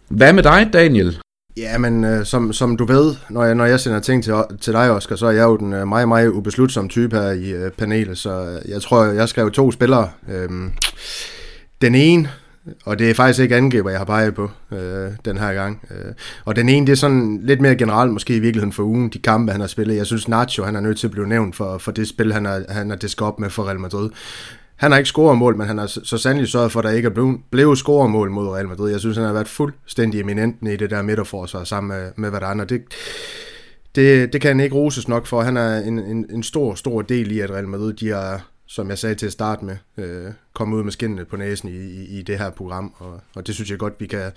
Hvad 0.08 0.32
med 0.32 0.42
dig, 0.42 0.70
Daniel? 0.72 1.18
Ja, 1.56 1.78
men 1.78 2.04
øh, 2.04 2.26
som, 2.26 2.52
som 2.52 2.76
du 2.76 2.84
ved, 2.84 3.14
når 3.30 3.44
jeg, 3.44 3.54
når 3.54 3.64
jeg 3.64 3.80
sender 3.80 4.00
ting 4.00 4.24
til, 4.24 4.34
til 4.60 4.72
dig, 4.72 4.90
Oscar, 4.90 5.16
så 5.16 5.26
er 5.26 5.30
jeg 5.30 5.44
jo 5.44 5.56
den 5.56 5.72
øh, 5.72 5.88
meget, 5.88 6.08
meget 6.08 6.28
ubeslutsom 6.28 6.88
type 6.88 7.16
her 7.16 7.30
i 7.30 7.50
øh, 7.50 7.70
panelet, 7.70 8.18
så 8.18 8.44
øh, 8.44 8.70
jeg 8.70 8.82
tror, 8.82 9.04
jeg 9.04 9.28
skrev 9.28 9.50
to 9.50 9.72
spillere. 9.72 10.10
Øh, 10.28 10.48
den 11.80 11.94
ene, 11.94 12.28
og 12.84 12.98
det 12.98 13.10
er 13.10 13.14
faktisk 13.14 13.42
ikke 13.42 13.56
angriber, 13.56 13.90
jeg 13.90 14.00
har 14.00 14.04
peget 14.04 14.34
på 14.34 14.50
øh, 14.72 15.10
den 15.24 15.38
her 15.38 15.52
gang. 15.54 15.82
Øh, 15.90 16.12
og 16.44 16.56
den 16.56 16.68
ene, 16.68 16.86
det 16.86 16.92
er 16.92 16.96
sådan 16.96 17.40
lidt 17.42 17.60
mere 17.60 17.76
generelt 17.76 18.12
måske 18.12 18.36
i 18.36 18.40
virkeligheden 18.40 18.72
for 18.72 18.82
ugen, 18.82 19.08
de 19.08 19.18
kampe, 19.18 19.52
han 19.52 19.60
har 19.60 19.68
spillet. 19.68 19.96
Jeg 19.96 20.06
synes, 20.06 20.28
Nacho, 20.28 20.64
han 20.64 20.76
er 20.76 20.80
nødt 20.80 20.98
til 20.98 21.06
at 21.06 21.10
blive 21.10 21.28
nævnt 21.28 21.56
for, 21.56 21.78
for 21.78 21.92
det 21.92 22.08
spil, 22.08 22.32
han 22.32 22.44
har, 22.44 22.62
han 22.68 22.90
har 22.90 22.96
disket 22.96 23.26
op 23.26 23.40
med 23.40 23.50
for 23.50 23.64
Real 23.64 23.80
Madrid. 23.80 24.10
Han 24.76 24.90
har 24.90 24.98
ikke 24.98 25.08
scoret 25.08 25.38
mål, 25.38 25.56
men 25.56 25.66
han 25.66 25.78
har 25.78 25.86
så 25.86 26.18
sandelig 26.18 26.48
sørget 26.48 26.72
for, 26.72 26.80
at 26.80 26.84
der 26.84 26.90
ikke 26.90 27.06
er 27.06 27.10
blevet, 27.10 27.38
blevet 27.50 27.78
mod 27.88 28.48
Real 28.54 28.68
Madrid. 28.68 28.90
Jeg 28.90 29.00
synes, 29.00 29.16
han 29.16 29.26
har 29.26 29.32
været 29.32 29.48
fuldstændig 29.48 30.20
eminent 30.20 30.56
i 30.62 30.76
det 30.76 30.90
der 30.90 31.02
midterforsvar 31.02 31.64
sammen 31.64 31.98
med, 31.98 32.10
med 32.16 32.30
Verdana. 32.30 32.64
Det, 32.64 32.82
det, 33.94 34.32
det 34.32 34.40
kan 34.40 34.48
han 34.48 34.60
ikke 34.60 34.76
roses 34.76 35.08
nok 35.08 35.26
for. 35.26 35.40
Han 35.40 35.56
er 35.56 35.78
en, 35.78 35.98
en, 35.98 36.26
en 36.30 36.42
stor, 36.42 36.74
stor 36.74 37.02
del 37.02 37.32
i, 37.32 37.40
at 37.40 37.50
Real 37.50 37.68
Madrid 37.68 37.92
de 37.92 38.08
har 38.08 38.46
som 38.68 38.88
jeg 38.88 38.98
sagde 38.98 39.14
til 39.14 39.26
at 39.26 39.32
starte 39.32 39.64
med, 39.64 39.76
øh, 39.96 40.32
komme 40.52 40.76
ud 40.76 40.82
med 40.82 40.92
skinnene 40.92 41.24
på 41.24 41.36
næsen 41.36 41.68
i, 41.68 41.72
i, 41.72 42.18
i 42.18 42.22
det 42.22 42.38
her 42.38 42.50
program, 42.50 42.94
og, 42.98 43.20
og 43.36 43.46
det 43.46 43.54
synes 43.54 43.70
jeg 43.70 43.78
godt, 43.78 43.94
vi 43.98 44.06
kan 44.06 44.32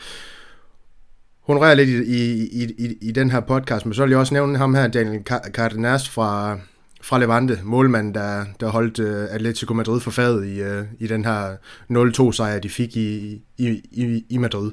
honorere 1.42 1.76
lidt 1.76 1.90
i, 1.90 2.24
i, 2.64 2.64
i, 2.78 2.98
i 3.02 3.12
den 3.12 3.32
her 3.32 3.40
podcast, 3.40 3.86
men 3.86 3.94
så 3.94 4.04
vil 4.04 4.10
jeg 4.10 4.20
også 4.20 4.34
nævne 4.34 4.58
ham 4.58 4.76
her, 4.76 4.88
Daniel 4.88 5.24
Cardenas 5.52 6.10
fra, 6.10 6.60
fra 7.02 7.20
Levante, 7.20 7.60
målmanden, 7.64 8.14
der, 8.14 8.46
der 8.60 8.70
holdt 8.70 9.00
øh, 9.00 9.28
Atletico 9.30 9.74
Madrid 9.74 10.00
for 10.02 10.12
fadet 10.12 10.46
i, 10.46 10.62
øh, 10.62 10.84
i 11.00 11.08
den 11.08 11.26
her 11.26 11.56
0-2 11.92 12.32
sejr, 12.32 12.60
de 12.60 12.70
fik 12.70 12.98
i, 12.98 13.42
i, 13.58 13.68
i, 13.92 14.26
i 14.30 14.38
Madrid. 14.38 14.72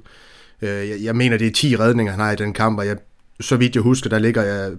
Øh, 0.62 0.88
jeg, 0.88 0.96
jeg 1.02 1.16
mener, 1.16 1.36
det 1.36 1.46
er 1.46 1.52
10 1.52 1.76
redninger, 1.76 2.12
han 2.12 2.20
har 2.20 2.32
i 2.32 2.36
den 2.36 2.52
kamp, 2.52 2.78
og 2.78 2.86
jeg, 2.86 2.96
så 3.40 3.56
vidt 3.56 3.74
jeg 3.74 3.82
husker, 3.82 4.10
der 4.10 4.18
ligger 4.18 4.42
jeg 4.42 4.72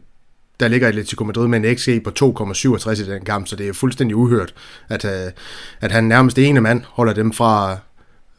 der 0.60 0.68
ligger 0.68 0.88
Atletico 0.88 1.24
Madrid 1.24 1.48
med 1.48 1.66
en 1.66 1.78
XG 1.78 2.04
på 2.04 2.12
2,67 2.40 3.02
i 3.02 3.06
den 3.06 3.26
kamp, 3.26 3.48
så 3.48 3.56
det 3.56 3.68
er 3.68 3.74
fuldstændig 3.74 4.16
uhørt, 4.16 4.54
at, 4.90 5.06
øh, 5.06 5.32
at 5.82 5.92
han 5.92 6.04
nærmest 6.04 6.38
ene 6.38 6.62
mand 6.62 6.82
holder 6.88 7.14
dem 7.14 7.34
fra, 7.34 7.78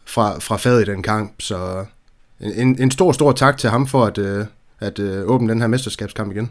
fra, 0.07 0.39
fra 0.39 0.57
fadet 0.57 0.89
i 0.89 0.91
den 0.91 1.03
kamp. 1.03 1.33
Så 1.39 1.85
en, 2.41 2.83
en 2.83 2.91
stor, 2.91 3.13
stor 3.13 3.33
tak 3.33 3.59
til 3.59 3.71
ham 3.71 3.87
for 3.87 4.05
at, 4.05 4.19
øh, 4.19 4.45
at 4.81 4.99
øh, 4.99 5.23
åbne 5.27 5.53
den 5.53 5.61
her 5.61 5.69
mesterskabskamp 5.69 6.33
igen. 6.33 6.51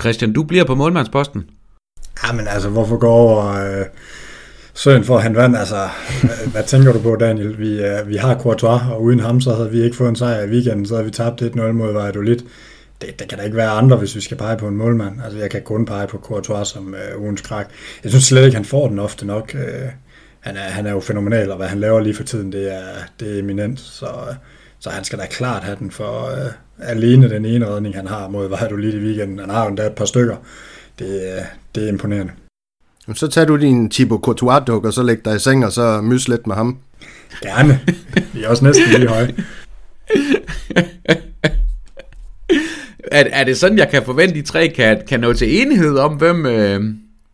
Christian, 0.00 0.32
du 0.32 0.42
bliver 0.42 0.64
på 0.64 0.74
målmandsposten. 0.74 1.50
Ja, 2.24 2.32
men 2.32 2.48
altså, 2.48 2.68
hvorfor 2.68 2.96
gå 2.96 3.06
over 3.06 3.46
øh, 3.46 3.86
søen 4.74 5.04
for, 5.04 5.16
at 5.16 5.22
han 5.22 5.36
vandt? 5.36 5.56
Altså, 5.56 5.88
hvad, 6.22 6.50
hvad 6.52 6.64
tænker 6.64 6.92
du 6.92 7.00
på, 7.00 7.16
Daniel? 7.20 7.58
Vi, 7.58 7.84
øh, 7.84 8.08
vi 8.08 8.16
har 8.16 8.38
Courtois, 8.38 8.82
og 8.90 9.02
uden 9.02 9.20
ham, 9.20 9.40
så 9.40 9.54
havde 9.54 9.70
vi 9.70 9.82
ikke 9.82 9.96
fået 9.96 10.08
en 10.08 10.16
sejr 10.16 10.42
i 10.42 10.50
weekenden, 10.50 10.86
så 10.86 10.94
havde 10.94 11.04
vi 11.04 11.10
tabt 11.10 11.42
1-0 11.42 11.60
mod 11.60 11.92
Valladolid 11.92 12.38
det, 13.00 13.18
det 13.18 13.28
kan 13.28 13.38
da 13.38 13.44
ikke 13.44 13.56
være 13.56 13.70
andre, 13.70 13.96
hvis 13.96 14.16
vi 14.16 14.20
skal 14.20 14.36
pege 14.36 14.56
på 14.56 14.68
en 14.68 14.76
målmand. 14.76 15.22
Altså, 15.24 15.38
jeg 15.38 15.50
kan 15.50 15.62
kun 15.62 15.86
pege 15.86 16.06
på 16.06 16.18
Courtois 16.18 16.68
som 16.68 16.94
øh, 16.94 17.20
ugens 17.20 17.40
krak. 17.40 17.70
Jeg 18.04 18.10
synes 18.10 18.24
slet 18.24 18.44
ikke, 18.44 18.56
han 18.56 18.64
får 18.64 18.88
den 18.88 18.98
ofte 18.98 19.26
nok. 19.26 19.54
Øh, 19.54 19.88
han, 20.40 20.56
er, 20.56 20.60
han 20.60 20.86
er 20.86 20.90
jo 20.90 21.00
fænomenal, 21.00 21.50
og 21.50 21.56
hvad 21.56 21.66
han 21.66 21.80
laver 21.80 22.00
lige 22.00 22.14
for 22.14 22.22
tiden, 22.22 22.52
det 22.52 22.74
er, 22.74 22.84
det 23.20 23.34
er 23.34 23.38
eminent. 23.38 23.80
Så, 23.80 24.06
øh, 24.06 24.34
så 24.78 24.90
han 24.90 25.04
skal 25.04 25.18
da 25.18 25.26
klart 25.26 25.62
have 25.62 25.76
den 25.78 25.90
for 25.90 26.26
øh, 26.26 26.52
alene 26.78 27.30
den 27.30 27.44
ene 27.44 27.68
redning, 27.68 27.94
han 27.94 28.06
har 28.06 28.28
mod 28.28 28.48
Valladolid 28.48 28.94
i 28.94 29.04
weekenden. 29.04 29.38
Han 29.38 29.50
har 29.50 29.62
jo 29.62 29.68
endda 29.68 29.86
et 29.86 29.92
par 29.92 30.04
stykker. 30.04 30.36
Det, 30.98 31.06
øh, 31.06 31.42
det 31.74 31.84
er 31.84 31.88
imponerende. 31.88 32.32
Så 33.14 33.28
tager 33.28 33.44
du 33.44 33.56
din 33.56 33.90
Thibaut 33.90 34.20
Courtois-duk, 34.20 34.84
og 34.84 34.92
så 34.92 35.02
læg 35.02 35.24
dig 35.24 35.36
i 35.36 35.38
seng, 35.38 35.64
og 35.64 35.72
så 35.72 36.00
mys 36.00 36.28
lidt 36.28 36.46
med 36.46 36.56
ham. 36.56 36.78
Gerne. 37.42 37.80
Vi 38.32 38.44
er 38.44 38.48
også 38.48 38.64
næsten 38.64 38.88
lige 38.88 39.08
høje. 39.08 39.34
er, 43.12 43.24
er 43.32 43.44
det 43.44 43.56
sådan, 43.56 43.78
jeg 43.78 43.88
kan 43.88 44.02
forvente, 44.02 44.30
at 44.30 44.34
de 44.34 44.42
tre 44.42 44.68
kan, 44.68 45.00
kan 45.08 45.20
nå 45.20 45.32
til 45.32 45.62
enighed 45.62 45.98
om, 45.98 46.12
hvem, 46.12 46.46
øh, 46.46 46.80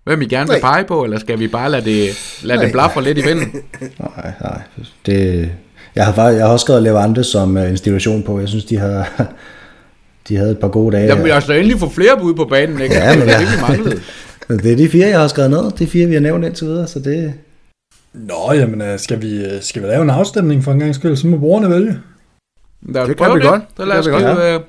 hvem 0.04 0.22
I 0.22 0.26
gerne 0.26 0.50
vil 0.50 0.60
pege 0.60 0.84
på, 0.84 1.04
eller 1.04 1.18
skal 1.18 1.38
vi 1.38 1.48
bare 1.48 1.70
lade 1.70 1.84
det, 1.84 2.08
lade 2.42 2.60
det 2.60 2.72
blaffe 2.72 3.00
lidt 3.00 3.18
i 3.18 3.22
vinden? 3.22 3.52
Nej, 3.80 4.32
nej. 4.40 4.60
Det, 5.06 5.50
jeg, 5.94 6.06
har, 6.06 6.28
jeg 6.28 6.44
har 6.44 6.52
også 6.52 6.64
skrevet 6.64 6.82
Levante 6.82 7.24
som 7.24 7.56
øh, 7.56 7.70
institution 7.70 8.22
på. 8.22 8.40
Jeg 8.40 8.48
synes, 8.48 8.64
de 8.64 8.78
har, 8.78 9.26
de 10.28 10.36
havde 10.36 10.50
et 10.50 10.58
par 10.58 10.68
gode 10.68 10.96
dage. 10.96 11.06
Jamen, 11.06 11.26
jeg 11.26 11.42
skal 11.42 11.56
endelig 11.56 11.78
få 11.78 11.88
flere 11.88 12.18
bud 12.20 12.34
på 12.34 12.44
banen, 12.44 12.80
ikke? 12.80 12.94
Ja, 12.94 13.16
men 13.18 13.28
det 13.28 13.34
er 13.34 13.38
det, 13.38 13.48
vi 13.48 13.60
manglede. 13.60 14.00
Det 14.48 14.72
er 14.72 14.76
de 14.76 14.88
fire, 14.88 15.06
jeg 15.06 15.20
har 15.20 15.28
skrevet 15.28 15.50
ned. 15.50 15.70
De 15.78 15.86
fire, 15.86 16.06
vi 16.06 16.14
har 16.14 16.20
nævnt 16.20 16.44
indtil 16.44 16.66
videre, 16.66 16.86
så 16.86 16.98
det... 16.98 17.34
Nå, 18.14 18.52
jamen, 18.54 18.82
øh, 18.82 18.98
skal 18.98 19.22
vi, 19.22 19.44
øh, 19.44 19.62
skal 19.62 19.82
vi 19.82 19.86
lave 19.86 20.02
en 20.02 20.10
afstemning 20.10 20.64
for 20.64 20.72
en 20.72 20.78
gang 20.78 20.94
skyld, 20.94 21.16
så 21.16 21.26
må 21.26 21.38
brugerne 21.38 21.70
vælge. 21.70 21.98
det 22.86 22.94
kan 22.94 23.06
vi 23.06 23.38
det. 23.38 23.42
godt. 23.42 23.62
Så 23.76 23.84
lad 23.84 23.98
os 23.98 24.04
skrive, 24.04 24.60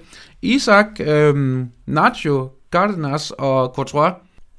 Isak, 0.43 0.85
øhm, 0.99 1.67
Nacho, 1.87 2.49
Gardenas 2.71 3.31
og 3.31 3.73
Courtois. 3.75 4.13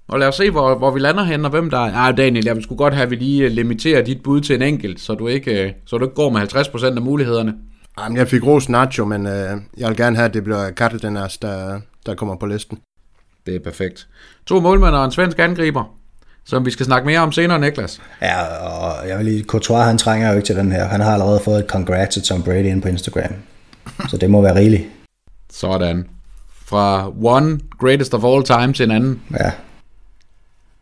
Og 0.09 0.18
lad 0.18 0.28
os 0.28 0.35
se, 0.35 0.51
hvor, 0.51 0.74
hvor 0.74 0.91
vi 0.91 1.01
lander 1.01 1.24
hen, 1.24 1.45
og 1.45 1.51
hvem 1.51 1.70
der 1.70 1.78
er. 1.78 1.95
Ah, 1.95 2.16
Daniel, 2.16 2.45
jeg 2.45 2.57
skulle 2.62 2.78
godt 2.78 2.95
have, 2.95 3.05
at 3.05 3.11
vi 3.11 3.16
lige 3.16 3.45
øh, 3.45 3.51
limiterer 3.51 4.03
dit 4.03 4.22
bud 4.22 4.41
til 4.41 4.57
en 4.57 4.62
enkelt, 4.62 5.01
så 5.01 5.14
du 5.14 5.28
ikke, 5.28 5.64
øh, 5.64 5.72
så 5.87 5.99
du 5.99 6.05
ikke 6.05 6.14
går 6.14 6.30
med 6.30 6.41
50% 6.41 6.97
af 6.97 7.03
mulighederne. 7.03 7.55
Jamen, 8.01 8.18
jeg 8.18 8.28
fik 8.28 8.47
ros 8.47 8.68
Nacho, 8.68 9.05
men 9.05 9.26
øh, 9.26 9.51
jeg 9.76 9.89
vil 9.89 9.97
gerne 9.97 10.16
have, 10.16 10.28
at 10.28 10.35
det 10.35 10.45
bliver 10.45 10.70
Gardenas, 10.70 11.39
der, 11.39 11.80
der 12.07 12.14
kommer 12.14 12.37
på 12.37 12.47
listen. 12.47 12.78
Det 13.47 13.55
er 13.55 13.61
perfekt. 13.61 14.09
To 14.47 14.61
målmænd 14.61 14.95
og 14.95 15.05
en 15.05 15.11
svensk 15.11 15.39
angriber, 15.39 15.85
som 16.45 16.66
vi 16.66 16.70
skal 16.70 16.87
snakke 16.87 17.07
mere 17.07 17.20
om 17.20 17.32
senere, 17.32 17.59
Niklas. 17.61 18.01
Ja, 18.22 18.43
og 18.45 19.09
jeg 19.09 19.18
vil 19.18 19.26
lige, 19.26 19.45
Courtois, 19.45 19.85
han 19.85 19.99
trænger 19.99 20.30
jo 20.30 20.37
ikke 20.37 20.47
til 20.47 20.57
den 20.57 20.72
her. 20.72 20.85
Han 20.85 21.01
har 21.01 21.12
allerede 21.12 21.41
fået 21.45 21.59
et 21.59 21.66
congrats 21.68 22.14
til 22.14 22.22
Tom 22.22 22.43
Brady 22.43 22.64
ind 22.64 22.82
på 22.82 22.89
Instagram. 22.89 23.32
Så 24.09 24.16
det 24.16 24.30
må 24.30 24.43
være 24.43 24.55
rigeligt. 24.55 24.85
Sådan. 25.55 26.09
Fra 26.67 27.09
one 27.09 27.61
greatest 27.79 28.15
of 28.15 28.25
all 28.25 28.45
time 28.45 28.73
til 28.73 28.85
en 28.85 28.91
anden. 28.91 29.23
Ja. 29.31 29.51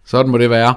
Sådan 0.04 0.30
må 0.30 0.38
det 0.38 0.50
være. 0.50 0.74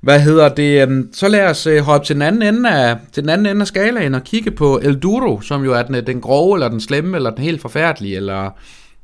Hvad 0.00 0.20
hedder 0.20 0.48
det? 0.48 1.08
Så 1.12 1.28
lad 1.28 1.50
os 1.50 1.66
øh, 1.66 1.82
hoppe 1.82 2.06
til 2.06 2.14
den 2.14 2.22
anden 2.22 2.42
ende 2.42 2.70
af, 2.70 2.96
til 3.12 3.22
den 3.22 3.30
anden 3.30 3.46
ende 3.46 3.60
af 3.60 3.66
skalaen 3.66 4.14
og 4.14 4.24
kigge 4.24 4.50
på 4.50 4.80
El 4.82 4.98
Duro, 4.98 5.40
som 5.40 5.64
jo 5.64 5.72
er 5.72 5.82
den, 5.82 6.06
den 6.06 6.20
grove, 6.20 6.56
eller 6.56 6.68
den 6.68 6.80
slemme, 6.80 7.16
eller 7.16 7.30
den 7.30 7.44
helt 7.44 7.60
forfærdelige, 7.60 8.16
eller, 8.16 8.50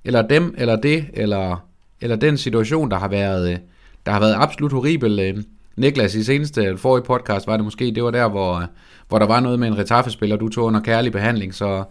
eller 0.04 0.22
dem, 0.22 0.54
eller 0.58 0.76
det, 0.76 1.04
eller, 1.14 1.64
eller 2.00 2.16
den 2.16 2.38
situation, 2.38 2.90
der 2.90 2.98
har 2.98 3.08
været, 3.08 3.50
øh, 3.50 3.58
der 4.06 4.12
har 4.12 4.20
været 4.20 4.34
absolut 4.38 4.72
horribel. 4.72 5.20
Øh, 5.20 5.42
Niklas 5.76 6.14
i 6.14 6.24
seneste 6.24 6.78
forrige 6.78 7.04
podcast 7.04 7.46
var 7.46 7.56
det 7.56 7.64
måske, 7.64 7.92
det 7.94 8.04
var 8.04 8.10
der, 8.10 8.28
hvor, 8.28 8.64
hvor 9.08 9.18
der 9.18 9.26
var 9.26 9.40
noget 9.40 9.58
med 9.58 9.68
en 9.68 9.78
retafespiller, 9.78 10.36
du 10.36 10.48
tog 10.48 10.64
under 10.64 10.80
kærlig 10.80 11.12
behandling, 11.12 11.54
så, 11.54 11.84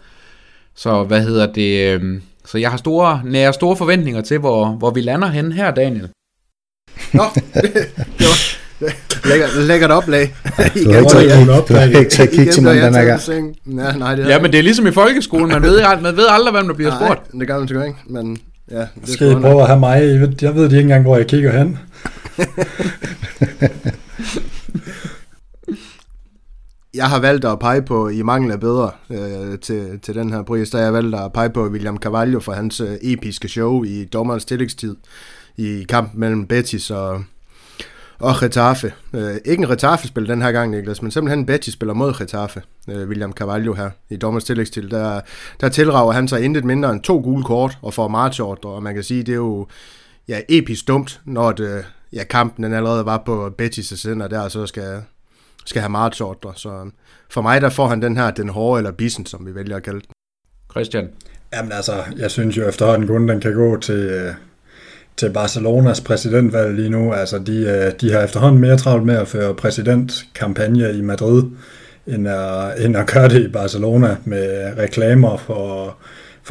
så 0.76 1.04
hvad 1.04 1.22
hedder 1.22 1.54
det, 1.54 2.02
så 2.46 2.58
jeg 2.58 2.70
har 2.70 2.78
store, 2.78 3.22
nære 3.26 3.54
store 3.54 3.78
forventninger 3.78 4.22
til, 4.22 4.40
hvor, 4.40 4.66
hvor 4.66 4.92
vi 4.92 5.02
lander 5.02 5.28
hen 5.28 5.52
her, 5.52 5.72
Daniel. 5.72 6.10
Nå, 7.14 7.24
det 8.20 8.20
var 8.20 8.62
lækker, 9.30 9.48
lækkert 9.68 9.92
oplag. 9.92 10.34
Du 10.84 10.92
har 10.92 11.00
ikke 11.00 11.12
taget 11.12 11.50
oplag. 11.50 11.68
Du 11.68 11.74
har 11.74 12.00
ikke 12.00 12.12
taget 12.12 12.32
kig 12.32 12.50
til 12.50 12.64
mig 12.64 12.76
den 12.76 12.96
her 12.96 13.06
gang. 13.06 13.22
Ja, 13.66 13.92
nej, 13.98 14.16
det 14.16 14.28
ja, 14.28 14.42
men 14.42 14.52
det 14.52 14.60
er 14.60 14.64
ligesom 14.64 14.88
i 14.88 14.92
folkeskolen. 14.92 15.48
Man 15.48 15.62
ved, 15.62 15.82
man 16.02 16.18
ved 16.18 16.26
aldrig, 16.30 16.52
hvem 16.52 16.68
der 16.68 16.74
bliver 16.74 16.92
spurgt. 16.92 17.34
Nej, 17.34 17.40
det 17.40 17.48
gør 17.48 17.60
man 17.60 17.68
sgu 17.68 17.82
ikke. 17.82 18.00
Men, 18.10 18.38
ja, 18.72 18.86
det 19.06 19.14
Skal 19.14 19.32
I 19.32 19.36
prøve 19.36 19.62
at 19.62 19.68
have 19.68 19.80
mig? 19.80 20.02
Jeg 20.02 20.22
ved, 20.22 20.34
jeg 20.42 20.56
ved 20.56 20.66
ikke 20.66 20.80
engang, 20.80 21.04
hvor 21.04 21.18
jeg 21.18 21.28
kigger 21.28 21.58
hen. 21.58 21.80
jeg 26.94 27.10
har 27.10 27.20
valgt 27.20 27.46
at 27.46 27.60
pege 27.60 27.82
på, 27.82 28.10
i 28.10 28.22
mangel 28.22 28.52
af 28.52 28.60
bedre 28.60 28.92
øh, 29.10 29.60
til, 29.60 30.00
til 30.00 30.16
den 30.16 30.34
her 30.34 30.44
pris, 30.44 30.70
der 30.70 30.78
har 30.78 30.86
jeg 30.86 30.94
valgt 30.94 31.16
at 31.16 31.34
pege 31.34 31.50
på 31.50 31.68
William 31.68 31.98
Carvalho 31.98 32.40
for 32.40 32.52
hans 32.52 32.82
øh, 32.82 32.98
episke 33.02 33.48
show 33.48 33.84
i 33.84 34.06
dommerens 34.06 34.46
tillægstid 34.46 34.96
i 35.58 35.86
kampen 35.90 36.20
mellem 36.20 36.48
Betis 36.48 36.92
og, 36.92 37.24
og 38.20 38.36
Getafe. 38.40 38.94
Øh, 39.14 39.36
ikke 39.46 39.64
en 39.64 39.70
Getafe-spil 39.70 40.28
den 40.28 40.42
her 40.42 40.52
gang, 40.52 40.72
Niklas, 40.72 41.02
men 41.02 41.12
simpelthen 41.12 41.40
en 41.40 41.46
Betis-spiller 41.46 41.94
mod 41.94 42.14
Getafe, 42.14 42.62
øh, 42.90 43.08
William 43.08 43.34
Carvalho 43.34 43.74
her 43.74 43.90
i 44.10 44.16
dommerens 44.16 44.44
tillægstid. 44.44 44.90
Der, 44.90 45.22
der 45.62 45.70
tilrager 45.70 46.12
han 46.12 46.28
sig 46.28 46.42
intet 46.42 46.66
mindre 46.66 46.92
end 46.92 47.02
to 47.02 47.18
gule 47.20 47.44
kort 47.44 47.78
og 47.82 47.94
får 47.94 48.08
marchordre, 48.08 48.70
og 48.70 48.84
man 48.84 48.94
kan 48.94 49.04
sige, 49.04 49.24
det 49.24 49.32
er 49.32 49.36
jo 49.36 49.68
ja, 50.28 50.40
episk 50.50 50.88
dumt, 50.88 51.22
når 51.26 51.52
det, 51.52 51.86
ja, 52.14 52.24
kampen 52.24 52.64
den 52.64 52.74
allerede 52.74 53.06
var 53.06 53.24
på 53.26 53.50
Betis' 53.62 53.96
sender 53.96 54.28
der, 54.28 54.40
og 54.40 54.52
så 54.52 54.66
skal, 54.66 55.02
skal 55.66 55.82
have 55.82 55.90
marchordre. 55.90 56.54
Så 56.56 56.70
øhm, 56.70 56.92
for 57.30 57.42
mig, 57.42 57.62
der 57.62 57.70
får 57.70 57.88
han 57.88 58.02
den 58.02 58.18
her, 58.18 58.32
den 58.32 58.50
hårde 58.50 58.80
eller 58.80 58.92
bissen, 58.92 59.26
som 59.26 59.46
vi 59.46 59.56
vælger 59.56 59.76
at 59.76 59.84
kalde 59.84 60.00
den. 60.00 60.10
Christian? 60.72 61.10
Jamen 61.54 61.72
altså, 61.72 61.94
jeg 62.18 62.32
synes 62.32 62.58
jo 62.58 62.68
efterhånden 62.68 63.08
kun, 63.08 63.28
den 63.28 63.40
kan 63.42 63.54
gå 63.54 63.80
til, 63.80 63.96
øh, 63.96 64.34
til 65.18 65.34
Barcelonas 65.34 66.02
præsidentvalg 66.02 66.76
lige 66.76 66.90
nu. 66.90 67.14
Altså, 67.14 67.40
de, 67.40 67.58
øh, 67.58 67.92
de 68.02 68.14
har 68.14 68.22
efterhånden 68.22 68.62
mere 68.62 68.78
travlt 68.78 69.06
med 69.06 69.16
at 69.16 69.28
føre 69.28 69.56
præsidentkampagne 69.56 70.94
i 70.94 71.02
Madrid, 71.02 71.44
end 72.08 72.28
at, 72.28 72.86
end 72.86 72.98
at 72.98 73.08
gøre 73.08 73.30
det 73.30 73.42
i 73.42 73.52
Barcelona 73.52 74.18
med 74.26 74.74
reklamer 74.78 75.38
for, 75.38 75.98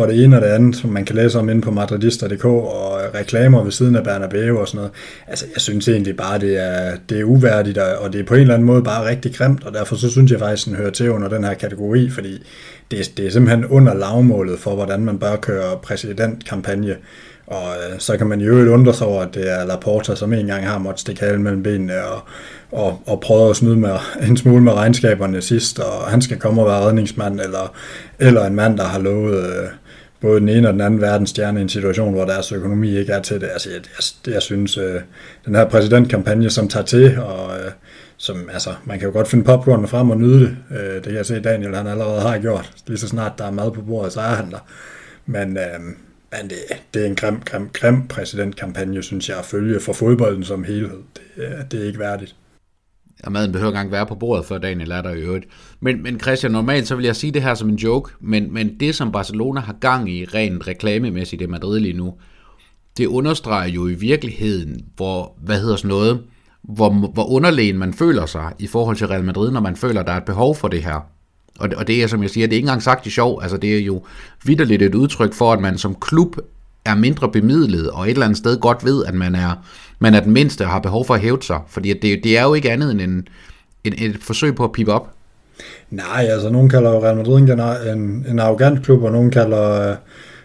for 0.01 0.07
det 0.07 0.25
ene 0.25 0.37
og 0.37 0.43
det 0.43 0.49
andet, 0.49 0.77
som 0.77 0.91
man 0.91 1.05
kan 1.05 1.17
læse 1.17 1.39
om 1.39 1.49
inde 1.49 1.63
på 1.63 1.71
madridista.dk, 1.71 2.45
og 2.45 3.01
reklamer 3.15 3.63
ved 3.63 3.73
siden 3.73 3.97
af 3.97 4.05
Bernabeu 4.05 4.59
og 4.59 4.69
sådan 4.69 4.77
noget. 4.77 4.93
Altså, 5.27 5.47
jeg 5.55 5.61
synes 5.61 5.89
egentlig 5.89 6.17
bare, 6.17 6.39
det 6.39 6.59
er, 6.59 6.97
det 7.09 7.21
er 7.21 7.25
uværdigt, 7.25 7.79
og 7.79 8.13
det 8.13 8.21
er 8.21 8.25
på 8.25 8.35
en 8.35 8.41
eller 8.41 8.55
anden 8.55 8.67
måde 8.67 8.83
bare 8.83 9.09
rigtig 9.09 9.35
grimt, 9.35 9.65
og 9.65 9.75
derfor 9.75 9.97
så 9.97 10.11
synes 10.11 10.33
jeg 10.33 10.39
faktisk, 10.39 10.67
den 10.67 10.75
hører 10.75 10.91
til 10.91 11.11
under 11.11 11.29
den 11.29 11.45
her 11.45 11.55
kategori, 11.55 12.11
fordi 12.11 12.43
det, 12.91 13.13
det 13.17 13.27
er 13.27 13.31
simpelthen 13.31 13.65
under 13.67 13.95
lavmålet 13.95 14.59
for, 14.59 14.75
hvordan 14.75 15.05
man 15.05 15.19
bør 15.19 15.37
køre 15.37 15.79
præsidentkampagne. 15.83 16.97
Og 17.47 17.69
øh, 17.77 17.99
så 17.99 18.17
kan 18.17 18.27
man 18.27 18.41
jo 18.41 18.51
øvrigt 18.51 18.71
undre 18.71 18.95
sig 18.95 19.07
over, 19.07 19.23
at 19.23 19.35
det 19.35 19.53
er 19.53 19.67
Laporta, 19.67 20.15
som 20.15 20.33
en 20.33 20.47
gang 20.47 20.67
har 20.67 20.79
måttet 20.79 21.01
stikke 21.01 21.21
halen 21.21 21.43
mellem 21.43 21.63
benene 21.63 22.05
og, 22.05 22.21
og, 22.73 23.03
og 23.07 23.21
prøvet 23.21 23.51
at 23.51 23.57
snyde 23.57 23.77
med, 23.77 23.97
en 24.29 24.37
smule 24.37 24.63
med 24.63 24.73
regnskaberne 24.73 25.41
sidst, 25.41 25.79
og 25.79 26.11
han 26.11 26.23
skal 26.23 26.39
komme 26.39 26.63
og 26.63 26.69
være 26.69 26.81
redningsmand, 26.81 27.41
eller, 27.41 27.75
eller 28.19 28.47
en 28.47 28.55
mand, 28.55 28.79
der 28.79 28.85
har 28.85 28.99
lovet 28.99 29.45
øh, 29.45 29.69
både 30.21 30.41
den 30.41 30.49
ene 30.49 30.69
og 30.69 30.73
den 30.73 30.81
anden 30.81 31.01
verdensstjerne 31.01 31.61
i 31.61 31.63
en 31.63 31.69
situation, 31.69 32.13
hvor 32.13 32.25
deres 32.25 32.53
økonomi 32.53 32.99
ikke 32.99 33.13
er 33.13 33.23
til 33.23 33.41
det. 33.41 33.49
Altså, 33.53 33.71
jeg, 33.71 33.81
jeg, 34.27 34.35
jeg 34.35 34.43
synes, 34.43 34.79
øh, 34.79 35.01
den 35.47 35.55
her 35.55 35.69
præsidentkampagne, 35.69 36.51
som 36.51 36.69
tager 36.69 36.85
til, 36.85 37.19
og 37.19 37.59
øh, 37.59 37.71
som, 38.17 38.51
altså, 38.53 38.71
man 38.85 38.99
kan 38.99 39.09
jo 39.09 39.13
godt 39.13 39.29
finde 39.29 39.45
popcorn 39.45 39.89
frem 39.89 40.11
og 40.11 40.17
nyde 40.17 40.41
det. 40.41 40.57
Øh, 40.71 40.95
det 40.95 41.05
kan 41.05 41.15
jeg 41.15 41.27
se, 41.27 41.41
Daniel 41.41 41.75
han 41.75 41.87
allerede 41.87 42.21
har 42.21 42.39
gjort. 42.39 42.73
Lige 42.87 42.99
så 42.99 43.09
snart 43.09 43.33
der 43.39 43.45
er 43.45 43.51
mad 43.51 43.71
på 43.71 43.81
bordet, 43.81 44.13
så 44.13 44.21
er 44.21 44.35
han 44.35 44.51
der. 44.51 44.69
Men, 45.27 45.57
øh, 45.57 45.81
men 46.31 46.51
det, 46.51 46.59
det 46.95 47.03
er 47.03 47.07
en 47.07 47.17
grim, 47.17 47.41
grim, 47.45 47.69
grim 47.73 48.09
præsidentkampagne, 48.09 49.03
synes 49.03 49.29
jeg, 49.29 49.39
at 49.39 49.45
følge 49.45 49.81
for 49.81 49.93
fodbolden 49.93 50.45
som 50.45 50.65
helhed. 50.65 50.99
Det, 51.17 51.43
øh, 51.45 51.51
det 51.71 51.83
er 51.83 51.87
ikke 51.87 51.99
værdigt 51.99 52.37
og 53.25 53.33
maden 53.33 53.53
behøver 53.53 53.71
engang 53.71 53.93
være 53.93 54.07
på 54.07 54.15
bordet, 54.15 54.45
før 54.45 54.59
Daniel 54.59 54.91
er 54.91 55.03
der 55.03 55.11
i 55.11 55.21
øvrigt. 55.21 55.47
Men, 55.81 56.03
men 56.03 56.21
Christian, 56.21 56.53
normalt 56.53 56.89
så 56.89 56.97
vil 56.97 57.05
jeg 57.05 57.17
sige 57.17 57.33
det 57.33 57.43
her 57.43 57.55
som 57.55 57.69
en 57.69 57.77
joke, 57.77 58.13
men, 58.21 58.53
men 58.53 58.81
det 58.81 58.95
som 58.95 59.13
Barcelona 59.13 59.61
har 59.61 59.73
gang 59.73 60.11
i 60.11 60.25
rent 60.25 60.67
reklamemæssigt 60.67 61.43
i 61.43 61.47
Madrid 61.47 61.81
lige 61.81 61.97
nu, 61.97 62.15
det 62.97 63.07
understreger 63.07 63.69
jo 63.69 63.89
i 63.89 63.95
virkeligheden, 63.95 64.85
hvor, 64.97 65.35
hvad 65.45 65.61
hedder 65.61 65.77
sådan 65.77 65.89
noget, 65.89 66.21
hvor, 66.63 66.91
hvor 66.91 67.31
underlegen 67.31 67.79
man 67.79 67.95
føler 67.95 68.27
sig 68.27 68.53
i 68.59 68.67
forhold 68.67 68.97
til 68.97 69.07
Real 69.07 69.25
Madrid, 69.25 69.51
når 69.51 69.61
man 69.61 69.77
føler, 69.77 70.03
der 70.03 70.13
er 70.13 70.17
et 70.17 70.25
behov 70.25 70.57
for 70.57 70.69
det 70.69 70.85
her. 70.85 71.07
Og, 71.59 71.69
og 71.77 71.87
det 71.87 72.03
er, 72.03 72.07
som 72.07 72.23
jeg 72.23 72.31
siger, 72.31 72.47
det 72.47 72.53
er 72.53 72.57
ikke 72.57 72.67
engang 72.67 72.83
sagt 72.83 73.07
i 73.07 73.11
sjov, 73.11 73.43
altså 73.43 73.57
det 73.57 73.77
er 73.77 73.81
jo 73.81 74.05
vidderligt 74.45 74.83
et 74.83 74.95
udtryk 74.95 75.33
for, 75.33 75.53
at 75.53 75.61
man 75.61 75.79
som 75.79 75.95
klub 75.95 76.37
er 76.85 76.95
mindre 76.95 77.31
bemidlet, 77.33 77.91
og 77.91 78.05
et 78.05 78.11
eller 78.11 78.25
andet 78.25 78.39
sted 78.39 78.61
godt 78.61 78.85
ved, 78.85 79.05
at 79.05 79.15
man 79.15 79.35
er, 79.35 79.65
man 79.99 80.15
er 80.15 80.21
den 80.21 80.33
mindste 80.33 80.63
og 80.63 80.69
har 80.69 80.81
behov 80.81 81.07
for 81.07 81.15
at 81.15 81.21
hæve 81.21 81.43
sig. 81.43 81.61
Fordi 81.69 81.93
det, 81.93 82.21
det 82.25 82.39
er 82.39 82.43
jo 82.43 82.55
ikke 82.55 82.71
andet 82.71 82.91
end 82.91 83.01
en, 83.01 83.29
en, 83.85 83.95
et 83.99 84.17
forsøg 84.21 84.55
på 84.55 84.65
at 84.65 84.73
pipe 84.73 84.93
op. 84.93 85.11
Nej, 85.91 86.27
altså 86.31 86.51
nogen 86.51 86.69
kalder 86.69 87.05
Real 87.05 87.17
Madrid 87.17 87.37
en, 87.37 87.61
en, 87.99 88.27
en 88.29 88.39
arrogant 88.39 88.85
klub, 88.85 89.03
og 89.03 89.13
nogen 89.13 89.31
kalder... 89.31 89.91
Øh, 89.91 89.97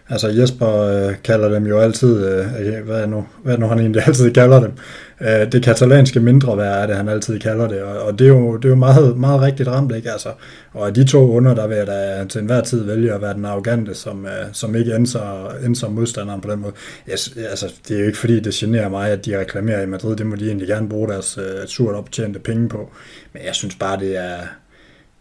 Altså 0.08 0.28
Jesper 0.28 0.80
øh, 0.80 1.14
kalder 1.24 1.48
dem 1.48 1.66
jo 1.66 1.78
altid, 1.78 2.26
øh, 2.26 2.46
øh, 2.60 2.84
hvad, 2.84 3.02
er 3.02 3.06
nu, 3.06 3.26
hvad 3.42 3.54
er 3.54 3.58
nu 3.58 3.66
han 3.66 3.78
egentlig 3.78 4.02
altid 4.06 4.30
kalder 4.30 4.60
dem, 4.60 4.72
øh, 5.20 5.52
det 5.52 5.62
katalanske 5.62 6.20
mindre 6.20 6.56
værd 6.56 6.82
er 6.82 6.86
det, 6.86 6.96
han 6.96 7.08
altid 7.08 7.38
kalder 7.38 7.68
det, 7.68 7.82
og, 7.82 8.00
og 8.00 8.18
det 8.18 8.24
er 8.24 8.28
jo, 8.28 8.56
det 8.56 8.64
er 8.64 8.68
jo 8.68 8.74
meget, 8.74 9.16
meget 9.16 9.40
rigtigt 9.40 9.68
ramt, 9.68 9.96
ikke? 9.96 10.12
Altså, 10.12 10.28
og 10.72 10.86
af 10.86 10.94
de 10.94 11.04
to 11.04 11.30
under, 11.30 11.54
der 11.54 11.66
vil 11.66 11.76
jeg 11.76 11.86
da 11.86 12.24
til 12.28 12.40
enhver 12.40 12.60
tid 12.60 12.84
vælge 12.84 13.14
at 13.14 13.22
være 13.22 13.34
den 13.34 13.44
arrogante, 13.44 13.94
som, 13.94 14.26
øh, 14.26 14.46
som 14.52 14.76
ikke 14.76 14.94
ender, 14.94 15.48
ender 15.64 15.74
som 15.74 15.92
modstanderen 15.92 16.40
på 16.40 16.50
den 16.50 16.60
måde. 16.60 16.72
Jeg, 17.06 17.18
altså, 17.50 17.72
det 17.88 17.96
er 17.96 18.00
jo 18.00 18.06
ikke 18.06 18.18
fordi, 18.18 18.40
det 18.40 18.54
generer 18.54 18.88
mig, 18.88 19.10
at 19.10 19.26
de 19.26 19.40
reklamerer 19.40 19.82
i 19.82 19.86
Madrid, 19.86 20.16
det 20.16 20.26
må 20.26 20.36
de 20.36 20.46
egentlig 20.46 20.68
gerne 20.68 20.88
bruge 20.88 21.08
deres 21.08 21.38
øh, 21.38 21.66
surt 21.66 21.94
optjente 21.94 22.38
penge 22.38 22.68
på, 22.68 22.90
men 23.32 23.42
jeg 23.46 23.54
synes 23.54 23.74
bare, 23.74 24.00
det 24.00 24.16
er, 24.16 24.38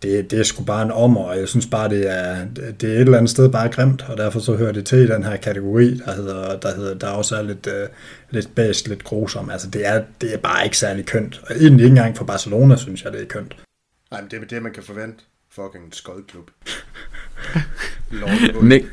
det, 0.02 0.32
det 0.32 0.40
er 0.40 0.44
sgu 0.44 0.64
bare 0.64 0.84
en 0.84 0.92
ommer, 0.92 1.22
og 1.22 1.40
jeg 1.40 1.48
synes 1.48 1.66
bare, 1.66 1.90
det 1.90 2.12
er, 2.12 2.46
det 2.56 2.90
er 2.90 2.94
et 2.94 3.00
eller 3.00 3.18
andet 3.18 3.30
sted 3.30 3.50
bare 3.50 3.70
grimt, 3.70 4.06
og 4.10 4.18
derfor 4.18 4.40
så 4.40 4.56
hører 4.56 4.72
det 4.72 4.86
til 4.86 4.98
i 4.98 5.08
den 5.08 5.24
her 5.24 5.38
kategori, 5.38 5.98
der 5.98 6.16
hedder, 6.16 6.60
der, 6.60 6.76
hedder, 6.76 6.94
der 6.94 7.08
også 7.08 7.36
er 7.36 7.42
lidt, 7.42 7.68
uh, 7.68 7.74
lidt 8.30 8.56
bæst, 8.56 8.88
lidt 8.88 9.04
grusom. 9.04 9.50
Altså, 9.50 9.70
det 9.70 9.88
er, 9.88 10.04
det 10.22 10.34
er 10.34 10.38
bare 10.38 10.64
ikke 10.64 10.78
særlig 10.78 11.06
kønt. 11.06 11.42
Og 11.50 11.56
egentlig 11.56 11.84
ikke 11.84 11.98
engang 11.98 12.18
for 12.18 12.26
Barcelona, 12.26 12.76
synes 12.76 13.04
jeg, 13.04 13.14
det 13.14 13.22
er 13.22 13.26
kønt. 13.26 13.56
Nej, 14.12 14.22
men 14.22 14.32
det 14.32 14.42
er 14.42 14.48
det, 14.48 14.64
man 14.64 14.74
kan 14.74 14.84
forvente. 14.84 15.24
Fucking 15.52 15.96
skodklub. 15.96 16.52
Nik 18.62 18.84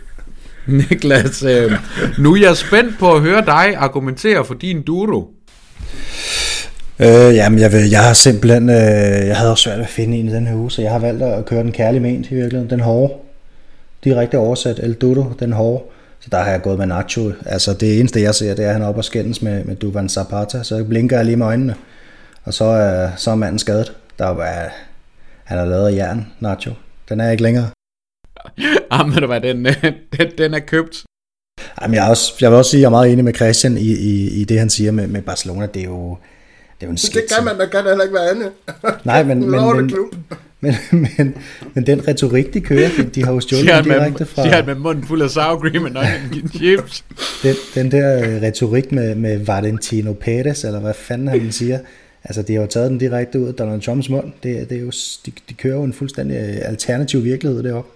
Niklas, 0.66 1.42
øh, 1.42 1.72
nu 2.18 2.34
er 2.34 2.40
jeg 2.40 2.56
spændt 2.56 2.98
på 2.98 3.14
at 3.14 3.20
høre 3.20 3.44
dig 3.44 3.76
argumentere 3.76 4.44
for 4.44 4.54
din 4.54 4.82
duro. 4.82 5.34
Øh, 7.02 7.34
jamen, 7.34 7.58
jeg, 7.58 7.72
vil, 7.72 7.90
jeg 7.90 8.04
har 8.04 8.12
simpelthen, 8.12 8.70
øh, 8.70 9.26
jeg 9.26 9.36
havde 9.36 9.50
også 9.50 9.62
svært 9.62 9.80
at 9.80 9.88
finde 9.88 10.16
en 10.16 10.28
i 10.28 10.32
den 10.32 10.46
her 10.46 10.54
uge, 10.54 10.70
så 10.70 10.82
jeg 10.82 10.90
har 10.90 10.98
valgt 10.98 11.22
at 11.22 11.44
køre 11.44 11.62
den 11.62 11.72
kærlige 11.72 12.00
ment 12.00 12.26
i 12.30 12.34
virkeligheden, 12.34 12.70
den 12.70 12.80
hårde. 12.80 13.14
Direkte 14.04 14.38
oversat, 14.38 14.78
El 14.78 14.94
Dudo, 14.94 15.24
den 15.40 15.52
hårde. 15.52 15.84
Så 16.20 16.28
der 16.32 16.38
har 16.38 16.50
jeg 16.50 16.62
gået 16.62 16.78
med 16.78 16.86
Nacho. 16.86 17.32
Altså 17.46 17.74
det 17.74 18.00
eneste 18.00 18.22
jeg 18.22 18.34
ser, 18.34 18.54
det 18.54 18.64
er, 18.64 18.68
at 18.68 18.72
han 18.72 18.82
er 18.82 18.86
oppe 18.86 19.00
og 19.00 19.04
skændes 19.04 19.42
med, 19.42 19.64
med 19.64 19.76
Duvan 19.76 20.08
Zapata, 20.08 20.62
så 20.62 20.84
blinker 20.84 21.16
jeg 21.16 21.24
lige 21.24 21.36
med 21.36 21.46
øjnene. 21.46 21.74
Og 22.44 22.54
så, 22.54 22.64
er, 22.64 23.10
så 23.16 23.30
er 23.30 23.34
manden 23.34 23.58
skadet. 23.58 23.92
Der 24.18 24.26
er 24.26 24.34
bare, 24.34 24.68
han 25.44 25.58
har 25.58 25.64
lavet 25.64 25.88
af 25.88 25.96
jern, 25.96 26.26
Nacho. 26.40 26.72
Den 27.08 27.20
er 27.20 27.30
ikke 27.30 27.42
længere. 27.42 27.68
Jamen, 28.92 29.18
du 29.18 29.26
hvad, 29.26 29.40
den, 29.40 29.64
den, 30.18 30.28
den 30.38 30.54
er 30.54 30.58
købt. 30.58 31.04
Jamen, 31.82 31.94
jeg, 31.94 32.06
er 32.06 32.10
også, 32.10 32.34
jeg 32.40 32.50
vil 32.50 32.58
også 32.58 32.70
sige, 32.70 32.78
at 32.78 32.82
jeg 32.82 32.86
er 32.86 32.90
meget 32.90 33.12
enig 33.12 33.24
med 33.24 33.34
Christian 33.34 33.76
i, 33.76 33.90
i, 33.90 34.40
i 34.40 34.44
det, 34.44 34.58
han 34.58 34.70
siger 34.70 34.92
med, 34.92 35.06
med 35.06 35.22
Barcelona. 35.22 35.66
Det 35.66 35.82
er 35.82 35.86
jo, 35.86 36.16
det 36.82 36.86
er 36.86 36.90
jo 36.90 36.92
en 36.92 36.98
skitse. 36.98 37.20
Det 37.20 37.36
kan 37.36 37.44
man, 37.44 37.58
der 37.58 37.66
kan 37.66 37.84
heller 37.84 38.02
ikke 38.02 38.14
være 38.14 38.30
andet. 38.30 38.50
Nej, 39.04 39.22
men, 39.22 39.40
men, 39.50 39.76
men, 39.76 39.90
men, 40.60 41.06
men, 41.18 41.34
men, 41.74 41.86
den 41.86 42.08
retorik, 42.08 42.54
de 42.54 42.60
kører, 42.60 42.88
de, 43.14 43.24
har 43.24 43.32
jo 43.32 43.40
stjålet 43.40 43.84
de 43.84 43.90
direkte 43.90 44.26
fra... 44.26 44.44
De 44.44 44.48
har 44.48 44.62
med 44.62 44.74
munden 44.74 45.04
fuld 45.04 45.22
af 45.22 45.30
sour 45.30 45.58
cream 45.60 45.96
og 45.96 46.04
chips. 46.54 47.04
Den, 47.42 47.54
den 47.74 47.90
der 47.90 48.18
øh, 48.18 48.42
retorik 48.42 48.92
med, 48.92 49.14
med 49.14 49.38
Valentino 49.38 50.12
Pérez, 50.12 50.66
eller 50.66 50.80
hvad 50.80 50.94
fanden 50.94 51.28
han 51.28 51.52
siger, 51.52 51.78
altså 52.24 52.42
de 52.42 52.54
har 52.54 52.60
jo 52.60 52.66
taget 52.66 52.90
den 52.90 52.98
direkte 52.98 53.40
ud 53.40 53.48
af 53.48 53.54
Donald 53.54 53.80
Trumps 53.80 54.08
mund. 54.08 54.32
Det, 54.42 54.70
det 54.70 54.76
er 54.76 54.80
jo, 54.80 54.92
de, 55.26 55.32
de 55.48 55.54
kører 55.54 55.74
jo 55.74 55.82
en 55.82 55.92
fuldstændig 55.92 56.36
øh, 56.36 56.56
alternativ 56.62 57.24
virkelighed 57.24 57.62
deroppe. 57.62 57.90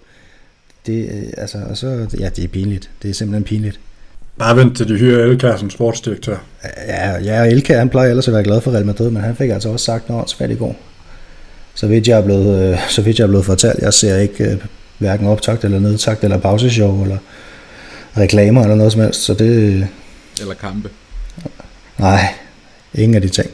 Det, 0.86 1.04
øh, 1.04 1.32
altså, 1.36 1.58
og 1.70 1.76
så, 1.76 2.16
ja, 2.18 2.28
det 2.28 2.44
er 2.44 2.48
pinligt. 2.48 2.90
Det 3.02 3.10
er 3.10 3.14
simpelthen 3.14 3.44
pinligt. 3.44 3.80
Bare 4.38 4.56
vent 4.56 4.76
til 4.76 4.88
de 4.88 4.98
hyrer 4.98 5.24
Elkær 5.24 5.56
som 5.56 5.70
sportsdirektør. 5.70 6.36
Ja, 6.88 7.18
ja 7.24 7.44
Elkær 7.44 7.78
han 7.78 7.88
plejer 7.88 8.10
ellers 8.10 8.28
at 8.28 8.34
være 8.34 8.44
glad 8.44 8.60
for 8.60 8.70
Real 8.70 8.86
Madrid, 8.86 9.10
men 9.10 9.22
han 9.22 9.36
fik 9.36 9.50
altså 9.50 9.68
også 9.68 9.84
sagt 9.84 10.08
noget 10.08 10.30
svært 10.30 10.50
i 10.50 10.54
går. 10.54 10.76
Så 11.74 11.86
vidt 11.86 12.08
jeg 12.08 12.18
er 12.18 12.22
blevet, 12.22 12.72
øh, 12.72 12.78
så 12.88 13.02
vidt 13.02 13.18
jeg 13.18 13.24
er 13.24 13.28
blevet 13.28 13.44
fortalt, 13.44 13.82
jeg 13.82 13.94
ser 13.94 14.16
ikke 14.16 14.44
øh, 14.44 14.56
hverken 14.98 15.26
optagt 15.26 15.64
eller 15.64 15.78
nedtagt 15.78 16.24
eller 16.24 16.38
pauseshow 16.38 17.02
eller 17.02 17.18
reklamer 18.16 18.62
eller 18.62 18.76
noget 18.76 18.92
som 18.92 19.00
helst, 19.00 19.20
så 19.20 19.34
det... 19.34 19.88
Eller 20.40 20.54
kampe. 20.54 20.90
Nej, 21.98 22.34
ingen 22.94 23.14
af 23.14 23.22
de 23.22 23.28
ting. 23.28 23.50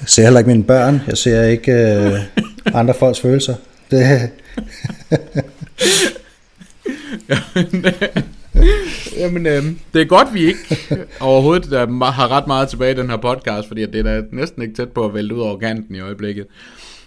Jeg 0.00 0.08
ser 0.08 0.22
heller 0.22 0.40
ikke 0.40 0.50
mine 0.50 0.64
børn, 0.64 1.00
jeg 1.06 1.18
ser 1.18 1.42
ikke 1.42 1.72
øh, 1.72 2.18
andre 2.74 2.94
folks 2.94 3.20
følelser. 3.20 3.54
Det... 3.90 4.30
Jamen, 9.22 9.46
øhm, 9.46 9.78
det 9.94 10.02
er 10.02 10.06
godt, 10.06 10.34
vi 10.34 10.44
ikke 10.44 10.78
overhovedet 11.20 11.88
har 12.02 12.30
ret 12.30 12.46
meget 12.46 12.68
tilbage 12.68 12.92
i 12.92 12.96
den 12.96 13.10
her 13.10 13.16
podcast, 13.16 13.68
fordi 13.68 13.86
det 13.86 13.94
er 13.94 14.02
da 14.02 14.22
næsten 14.32 14.62
ikke 14.62 14.74
tæt 14.74 14.88
på 14.88 15.04
at 15.04 15.14
vælte 15.14 15.34
ud 15.34 15.40
over 15.40 15.58
kanten 15.58 15.94
i 15.94 16.00
øjeblikket. 16.00 16.46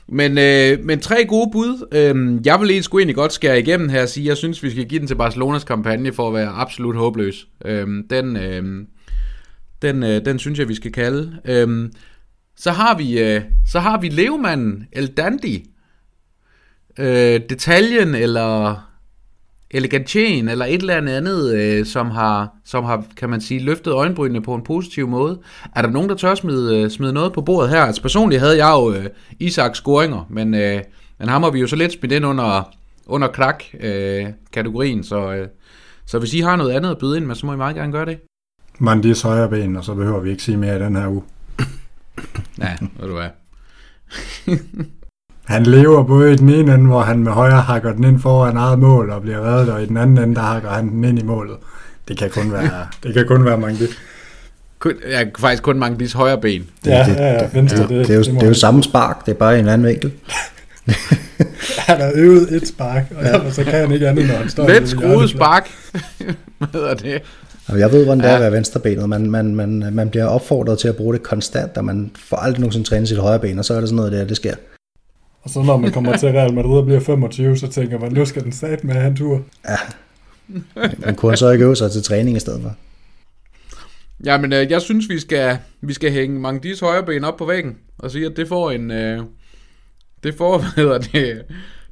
Men, 0.08 0.38
øh, 0.38 0.86
men 0.86 1.00
tre 1.00 1.26
gode 1.26 1.50
bud. 1.52 1.88
Øh, 1.92 2.46
jeg 2.46 2.60
vil 2.60 2.68
lige 2.68 2.84
sgu 2.84 2.98
egentlig 2.98 3.16
godt 3.16 3.34
skære 3.34 3.60
igennem 3.60 3.90
her 3.90 4.02
og 4.02 4.10
sige, 4.10 4.24
at 4.24 4.28
jeg 4.28 4.38
synes, 4.38 4.64
vi 4.64 4.70
skal 4.70 4.86
give 4.86 5.00
den 5.00 5.08
til 5.08 5.16
Barcelonas 5.16 5.64
kampagne 5.64 6.14
for 6.14 6.28
at 6.28 6.34
være 6.34 6.50
absolut 6.50 6.96
håbløs. 6.96 7.48
Øh, 7.66 7.88
den, 8.10 8.38
øh, 8.38 8.86
den, 9.82 10.04
øh, 10.04 10.26
den 10.26 10.40
synes 10.40 10.60
jeg, 10.60 10.70
vi 10.70 10.76
skal 10.76 10.92
kalde. 10.92 11.40
Øh, 11.46 11.90
så 12.58 12.72
har 12.72 12.98
vi, 12.98 13.20
øh, 13.20 13.42
så 13.68 13.80
har 13.80 14.02
vi 14.02 14.10
levemanden 14.10 14.88
El 14.92 15.08
Dandy. 15.08 15.66
Øh, 17.00 17.42
detaljen 17.50 18.16
eller 18.16 18.82
elegantien 19.76 20.50
eller 20.50 20.66
et 20.66 20.82
eller 20.82 20.96
andet, 20.96 21.56
øh, 21.56 21.86
som, 21.86 22.12
har, 22.12 22.50
som 22.66 22.84
har, 22.84 23.06
kan 23.18 23.30
man 23.30 23.42
sige, 23.42 23.60
løftet 23.60 23.94
øjenbrynene 23.94 24.42
på 24.42 24.56
en 24.56 24.64
positiv 24.64 25.08
måde. 25.08 25.40
Er 25.76 25.82
der 25.82 25.90
nogen, 25.90 26.10
der 26.10 26.16
tør 26.16 26.36
smide, 26.36 26.82
øh, 26.82 26.90
smide 26.90 27.14
noget 27.14 27.34
på 27.34 27.42
bordet 27.42 27.70
her? 27.70 27.82
Altså 27.82 28.02
personligt 28.02 28.42
havde 28.42 28.66
jeg 28.66 28.72
jo 28.72 28.94
øh, 28.94 29.06
Isaks 29.40 29.78
scoringer, 29.78 30.28
men, 30.30 30.54
øh, 30.54 30.82
men 31.20 31.30
ham 31.30 31.44
har 31.44 31.52
vi 31.52 31.60
jo 31.60 31.68
så 31.68 31.76
lidt 31.76 31.94
smidt 31.94 32.12
ind 32.12 32.26
under, 32.26 32.76
under 33.06 33.28
krak-kategorien, 33.28 35.00
øh, 35.00 35.06
så, 35.06 35.34
øh, 35.34 35.48
så 36.06 36.20
hvis 36.20 36.34
I 36.34 36.40
har 36.40 36.56
noget 36.56 36.72
andet 36.72 36.92
at 36.92 36.98
byde 36.98 37.18
ind 37.18 37.26
med, 37.26 37.36
så 37.36 37.46
må 37.46 37.54
I 37.54 37.58
meget 37.58 37.76
gerne 37.76 37.92
gøre 37.92 38.06
det. 38.06 38.20
Mandis 38.80 39.22
højre 39.22 39.50
ben, 39.50 39.76
og 39.76 39.84
så 39.84 39.94
behøver 39.94 40.20
vi 40.20 40.30
ikke 40.30 40.44
sige 40.44 40.58
mere 40.58 40.76
i 40.76 40.80
den 40.80 40.96
her 40.96 41.08
uge. 41.08 41.24
ja, 42.60 42.78
ved 43.00 43.08
du 43.08 43.14
hvad. 43.14 43.30
Han 45.46 45.64
lever 45.64 46.04
både 46.04 46.34
i 46.34 46.36
den 46.36 46.50
ene 46.50 46.74
ende, 46.74 46.88
hvor 46.88 47.02
han 47.02 47.20
med 47.20 47.32
højre 47.32 47.62
hakker 47.62 47.94
den 47.94 48.04
ind 48.04 48.20
foran 48.20 48.58
eget 48.58 48.80
mål 48.80 49.10
og 49.10 49.22
bliver 49.22 49.42
reddet, 49.42 49.74
og 49.74 49.84
i 49.84 49.86
den 49.86 49.98
anden 49.98 50.18
ende, 50.18 50.36
der 50.36 50.42
hakker 50.42 50.70
han 50.70 50.90
den 50.90 51.04
ind 51.04 51.20
i 51.20 51.24
målet. 51.24 51.56
Det 52.08 52.18
kan 52.18 52.30
kun 52.30 52.52
være, 52.52 52.70
det 53.04 53.14
kan 53.14 53.28
kun 53.28 53.46
være 53.46 53.58
mange 53.58 53.88
kun, 54.80 54.94
ja, 55.10 55.24
faktisk 55.40 55.64
kun 55.64 55.80
mange 55.80 56.00
dis 56.00 56.14
højre 56.14 56.42
ben. 56.42 56.64
Ja, 56.86 57.06
det, 57.10 57.16
ja, 57.16 57.34
ja, 57.34 57.50
venstre, 57.54 57.78
det, 57.78 57.90
det, 57.90 58.08
det, 58.08 58.14
er 58.14 58.18
jo, 58.18 58.24
det 58.24 58.44
er 58.44 58.48
jo 58.48 58.54
samme 58.54 58.84
spark, 58.84 59.26
det 59.26 59.32
er 59.32 59.36
bare 59.36 59.60
en 59.60 59.68
anden 59.68 59.88
vinkel. 59.88 60.12
han 61.88 62.02
har 62.02 62.12
øvet 62.16 62.56
et 62.56 62.68
spark, 62.68 63.04
og 63.18 63.24
ja. 63.24 63.52
så 63.52 63.64
kan 63.64 63.74
han 63.74 63.92
ikke 63.92 64.08
andet, 64.08 64.28
når 64.28 64.36
han 64.36 64.50
står 64.50 64.68
Let 64.68 64.90
skruet 64.90 65.30
spark. 65.30 65.70
Hvad 66.58 66.82
er 66.82 66.94
det? 66.94 67.22
Jeg 67.78 67.92
ved, 67.92 68.06
hvordan 68.06 68.24
det 68.24 68.30
er 68.30 68.36
at 68.36 68.42
være 68.42 68.52
venstrebenet. 68.52 69.10
Man, 69.10 69.32
man, 69.32 69.56
man, 69.56 69.90
man 69.92 70.10
bliver 70.10 70.26
opfordret 70.26 70.80
til 70.80 70.88
at 70.88 70.96
bruge 70.96 71.14
det 71.14 71.24
konstant, 71.24 71.78
og 71.78 71.86
man 71.86 72.12
får 72.30 72.38
aldrig 72.38 72.60
nogensinde 72.60 72.88
trænet 72.88 73.08
sit 73.08 73.18
højre 73.18 73.40
ben, 73.40 73.60
og 73.60 73.66
så 73.66 73.74
er 73.74 73.80
det 73.80 73.90
sådan 73.90 73.96
noget 73.96 74.12
der, 74.12 74.26
det 74.26 74.36
sker. 74.36 74.54
Og 75.46 75.52
så 75.52 75.62
når 75.62 75.78
man 75.78 75.92
kommer 75.92 76.18
til 76.18 76.30
Real 76.30 76.54
Madrid 76.54 76.78
og 76.78 76.86
bliver 76.86 77.00
25, 77.00 77.58
så 77.58 77.68
tænker 77.68 78.00
man, 78.00 78.12
nu 78.12 78.26
skal 78.26 78.44
den 78.44 78.52
sat 78.52 78.84
med 78.84 78.94
have 78.94 79.08
en 79.08 79.16
tur. 79.16 79.42
Ja. 79.68 79.78
Man 80.98 81.16
kunne 81.16 81.38
så 81.38 81.52
ikke 81.52 81.66
øve 81.66 81.76
sig 81.76 81.92
til 81.92 82.04
træning 82.04 82.38
i 82.38 82.40
stedet 82.40 82.62
for. 82.62 82.76
Ja, 84.26 84.38
men 84.38 84.54
øh, 84.54 84.72
jeg 84.72 84.82
synes, 84.82 85.10
vi 85.10 85.20
skal, 85.20 85.58
vi 85.82 85.94
skal 85.94 86.12
hænge 86.12 86.40
Mangdis 86.40 86.80
højre 86.80 87.04
ben 87.04 87.24
op 87.24 87.38
på 87.38 87.46
væggen, 87.46 87.78
og 87.98 88.12
sige, 88.12 88.26
at 88.26 88.38
det 88.38 88.48
får 88.48 88.72
en, 88.72 88.92
øh, 88.92 89.24
det 90.24 90.36
får, 90.36 90.58
hvad 90.60 90.70
hedder 90.76 90.98
det, 90.98 91.42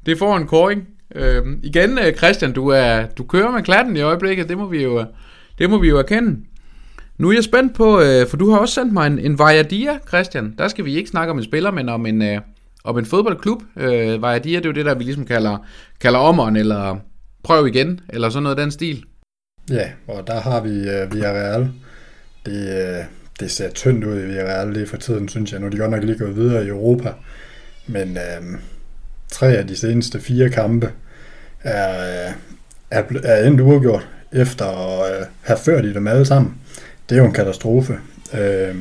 det 0.05 0.17
får 0.17 0.37
en 0.37 0.47
koring. 0.47 0.87
Øh, 1.15 1.41
igen, 1.63 1.97
øh, 1.97 2.13
Christian, 2.13 2.53
du, 2.53 2.67
er, 2.67 3.05
du 3.05 3.23
kører 3.23 3.51
med 3.51 3.63
klatten 3.63 3.97
i 3.97 4.01
øjeblikket, 4.01 4.49
det 4.49 4.57
må 4.57 4.67
vi 4.67 4.83
jo, 4.83 5.05
det 5.59 5.69
må 5.69 5.77
vi 5.77 5.89
jo 5.89 5.97
erkende. 5.97 6.39
Nu 7.17 7.29
er 7.29 7.33
jeg 7.33 7.43
spændt 7.43 7.75
på, 7.75 8.01
øh, 8.01 8.27
for 8.27 8.37
du 8.37 8.49
har 8.49 8.57
også 8.57 8.73
sendt 8.73 8.93
mig 8.93 9.07
en, 9.07 9.19
en 9.19 9.39
Vajadia, 9.39 9.99
Christian. 10.07 10.55
Der 10.57 10.67
skal 10.67 10.85
vi 10.85 10.95
ikke 10.95 11.09
snakke 11.09 11.31
om 11.31 11.37
en 11.37 11.43
spiller, 11.43 11.71
men 11.71 11.89
om 11.89 12.05
en, 12.05 12.21
øh, 12.21 12.39
op 12.83 12.97
en 12.97 13.05
fodboldklub. 13.05 13.61
Øh, 13.77 14.21
Vajadia, 14.21 14.57
det 14.57 14.65
er 14.65 14.69
jo 14.69 14.73
det 14.73 14.85
der, 14.85 14.95
vi 14.95 15.03
ligesom 15.03 15.25
kalder, 15.25 15.57
kalder 15.99 16.19
ommeren, 16.19 16.55
eller 16.55 16.97
prøv 17.43 17.67
igen, 17.67 17.99
eller 18.09 18.29
sådan 18.29 18.43
noget 18.43 18.57
af 18.57 18.63
den 18.63 18.71
stil. 18.71 19.05
Ja, 19.69 19.89
og 20.07 20.27
der 20.27 20.41
har 20.41 20.61
vi 20.61 20.89
øh, 20.89 21.13
Villarreal. 21.13 21.71
Det, 22.45 22.69
øh, 22.69 23.03
det 23.39 23.51
ser 23.51 23.69
tyndt 23.69 24.03
ud 24.03 24.19
i 24.19 24.25
Villarreal 24.25 24.73
lige 24.73 24.87
for 24.87 24.97
tiden, 24.97 25.29
synes 25.29 25.51
jeg. 25.51 25.59
Nu 25.59 25.65
er 25.65 25.69
de 25.69 25.77
godt 25.77 25.91
nok 25.91 26.03
lige 26.03 26.17
gået 26.17 26.35
videre 26.35 26.65
i 26.65 26.67
Europa. 26.67 27.13
Men 27.87 28.17
øh, 28.17 28.59
tre 29.31 29.47
af 29.47 29.67
de 29.67 29.75
seneste 29.75 30.19
fire 30.19 30.49
kampe 30.49 30.91
er, 31.61 31.89
øh, 32.27 32.33
er, 32.91 33.03
er 33.23 33.47
endt 33.47 33.61
uafgjort 33.61 34.07
efter 34.31 34.65
at 34.65 35.19
øh, 35.19 35.25
have 35.41 35.59
ført 35.59 35.85
i 35.85 35.93
dem 35.93 36.07
alle 36.07 36.25
sammen. 36.25 36.55
Det 37.09 37.15
er 37.15 37.19
jo 37.19 37.27
en 37.27 37.33
katastrofe. 37.33 37.99
Øh, 38.33 38.75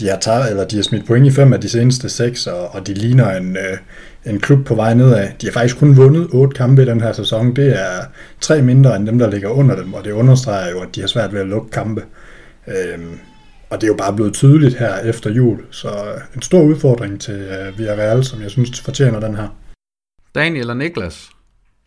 de 0.00 0.08
har, 0.08 0.18
taget, 0.18 0.50
eller 0.50 0.64
de 0.64 0.76
har 0.76 0.82
smidt 0.82 1.06
point 1.06 1.26
i 1.26 1.30
fem 1.30 1.52
af 1.52 1.60
de 1.60 1.68
seneste 1.68 2.08
seks, 2.08 2.46
og, 2.46 2.68
og 2.68 2.86
de 2.86 2.94
ligner 2.94 3.36
en, 3.36 3.56
øh, 3.56 3.78
en 4.26 4.40
klub 4.40 4.66
på 4.66 4.74
vej 4.74 4.94
nedad. 4.94 5.28
De 5.40 5.46
har 5.46 5.52
faktisk 5.52 5.78
kun 5.78 5.96
vundet 5.96 6.28
otte 6.32 6.54
kampe 6.54 6.82
i 6.82 6.86
den 6.86 7.00
her 7.00 7.12
sæson. 7.12 7.56
Det 7.56 7.80
er 7.80 8.04
tre 8.40 8.62
mindre 8.62 8.96
end 8.96 9.06
dem, 9.06 9.18
der 9.18 9.30
ligger 9.30 9.48
under 9.48 9.76
dem, 9.76 9.94
og 9.94 10.04
det 10.04 10.10
understreger 10.10 10.70
jo, 10.70 10.80
at 10.80 10.88
de 10.94 11.00
har 11.00 11.08
svært 11.08 11.32
ved 11.32 11.40
at 11.40 11.46
lukke 11.46 11.70
kampe. 11.70 12.04
Øhm, 12.68 13.18
og 13.70 13.80
det 13.80 13.82
er 13.86 13.88
jo 13.88 13.96
bare 13.96 14.16
blevet 14.16 14.34
tydeligt 14.34 14.78
her 14.78 14.98
efter 14.98 15.30
jul, 15.30 15.58
så 15.70 15.88
øh, 15.88 16.20
en 16.36 16.42
stor 16.42 16.62
udfordring 16.62 17.20
til 17.20 17.34
øh, 17.34 17.78
Villarreal, 17.78 18.24
som 18.24 18.42
jeg 18.42 18.50
synes 18.50 18.80
fortjener 18.80 19.20
den 19.20 19.36
her. 19.36 19.48
Daniel 20.34 20.70
og 20.70 20.76
Niklas, 20.76 21.30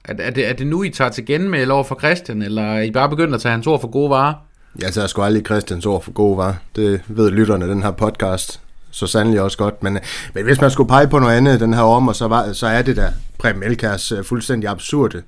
er, 0.06 0.14
er, 0.20 0.32
det, 0.32 0.50
er 0.50 0.54
det 0.54 0.68
nu, 0.68 0.84
I 0.84 0.90
tager 0.90 1.12
til 1.12 1.26
genmæld 1.26 1.72
over 1.72 1.84
for 1.84 2.00
Christian, 2.00 2.42
eller 2.42 2.62
er 2.62 2.82
I 2.82 2.92
bare 2.92 3.10
begyndt 3.10 3.36
at 3.36 3.42
tage 3.42 3.52
hans 3.52 3.68
ord 3.68 3.82
for 3.82 3.88
gode 3.88 4.10
varer? 4.10 4.34
Jeg 4.80 4.94
tager 4.94 5.08
sgu 5.08 5.22
aldrig 5.22 5.46
Christians 5.46 5.86
ord 5.86 6.04
for 6.04 6.12
gode 6.12 6.38
var. 6.38 6.58
Det 6.76 7.02
ved 7.08 7.32
lytterne 7.32 7.66
af 7.66 7.70
den 7.70 7.84
her 7.84 7.92
podcast 7.92 8.60
så 8.92 9.08
sandelig 9.08 9.42
også 9.42 9.58
godt. 9.58 9.84
Men, 9.84 10.00
men 10.34 10.44
hvis 10.44 10.62
man 10.62 10.72
skulle 10.72 10.90
pege 10.90 11.08
på 11.08 11.20
noget 11.20 11.38
andet 11.38 11.60
den 11.60 11.74
her 11.74 11.82
om, 11.82 12.08
og 12.08 12.16
så, 12.16 12.28
var, 12.28 12.54
så 12.54 12.68
er 12.68 12.82
det 12.82 12.96
da 12.96 13.14
Prem 13.40 13.64
Elkers 13.64 14.12
øh, 14.12 14.24
fuldstændig 14.24 14.70
absurde 14.70 15.22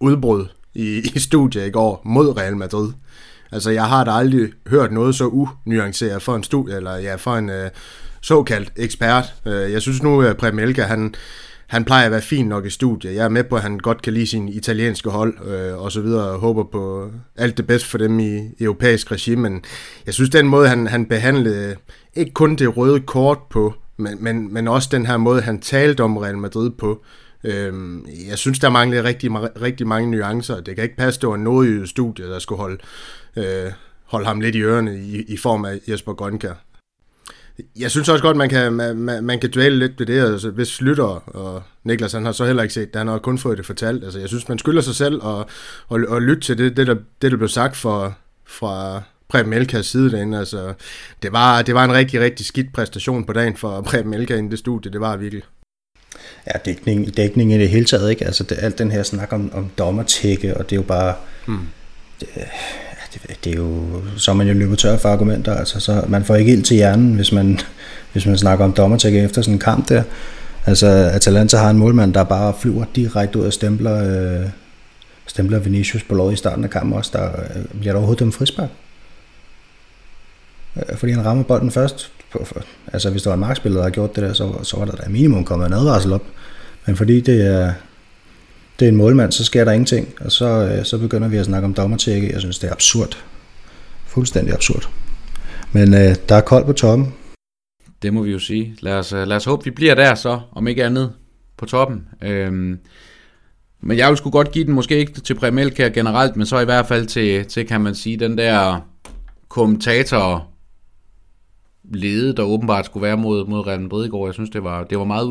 udbrud 0.00 0.46
i, 0.74 1.02
i 1.14 1.18
studiet 1.18 1.66
i 1.66 1.70
går 1.70 2.02
mod 2.04 2.36
Real 2.36 2.56
Madrid. 2.56 2.92
Altså, 3.52 3.70
jeg 3.70 3.84
har 3.84 4.04
da 4.04 4.10
aldrig 4.10 4.52
hørt 4.66 4.92
noget 4.92 5.14
så 5.14 5.46
unuanceret 5.66 6.22
for 6.22 6.36
en 6.36 6.42
studie, 6.42 6.76
eller 6.76 6.96
ja, 6.96 7.14
for 7.14 7.36
en 7.36 7.50
øh, 7.50 7.70
såkaldt 8.20 8.72
ekspert. 8.76 9.34
Øh, 9.46 9.72
jeg 9.72 9.82
synes 9.82 10.02
nu, 10.02 10.22
at 10.22 10.36
Prem 10.36 10.58
Elker, 10.58 10.84
han, 10.84 11.14
han 11.70 11.84
plejer 11.84 12.06
at 12.06 12.12
være 12.12 12.22
fin 12.22 12.46
nok 12.46 12.66
i 12.66 12.70
studiet. 12.70 13.14
Jeg 13.14 13.24
er 13.24 13.28
med 13.28 13.44
på, 13.44 13.56
at 13.56 13.62
han 13.62 13.78
godt 13.78 14.02
kan 14.02 14.12
lide 14.12 14.26
sin 14.26 14.48
italienske 14.48 15.10
hold 15.10 15.34
øh, 15.48 15.82
og 15.82 15.92
så 15.92 16.00
videre, 16.00 16.30
og 16.30 16.38
håber 16.38 16.64
på 16.64 17.10
alt 17.36 17.56
det 17.56 17.66
bedste 17.66 17.88
for 17.88 17.98
dem 17.98 18.20
i, 18.20 18.40
europæisk 18.60 19.12
regime, 19.12 19.42
men 19.42 19.64
jeg 20.06 20.14
synes, 20.14 20.30
den 20.30 20.48
måde, 20.48 20.68
han, 20.68 20.86
han 20.86 21.06
behandlede 21.06 21.76
ikke 22.14 22.32
kun 22.32 22.56
det 22.56 22.76
røde 22.76 23.00
kort 23.00 23.38
på, 23.50 23.74
men, 23.96 24.24
men, 24.24 24.54
men 24.54 24.68
også 24.68 24.88
den 24.92 25.06
her 25.06 25.16
måde, 25.16 25.40
han 25.40 25.60
talte 25.60 26.00
om 26.00 26.16
Real 26.16 26.38
Madrid 26.38 26.70
på, 26.70 27.02
øh, 27.44 27.72
jeg 28.28 28.38
synes, 28.38 28.58
der 28.58 28.70
manglede 28.70 29.04
rigtig, 29.04 29.30
rigtig 29.62 29.86
mange 29.86 30.10
nuancer. 30.10 30.60
Det 30.60 30.74
kan 30.74 30.84
ikke 30.84 30.96
passe, 30.96 31.20
det 31.20 31.28
var 31.28 31.36
noget 31.36 31.82
i 31.82 31.86
studiet, 31.86 32.28
der 32.28 32.38
skulle 32.38 32.60
holde, 32.60 32.78
øh, 33.36 33.72
holde 34.04 34.26
ham 34.26 34.40
lidt 34.40 34.54
i 34.54 34.60
ørerne 34.60 34.98
i, 34.98 35.22
i 35.28 35.36
form 35.36 35.64
af 35.64 35.78
Jesper 35.88 36.12
Grønkær. 36.12 36.54
Jeg 37.78 37.90
synes 37.90 38.08
også 38.08 38.22
godt, 38.22 38.36
man 38.36 38.48
kan, 38.48 38.72
man, 38.72 39.24
man 39.24 39.40
kan 39.40 39.50
dvæle 39.52 39.78
lidt 39.78 39.92
ved 39.98 40.06
det, 40.06 40.32
altså, 40.32 40.50
hvis 40.50 40.80
Lytter 40.80 41.36
og 41.36 41.62
Niklas, 41.84 42.12
han 42.12 42.24
har 42.24 42.32
så 42.32 42.44
heller 42.44 42.62
ikke 42.62 42.74
set 42.74 42.92
det, 42.92 42.98
han 42.98 43.08
har 43.08 43.18
kun 43.18 43.38
fået 43.38 43.58
det 43.58 43.66
fortalt. 43.66 44.04
Altså, 44.04 44.18
jeg 44.18 44.28
synes, 44.28 44.48
man 44.48 44.58
skylder 44.58 44.82
sig 44.82 44.94
selv 44.94 45.20
at, 45.26 45.46
at, 45.94 46.16
at 46.16 46.22
lytte 46.22 46.42
til 46.42 46.58
det, 46.58 46.76
det, 46.76 46.86
der, 46.86 46.96
det, 47.22 47.30
der 47.30 47.36
blev 47.36 47.48
sagt 47.48 47.76
for, 47.76 48.16
fra 48.46 49.02
Preben 49.28 49.52
Elkas 49.52 49.86
side 49.86 50.10
derinde. 50.10 50.38
Altså, 50.38 50.74
det, 51.22 51.32
var, 51.32 51.62
det 51.62 51.74
var 51.74 51.84
en 51.84 51.92
rigtig, 51.92 52.20
rigtig 52.20 52.46
skidt 52.46 52.72
præstation 52.72 53.24
på 53.24 53.32
dagen 53.32 53.56
for 53.56 53.80
Preben 53.80 54.14
Elka 54.14 54.34
i 54.34 54.48
det 54.48 54.58
studie, 54.58 54.92
det 54.92 55.00
var 55.00 55.16
virkelig. 55.16 55.42
Ja, 56.46 56.58
dækning, 56.64 57.16
dækning 57.16 57.52
i 57.52 57.58
det 57.58 57.68
hele 57.68 57.84
taget, 57.84 58.10
ikke? 58.10 58.26
Altså, 58.26 58.44
det, 58.44 58.58
alt 58.60 58.78
den 58.78 58.90
her 58.90 59.02
snak 59.02 59.32
om, 59.32 59.50
om 59.54 59.70
dommertække, 59.78 60.56
og 60.56 60.70
det 60.70 60.76
er 60.76 60.80
jo 60.80 60.86
bare... 60.86 61.14
Hmm. 61.46 61.68
Det, 62.20 62.28
det, 63.12 63.44
det 63.44 63.52
er 63.52 63.56
jo, 63.56 64.02
så 64.16 64.30
er 64.30 64.34
man 64.34 64.48
jo 64.48 64.54
løbet 64.54 64.78
tør 64.78 64.96
for 64.96 65.08
argumenter, 65.08 65.54
altså, 65.54 65.80
så 65.80 66.04
man 66.08 66.24
får 66.24 66.36
ikke 66.36 66.52
ild 66.52 66.62
til 66.62 66.76
hjernen, 66.76 67.14
hvis 67.14 67.32
man, 67.32 67.60
hvis 68.12 68.26
man 68.26 68.38
snakker 68.38 68.64
om 68.64 68.72
dommertække 68.72 69.20
efter 69.20 69.42
sådan 69.42 69.54
en 69.54 69.58
kamp 69.58 69.88
der. 69.88 70.02
Altså, 70.66 70.86
Atalanta 70.86 71.56
har 71.56 71.70
en 71.70 71.78
målmand, 71.78 72.14
der 72.14 72.24
bare 72.24 72.54
flyver 72.60 72.84
direkte 72.96 73.38
ud 73.38 73.44
og 73.44 73.52
stempler, 73.52 74.04
øh, 74.42 74.48
stempler 75.26 75.58
Vinicius 75.58 76.02
på 76.02 76.14
lov 76.14 76.32
i 76.32 76.36
starten 76.36 76.64
af 76.64 76.70
kampen 76.70 76.92
også. 76.92 77.10
Der 77.14 77.28
øh, 77.28 77.80
bliver 77.80 77.92
der 77.92 77.98
overhovedet 77.98 78.20
dem 78.20 78.32
frispark. 78.32 78.68
Øh, 80.76 80.96
fordi 80.96 81.12
han 81.12 81.24
rammer 81.24 81.44
bolden 81.44 81.70
først. 81.70 82.12
Altså, 82.92 83.10
hvis 83.10 83.22
der 83.22 83.30
var 83.30 83.34
en 83.34 83.40
markspiller, 83.40 83.76
der 83.76 83.82
havde 83.82 83.94
gjort 83.94 84.16
det 84.16 84.22
der, 84.24 84.32
så, 84.32 84.52
så 84.62 84.76
var 84.76 84.84
der 84.84 84.92
da 84.92 85.08
minimum 85.08 85.44
kommet 85.44 85.66
en 85.66 85.72
advarsel 85.72 86.12
op. 86.12 86.22
Men 86.86 86.96
fordi 86.96 87.20
det 87.20 87.46
er, 87.46 87.72
det 88.80 88.86
er 88.86 88.92
en 88.92 88.96
målmand, 88.96 89.32
så 89.32 89.44
sker 89.44 89.64
der 89.64 89.72
ingenting. 89.72 90.14
Og 90.20 90.32
så, 90.32 90.46
øh, 90.46 90.84
så 90.84 90.98
begynder 90.98 91.28
vi 91.28 91.36
at 91.36 91.44
snakke 91.44 91.64
om 91.64 91.74
dommertjekke. 91.74 92.32
Jeg 92.32 92.40
synes, 92.40 92.58
det 92.58 92.68
er 92.68 92.72
absurd. 92.72 93.24
Fuldstændig 94.06 94.54
absurd. 94.54 94.88
Men 95.72 95.94
øh, 95.94 96.16
der 96.28 96.34
er 96.34 96.40
koldt 96.40 96.66
på 96.66 96.72
toppen. 96.72 97.14
Det 98.02 98.14
må 98.14 98.22
vi 98.22 98.30
jo 98.30 98.38
sige. 98.38 98.76
Lad 98.80 98.92
os, 98.92 99.12
øh, 99.12 99.26
lad 99.26 99.36
os 99.36 99.44
håbe, 99.44 99.64
vi 99.64 99.70
bliver 99.70 99.94
der 99.94 100.14
så, 100.14 100.40
om 100.52 100.68
ikke 100.68 100.84
andet, 100.84 101.12
på 101.56 101.66
toppen. 101.66 102.06
Øhm, 102.22 102.78
men 103.82 103.98
jeg 103.98 104.08
vil 104.08 104.16
sgu 104.16 104.30
godt 104.30 104.52
give 104.52 104.64
den, 104.64 104.74
måske 104.74 104.98
ikke 104.98 105.20
til 105.20 105.34
Premelka 105.34 105.88
generelt, 105.88 106.36
men 106.36 106.46
så 106.46 106.58
i 106.58 106.64
hvert 106.64 106.86
fald 106.86 107.06
til, 107.06 107.44
til 107.44 107.66
kan 107.66 107.80
man 107.80 107.94
sige, 107.94 108.16
den 108.16 108.38
der 108.38 108.80
kommentator 109.48 110.48
lede, 111.90 112.36
der 112.36 112.42
åbenbart 112.42 112.86
skulle 112.86 113.02
være 113.02 113.16
mod, 113.16 113.46
mod 113.46 113.66
Real 113.66 113.80
Madrid 113.80 114.06
i 114.06 114.08
går. 114.08 114.26
Jeg 114.26 114.34
synes, 114.34 114.50
det 114.50 114.64
var, 114.64 114.84
det 114.84 114.98
var 114.98 115.04
meget 115.04 115.24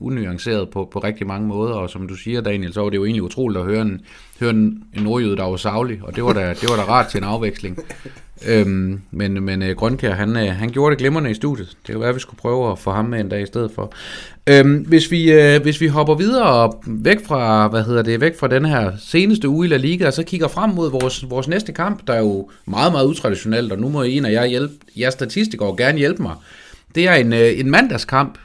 unuanceret 0.00 0.70
på, 0.70 0.88
på 0.92 0.98
rigtig 0.98 1.26
mange 1.26 1.48
måder, 1.48 1.74
og 1.74 1.90
som 1.90 2.08
du 2.08 2.14
siger, 2.14 2.40
Daniel, 2.40 2.72
så 2.72 2.80
var 2.80 2.90
det 2.90 2.96
jo 2.96 3.04
egentlig 3.04 3.22
utroligt 3.22 3.60
at 3.60 3.66
høre 3.66 3.82
en, 3.82 4.00
høre 4.40 4.50
en, 4.50 4.84
en 4.94 5.02
nordjyde, 5.02 5.36
der 5.36 5.44
var 5.44 5.56
savlig, 5.56 6.00
og 6.02 6.16
det 6.16 6.24
var 6.24 6.32
da, 6.32 6.48
det 6.48 6.68
var 6.70 6.76
da 6.76 6.82
rart 6.82 7.06
til 7.06 7.18
en 7.18 7.24
afveksling. 7.24 7.78
Øhm, 8.48 9.00
men 9.10 9.42
men 9.42 9.62
øh, 9.62 9.76
Grønkær, 9.76 10.14
han, 10.14 10.36
øh, 10.36 10.48
han 10.48 10.68
gjorde 10.68 10.90
det 10.90 10.98
glimrende 10.98 11.30
i 11.30 11.34
studiet. 11.34 11.68
Det 11.68 11.92
kan 11.92 12.00
være, 12.00 12.08
at 12.08 12.14
vi 12.14 12.20
skulle 12.20 12.38
prøve 12.38 12.72
at 12.72 12.78
få 12.78 12.90
ham 12.90 13.04
med 13.04 13.20
en 13.20 13.28
dag 13.28 13.42
i 13.42 13.46
stedet 13.46 13.70
for. 13.74 13.92
Øhm, 14.46 14.74
hvis, 14.74 15.10
vi, 15.10 15.32
øh, 15.32 15.62
hvis 15.62 15.80
vi 15.80 15.86
hopper 15.86 16.14
videre 16.14 16.72
væk 16.86 17.26
fra, 17.26 17.68
hvad 17.68 17.84
hedder 17.84 18.02
det, 18.02 18.20
væk 18.20 18.38
fra 18.38 18.48
den 18.48 18.64
her 18.64 18.92
seneste 18.98 19.48
uge 19.48 19.66
i 19.66 19.68
La 19.68 19.76
Liga, 19.76 20.06
og 20.06 20.12
så 20.12 20.22
kigger 20.22 20.48
frem 20.48 20.70
mod 20.70 20.90
vores, 20.90 21.30
vores 21.30 21.48
næste 21.48 21.72
kamp, 21.72 22.06
der 22.06 22.12
er 22.12 22.20
jo 22.20 22.50
meget, 22.66 22.92
meget 22.92 23.06
utraditionelt, 23.06 23.72
og 23.72 23.78
nu 23.78 23.88
må 23.88 24.02
en 24.02 24.24
af 24.24 24.32
jer, 24.32 24.44
hjælpe, 24.44 24.74
jer 24.96 25.10
statistikere 25.10 25.76
gerne 25.76 25.98
hjælpe 25.98 26.22
mig. 26.22 26.34
Det 26.94 27.08
er 27.08 27.14
en, 27.14 27.32
øh, 27.32 27.60
en 27.60 27.70
mandagskamp 27.70 28.38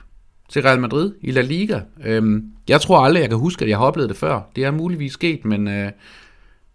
til 0.49 0.61
Real 0.61 0.79
Madrid 0.79 1.11
i 1.21 1.31
La 1.31 1.41
Liga. 1.41 1.79
Øhm, 2.05 2.43
jeg 2.69 2.81
tror 2.81 2.99
aldrig, 2.99 3.21
jeg 3.21 3.29
kan 3.29 3.37
huske, 3.37 3.63
at 3.65 3.69
jeg 3.69 3.77
har 3.77 3.85
oplevet 3.85 4.09
det 4.09 4.17
før. 4.17 4.49
Det 4.55 4.63
er 4.63 4.71
muligvis 4.71 5.13
sket, 5.13 5.45
men, 5.45 5.67
øh, 5.67 5.91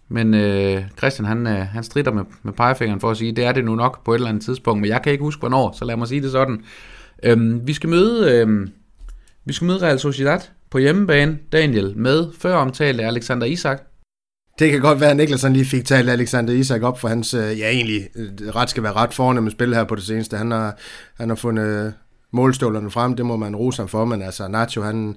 men 0.08 0.34
øh, 0.34 0.82
Christian 0.98 1.26
han, 1.26 1.46
øh, 1.46 1.66
han 1.66 1.84
strider 1.84 2.12
med, 2.12 2.24
med 2.42 2.52
pegefingeren 2.52 3.00
for 3.00 3.10
at 3.10 3.16
sige, 3.16 3.32
det 3.32 3.44
er 3.44 3.52
det 3.52 3.64
nu 3.64 3.74
nok 3.74 4.04
på 4.04 4.12
et 4.12 4.16
eller 4.16 4.28
andet 4.28 4.44
tidspunkt, 4.44 4.80
men 4.80 4.90
jeg 4.90 5.02
kan 5.02 5.12
ikke 5.12 5.24
huske, 5.24 5.40
hvornår, 5.40 5.74
så 5.78 5.84
lad 5.84 5.96
mig 5.96 6.08
sige 6.08 6.22
det 6.22 6.30
sådan. 6.30 6.64
Øhm, 7.22 7.66
vi 7.66 7.72
skal 7.72 7.88
møde... 7.88 8.32
Øh, 8.32 8.68
vi 9.44 9.52
skal 9.52 9.66
møde 9.66 9.82
Real 9.82 9.98
Sociedad 9.98 10.40
på 10.70 10.78
hjemmebane, 10.78 11.38
Daniel, 11.52 11.92
med 11.96 12.26
før 12.38 12.54
omtalte 12.54 13.04
Alexander 13.04 13.46
Isak. 13.46 13.82
Det 14.58 14.70
kan 14.70 14.80
godt 14.80 15.00
være, 15.00 15.10
at 15.10 15.16
Niklas 15.16 15.44
lige 15.44 15.64
fik 15.64 15.84
talt 15.84 16.10
Alexander 16.10 16.54
Isak 16.54 16.82
op 16.82 17.00
for 17.00 17.08
hans, 17.08 17.34
øh, 17.34 17.58
ja 17.58 17.70
egentlig, 17.70 18.08
øh, 18.16 18.28
ret 18.56 18.70
skal 18.70 18.82
være 18.82 18.92
ret 18.92 19.14
fornemme 19.14 19.50
spil 19.50 19.74
her 19.74 19.84
på 19.84 19.94
det 19.94 20.02
seneste. 20.02 20.36
Han 20.36 20.50
har, 20.50 20.78
han 21.16 21.28
har 21.28 21.36
fundet 21.36 21.94
målstålerne 22.32 22.90
frem, 22.90 23.16
det 23.16 23.26
må 23.26 23.36
man 23.36 23.56
rose 23.56 23.82
ham 23.82 23.88
for, 23.88 24.04
men 24.04 24.22
altså 24.22 24.48
Nacho, 24.48 24.82
han, 24.82 25.16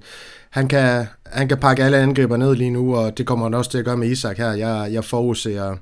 han, 0.50 0.68
kan, 0.68 1.06
han 1.26 1.48
kan 1.48 1.58
pakke 1.58 1.84
alle 1.84 1.98
angriber 1.98 2.36
ned 2.36 2.54
lige 2.54 2.70
nu, 2.70 2.96
og 2.96 3.18
det 3.18 3.26
kommer 3.26 3.46
han 3.46 3.54
også 3.54 3.70
til 3.70 3.78
at 3.78 3.84
gøre 3.84 3.96
med 3.96 4.08
Isak 4.08 4.36
her. 4.36 4.52
Jeg, 4.52 4.88
jeg 4.92 5.04
forudser 5.04 5.76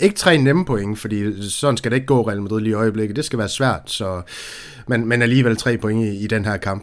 ikke 0.00 0.16
tre 0.16 0.38
nemme 0.38 0.64
point, 0.64 0.98
fordi 0.98 1.48
sådan 1.50 1.76
skal 1.76 1.90
det 1.90 1.96
ikke 1.96 2.06
gå 2.06 2.28
Real 2.28 2.42
Madrid 2.42 2.60
lige 2.60 2.70
i 2.70 2.74
øjeblikket. 2.74 3.16
Det 3.16 3.24
skal 3.24 3.38
være 3.38 3.48
svært, 3.48 3.82
så, 3.86 4.22
men, 4.88 5.06
men 5.08 5.22
alligevel 5.22 5.56
tre 5.56 5.78
point 5.78 6.04
i, 6.04 6.24
i 6.24 6.26
den 6.26 6.44
her 6.44 6.56
kamp. 6.56 6.82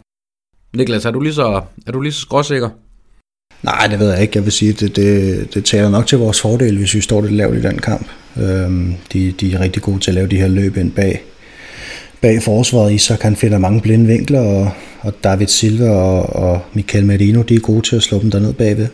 Niklas, 0.76 1.04
er 1.04 1.10
du 1.10 1.20
lige 1.20 1.34
så, 1.34 1.62
er 1.86 1.92
du 1.92 2.00
lige 2.00 2.12
så 2.12 2.20
skråsikker? 2.20 2.70
Nej, 3.62 3.86
det 3.86 3.98
ved 3.98 4.10
jeg 4.10 4.22
ikke. 4.22 4.36
Jeg 4.36 4.44
vil 4.44 4.52
sige, 4.52 4.70
at 4.72 4.80
det, 4.80 4.96
det, 4.96 5.54
det 5.54 5.64
taler 5.64 5.90
nok 5.90 6.06
til 6.06 6.18
vores 6.18 6.40
fordel, 6.40 6.78
hvis 6.78 6.94
vi 6.94 7.00
står 7.00 7.20
lidt 7.20 7.32
lavt 7.32 7.56
i 7.56 7.62
den 7.62 7.78
kamp. 7.78 8.06
Øhm, 8.36 8.94
de, 9.12 9.32
de 9.32 9.54
er 9.54 9.60
rigtig 9.60 9.82
gode 9.82 9.98
til 9.98 10.10
at 10.10 10.14
lave 10.14 10.28
de 10.28 10.36
her 10.36 10.48
løb 10.48 10.76
ind 10.76 10.92
bag, 10.92 11.24
bag 12.24 12.42
forsvaret. 12.42 12.92
Isak 12.92 13.22
han 13.22 13.36
finder 13.36 13.58
mange 13.58 13.80
blinde 13.80 14.06
vinkler, 14.06 14.40
og, 14.40 14.70
og 15.00 15.14
David 15.24 15.46
Silva 15.46 15.90
og, 15.90 16.36
og 16.36 16.62
Michael 16.72 17.06
Merino, 17.06 17.42
de 17.42 17.54
er 17.54 17.60
gode 17.60 17.82
til 17.82 17.96
at 17.96 18.02
slå 18.02 18.18
dem 18.18 18.30
derned 18.30 18.52
bagved. 18.52 18.88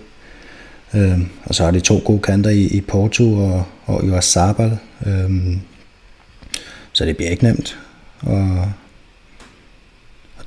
Øhm, 0.94 1.28
og 1.44 1.54
så 1.54 1.64
har 1.64 1.70
de 1.70 1.80
to 1.80 2.00
gode 2.04 2.22
kanter 2.22 2.50
i, 2.50 2.66
i 2.66 2.80
Porto 2.80 3.34
og, 3.34 3.64
og 3.84 4.08
Joas 4.08 4.24
Sabal. 4.24 4.78
Øhm, 5.06 5.60
så 6.92 7.04
det 7.04 7.16
bliver 7.16 7.30
ikke 7.30 7.44
nemt. 7.44 7.78
Og, 8.20 8.72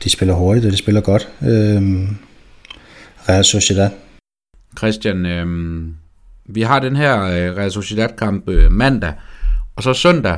de 0.03 0.09
spiller 0.09 0.34
hurtigt, 0.34 0.65
og 0.65 0.71
de 0.71 0.77
spiller 0.77 1.01
godt. 1.01 1.29
Øhm, 1.41 2.07
Real 3.29 3.43
Sociedad. 3.43 3.89
Christian, 4.77 5.25
øhm, 5.25 5.93
vi 6.45 6.61
har 6.61 6.79
den 6.79 6.95
her 6.95 7.21
øh, 7.21 7.57
Real 7.57 7.71
Sociedad-kamp 7.71 8.49
øh, 8.49 8.71
mandag, 8.71 9.13
og 9.75 9.84
så 9.84 9.93
søndag, 9.93 10.38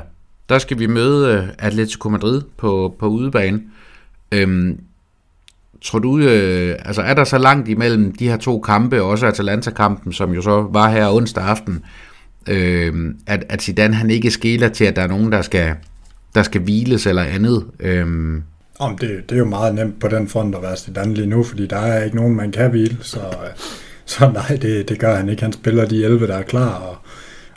der 0.49 0.59
skal 0.59 0.79
vi 0.79 0.87
møde 0.87 1.33
øh, 1.33 1.47
Atletico 1.59 2.09
Madrid 2.09 2.41
på, 2.57 2.95
på 2.99 3.07
udebane. 3.07 3.61
Øhm, 4.31 4.79
tror 5.81 5.99
du, 5.99 6.17
øh, 6.19 6.75
altså 6.85 7.01
er 7.01 7.13
der 7.13 7.23
så 7.23 7.37
langt 7.37 7.69
imellem 7.69 8.15
de 8.15 8.29
her 8.29 8.37
to 8.37 8.59
kampe, 8.59 9.01
også 9.01 9.25
Atalanta-kampen, 9.25 10.13
som 10.13 10.33
jo 10.33 10.41
så 10.41 10.67
var 10.71 10.89
her 10.89 11.09
onsdag 11.09 11.43
aften, 11.43 11.83
øh, 12.49 13.15
at, 13.27 13.43
at 13.49 13.61
Zidane 13.61 13.93
han 13.93 14.09
ikke 14.09 14.31
skæler 14.31 14.69
til, 14.69 14.85
at 14.85 14.95
der 14.95 15.01
er 15.01 15.07
nogen, 15.07 15.31
der 15.31 15.41
skal, 15.41 15.75
der 16.35 16.43
skal 16.43 16.61
hviles 16.61 17.05
eller 17.05 17.23
andet? 17.23 17.65
Øh, 17.79 18.41
om 18.79 18.97
det, 18.97 19.29
det 19.29 19.35
er 19.35 19.39
jo 19.39 19.45
meget 19.45 19.75
nemt 19.75 19.99
på 19.99 20.07
den 20.07 20.27
front 20.27 20.55
at 20.55 20.61
være 20.61 20.77
Zidane 20.77 21.13
lige 21.13 21.27
nu, 21.27 21.43
fordi 21.43 21.67
der 21.67 21.77
er 21.77 22.03
ikke 22.03 22.15
nogen, 22.15 22.35
man 22.35 22.51
kan 22.51 22.69
hvile, 22.69 22.97
så, 23.01 23.19
øh, 23.19 23.49
så 24.05 24.31
nej, 24.33 24.57
det, 24.61 24.89
det 24.89 24.99
gør 24.99 25.15
han 25.15 25.29
ikke. 25.29 25.41
Han 25.41 25.53
spiller 25.53 25.85
de 25.85 26.03
11, 26.03 26.27
der 26.27 26.35
er 26.35 26.43
klar, 26.43 26.73
og, 26.73 26.97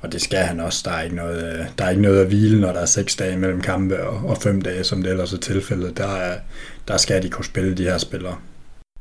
og 0.02 0.12
det 0.12 0.22
skal 0.22 0.38
han 0.38 0.60
også. 0.60 0.82
Der 0.84 0.90
er, 0.90 1.02
ikke 1.02 1.16
noget, 1.16 1.66
der 1.78 1.84
er 1.84 1.90
ikke 1.90 2.02
noget 2.02 2.20
at 2.20 2.26
hvile, 2.26 2.60
når 2.60 2.72
der 2.72 2.80
er 2.80 2.86
6 2.86 3.16
dage 3.16 3.36
mellem 3.36 3.60
kampe 3.60 4.02
og, 4.02 4.30
og 4.30 4.36
5 4.36 4.62
dage, 4.62 4.84
som 4.84 5.02
det 5.02 5.10
ellers 5.10 5.32
er 5.32 5.38
tilfældet. 5.38 5.96
Der, 5.96 6.16
er, 6.16 6.34
der 6.88 6.96
skal 6.96 7.22
de 7.22 7.28
kunne 7.28 7.44
spille 7.44 7.74
de 7.74 7.82
her 7.82 7.98
spillere. 7.98 8.36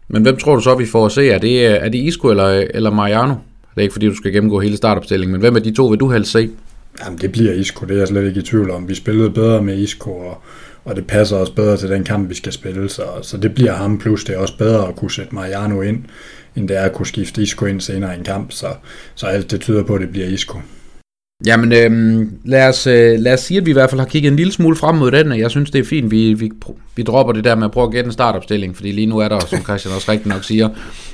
Men 0.07 0.21
hvem 0.21 0.37
tror 0.37 0.55
du 0.55 0.61
så, 0.61 0.75
vi 0.75 0.85
får 0.85 1.05
at 1.05 1.11
se? 1.11 1.29
Er 1.29 1.37
det, 1.37 1.65
er 1.65 1.89
det 1.89 1.97
Isco 1.97 2.29
eller, 2.29 2.67
eller 2.73 2.89
Mariano? 2.89 3.33
Det 3.77 3.81
er 3.81 3.81
ikke 3.81 3.93
fordi, 3.93 4.05
du 4.05 4.15
skal 4.15 4.33
gennemgå 4.33 4.59
hele 4.59 4.77
startopstillingen, 4.77 5.31
men 5.31 5.41
hvem 5.41 5.55
af 5.55 5.63
de 5.63 5.73
to 5.73 5.87
vil 5.87 5.99
du 5.99 6.11
helst 6.11 6.31
se? 6.31 6.49
Jamen, 7.05 7.19
det 7.19 7.31
bliver 7.31 7.53
Isco, 7.53 7.85
det 7.85 7.93
er 7.93 7.99
jeg 7.99 8.07
slet 8.07 8.27
ikke 8.27 8.39
i 8.39 8.43
tvivl 8.43 8.71
om. 8.71 8.89
Vi 8.89 8.95
spillede 8.95 9.29
bedre 9.29 9.63
med 9.63 9.77
Isco, 9.77 10.11
og, 10.11 10.41
og 10.85 10.95
det 10.95 11.07
passer 11.07 11.37
også 11.37 11.53
bedre 11.53 11.77
til 11.77 11.89
den 11.89 12.03
kamp, 12.03 12.29
vi 12.29 12.35
skal 12.35 12.53
spille, 12.53 12.89
så, 12.89 13.03
så 13.21 13.37
det 13.37 13.55
bliver 13.55 13.73
ham, 13.73 13.99
plus 13.99 14.23
det 14.23 14.35
er 14.35 14.39
også 14.39 14.57
bedre 14.57 14.87
at 14.87 14.95
kunne 14.95 15.11
sætte 15.11 15.35
Mariano 15.35 15.81
ind, 15.81 16.03
end 16.55 16.67
det 16.67 16.77
er 16.77 16.81
at 16.81 16.93
kunne 16.93 17.05
skifte 17.05 17.41
Isco 17.41 17.65
ind 17.65 17.81
senere 17.81 18.15
i 18.15 18.17
en 18.17 18.23
kamp, 18.23 18.51
så, 18.51 18.67
så 19.15 19.25
alt 19.25 19.51
det 19.51 19.61
tyder 19.61 19.83
på, 19.83 19.95
at 19.95 20.01
det 20.01 20.09
bliver 20.09 20.27
Isco. 20.27 20.57
Jamen, 21.45 21.71
øhm, 21.71 22.39
lad, 22.45 22.69
os, 22.69 22.87
øh, 22.87 23.19
lad 23.19 23.33
os 23.33 23.39
sige, 23.39 23.57
at 23.57 23.65
vi 23.65 23.69
i 23.69 23.73
hvert 23.73 23.89
fald 23.89 24.01
har 24.01 24.07
kigget 24.07 24.31
en 24.31 24.35
lille 24.35 24.53
smule 24.53 24.75
frem 24.75 24.95
mod 24.95 25.11
den, 25.11 25.31
og 25.31 25.39
jeg 25.39 25.51
synes, 25.51 25.71
det 25.71 25.79
er 25.79 25.83
fint, 25.83 26.11
vi, 26.11 26.33
vi, 26.33 26.51
vi 26.95 27.03
dropper 27.03 27.33
det 27.33 27.43
der 27.43 27.55
med 27.55 27.65
at 27.65 27.71
prøve 27.71 27.85
at 27.85 27.91
gætte 27.91 28.07
en 28.07 28.11
startopstilling, 28.11 28.75
fordi 28.75 28.91
lige 28.91 29.07
nu 29.07 29.17
er 29.17 29.27
der, 29.27 29.39
som 29.39 29.59
Christian 29.63 29.95
også 29.95 30.11
rigtig 30.11 30.27
nok 30.27 30.43
siger, 30.43 30.69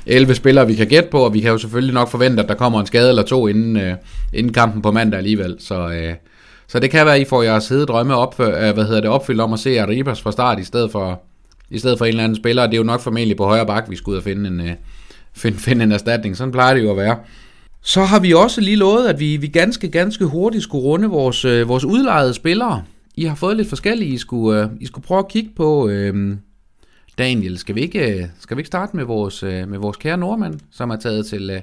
11 0.05 0.35
spillere, 0.35 0.67
vi 0.67 0.75
kan 0.75 0.87
gætte 0.87 1.09
på, 1.11 1.19
og 1.19 1.33
vi 1.33 1.39
kan 1.39 1.51
jo 1.51 1.57
selvfølgelig 1.57 1.93
nok 1.93 2.09
forvente, 2.09 2.43
at 2.43 2.49
der 2.49 2.55
kommer 2.55 2.79
en 2.79 2.85
skade 2.85 3.09
eller 3.09 3.23
to 3.23 3.47
inden, 3.47 3.77
øh, 3.77 3.95
inden 4.33 4.53
kampen 4.53 4.81
på 4.81 4.91
mandag 4.91 5.17
alligevel, 5.17 5.55
så... 5.59 5.89
Øh, 5.89 6.13
så 6.67 6.79
det 6.79 6.91
kan 6.91 7.05
være, 7.05 7.15
at 7.15 7.21
I 7.21 7.25
får 7.25 7.43
jeres 7.43 7.69
hede 7.69 7.85
drømme 7.85 8.15
op, 8.15 8.39
øh, 8.39 8.47
hvad 8.47 8.85
hedder 8.85 9.01
det, 9.01 9.09
opfyldt 9.09 9.41
om 9.41 9.53
at 9.53 9.59
se 9.59 9.81
Arribas 9.81 10.21
fra 10.21 10.31
start, 10.31 10.59
i 10.59 10.63
stedet 10.63 10.91
for, 10.91 11.21
i 11.69 11.79
stedet 11.79 11.97
for 11.97 12.05
en 12.05 12.09
eller 12.09 12.23
anden 12.23 12.35
spiller. 12.35 12.65
Det 12.65 12.73
er 12.73 12.77
jo 12.77 12.83
nok 12.83 13.01
formentlig 13.01 13.37
på 13.37 13.45
højre 13.45 13.65
bak, 13.65 13.89
vi 13.89 13.95
skal 13.95 14.11
ud 14.11 14.17
og 14.17 14.23
finde 14.23 14.49
en, 14.49 14.61
øh, 14.61 14.73
finde, 15.35 15.57
finde 15.57 15.83
en 15.83 15.91
erstatning. 15.91 16.37
Sådan 16.37 16.51
plejer 16.51 16.73
det 16.73 16.83
jo 16.83 16.91
at 16.91 16.97
være. 16.97 17.17
Så 17.85 18.03
har 18.03 18.19
vi 18.19 18.33
også 18.33 18.61
lige 18.61 18.75
lovet, 18.75 19.07
at 19.07 19.19
vi, 19.19 19.37
vi 19.37 19.47
ganske, 19.47 19.89
ganske 19.89 20.25
hurtigt 20.25 20.63
skulle 20.63 20.83
runde 20.83 21.07
vores, 21.07 21.45
øh, 21.45 21.67
vores 21.67 21.85
udlejede 21.85 22.33
spillere. 22.33 22.83
I 23.15 23.23
har 23.23 23.35
fået 23.35 23.57
lidt 23.57 23.69
forskellige, 23.69 24.13
I 24.13 24.17
skulle, 24.17 24.63
øh, 24.63 24.69
I 24.79 24.85
skulle 24.85 25.05
prøve 25.05 25.19
at 25.19 25.27
kigge 25.27 25.49
på. 25.55 25.89
Øh, 25.89 26.37
Daniel, 27.17 27.57
skal 27.57 27.75
vi 27.75 27.81
ikke, 27.81 28.21
øh, 28.21 28.25
skal 28.39 28.57
vi 28.57 28.59
ikke 28.59 28.67
starte 28.67 28.95
med 28.95 29.03
vores, 29.03 29.43
øh, 29.43 29.69
med 29.69 29.79
vores 29.79 29.97
kære 29.97 30.17
nordmand, 30.17 30.59
som 30.71 30.89
er 30.89 30.95
taget 30.95 31.25
til, 31.25 31.49
øh, 31.49 31.61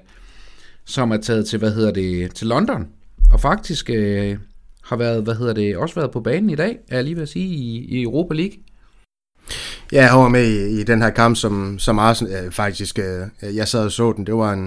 som 0.85 1.11
er 1.11 1.17
taget 1.17 1.47
til, 1.47 1.59
hvad 1.59 1.75
hedder 1.75 1.91
det, 1.91 2.35
til 2.35 2.47
London, 2.47 2.89
og 3.33 3.41
faktisk 3.41 3.91
øh, 3.91 4.39
har 4.85 4.97
været, 4.97 5.23
hvad 5.23 5.35
hedder 5.35 5.53
det, 5.53 5.77
også 5.77 5.95
været 5.95 6.11
på 6.11 6.21
banen 6.21 6.51
i 6.51 6.55
dag, 6.55 6.79
er 6.89 6.97
jeg 6.97 7.05
lige 7.05 7.15
ved 7.17 7.23
at 7.23 7.29
sige, 7.29 7.47
i, 7.47 7.79
i 7.79 8.03
Europa 8.03 8.35
League. 8.35 8.57
Ja, 9.93 10.05
jeg 10.05 10.19
var 10.19 10.29
med 10.29 10.47
i, 10.47 10.81
i 10.81 10.83
den 10.83 11.03
her 11.03 11.11
kamp, 11.11 11.37
som, 11.37 11.79
som 11.79 11.99
Arsenal 11.99 12.45
øh, 12.45 12.53
faktisk, 12.53 12.99
øh, 12.99 13.57
jeg 13.57 13.69
sad 13.69 13.85
og 13.85 13.93
så 13.93 14.13
den. 14.17 14.27
Det 14.27 14.35
var 14.35 14.53
en, 14.53 14.63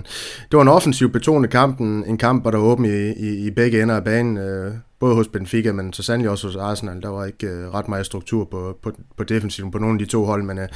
det 0.51 0.57
var 0.57 0.61
en 0.61 0.67
offensiv 0.67 1.11
betonet 1.11 1.49
kamp, 1.49 1.79
en, 1.79 2.03
en 2.07 2.17
kamp, 2.17 2.43
hvor 2.43 2.51
der 2.51 2.57
var 2.57 2.65
åben 2.65 2.85
i, 2.85 3.11
i, 3.11 3.47
i 3.47 3.51
begge 3.51 3.81
ender 3.81 3.95
af 3.95 4.03
banen, 4.03 4.37
øh, 4.37 4.73
både 4.99 5.15
hos 5.15 5.27
Benfica, 5.27 5.71
men 5.71 5.93
så 5.93 6.03
sandelig 6.03 6.31
også 6.31 6.47
hos 6.47 6.55
Arsenal. 6.55 7.01
Der 7.01 7.09
var 7.09 7.25
ikke 7.25 7.47
øh, 7.47 7.73
ret 7.73 7.87
meget 7.87 8.05
struktur 8.05 8.47
på, 8.51 8.77
på, 8.83 8.91
på 9.17 9.23
defensiven 9.23 9.71
på 9.71 9.77
nogle 9.77 9.95
af 9.95 9.99
de 9.99 10.05
to 10.05 10.25
hold, 10.25 10.43
men, 10.43 10.57
øh, 10.57 10.67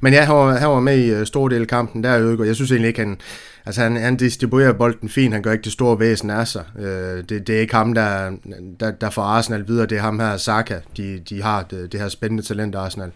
men 0.00 0.12
ja, 0.12 0.24
han 0.24 0.34
var, 0.34 0.58
han 0.58 0.68
var 0.68 0.80
med 0.80 0.98
i 0.98 1.10
øh, 1.10 1.26
stor 1.26 1.48
del 1.48 1.60
af 1.60 1.68
kampen 1.68 2.04
der, 2.04 2.36
og 2.38 2.46
jeg 2.46 2.54
synes 2.54 2.70
egentlig 2.70 2.88
ikke, 2.88 3.00
han, 3.00 3.18
Altså 3.66 3.82
han, 3.82 3.96
han 3.96 4.16
distribuerer 4.16 4.72
bolden 4.72 5.08
fint, 5.08 5.34
han 5.34 5.42
gør 5.42 5.52
ikke 5.52 5.64
det 5.64 5.72
store 5.72 5.98
væsen 5.98 6.30
af 6.30 6.48
sig. 6.48 6.64
Øh, 6.78 7.24
det, 7.28 7.46
det 7.46 7.56
er 7.56 7.60
ikke 7.60 7.74
ham, 7.74 7.94
der, 7.94 8.30
der, 8.80 8.90
der 8.90 9.10
får 9.10 9.22
Arsenal 9.22 9.68
videre, 9.68 9.86
det 9.86 9.98
er 9.98 10.02
ham 10.02 10.20
her, 10.20 10.36
Saka. 10.36 10.78
De, 10.96 11.18
de 11.28 11.42
har 11.42 11.62
det, 11.62 11.92
det 11.92 12.00
her 12.00 12.08
spændende 12.08 12.42
talent, 12.42 12.74
Arsenal. 12.74 13.10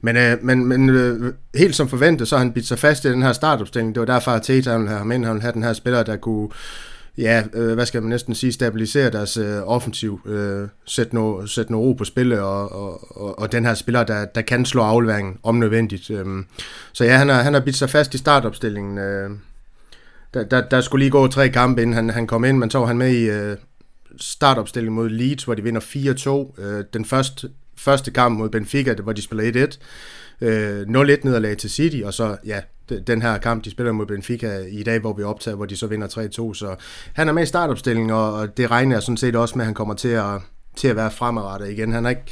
Men, 0.00 0.16
øh, 0.16 0.31
Øh, 0.32 0.44
men, 0.44 0.66
men 0.66 0.90
øh, 0.90 1.32
helt 1.54 1.76
som 1.76 1.88
forventet, 1.88 2.28
så 2.28 2.36
har 2.36 2.44
han 2.44 2.52
bidt 2.52 2.66
sig 2.66 2.78
fast 2.78 3.04
i 3.04 3.08
den 3.08 3.22
her 3.22 3.32
startopstilling. 3.32 3.94
Det 3.94 4.00
var 4.00 4.06
derfor, 4.06 4.30
at 4.30 4.42
Teta 4.42 4.76
ville 4.76 4.88
have 4.88 4.98
ham 4.98 5.12
ind, 5.12 5.24
han 5.24 5.34
ville 5.34 5.42
have 5.42 5.52
den 5.52 5.62
her 5.62 5.72
spiller, 5.72 6.02
der 6.02 6.16
kunne 6.16 6.48
ja, 7.18 7.42
øh, 7.54 7.74
hvad 7.74 7.86
skal 7.86 8.02
man 8.02 8.08
næsten 8.08 8.34
sige, 8.34 8.52
stabilisere 8.52 9.10
deres 9.10 9.36
øh, 9.36 9.62
offensiv, 9.64 10.20
øh, 10.26 10.68
sætte, 10.86 11.14
noget, 11.14 11.50
sætte 11.50 11.72
noget 11.72 11.86
ro 11.86 11.92
på 11.92 12.04
spillet, 12.04 12.40
og, 12.40 12.72
og, 12.72 13.20
og, 13.20 13.38
og 13.38 13.52
den 13.52 13.64
her 13.64 13.74
spiller, 13.74 14.04
der, 14.04 14.24
der 14.24 14.42
kan 14.42 14.64
slå 14.64 14.82
afleveringen 14.82 15.38
om 15.42 15.54
nødvendigt. 15.54 16.10
Øh. 16.10 16.26
Så 16.92 17.04
ja, 17.04 17.16
han 17.16 17.28
har, 17.28 17.42
han 17.42 17.54
har 17.54 17.60
bidt 17.60 17.76
sig 17.76 17.90
fast 17.90 18.14
i 18.14 18.18
startopstillingen. 18.18 18.98
Øh 18.98 19.30
der, 20.34 20.44
der, 20.44 20.68
der 20.68 20.80
skulle 20.80 21.02
lige 21.04 21.10
gå 21.10 21.26
tre 21.26 21.48
kampe, 21.48 21.82
inden 21.82 21.94
han, 21.94 22.10
han 22.10 22.26
kom 22.26 22.44
ind. 22.44 22.58
Man 22.58 22.70
tog 22.70 22.86
han 22.88 22.98
med 22.98 23.10
i 23.10 23.30
øh, 23.30 23.56
startopstilling 24.20 24.94
mod 24.94 25.08
Leeds, 25.08 25.44
hvor 25.44 25.54
de 25.54 25.62
vinder 25.62 26.50
4-2. 26.56 26.62
Øh, 26.62 26.84
den 26.92 27.04
første, 27.04 27.50
første 27.76 28.10
kamp 28.10 28.38
mod 28.38 28.48
Benfica, 28.48 28.94
hvor 28.94 29.12
de 29.12 29.22
spiller 29.22 29.66
1-1. 29.66 29.78
Øh, 30.42 30.80
0-1 30.80 30.84
nederlag 30.86 31.58
til 31.58 31.70
City, 31.70 32.02
og 32.04 32.14
så 32.14 32.36
ja, 32.46 32.60
den 33.06 33.22
her 33.22 33.38
kamp, 33.38 33.64
de 33.64 33.70
spiller 33.70 33.92
mod 33.92 34.06
Benfica 34.06 34.58
i 34.70 34.82
dag, 34.82 34.98
hvor 34.98 35.12
vi 35.12 35.22
optager, 35.22 35.54
hvor 35.54 35.66
de 35.66 35.76
så 35.76 35.86
vinder 35.86 36.08
3-2. 36.08 36.54
Så 36.54 36.76
han 37.12 37.28
er 37.28 37.32
med 37.32 37.42
i 37.42 37.46
startopstillingen, 37.46 38.10
og, 38.10 38.56
det 38.56 38.70
regner 38.70 38.96
jeg 38.96 39.02
sådan 39.02 39.16
set 39.16 39.36
også 39.36 39.58
med, 39.58 39.62
at 39.62 39.66
han 39.66 39.74
kommer 39.74 39.94
til 39.94 40.08
at, 40.08 40.40
til 40.76 40.88
at 40.88 40.96
være 40.96 41.10
fremadrettet 41.10 41.70
igen. 41.70 41.92
Han 41.92 42.06
er 42.06 42.10
ikke 42.10 42.22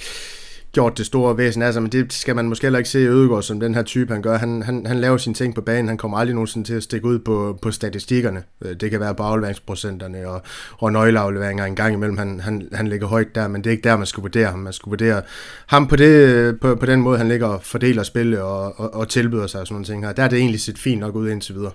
gjort 0.72 0.98
det 0.98 1.06
store 1.06 1.36
væsen 1.36 1.62
af 1.62 1.72
sig, 1.72 1.82
men 1.82 1.92
det 1.92 2.12
skal 2.12 2.36
man 2.36 2.48
måske 2.48 2.64
heller 2.64 2.78
ikke 2.78 2.90
se 2.90 3.00
i 3.00 3.06
Ødegaard 3.06 3.42
som 3.42 3.60
den 3.60 3.74
her 3.74 3.82
type, 3.82 4.12
han 4.12 4.22
gør. 4.22 4.38
Han, 4.38 4.62
han, 4.62 4.86
han 4.86 5.00
laver 5.00 5.16
sine 5.16 5.34
ting 5.34 5.54
på 5.54 5.60
banen, 5.60 5.88
han 5.88 5.96
kommer 5.96 6.18
aldrig 6.18 6.34
nogensinde 6.34 6.66
til 6.66 6.74
at 6.74 6.82
stikke 6.82 7.06
ud 7.06 7.18
på, 7.18 7.58
på 7.62 7.70
statistikkerne. 7.70 8.42
Øh, 8.64 8.76
det 8.76 8.90
kan 8.90 9.00
være 9.00 9.14
på 9.14 9.22
afleveringsprocenterne 9.22 10.28
og, 10.28 10.42
og 10.78 10.92
nøgleafleveringer 10.92 11.64
en 11.64 11.76
gang 11.76 11.94
imellem. 11.94 12.18
Han, 12.18 12.40
han, 12.40 12.68
han 12.72 12.88
ligger 12.88 13.06
højt 13.06 13.34
der, 13.34 13.48
men 13.48 13.64
det 13.64 13.70
er 13.70 13.72
ikke 13.72 13.88
der, 13.88 13.96
man 13.96 14.06
skal 14.06 14.20
vurdere 14.20 14.46
ham. 14.46 14.58
Man 14.58 14.72
skal 14.72 14.90
vurdere 14.90 15.22
ham 15.66 15.86
på, 15.86 15.96
det, 15.96 16.60
på, 16.60 16.74
på 16.74 16.86
den 16.86 17.00
måde, 17.00 17.18
han 17.18 17.28
ligger 17.28 17.46
og 17.46 17.62
fordeler 17.62 18.02
spil 18.02 18.38
og, 18.38 18.80
og, 18.80 18.94
og 18.94 19.08
tilbyder 19.08 19.46
sig 19.46 19.60
og 19.60 19.66
sådan 19.66 19.74
nogle 19.74 19.86
ting 19.86 20.06
her. 20.06 20.12
Der 20.12 20.22
er 20.22 20.28
det 20.28 20.38
egentlig 20.38 20.60
set 20.60 20.78
fint 20.78 21.00
nok 21.00 21.14
ud 21.14 21.28
indtil 21.28 21.54
videre. 21.54 21.72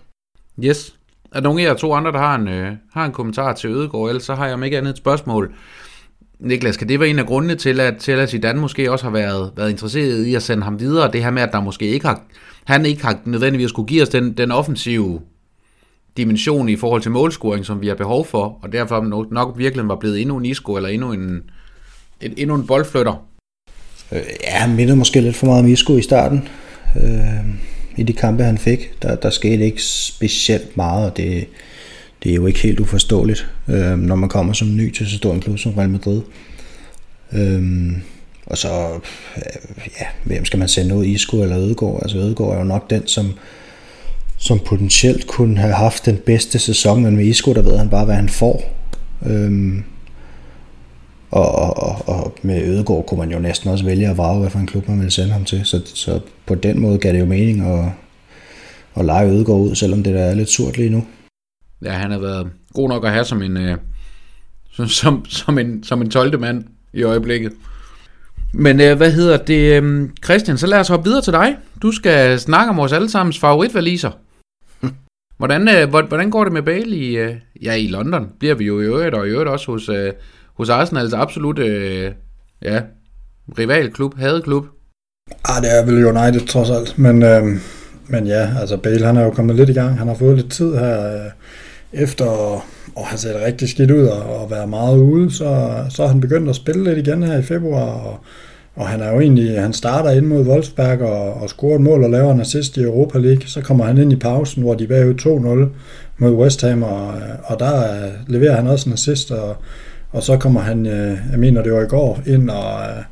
Yes. 0.64 0.96
Er 1.32 1.40
der 1.40 1.44
nogen 1.44 1.60
af 1.60 1.64
jer 1.64 1.74
to 1.74 1.94
andre, 1.94 2.12
der 2.12 2.20
har 2.20 2.36
en, 2.36 2.48
øh, 2.48 2.72
har 2.94 3.06
en 3.06 3.12
kommentar 3.12 3.54
til 3.54 3.70
Ødegaard, 3.70 4.08
ellers 4.08 4.24
så 4.24 4.36
har 4.36 4.46
jeg 4.46 4.54
om 4.54 4.64
ikke 4.64 4.78
andet 4.78 4.92
et 4.92 4.98
spørgsmål. 4.98 5.54
Niklas, 6.40 6.78
kan 6.78 6.90
det 6.90 7.00
være 7.00 7.10
en 7.10 7.20
af 7.20 7.26
grundene 7.26 7.56
til, 7.56 7.80
at, 7.80 7.98
til 7.98 8.24
i 8.24 8.28
Zidane 8.28 8.60
måske 8.60 8.92
også 8.92 9.06
har 9.06 9.12
været, 9.12 9.52
været 9.58 9.70
interesseret 9.70 10.26
i 10.26 10.36
at 10.36 10.44
sende 10.44 10.64
ham 10.64 10.80
videre? 10.80 11.12
Det 11.12 11.24
her 11.24 11.32
med, 11.32 11.42
at 11.42 11.52
der 11.52 11.62
måske 11.62 11.86
ikke 11.86 12.06
har, 12.06 12.22
han 12.64 12.86
ikke 12.86 13.06
har 13.06 13.20
nødvendigvis 13.26 13.70
skulle 13.70 13.88
give 13.88 14.02
os 14.02 14.10
den, 14.10 14.34
den 14.34 14.52
offensive 14.52 15.22
dimension 16.18 16.70
i 16.70 16.76
forhold 16.76 17.02
til 17.02 17.12
målscoring, 17.12 17.66
som 17.66 17.82
vi 17.82 17.88
har 17.88 17.96
behov 17.96 18.26
for, 18.26 18.60
og 18.62 18.72
derfor 18.72 19.02
nok, 19.02 19.32
nok 19.32 19.58
virkelig 19.58 19.88
var 19.88 19.96
blevet 19.96 20.22
endnu 20.22 20.38
en 20.38 20.46
Isco, 20.46 20.76
eller 20.76 20.90
endnu 20.90 21.12
en, 21.12 21.42
en, 22.22 22.34
endnu 22.38 22.56
en 22.56 22.68
boldflytter. 22.68 23.26
Øh, 24.12 24.22
ja, 24.44 24.52
han 24.52 24.76
mindede 24.76 24.98
måske 24.98 25.22
lidt 25.22 25.36
for 25.36 25.46
meget 25.46 25.64
om 25.64 25.68
Isco 25.68 25.98
i 25.98 26.02
starten. 26.02 26.48
Øh, 27.04 27.46
I 27.98 28.04
de 28.04 28.14
kampe, 28.14 28.44
han 28.44 28.58
fik, 28.58 29.02
der, 29.02 29.16
der 29.16 29.30
skete 29.30 29.66
ikke 29.66 29.84
specielt 29.84 30.78
meget, 30.78 31.12
og 31.12 31.18
det, 31.18 31.48
det 32.26 32.32
er 32.32 32.36
jo 32.36 32.46
ikke 32.46 32.60
helt 32.60 32.80
uforståeligt, 32.80 33.48
øh, 33.68 33.98
når 33.98 34.16
man 34.16 34.30
kommer 34.30 34.54
som 34.54 34.76
ny 34.76 34.94
til 34.94 35.10
så 35.10 35.18
stor 35.18 35.34
en 35.34 35.40
klub 35.40 35.60
som 35.60 35.74
Real 35.74 35.90
Madrid. 35.90 36.22
Øh, 37.34 37.92
og 38.46 38.58
så, 38.58 39.00
øh, 39.38 39.88
ja, 40.00 40.06
hvem 40.24 40.46
skal 40.46 40.60
man 40.60 40.68
sende 40.68 40.96
ud, 40.96 41.06
Isco 41.06 41.42
eller 41.42 41.58
Ødegaard? 41.58 42.00
Altså 42.02 42.18
Ødegaard 42.18 42.54
er 42.54 42.58
jo 42.58 42.64
nok 42.64 42.90
den, 42.90 43.08
som, 43.08 43.34
som 44.38 44.60
potentielt 44.60 45.28
kunne 45.28 45.58
have 45.58 45.74
haft 45.74 46.06
den 46.06 46.18
bedste 46.26 46.60
sæson, 46.60 47.04
men 47.04 47.16
med 47.16 47.26
Isco, 47.26 47.54
der 47.54 47.62
ved 47.62 47.78
han 47.78 47.90
bare, 47.90 48.06
hvad 48.06 48.16
han 48.16 48.30
får. 48.30 48.74
Øhm, 49.26 49.84
og, 51.32 51.78
og, 51.78 52.10
og 52.10 52.36
med 52.42 52.64
Ødegaard 52.64 53.06
kunne 53.06 53.20
man 53.20 53.32
jo 53.32 53.40
næsten 53.40 53.70
også 53.70 53.86
vælge 53.86 54.10
at 54.10 54.18
vrage, 54.18 54.40
hvad 54.40 54.50
for 54.50 54.60
en 54.60 54.68
klub 54.68 54.88
man 54.88 54.98
ville 54.98 55.12
sende 55.12 55.32
ham 55.32 55.46
til. 55.46 55.62
Så, 55.64 55.82
så 55.86 56.20
på 56.46 56.56
den 56.56 56.80
måde 56.80 56.98
gav 56.98 57.14
det 57.14 57.20
jo 57.20 57.26
mening 57.26 57.62
at, 57.68 57.86
at 58.96 59.06
lege 59.06 59.30
Ødegaard 59.30 59.60
ud, 59.60 59.76
selvom 59.76 60.04
det 60.04 60.14
der 60.14 60.22
er 60.22 60.36
lidt 60.36 60.50
surt 60.50 60.78
lige 60.78 60.90
nu. 60.90 61.04
Ja, 61.86 61.92
han 61.92 62.12
har 62.12 62.20
været 62.20 62.50
god 62.74 62.90
nok 62.90 63.06
at 63.06 63.12
have 63.12 63.26
som 63.26 63.42
en, 63.42 63.58
øh, 63.58 63.78
som, 64.88 65.26
som, 65.26 65.58
en, 65.58 65.84
som 65.84 66.02
en 66.02 66.10
12. 66.10 66.40
mand 66.40 66.64
i 66.94 67.04
øjeblikket. 67.04 67.52
Men 68.54 68.82
øh, 68.82 68.98
hvad 68.98 69.12
hedder 69.12 69.38
det, 69.38 69.84
øh, 69.84 70.10
Christian, 70.24 70.58
så 70.58 70.68
lad 70.68 70.80
os 70.80 70.88
hoppe 70.88 71.06
videre 71.06 71.22
til 71.22 71.34
dig. 71.34 71.58
Du 71.82 71.92
skal 71.92 72.40
snakke 72.40 72.70
om 72.70 72.78
vores 72.78 72.94
allesammens 72.94 73.40
favoritvaliser. 73.40 74.12
Hvordan, 75.38 75.70
øh, 75.70 75.90
hvordan 75.90 76.30
går 76.30 76.44
det 76.44 76.54
med 76.54 76.62
Bale 76.62 76.96
i, 76.96 77.18
øh, 77.18 77.36
ja, 77.62 77.74
i 77.74 77.88
London? 77.88 78.30
Bliver 78.40 78.56
vi 78.56 78.66
jo 78.66 78.82
i 78.82 78.84
øvrigt, 78.84 79.16
og 79.16 79.28
i 79.28 79.30
øvrigt 79.30 79.50
også 79.50 79.72
hos, 79.72 79.90
øh, 79.90 80.14
hos 80.54 80.70
Arsenals 80.70 81.14
absolut 81.14 81.60
øh, 81.60 82.12
ja, 82.62 82.82
rivalklub, 83.58 84.18
hadeklub. 84.18 84.66
Ah, 85.46 85.62
det 85.62 85.78
er 85.78 85.86
vel 85.86 86.06
United 86.06 86.48
trods 86.48 86.70
alt, 86.70 86.98
men, 87.00 87.24
øh, 87.24 87.44
men 88.08 88.28
ja, 88.28 88.50
altså 88.60 88.78
Bale 88.78 89.06
han 89.06 89.18
er 89.18 89.24
jo 89.24 89.32
kommet 89.32 89.56
lidt 89.56 89.70
i 89.70 89.74
gang. 89.74 89.98
Han 89.98 90.08
har 90.08 90.16
fået 90.16 90.36
lidt 90.36 90.52
tid 90.52 90.76
her 90.76 91.26
øh, 91.26 91.32
efter 91.96 92.56
at 92.98 93.04
have 93.04 93.18
set 93.18 93.36
rigtig 93.46 93.70
skidt 93.70 93.92
ud 93.92 94.06
og, 94.06 94.42
og 94.42 94.52
være 94.52 94.68
meget 94.68 94.98
ude, 94.98 95.32
så, 95.32 95.74
så 95.90 96.02
har 96.02 96.10
han 96.10 96.22
begyndt 96.22 96.50
at 96.50 96.56
spille 96.56 96.84
lidt 96.84 97.08
igen 97.08 97.24
her 97.24 97.38
i 97.38 97.44
februar, 97.44 97.86
og, 97.86 98.20
og 98.76 98.88
han 98.88 99.02
er 99.02 99.12
jo 99.12 99.20
egentlig, 99.20 99.62
han 99.62 99.74
starter 99.74 100.12
ind 100.12 100.26
mod 100.26 100.48
Wolfsberg 100.48 101.02
og, 101.02 101.34
og 101.34 101.50
scorer 101.50 101.76
et 101.76 101.82
mål 101.82 102.04
og 102.04 102.10
laver 102.10 102.34
en 102.34 102.42
assist 102.42 102.78
i 102.78 102.82
Europa 102.82 103.20
League. 103.20 103.48
Så 103.48 103.62
kommer 103.62 103.86
han 103.86 103.98
ind 103.98 104.14
i 104.14 104.16
pausen, 104.16 104.64
hvor 104.64 104.74
de 104.74 104.84
er 104.84 104.88
bagud 104.88 105.70
2-0 105.70 105.78
mod 106.18 106.32
West 106.32 106.62
Ham, 106.62 106.84
og, 106.84 107.14
og 107.44 107.60
der 107.60 107.96
leverer 108.28 108.56
han 108.56 108.68
også 108.68 108.90
en 108.90 108.94
assist, 108.94 109.32
og, 109.32 109.56
og 110.12 110.24
så 110.24 110.38
kommer 110.38 110.62
han, 110.62 110.86
øh, 110.86 111.18
jeg 111.32 111.40
mener 111.40 111.64
det 111.64 111.74
var 111.74 111.82
i 111.82 111.88
går, 111.88 112.22
ind 112.26 112.50
og, 112.50 112.82
øh, 112.82 113.04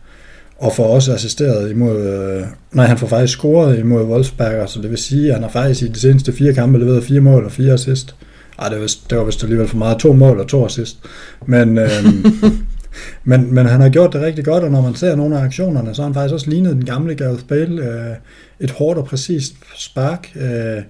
og 0.58 0.74
får 0.74 0.86
også 0.86 1.14
assisteret 1.14 1.72
imod, 1.72 2.08
øh, 2.08 2.44
nej 2.72 2.86
han 2.86 2.98
får 2.98 3.08
faktisk 3.08 3.38
scoret 3.38 3.80
imod 3.80 4.04
Wolfsberg, 4.04 4.70
så 4.70 4.82
det 4.82 4.90
vil 4.90 4.98
sige, 4.98 5.28
at 5.28 5.34
han 5.34 5.44
har 5.44 5.50
faktisk 5.50 5.82
i 5.82 5.88
de 5.88 6.00
seneste 6.00 6.34
fire 6.34 6.54
kampe 6.54 6.80
leveret 6.80 7.04
fire 7.04 7.22
mål 7.22 7.46
og 7.46 7.52
fire 7.52 7.74
assist. 7.74 8.16
Ej, 8.64 8.70
det 8.70 8.80
var, 8.80 8.92
det 9.10 9.18
var 9.18 9.24
vist 9.24 9.44
alligevel 9.44 9.68
for 9.68 9.78
meget. 9.78 10.00
To 10.00 10.14
mål 10.14 10.40
og 10.40 10.48
to 10.48 10.66
assist. 10.66 10.98
Men, 11.46 11.78
øhm, 11.78 12.26
men, 13.30 13.54
men 13.54 13.66
han 13.66 13.82
har 13.82 13.90
gjort 13.90 14.14
det 14.14 14.22
rigtig 14.22 14.46
godt, 14.46 14.64
og 14.64 14.72
når 14.72 14.82
man 14.82 14.96
ser 14.96 15.16
nogle 15.16 15.40
af 15.40 15.44
aktionerne, 15.44 15.96
så 15.96 16.02
har 16.02 16.08
han 16.08 16.14
faktisk 16.14 16.34
også 16.34 16.50
lignet 16.50 16.74
den 16.74 16.86
gamle 16.86 17.16
Gareth 17.16 17.44
Bale. 17.44 17.84
Øh, 17.84 18.16
et 18.60 18.72
hårdt 18.72 19.00
og 19.00 19.06
præcist 19.06 19.56
spark. 19.78 20.32
Øh, 20.36 20.84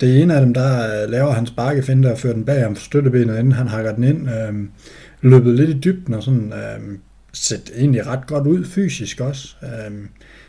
det 0.00 0.22
ene 0.22 0.34
af 0.34 0.40
dem, 0.40 0.54
der 0.54 1.02
øh, 1.02 1.10
laver 1.10 1.32
han 1.32 1.46
sparkefinde 1.46 2.12
og 2.12 2.18
fører 2.18 2.34
den 2.34 2.44
bag 2.44 2.76
for 2.76 2.84
støttebenet, 2.84 3.38
inden 3.38 3.52
han 3.52 3.68
hakker 3.68 3.94
den 3.94 4.04
ind. 4.04 4.28
Øh, 4.30 4.54
løbet 5.20 5.54
lidt 5.54 5.70
i 5.70 5.78
dybden 5.84 6.14
og 6.14 6.22
sådan 6.22 6.52
øh, 6.52 6.98
set 7.32 7.70
egentlig 7.76 8.06
ret 8.06 8.26
godt 8.26 8.46
ud 8.46 8.64
fysisk 8.64 9.20
også. 9.20 9.56
Øh, 9.62 9.92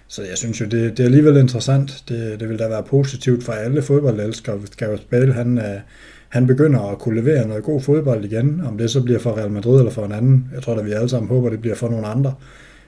så 0.07 0.21
jeg 0.21 0.37
synes 0.37 0.61
jo, 0.61 0.65
det, 0.65 0.97
det 0.97 0.99
er 0.99 1.05
alligevel 1.05 1.37
interessant. 1.37 2.03
Det, 2.09 2.39
det 2.39 2.49
vil 2.49 2.59
da 2.59 2.67
være 2.67 2.83
positivt 2.83 3.43
for 3.43 3.53
alle 3.53 3.81
fodboldelskere, 3.81 4.55
hvis 4.55 4.69
Gareth 4.69 5.03
Bale 5.03 5.33
han, 5.33 5.57
øh, 5.57 5.79
han 6.29 6.47
begynder 6.47 6.91
at 6.91 6.99
kunne 6.99 7.21
levere 7.21 7.47
noget 7.47 7.63
god 7.63 7.81
fodbold 7.81 8.25
igen, 8.25 8.61
om 8.65 8.77
det 8.77 8.91
så 8.91 9.03
bliver 9.03 9.19
for 9.19 9.37
Real 9.37 9.51
Madrid 9.51 9.77
eller 9.77 9.91
for 9.91 10.05
en 10.05 10.11
anden. 10.11 10.49
Jeg 10.53 10.63
tror 10.63 10.75
da, 10.75 10.81
vi 10.81 10.91
alle 10.91 11.09
sammen 11.09 11.29
håber, 11.29 11.49
det 11.49 11.61
bliver 11.61 11.75
for 11.75 11.89
nogle 11.89 12.07
andre. 12.07 12.33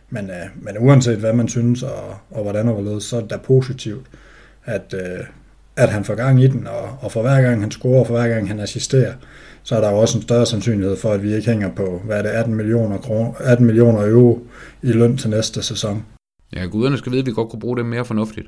Men, 0.09 0.29
øh, 0.29 0.45
men 0.61 0.77
uanset 0.79 1.17
hvad 1.17 1.33
man 1.33 1.47
synes 1.47 1.83
og, 1.83 2.17
og 2.31 2.43
hvordan 2.43 2.67
og 2.67 2.73
hvorledes, 2.73 3.03
så 3.03 3.17
er 3.17 3.21
det 3.21 3.29
da 3.29 3.37
positivt, 3.37 4.05
at, 4.65 4.93
øh, 4.97 5.25
at 5.75 5.89
han 5.89 6.03
får 6.03 6.15
gang 6.15 6.43
i 6.43 6.47
den, 6.47 6.67
og, 6.67 6.97
og 7.01 7.11
for 7.11 7.21
hver 7.21 7.41
gang 7.41 7.61
han 7.61 7.71
scorer, 7.71 7.99
og 7.99 8.07
for 8.07 8.13
hver 8.13 8.27
gang 8.27 8.47
han 8.47 8.59
assisterer, 8.59 9.13
så 9.63 9.75
er 9.75 9.81
der 9.81 9.89
jo 9.89 9.97
også 9.97 10.17
en 10.17 10.21
større 10.21 10.45
sandsynlighed 10.45 10.97
for, 10.97 11.11
at 11.11 11.23
vi 11.23 11.33
ikke 11.33 11.49
hænger 11.49 11.69
på, 11.75 12.01
hvad 12.05 12.17
er 12.17 12.21
det, 12.21 12.29
18 12.29 12.55
millioner, 12.55 12.97
kroner, 12.97 13.33
18 13.39 13.65
millioner 13.65 14.07
euro 14.07 14.47
i 14.81 14.91
løn 14.91 15.17
til 15.17 15.29
næste 15.29 15.63
sæson. 15.63 16.05
Ja, 16.55 16.65
guderne 16.65 16.97
skal 16.97 17.11
vide, 17.11 17.19
at 17.19 17.25
vi 17.25 17.31
godt 17.31 17.49
kunne 17.49 17.59
bruge 17.59 17.77
det 17.77 17.85
mere 17.85 18.05
fornuftigt. 18.05 18.47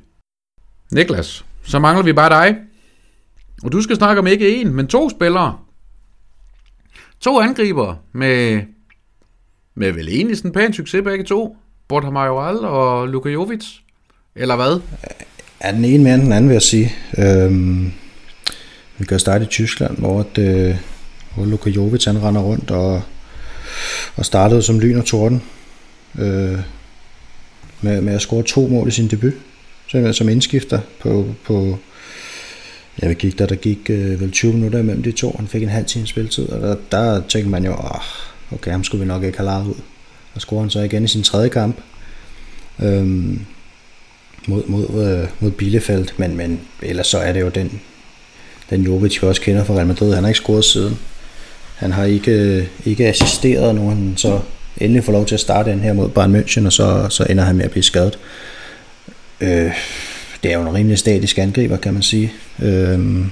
Niklas, 0.92 1.44
så 1.62 1.78
mangler 1.78 2.04
vi 2.04 2.12
bare 2.12 2.28
dig. 2.28 2.56
Og 3.62 3.72
du 3.72 3.82
skal 3.82 3.96
snakke 3.96 4.20
om 4.20 4.26
ikke 4.26 4.56
en, 4.56 4.74
men 4.74 4.86
to 4.86 5.10
spillere. 5.10 5.58
To 7.20 7.40
angriber 7.40 7.94
med, 8.12 8.60
med 9.74 9.92
vel 9.92 10.08
egentlig 10.08 10.36
sådan 10.36 10.52
pæn 10.52 10.72
succes 10.72 11.02
begge 11.04 11.24
to. 11.24 11.56
Borja 11.88 12.10
Majoral 12.10 12.56
og 12.56 13.08
Luka 13.08 13.28
Jovic. 13.28 13.64
Eller 14.36 14.56
hvad? 14.56 14.80
Er 15.60 15.72
den 15.72 15.84
ene 15.84 16.04
mere 16.04 16.14
end 16.14 16.22
den 16.22 16.32
anden, 16.32 16.48
vil 16.48 16.54
jeg 16.54 16.62
sige. 16.62 16.92
Øhm, 17.18 17.92
vi 18.98 19.04
kan 19.04 19.18
starte 19.18 19.44
i 19.44 19.48
Tyskland, 19.48 19.98
hvor, 19.98 20.22
det, 20.36 20.68
øh, 20.68 20.76
hvor 21.34 21.44
Luka 21.44 21.70
Jovic 21.70 22.04
han 22.04 22.22
render 22.22 22.40
rundt 22.40 22.70
og, 22.70 23.02
og 24.16 24.24
startede 24.24 24.62
som 24.62 24.80
lyn 24.80 24.98
og 24.98 25.04
torden. 25.04 25.42
Øh, 26.18 26.58
med, 27.80 28.00
med 28.00 28.14
at 28.14 28.20
score 28.20 28.42
to 28.42 28.68
mål 28.68 28.88
i 28.88 28.90
sin 28.90 29.08
debut. 29.08 29.32
Simpelthen 29.32 30.06
altså 30.06 30.18
som 30.18 30.28
indskifter 30.28 30.80
på, 31.00 31.34
på 31.44 31.78
Ja, 33.02 33.08
vi 33.08 33.14
gik 33.14 33.38
der, 33.38 33.46
der 33.46 33.54
gik 33.54 33.90
øh, 33.90 34.20
vel 34.20 34.30
20 34.30 34.52
minutter 34.52 34.78
imellem 34.78 35.02
de 35.02 35.12
to. 35.12 35.34
Han 35.38 35.48
fik 35.48 35.62
en 35.62 35.68
halv 35.68 35.86
time 35.86 36.06
spilletid, 36.06 36.48
og 36.48 36.60
der, 36.60 36.76
der 36.90 37.22
tænkte 37.28 37.50
man 37.50 37.64
jo, 37.64 37.72
oh, 37.72 38.00
okay, 38.52 38.70
ham 38.70 38.84
skulle 38.84 39.04
vi 39.04 39.08
nok 39.08 39.22
ikke 39.22 39.38
have 39.38 39.46
lavet 39.46 39.66
ud. 39.66 39.80
Og 40.34 40.40
scorer 40.40 40.60
han 40.60 40.70
så 40.70 40.80
igen 40.80 41.04
i 41.04 41.08
sin 41.08 41.22
tredje 41.22 41.48
kamp 41.48 41.76
øhm, 42.82 43.40
mod, 44.46 44.62
mod, 44.66 45.06
øh, 45.06 45.28
mod 45.40 45.50
Bielefeld, 45.50 46.08
men, 46.16 46.36
men 46.36 46.60
ellers 46.82 47.06
så 47.06 47.18
er 47.18 47.32
det 47.32 47.40
jo 47.40 47.48
den, 47.48 47.80
den 48.70 48.82
Jovic, 48.82 49.22
vi 49.22 49.26
også 49.26 49.40
kender 49.40 49.64
fra 49.64 49.74
Real 49.74 49.86
Madrid. 49.86 50.14
Han 50.14 50.22
har 50.22 50.28
ikke 50.28 50.38
scoret 50.38 50.64
siden. 50.64 50.98
Han 51.76 51.92
har 51.92 52.04
ikke, 52.04 52.32
øh, 52.32 52.66
ikke 52.84 53.08
assisteret, 53.08 53.74
når 53.74 53.88
han 53.88 54.14
så 54.16 54.40
endelig 54.76 55.04
får 55.04 55.12
lov 55.12 55.26
til 55.26 55.34
at 55.34 55.40
starte 55.40 55.70
den 55.70 55.80
her 55.80 55.92
mod 55.92 56.08
Bayern 56.08 56.36
München, 56.36 56.66
og 56.66 56.72
så, 56.72 57.06
så 57.10 57.26
ender 57.30 57.44
han 57.44 57.56
med 57.56 57.64
at 57.64 57.70
blive 57.70 57.82
skadet. 57.82 58.18
Øh, 59.40 59.72
det 60.42 60.52
er 60.52 60.54
jo 60.54 60.62
en 60.62 60.74
rimelig 60.74 60.98
statisk 60.98 61.38
angriber, 61.38 61.76
kan 61.76 61.92
man 61.92 62.02
sige. 62.02 62.32
Øhm, 62.62 63.30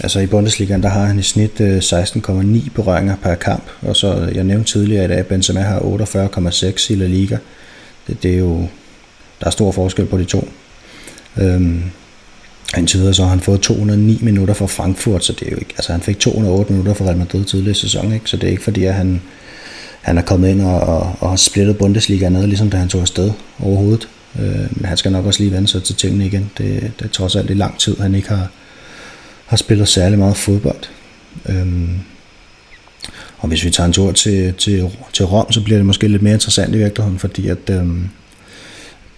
altså 0.00 0.20
i 0.20 0.26
Bundesligaen, 0.26 0.82
der 0.82 0.88
har 0.88 1.04
han 1.04 1.18
i 1.18 1.22
snit 1.22 1.60
øh, 1.60 1.78
16,9 1.78 2.70
berøringer 2.74 3.16
per 3.16 3.34
kamp, 3.34 3.64
og 3.82 3.96
så, 3.96 4.14
øh, 4.16 4.36
jeg 4.36 4.44
nævnte 4.44 4.72
tidligere, 4.72 5.04
at 5.04 5.26
Benzema 5.26 5.60
har 5.60 5.80
48,6 5.80 6.92
i 6.92 6.94
La 6.94 7.06
Liga. 7.06 7.36
Det, 8.06 8.22
det 8.22 8.34
er 8.34 8.38
jo, 8.38 8.68
der 9.40 9.46
er 9.46 9.50
stor 9.50 9.72
forskel 9.72 10.06
på 10.06 10.18
de 10.18 10.24
to. 10.24 10.48
Øhm, 11.36 11.82
han 12.72 12.86
tider, 12.86 13.12
så 13.12 13.22
har 13.22 13.30
han 13.30 13.40
fået 13.40 13.60
209 13.60 14.18
minutter 14.22 14.54
for 14.54 14.66
Frankfurt, 14.66 15.24
så 15.24 15.32
det 15.32 15.46
er 15.46 15.50
jo 15.50 15.56
ikke, 15.56 15.74
altså 15.76 15.92
han 15.92 16.00
fik 16.00 16.18
208 16.18 16.72
minutter 16.72 16.94
for 16.94 17.04
Real 17.04 17.16
Madrid 17.16 17.44
tidligere 17.44 17.70
i 17.70 17.74
sæson, 17.74 18.12
ikke? 18.12 18.30
så 18.30 18.36
det 18.36 18.46
er 18.46 18.50
ikke 18.50 18.62
fordi, 18.62 18.84
at 18.84 18.94
han, 18.94 19.22
han 20.02 20.18
er 20.18 20.22
kommet 20.22 20.48
ind 20.48 20.62
og, 20.62 20.80
og, 20.80 21.16
og 21.20 21.28
har 21.28 21.36
splittet 21.36 21.78
Bundesliga 21.78 22.28
ned, 22.28 22.46
ligesom 22.46 22.70
da 22.70 22.76
han 22.76 22.88
tog 22.88 23.00
afsted 23.00 23.32
overhovedet. 23.62 24.08
Øh, 24.38 24.66
men 24.70 24.84
han 24.84 24.96
skal 24.96 25.12
nok 25.12 25.26
også 25.26 25.40
lige 25.40 25.52
vende 25.52 25.68
sig 25.68 25.82
til 25.82 25.94
tingene 25.94 26.26
igen. 26.26 26.50
Det, 26.58 26.92
det 26.98 27.04
er 27.04 27.08
trods 27.08 27.36
alt 27.36 27.50
i 27.50 27.54
lang 27.54 27.78
tid, 27.78 27.96
han 27.96 28.14
ikke 28.14 28.28
har, 28.28 28.48
har 29.46 29.56
spillet 29.56 29.88
særlig 29.88 30.18
meget 30.18 30.36
fodbold. 30.36 30.82
Øhm, 31.48 31.98
og 33.38 33.48
hvis 33.48 33.64
vi 33.64 33.70
tager 33.70 33.86
en 33.86 33.92
tur 33.92 34.12
til, 34.12 34.54
til, 34.54 34.90
til 35.12 35.24
Rom, 35.24 35.52
så 35.52 35.60
bliver 35.60 35.78
det 35.78 35.86
måske 35.86 36.08
lidt 36.08 36.22
mere 36.22 36.34
interessant 36.34 36.74
i 36.74 36.78
virkeligheden, 36.78 37.18
fordi 37.18 37.48
at 37.48 37.70
øhm, 37.70 38.08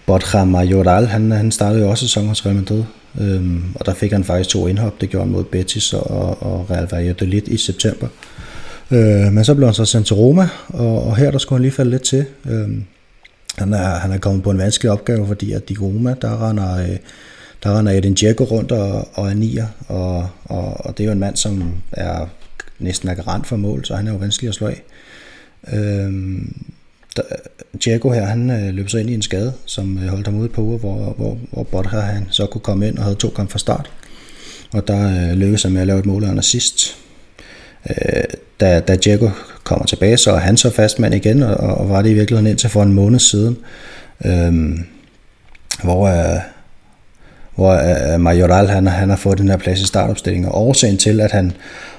Borja 0.05 0.45
Majoral, 0.45 1.07
han, 1.07 1.31
han 1.31 1.51
startede 1.51 1.81
jo 1.81 1.89
også 1.89 2.07
sæsonen 2.07 2.29
hos 2.29 2.45
Real 2.45 2.55
Madrid, 2.55 2.83
øhm, 3.21 3.63
og 3.75 3.85
der 3.85 3.93
fik 3.93 4.11
han 4.11 4.23
faktisk 4.23 4.49
to 4.49 4.67
indhop, 4.67 5.01
det 5.01 5.09
gjorde 5.09 5.25
han 5.25 5.33
mod 5.33 5.43
Betis 5.43 5.93
og, 5.93 6.43
og 6.43 6.67
Real 6.71 6.87
Valladolid 6.91 7.47
i 7.47 7.57
september. 7.57 8.07
Øh, 8.91 9.33
men 9.33 9.45
så 9.45 9.55
blev 9.55 9.67
han 9.67 9.73
så 9.73 9.85
sendt 9.85 10.07
til 10.07 10.15
Roma, 10.15 10.49
og, 10.67 11.07
og 11.07 11.17
her 11.17 11.31
der 11.31 11.37
skulle 11.37 11.57
han 11.57 11.61
lige 11.61 11.71
falde 11.71 11.91
lidt 11.91 12.03
til. 12.03 12.25
Øhm, 12.45 12.83
han 13.57 13.73
er, 13.73 13.99
han 13.99 14.11
er 14.11 14.17
kommet 14.17 14.43
på 14.43 14.51
en 14.51 14.57
vanskelig 14.57 14.91
opgave, 14.91 15.27
fordi 15.27 15.51
at 15.51 15.69
de 15.69 15.75
Roma, 15.81 16.15
der 16.21 16.49
render, 16.49 16.77
øh, 16.77 16.97
der 17.63 17.79
render 17.79 17.91
Edin 17.91 18.15
Dzeko 18.15 18.43
rundt 18.43 18.71
og, 18.71 19.07
og 19.13 19.29
er 19.29 19.33
nier, 19.33 19.67
og, 19.87 20.29
og, 20.43 20.85
og 20.85 20.97
det 20.97 21.03
er 21.03 21.07
jo 21.07 21.11
en 21.11 21.19
mand, 21.19 21.35
som 21.35 21.73
er 21.91 22.27
næsten 22.79 23.09
er 23.09 23.13
garant 23.13 23.47
for 23.47 23.55
mål, 23.55 23.85
så 23.85 23.95
han 23.95 24.07
er 24.07 24.11
jo 24.11 24.17
vanskelig 24.17 24.49
at 24.49 24.55
slå 24.55 24.67
af. 24.67 24.83
Øh, 25.73 26.13
der, 27.15 27.21
Diego 27.85 28.11
her, 28.11 28.25
han 28.25 28.49
øh, 28.49 28.73
løb 28.73 28.89
så 28.89 28.97
ind 28.97 29.09
i 29.09 29.13
en 29.13 29.21
skade, 29.21 29.53
som 29.65 29.97
øh, 29.97 30.07
holdt 30.07 30.27
ham 30.27 30.37
ude 30.37 30.49
på 30.49 30.61
uger, 30.61 30.77
hvor, 30.77 31.13
hvor, 31.13 31.37
hvor 31.69 31.89
her 31.91 31.99
han 31.99 32.27
så 32.29 32.45
kunne 32.45 32.61
komme 32.61 32.87
ind 32.87 32.97
og 32.97 33.03
havde 33.03 33.15
to 33.15 33.29
kampe 33.29 33.51
fra 33.51 33.59
start. 33.59 33.91
Og 34.71 34.87
der 34.87 35.29
øh, 35.31 35.37
lykkedes 35.37 35.63
han 35.63 35.71
med 35.71 35.81
at 35.81 35.87
lave 35.87 35.99
et 35.99 36.05
mål 36.05 36.23
og 36.23 36.29
en 36.29 36.39
assist. 36.39 36.97
Øh, 37.89 38.23
da, 38.59 38.79
da 38.79 38.95
Diego 38.95 39.29
kommer 39.63 39.85
tilbage, 39.85 40.17
så 40.17 40.31
er 40.31 40.37
han 40.37 40.57
så 40.57 40.69
fastmand 40.69 41.13
igen, 41.13 41.43
og, 41.43 41.57
og 41.57 41.89
var 41.89 42.01
det 42.01 42.09
i 42.09 42.13
virkeligheden 42.13 42.47
indtil 42.47 42.69
for 42.69 42.83
en 42.83 42.93
måned 42.93 43.19
siden, 43.19 43.57
øh, 44.25 44.79
hvor, 45.83 46.07
øh, 46.07 46.39
hvor 47.55 47.73
øh, 48.13 48.19
Majoral 48.19 48.67
han, 48.67 48.87
han 48.87 49.09
har 49.09 49.15
fået 49.15 49.37
den 49.37 49.49
her 49.49 49.57
plads 49.57 49.81
i 49.81 49.85
startopstillingen. 49.85 50.51
Og 50.51 50.61
årsagen 50.61 50.97
til, 50.97 51.21
at 51.21 51.31
han 51.31 51.51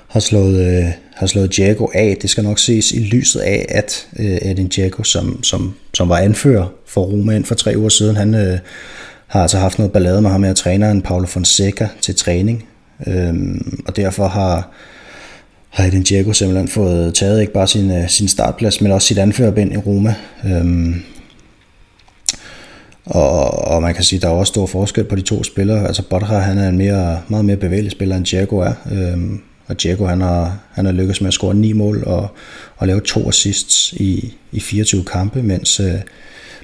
har 0.08 0.20
slået, 0.20 0.78
øh, 0.78 0.84
har 1.14 1.26
slået 1.26 1.56
Diego 1.56 1.86
af, 1.94 2.16
det 2.22 2.30
skal 2.30 2.44
nok 2.44 2.58
ses 2.58 2.92
i 2.92 2.98
lyset 2.98 3.40
af, 3.40 3.66
at 3.68 4.06
øh, 4.18 4.38
Edin 4.42 4.68
Diego, 4.68 5.02
som, 5.02 5.42
som, 5.42 5.74
som 5.94 6.08
var 6.08 6.18
anfører 6.18 6.66
for 6.86 7.00
Roma 7.00 7.32
ind 7.32 7.44
for 7.44 7.54
tre 7.54 7.74
uger 7.76 7.88
siden, 7.88 8.16
han 8.16 8.34
øh, 8.34 8.58
har 9.26 9.42
altså 9.42 9.58
haft 9.58 9.78
noget 9.78 9.92
ballade 9.92 10.22
med 10.22 10.30
ham 10.30 10.40
med 10.40 10.54
træneren 10.54 11.02
Paulo 11.02 11.26
Fonseca 11.26 11.88
til 12.00 12.14
træning. 12.14 12.64
Øh, 13.06 13.34
og 13.86 13.96
derfor 13.96 14.28
har 14.28 14.70
har 15.78 15.86
Edin 15.88 16.02
Diego 16.02 16.32
simpelthen 16.32 16.68
fået 16.68 17.14
taget 17.14 17.40
ikke 17.40 17.52
bare 17.52 17.66
sin, 17.66 17.90
øh, 17.90 18.08
sin 18.08 18.28
startplads, 18.28 18.80
men 18.80 18.92
også 18.92 19.08
sit 19.08 19.18
anførerbind 19.18 19.72
i 19.72 19.76
Roma. 19.76 20.14
Øhm, 20.44 21.02
og, 23.04 23.50
og 23.68 23.82
man 23.82 23.94
kan 23.94 24.04
sige, 24.04 24.16
at 24.16 24.22
der 24.22 24.28
er 24.28 24.32
også 24.32 24.50
stor 24.50 24.66
forskel 24.66 25.04
på 25.04 25.16
de 25.16 25.20
to 25.20 25.44
spillere. 25.44 25.86
Altså 25.86 26.02
Botra, 26.02 26.38
han 26.38 26.58
er 26.58 26.68
en 26.68 26.78
mere, 26.78 27.20
meget 27.28 27.44
mere 27.44 27.56
bevægelig 27.56 27.92
spiller, 27.92 28.16
end 28.16 28.24
Diego 28.24 28.58
er. 28.58 28.72
Øhm, 28.92 29.40
og 29.66 29.82
Diego, 29.82 30.06
han 30.06 30.20
har, 30.20 30.58
han 30.72 30.84
har 30.84 30.92
lykkes 30.92 31.20
med 31.20 31.28
at 31.28 31.34
score 31.34 31.54
ni 31.54 31.72
mål 31.72 32.04
og, 32.06 32.28
og 32.76 32.86
lave 32.86 33.00
to 33.00 33.28
assists 33.28 33.92
i, 33.92 34.34
i 34.52 34.60
24 34.60 35.04
kampe, 35.04 35.42
mens 35.42 35.80
øh, 35.80 35.94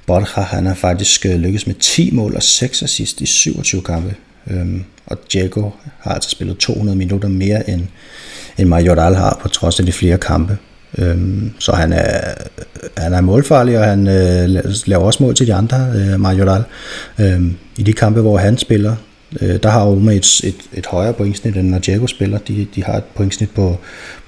Bodra, 0.06 0.42
han 0.42 0.66
har 0.66 0.74
faktisk 0.74 1.26
øh, 1.26 1.34
lykkes 1.34 1.66
med 1.66 1.74
10 1.74 2.10
mål 2.10 2.36
og 2.36 2.42
6 2.42 2.82
assists 2.82 3.20
i 3.20 3.26
27 3.26 3.82
kampe. 3.82 4.14
Øhm, 4.50 4.84
og 5.06 5.18
Diego 5.32 5.70
har 6.00 6.12
altså 6.12 6.30
spillet 6.30 6.56
200 6.58 6.98
minutter 6.98 7.28
mere 7.28 7.70
end, 7.70 7.82
end 8.58 8.68
Majoral 8.68 9.14
har, 9.14 9.38
på 9.42 9.48
trods 9.48 9.80
af 9.80 9.86
de 9.86 9.92
flere 9.92 10.18
kampe. 10.18 10.58
Øhm, 10.98 11.50
så 11.58 11.72
han 11.72 11.92
er, 11.92 12.34
han 12.96 13.14
er 13.14 13.20
målfarlig, 13.20 13.78
og 13.78 13.84
han 13.84 14.06
øh, 14.08 14.64
laver 14.86 15.04
også 15.04 15.22
mål 15.22 15.34
til 15.34 15.46
de 15.46 15.54
andre, 15.54 15.92
øh, 15.94 16.20
Majoral. 16.20 16.64
Øhm, 17.18 17.54
I 17.78 17.82
de 17.82 17.92
kampe, 17.92 18.20
hvor 18.20 18.38
han 18.38 18.58
spiller, 18.58 18.96
øh, 19.40 19.62
der 19.62 19.68
har 19.68 19.84
Roma 19.84 20.12
et, 20.12 20.40
et, 20.44 20.56
et 20.72 20.86
højere 20.86 21.12
pointsnit, 21.12 21.56
end 21.56 21.68
når 21.68 21.78
Diego 21.78 22.06
spiller. 22.06 22.38
De, 22.38 22.66
de 22.74 22.84
har 22.84 22.96
et 22.96 23.04
pointsnit 23.14 23.50
på, 23.50 23.78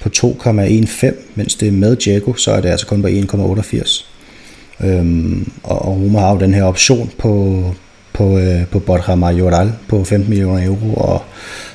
på 0.02 0.10
2,15, 0.16 1.14
mens 1.34 1.55
det 1.55 1.68
er 1.68 1.72
med 1.72 1.97
Diego, 1.97 2.34
så 2.34 2.51
er 2.51 2.60
det 2.60 2.68
altså 2.68 2.86
kun 2.86 3.02
på 3.02 3.09
1,88. 3.09 4.05
Øhm, 4.84 5.52
og, 5.62 5.82
og 5.82 6.01
Roma 6.01 6.18
har 6.18 6.32
jo 6.32 6.38
den 6.38 6.55
her 6.55 6.64
option 6.64 7.10
på, 7.18 7.62
på, 8.16 8.38
øh, 8.38 8.66
på 8.66 8.78
Borja 8.78 9.14
Majoral 9.14 9.72
på 9.88 10.05
15 10.05 10.30
millioner 10.30 10.66
euro, 10.66 10.94
og 10.94 11.24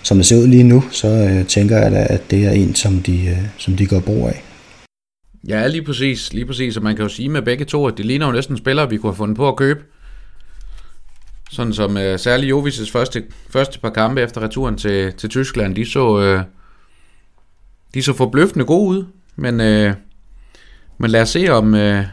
som 0.03 0.17
det 0.17 0.25
ser 0.25 0.37
ud 0.37 0.47
lige 0.47 0.63
nu, 0.63 0.83
så 0.91 1.07
øh, 1.07 1.45
tænker 1.45 1.77
jeg 1.77 1.91
da, 1.91 2.07
at 2.09 2.31
det 2.31 2.45
er 2.45 2.51
en, 2.51 2.75
som 2.75 2.99
de, 2.99 3.25
øh, 3.27 3.37
som 3.57 3.75
de 3.75 3.85
gør 3.85 3.99
brug 3.99 4.27
af. 4.27 4.43
Ja, 5.47 5.67
lige 5.67 5.83
præcis, 5.83 6.33
lige 6.33 6.45
præcis, 6.45 6.77
og 6.77 6.83
man 6.83 6.95
kan 6.95 7.03
jo 7.03 7.09
sige 7.09 7.29
med 7.29 7.41
begge 7.41 7.65
to, 7.65 7.87
at 7.87 7.97
det 7.97 8.05
ligner 8.05 8.25
jo 8.25 8.31
næsten 8.31 8.57
spillere, 8.57 8.89
vi 8.89 8.97
kunne 8.97 9.11
have 9.11 9.17
fundet 9.17 9.37
på 9.37 9.47
at 9.47 9.55
købe. 9.55 9.79
Sådan 11.51 11.73
som 11.73 11.97
øh, 11.97 12.19
særligt 12.19 12.49
Jovics 12.49 12.91
første, 12.91 13.23
første 13.49 13.79
par 13.79 13.89
kampe 13.89 14.21
efter 14.21 14.41
returen 14.41 14.77
til, 14.77 15.13
til 15.13 15.29
Tyskland, 15.29 15.75
de 15.75 15.85
så, 15.85 16.19
øh, 16.21 16.41
de 17.93 18.03
så 18.03 18.13
forbløffende 18.13 18.65
gode 18.65 18.87
ud, 18.87 19.05
men, 19.35 19.61
øh, 19.61 19.93
men 20.97 21.11
lad 21.11 21.21
os 21.21 21.29
se 21.29 21.49
om, 21.49 21.75
øh, 21.75 22.05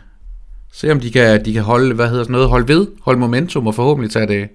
Se 0.73 0.93
om 0.93 1.01
de 1.01 1.11
kan, 1.11 1.45
de 1.45 1.53
kan 1.53 1.63
holde, 1.63 1.95
hvad 1.95 2.09
hedder 2.09 2.23
sådan 2.25 2.33
noget, 2.33 2.49
holde 2.49 2.69
ved, 2.69 2.87
holde 3.03 3.21
momentum 3.21 3.67
og 3.67 3.75
forhåbentlig 3.75 4.11
tage 4.11 4.27
det, 4.27 4.49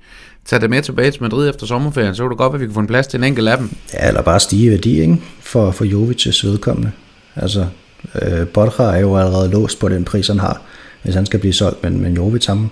tage 0.45 0.59
det 0.61 0.69
med 0.69 0.81
tilbage 0.81 1.11
til 1.11 1.21
Madrid 1.21 1.49
efter 1.49 1.65
sommerferien. 1.65 2.15
Så 2.15 2.23
kunne 2.23 2.29
det 2.29 2.37
godt 2.37 2.53
at 2.53 2.61
vi 2.61 2.65
kan 2.65 2.73
få 2.73 2.79
en 2.79 2.87
plads 2.87 3.07
til 3.07 3.17
en 3.17 3.23
enkelt 3.23 3.47
af 3.47 3.57
dem. 3.57 3.69
Ja, 3.93 4.07
eller 4.07 4.21
bare 4.21 4.39
stige 4.39 4.71
værdi, 4.71 5.01
ikke? 5.01 5.17
For, 5.39 5.71
for 5.71 5.85
Jovic's 5.85 6.47
vedkommende. 6.47 6.91
Altså, 7.35 7.67
øh, 8.21 8.47
Bodra 8.47 8.95
er 8.95 8.99
jo 8.99 9.17
allerede 9.17 9.51
låst 9.51 9.79
på 9.79 9.89
den 9.89 10.05
pris, 10.05 10.27
han 10.27 10.39
har, 10.39 10.61
hvis 11.03 11.15
han 11.15 11.25
skal 11.25 11.39
blive 11.39 11.53
solgt. 11.53 11.83
Men, 11.83 12.01
men 12.01 12.13
Jovic, 12.13 12.45
ham, 12.45 12.69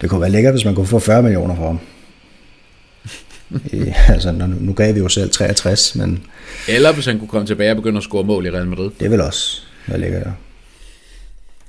det 0.00 0.10
kunne 0.10 0.20
være 0.20 0.30
lækkert, 0.30 0.54
hvis 0.54 0.64
man 0.64 0.74
kunne 0.74 0.86
få 0.86 0.98
40 0.98 1.22
millioner 1.22 1.56
for 1.56 1.66
ham. 1.66 1.78
I, 3.80 3.92
altså, 4.08 4.32
nu, 4.32 4.46
nu 4.46 4.72
gav 4.72 4.94
vi 4.94 5.00
jo 5.00 5.08
selv 5.08 5.30
63, 5.30 5.94
men... 5.94 6.22
Eller 6.68 6.92
hvis 6.92 7.06
han 7.06 7.18
kunne 7.18 7.28
komme 7.28 7.46
tilbage 7.46 7.70
og 7.70 7.76
begynde 7.76 7.96
at 7.96 8.04
score 8.04 8.24
mål 8.24 8.46
i 8.46 8.50
Real 8.50 8.66
Madrid. 8.66 8.90
Det 9.00 9.10
vil 9.10 9.20
også 9.20 9.62
være 9.86 10.00
lækkert, 10.00 10.22
ja. 10.26 10.30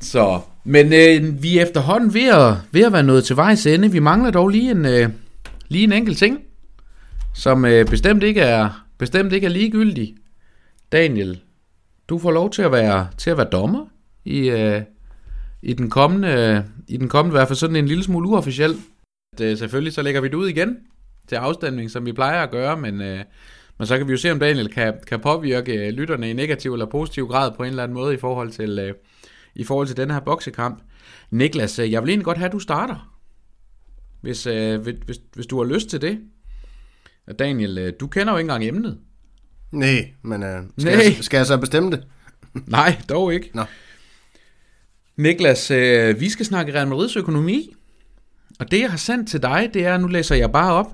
Så, 0.01 0.39
men 0.69 0.85
øh, 0.85 1.43
vi 1.43 1.57
er 1.57 1.63
efterhånden 1.63 2.13
ved 2.13 2.27
at, 2.27 2.53
ved 2.71 2.85
at 2.85 2.93
være 2.93 3.03
nået 3.03 3.23
til 3.23 3.35
vejs 3.35 3.65
ende. 3.65 3.91
Vi 3.91 3.99
mangler 3.99 4.31
dog 4.31 4.49
lige 4.49 4.71
en, 4.71 4.85
øh, 4.85 5.09
lige 5.67 5.83
en 5.83 5.91
enkelt 5.91 6.17
ting, 6.17 6.39
som 7.35 7.65
øh, 7.65 7.85
bestemt, 7.85 8.23
ikke 8.23 8.41
er, 8.41 8.85
bestemt 8.97 9.33
ikke 9.33 9.45
er 9.45 9.51
ligegyldig. 9.51 10.15
Daniel, 10.91 11.39
du 12.09 12.19
får 12.19 12.31
lov 12.31 12.49
til 12.49 12.61
at 12.61 12.71
være, 12.71 13.07
til 13.17 13.29
at 13.29 13.37
være 13.37 13.47
dommer 13.51 13.85
i, 14.25 14.49
øh, 14.49 14.81
i 15.61 15.73
den 15.73 15.89
kommende, 15.89 16.65
i 16.87 16.97
den 16.97 17.09
kommende, 17.09 17.33
i 17.33 17.37
hvert 17.37 17.47
fald 17.47 17.57
sådan 17.57 17.75
en 17.75 17.87
lille 17.87 18.03
smule 18.03 18.29
uofficiel. 18.29 18.75
Det, 19.37 19.45
øh, 19.45 19.57
selvfølgelig 19.57 19.93
så 19.93 20.01
lægger 20.01 20.21
vi 20.21 20.27
det 20.27 20.33
ud 20.33 20.47
igen 20.47 20.77
til 21.27 21.35
afstemning, 21.35 21.91
som 21.91 22.05
vi 22.05 22.13
plejer 22.13 22.43
at 22.43 22.51
gøre, 22.51 22.77
men, 22.77 23.01
øh, 23.01 23.19
men 23.77 23.87
så 23.87 23.97
kan 23.97 24.07
vi 24.07 24.11
jo 24.11 24.17
se, 24.17 24.31
om 24.31 24.39
Daniel 24.39 24.67
kan, 24.67 24.93
kan 25.07 25.19
påvirke 25.19 25.87
øh, 25.87 25.93
lytterne 25.93 26.29
i 26.29 26.33
negativ 26.33 26.73
eller 26.73 26.85
positiv 26.85 27.27
grad 27.27 27.51
på 27.57 27.63
en 27.63 27.69
eller 27.69 27.83
anden 27.83 27.97
måde 27.97 28.13
i 28.13 28.17
forhold 28.17 28.51
til, 28.51 28.79
øh, 28.79 28.93
i 29.57 29.63
forhold 29.63 29.87
til 29.87 29.97
den 29.97 30.11
her 30.11 30.19
boksekamp. 30.19 30.81
Niklas, 31.31 31.79
øh, 31.79 31.91
jeg 31.91 32.01
vil 32.01 32.09
egentlig 32.09 32.25
godt 32.25 32.37
have, 32.37 32.45
at 32.45 32.51
du 32.51 32.59
starter, 32.59 33.17
hvis, 34.21 34.47
øh, 34.47 34.81
hvis, 34.81 35.17
hvis 35.33 35.45
du 35.45 35.57
har 35.57 35.73
lyst 35.73 35.89
til 35.89 36.01
det. 36.01 36.19
Daniel, 37.39 37.77
øh, 37.77 37.93
du 37.99 38.07
kender 38.07 38.33
jo 38.33 38.37
ikke 38.37 38.45
engang 38.45 38.65
emnet. 38.65 38.97
Nej, 39.71 40.13
men 40.21 40.43
øh, 40.43 40.63
skal, 40.77 40.97
Nej. 40.97 41.03
Jeg, 41.03 41.17
skal 41.21 41.37
jeg 41.37 41.45
så 41.45 41.57
bestemme 41.57 41.91
det? 41.91 42.03
Nej, 42.67 43.01
dog 43.09 43.33
ikke. 43.33 43.51
Nå. 43.53 43.63
Niklas, 45.17 45.71
øh, 45.71 46.19
vi 46.19 46.29
skal 46.29 46.45
snakke 46.45 46.73
Real 46.73 46.87
Madrids 46.87 47.15
økonomi. 47.15 47.75
Og 48.59 48.71
det, 48.71 48.79
jeg 48.79 48.89
har 48.89 48.97
sendt 48.97 49.29
til 49.29 49.41
dig, 49.41 49.69
det 49.73 49.85
er, 49.85 49.97
nu 49.97 50.07
læser 50.07 50.35
jeg 50.35 50.51
bare 50.51 50.73
op. 50.73 50.93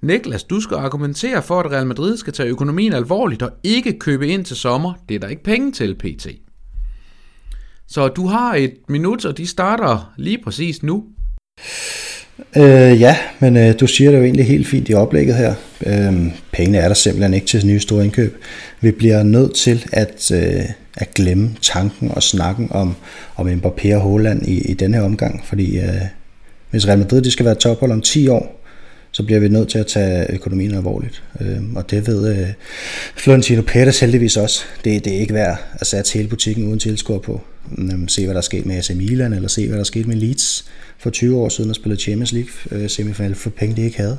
Niklas, 0.00 0.44
du 0.44 0.60
skal 0.60 0.76
argumentere 0.76 1.42
for, 1.42 1.60
at 1.60 1.70
Real 1.70 1.86
Madrid 1.86 2.16
skal 2.16 2.32
tage 2.32 2.48
økonomien 2.48 2.92
alvorligt 2.92 3.42
og 3.42 3.50
ikke 3.62 3.98
købe 3.98 4.28
ind 4.28 4.44
til 4.44 4.56
sommer. 4.56 4.94
Det 5.08 5.14
er 5.14 5.18
der 5.18 5.28
ikke 5.28 5.42
penge 5.42 5.72
til, 5.72 5.94
PT. 5.94 6.26
Så 7.88 8.08
du 8.08 8.26
har 8.26 8.54
et 8.54 8.74
minut, 8.88 9.24
og 9.24 9.38
de 9.38 9.46
starter 9.46 10.12
lige 10.16 10.38
præcis 10.44 10.82
nu. 10.82 11.04
Øh, 12.56 13.00
ja, 13.00 13.16
men 13.40 13.56
øh, 13.56 13.74
du 13.80 13.86
siger 13.86 14.10
det 14.10 14.18
jo 14.18 14.24
egentlig 14.24 14.46
helt 14.46 14.66
fint 14.66 14.88
i 14.88 14.94
oplægget 14.94 15.34
her. 15.34 15.54
Øh, 15.86 16.32
pengene 16.52 16.78
er 16.78 16.88
der 16.88 16.94
simpelthen 16.94 17.34
ikke 17.34 17.46
til 17.46 17.66
nye 17.66 17.80
store 17.80 18.04
indkøb. 18.04 18.42
Vi 18.80 18.90
bliver 18.90 19.22
nødt 19.22 19.54
til 19.54 19.84
at, 19.92 20.30
øh, 20.34 20.64
at 20.94 21.14
glemme 21.14 21.50
tanken 21.62 22.10
og 22.10 22.22
snakken 22.22 22.68
om, 22.70 22.94
om 23.36 23.48
Mbappé 23.48 23.94
og 23.94 24.00
Håland 24.00 24.48
i, 24.48 24.70
i 24.70 24.74
denne 24.74 24.96
her 24.96 25.04
omgang, 25.04 25.44
fordi 25.44 25.78
øh, 25.78 26.02
hvis 26.70 26.88
Real 26.88 26.98
Madrid 26.98 27.22
de 27.22 27.30
skal 27.30 27.46
være 27.46 27.54
tophold 27.54 27.92
om 27.92 28.00
10 28.00 28.28
år, 28.28 28.63
så 29.14 29.22
bliver 29.22 29.40
vi 29.40 29.48
nødt 29.48 29.68
til 29.68 29.78
at 29.78 29.86
tage 29.86 30.32
økonomien 30.32 30.74
alvorligt. 30.74 31.22
Øh, 31.40 31.62
og 31.74 31.90
det 31.90 32.06
ved 32.06 32.38
øh, 32.38 32.48
Florentino 33.16 33.62
Pérez 33.62 34.00
heldigvis 34.00 34.36
også. 34.36 34.64
Det, 34.84 35.04
det 35.04 35.14
er 35.14 35.18
ikke 35.18 35.34
værd 35.34 35.58
at 35.72 35.86
sætte 35.86 36.12
hele 36.14 36.28
butikken 36.28 36.68
uden 36.68 36.78
tilskuer 36.78 37.18
på. 37.18 37.40
Øh, 37.78 38.08
se 38.08 38.24
hvad 38.24 38.34
der 38.34 38.40
er 38.40 38.42
sket 38.42 38.66
med 38.66 38.76
AC 38.76 38.90
Milan, 38.90 39.32
eller 39.32 39.48
se 39.48 39.66
hvad 39.66 39.74
der 39.74 39.80
er 39.80 39.84
sket 39.84 40.06
med 40.06 40.16
Leeds 40.16 40.64
for 40.98 41.10
20 41.10 41.36
år 41.36 41.48
siden, 41.48 41.70
og 41.70 41.76
spille 41.76 41.96
Champions 41.96 42.32
League 42.32 42.50
øh, 42.70 42.90
semifinal 42.90 43.34
for 43.34 43.50
penge, 43.50 43.76
de 43.76 43.82
ikke 43.82 43.96
havde. 43.96 44.18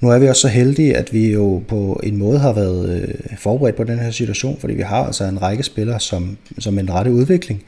Nu 0.00 0.08
er 0.08 0.18
vi 0.18 0.28
også 0.28 0.40
så 0.40 0.48
heldige, 0.48 0.96
at 0.96 1.12
vi 1.12 1.32
jo 1.32 1.62
på 1.68 2.00
en 2.02 2.16
måde 2.16 2.38
har 2.38 2.52
været 2.52 3.02
øh, 3.02 3.36
forberedt 3.38 3.76
på 3.76 3.84
den 3.84 3.98
her 3.98 4.10
situation, 4.10 4.56
fordi 4.60 4.74
vi 4.74 4.82
har 4.82 5.04
altså 5.04 5.24
en 5.24 5.42
række 5.42 5.62
spillere, 5.62 6.00
som, 6.00 6.36
som 6.58 6.78
en 6.78 6.90
rette 6.90 7.10
udvikling 7.10 7.62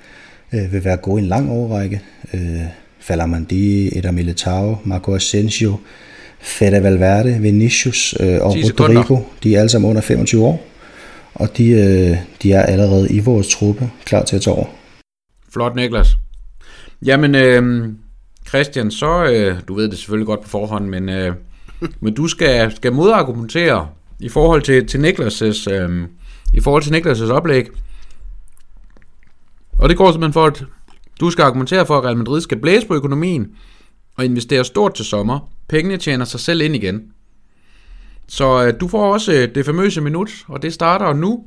øh, 0.52 0.72
vil 0.72 0.84
være 0.84 0.96
gode 0.96 1.20
i 1.20 1.22
en 1.22 1.28
lang 1.28 1.50
overrække. 1.50 2.00
Øh, 2.34 2.60
Falamandi, 3.00 3.98
Eder 3.98 4.10
Militao, 4.10 4.78
Marco 4.84 5.14
Asensio, 5.14 5.76
Fede 6.44 6.82
Valverde, 6.82 7.38
Vinicius 7.40 8.14
øh, 8.20 8.40
og 8.40 8.56
Rodrigo, 8.56 9.18
de 9.42 9.54
er 9.54 9.60
alle 9.60 9.68
sammen 9.68 9.90
under 9.90 10.02
25 10.02 10.44
år, 10.44 10.66
og 11.34 11.56
de, 11.56 11.68
øh, 11.68 12.16
de 12.42 12.52
er 12.52 12.62
allerede 12.62 13.10
i 13.10 13.20
vores 13.20 13.48
truppe 13.48 13.90
klar 14.04 14.24
til 14.24 14.36
at 14.36 14.42
tage 14.42 14.56
over. 14.56 14.66
Flot, 15.52 15.74
Niklas. 15.76 16.16
Jamen, 17.04 17.34
øh, 17.34 17.88
Christian, 18.48 18.90
så, 18.90 19.24
øh, 19.24 19.56
du 19.68 19.74
ved 19.74 19.88
det 19.88 19.98
selvfølgelig 19.98 20.26
godt 20.26 20.42
på 20.42 20.48
forhånd, 20.48 20.88
men, 20.88 21.08
øh, 21.08 21.34
men 22.02 22.14
du 22.14 22.28
skal, 22.28 22.76
skal 22.76 22.92
modargumentere 22.92 23.88
i 24.20 24.28
forhold 24.28 24.62
til, 24.62 24.86
til 24.86 24.98
Niklas' 24.98 25.70
øh, 25.72 26.08
i 26.54 26.60
forhold 26.60 26.82
til 26.82 26.94
Niklas' 26.94 27.32
oplæg. 27.32 27.66
Og 29.78 29.88
det 29.88 29.96
går 29.96 30.12
simpelthen 30.12 30.32
for, 30.32 30.46
at 30.46 30.64
du 31.20 31.30
skal 31.30 31.42
argumentere 31.42 31.86
for, 31.86 31.98
at 31.98 32.04
Real 32.04 32.16
Madrid 32.16 32.40
skal 32.40 32.60
blæse 32.60 32.86
på 32.86 32.94
økonomien 32.94 33.46
og 34.16 34.24
investere 34.24 34.64
stort 34.64 34.94
til 34.94 35.04
sommer. 35.04 35.53
Pengene 35.68 35.96
tjener 35.96 36.24
sig 36.24 36.40
selv 36.40 36.60
ind 36.60 36.76
igen. 36.76 37.02
Så 38.28 38.66
øh, 38.66 38.80
du 38.80 38.88
får 38.88 39.12
også 39.12 39.32
øh, 39.32 39.54
det 39.54 39.66
famøse 39.66 40.00
minut, 40.00 40.30
og 40.48 40.62
det 40.62 40.72
starter 40.72 41.12
nu. 41.12 41.44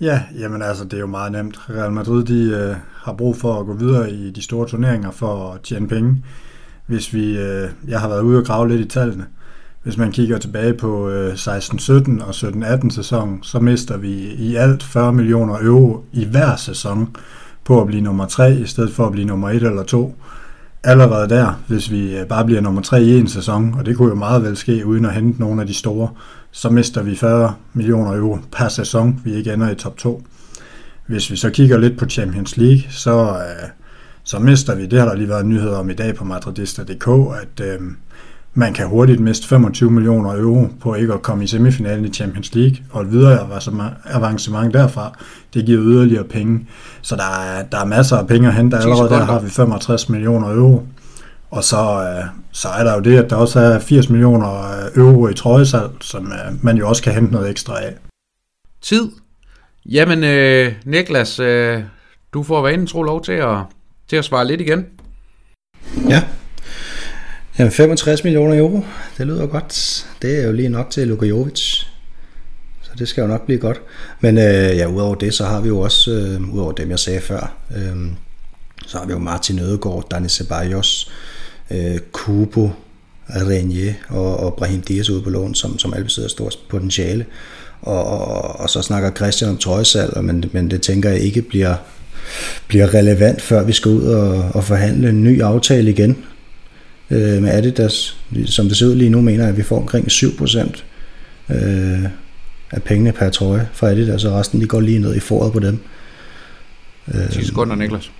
Ja, 0.00 0.22
jamen 0.38 0.62
altså, 0.62 0.84
det 0.84 0.92
er 0.92 1.00
jo 1.00 1.06
meget 1.06 1.32
nemt. 1.32 1.60
Real 1.70 1.92
Madrid, 1.92 2.24
de 2.24 2.42
øh, 2.42 2.76
har 2.94 3.12
brug 3.12 3.36
for 3.36 3.60
at 3.60 3.66
gå 3.66 3.74
videre 3.74 4.10
i 4.10 4.30
de 4.30 4.42
store 4.42 4.68
turneringer 4.68 5.10
for 5.10 5.52
at 5.52 5.60
tjene 5.60 5.88
penge. 5.88 6.24
Hvis 6.86 7.14
vi, 7.14 7.38
øh, 7.38 7.70
jeg 7.88 8.00
har 8.00 8.08
været 8.08 8.22
ude 8.22 8.38
og 8.38 8.44
grave 8.44 8.68
lidt 8.68 8.80
i 8.80 8.88
tallene. 8.88 9.26
Hvis 9.82 9.96
man 9.96 10.12
kigger 10.12 10.38
tilbage 10.38 10.74
på 10.74 11.08
øh, 11.08 11.34
16-17 11.34 12.24
og 12.24 12.30
17-18 12.30 12.90
sæson, 12.90 13.42
så 13.42 13.60
mister 13.60 13.96
vi 13.96 14.12
i 14.32 14.54
alt 14.56 14.82
40 14.82 15.12
millioner 15.12 15.58
euro 15.62 16.04
i 16.12 16.24
hver 16.24 16.56
sæson 16.56 17.16
på 17.64 17.80
at 17.80 17.86
blive 17.86 18.02
nummer 18.02 18.26
3, 18.26 18.54
i 18.54 18.66
stedet 18.66 18.92
for 18.92 19.06
at 19.06 19.12
blive 19.12 19.26
nummer 19.26 19.50
1 19.50 19.62
eller 19.62 19.82
2. 19.82 20.14
Allerede 20.84 21.28
der, 21.28 21.62
hvis 21.68 21.90
vi 21.90 22.18
øh, 22.18 22.26
bare 22.26 22.44
bliver 22.44 22.60
nummer 22.60 22.82
3 22.82 23.02
i 23.02 23.18
en 23.18 23.28
sæson, 23.28 23.74
og 23.74 23.86
det 23.86 23.96
kunne 23.96 24.08
jo 24.08 24.14
meget 24.14 24.42
vel 24.42 24.56
ske 24.56 24.86
uden 24.86 25.04
at 25.04 25.14
hente 25.14 25.40
nogle 25.40 25.60
af 25.60 25.66
de 25.66 25.74
store, 25.74 26.08
så 26.50 26.70
mister 26.70 27.02
vi 27.02 27.16
40 27.16 27.54
millioner 27.72 28.16
euro 28.16 28.38
per 28.52 28.68
sæson, 28.68 29.20
vi 29.24 29.34
ikke 29.34 29.52
ender 29.52 29.70
i 29.70 29.74
top 29.74 29.96
2. 29.96 30.22
Hvis 31.06 31.30
vi 31.30 31.36
så 31.36 31.50
kigger 31.50 31.78
lidt 31.78 31.98
på 31.98 32.06
Champions 32.06 32.56
League, 32.56 32.82
så, 32.90 33.28
øh, 33.28 33.68
så 34.24 34.38
mister 34.38 34.74
vi, 34.74 34.86
det 34.86 34.98
har 34.98 35.08
der 35.08 35.14
lige 35.14 35.28
været 35.28 35.46
nyheder 35.46 35.76
om 35.78 35.90
i 35.90 35.94
dag 35.94 36.14
på 36.14 36.24
madridista.dk, 36.24 37.08
at 37.42 37.66
øh, 37.66 37.80
man 38.58 38.74
kan 38.74 38.86
hurtigt 38.86 39.20
miste 39.20 39.48
25 39.48 39.90
millioner 39.90 40.36
euro 40.36 40.68
på 40.80 40.94
ikke 40.94 41.12
at 41.14 41.22
komme 41.22 41.44
i 41.44 41.46
semifinalen 41.46 42.04
i 42.04 42.08
Champions 42.08 42.54
League, 42.54 42.76
og 42.90 43.02
et 43.02 43.12
videre 43.12 43.48
avancement 44.04 44.74
derfra, 44.74 45.18
det 45.54 45.66
giver 45.66 45.82
yderligere 45.82 46.24
penge. 46.24 46.66
Så 47.02 47.16
der 47.16 47.22
er, 47.22 47.62
der 47.62 47.80
er 47.80 47.84
masser 47.84 48.16
af 48.16 48.26
penge 48.26 48.48
at 48.48 48.54
hente. 48.54 48.76
Allerede 48.76 49.08
der 49.08 49.24
har 49.24 49.40
vi 49.40 49.50
65 49.50 50.08
millioner 50.08 50.54
euro. 50.54 50.86
Og 51.50 51.64
så, 51.64 51.76
øh, 51.76 52.24
så 52.52 52.68
er 52.68 52.84
der 52.84 52.94
jo 52.94 53.00
det, 53.00 53.18
at 53.18 53.30
der 53.30 53.36
også 53.36 53.60
er 53.60 53.78
80 53.78 54.10
millioner 54.10 54.72
euro 54.96 55.28
i 55.28 55.34
trøjesal, 55.34 55.88
som 56.00 56.26
øh, 56.26 56.64
man 56.64 56.76
jo 56.76 56.88
også 56.88 57.02
kan 57.02 57.12
hente 57.12 57.32
noget 57.32 57.50
ekstra 57.50 57.82
af. 57.82 57.94
Tid. 58.82 59.10
Jamen, 59.86 60.24
øh, 60.24 60.72
Niklas, 60.84 61.40
øh, 61.40 61.82
du 62.34 62.42
får 62.42 62.62
vanen 62.62 62.86
tro 62.86 63.02
lov 63.02 63.24
til 63.24 63.32
at, 63.32 63.56
til 64.08 64.16
at 64.16 64.24
svare 64.24 64.46
lidt 64.46 64.60
igen. 64.60 64.86
Ja, 66.08 66.22
Jamen 67.58 67.72
65 67.72 68.24
millioner 68.24 68.58
euro, 68.58 68.84
det 69.18 69.26
lyder 69.26 69.46
godt. 69.46 70.06
Det 70.22 70.40
er 70.40 70.46
jo 70.46 70.52
lige 70.52 70.68
nok 70.68 70.90
til 70.90 71.08
Luka 71.08 71.26
Jovic. 71.26 71.82
Så 72.82 72.90
det 72.98 73.08
skal 73.08 73.22
jo 73.22 73.26
nok 73.26 73.46
blive 73.46 73.58
godt. 73.58 73.80
Men 74.20 74.38
øh, 74.38 74.76
ja, 74.76 74.86
udover 74.86 75.14
det, 75.14 75.34
så 75.34 75.44
har 75.44 75.60
vi 75.60 75.68
jo 75.68 75.80
også, 75.80 76.10
øh, 76.10 76.54
udover 76.54 76.72
dem 76.72 76.90
jeg 76.90 76.98
sagde 76.98 77.20
før, 77.20 77.56
øh, 77.76 77.96
så 78.86 78.98
har 78.98 79.06
vi 79.06 79.12
jo 79.12 79.18
Martin 79.18 79.58
Ødegaard, 79.58 80.08
Dani 80.10 80.28
Ceballos, 80.28 81.10
øh, 81.70 81.98
Kubo, 82.12 82.70
Renier 83.28 83.94
og, 84.08 84.40
og 84.40 84.54
Brahim 84.54 84.80
Dias 84.80 85.10
ude 85.10 85.22
på 85.22 85.30
lån, 85.30 85.54
som, 85.54 85.78
som 85.78 85.94
alle 85.94 86.04
besidder 86.04 86.28
stort 86.28 86.58
potentiale. 86.68 87.26
Og, 87.82 88.04
og, 88.04 88.60
og 88.60 88.70
så 88.70 88.82
snakker 88.82 89.10
Christian 89.10 89.50
om 89.50 89.56
trøjesal, 89.56 90.22
men, 90.22 90.44
men 90.52 90.70
det 90.70 90.82
tænker 90.82 91.10
jeg 91.10 91.20
ikke 91.20 91.42
bliver, 91.42 91.74
bliver 92.68 92.94
relevant, 92.94 93.42
før 93.42 93.62
vi 93.62 93.72
skal 93.72 93.90
ud 93.90 94.04
og, 94.04 94.50
og 94.54 94.64
forhandle 94.64 95.08
en 95.08 95.24
ny 95.24 95.42
aftale 95.42 95.90
igen 95.90 96.24
øh, 97.10 97.42
med 97.42 97.50
Adidas. 97.50 98.16
Som 98.46 98.68
det 98.68 98.76
ser 98.76 98.86
ud 98.86 98.94
lige 98.94 99.10
nu, 99.10 99.20
mener 99.20 99.44
jeg, 99.44 99.50
at 99.50 99.56
vi 99.56 99.62
får 99.62 99.76
omkring 99.76 100.06
7% 100.06 100.82
øh, 101.48 102.04
af 102.70 102.82
pengene 102.82 103.12
per 103.12 103.30
trøje 103.30 103.68
fra 103.72 103.88
Adidas, 103.88 104.24
og 104.24 104.34
resten 104.34 104.60
de 104.60 104.66
går 104.66 104.80
lige 104.80 104.98
ned 104.98 105.16
i 105.16 105.20
foret 105.20 105.52
på 105.52 105.58
dem. 105.58 105.78
10 107.30 107.44
sekunder, 107.44 107.76
Niklas. 107.76 108.10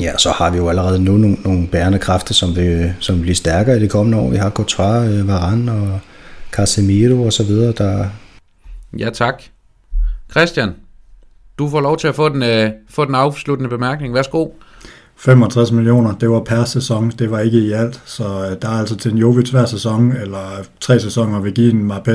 Ja, 0.00 0.18
så 0.18 0.30
har 0.30 0.50
vi 0.50 0.56
jo 0.56 0.68
allerede 0.68 1.04
nu 1.04 1.16
nogle, 1.16 1.36
nogle 1.44 1.66
bærende 1.66 1.98
kræfter, 1.98 2.34
som 2.34 2.56
vil, 2.56 2.94
som 3.00 3.16
vil 3.16 3.22
blive 3.22 3.34
stærkere 3.34 3.76
i 3.76 3.80
det 3.80 3.90
kommende 3.90 4.18
år. 4.18 4.30
Vi 4.30 4.36
har 4.36 4.50
Courtois, 4.50 5.10
øh, 5.10 5.28
Varane 5.28 5.72
og 5.72 6.00
Casemiro 6.52 7.22
og 7.22 7.32
så 7.32 7.44
videre, 7.44 7.72
der... 7.72 8.06
Ja, 8.98 9.10
tak. 9.10 9.42
Christian, 10.30 10.70
du 11.58 11.68
får 11.68 11.80
lov 11.80 11.98
til 11.98 12.08
at 12.08 12.14
få 12.14 12.28
den, 12.28 12.42
øh, 12.42 12.70
få 12.90 13.04
den 13.04 13.14
afsluttende 13.14 13.70
bemærkning. 13.70 14.14
Værsgo. 14.14 14.48
65 15.24 15.72
millioner, 15.72 16.14
det 16.14 16.30
var 16.30 16.40
per 16.40 16.64
sæson, 16.64 17.10
det 17.10 17.30
var 17.30 17.40
ikke 17.40 17.58
i 17.58 17.72
alt, 17.72 18.02
så 18.04 18.24
øh, 18.24 18.62
der 18.62 18.68
er 18.68 18.78
altså 18.78 18.96
til 18.96 19.12
en 19.12 19.18
Jovic 19.18 19.50
hver 19.50 19.64
sæson, 19.64 20.12
eller 20.12 20.58
øh, 20.58 20.64
tre 20.80 21.00
sæsoner 21.00 21.40
vil 21.40 21.52
give 21.52 21.70
en 21.70 21.90
Mbappé 21.90 22.10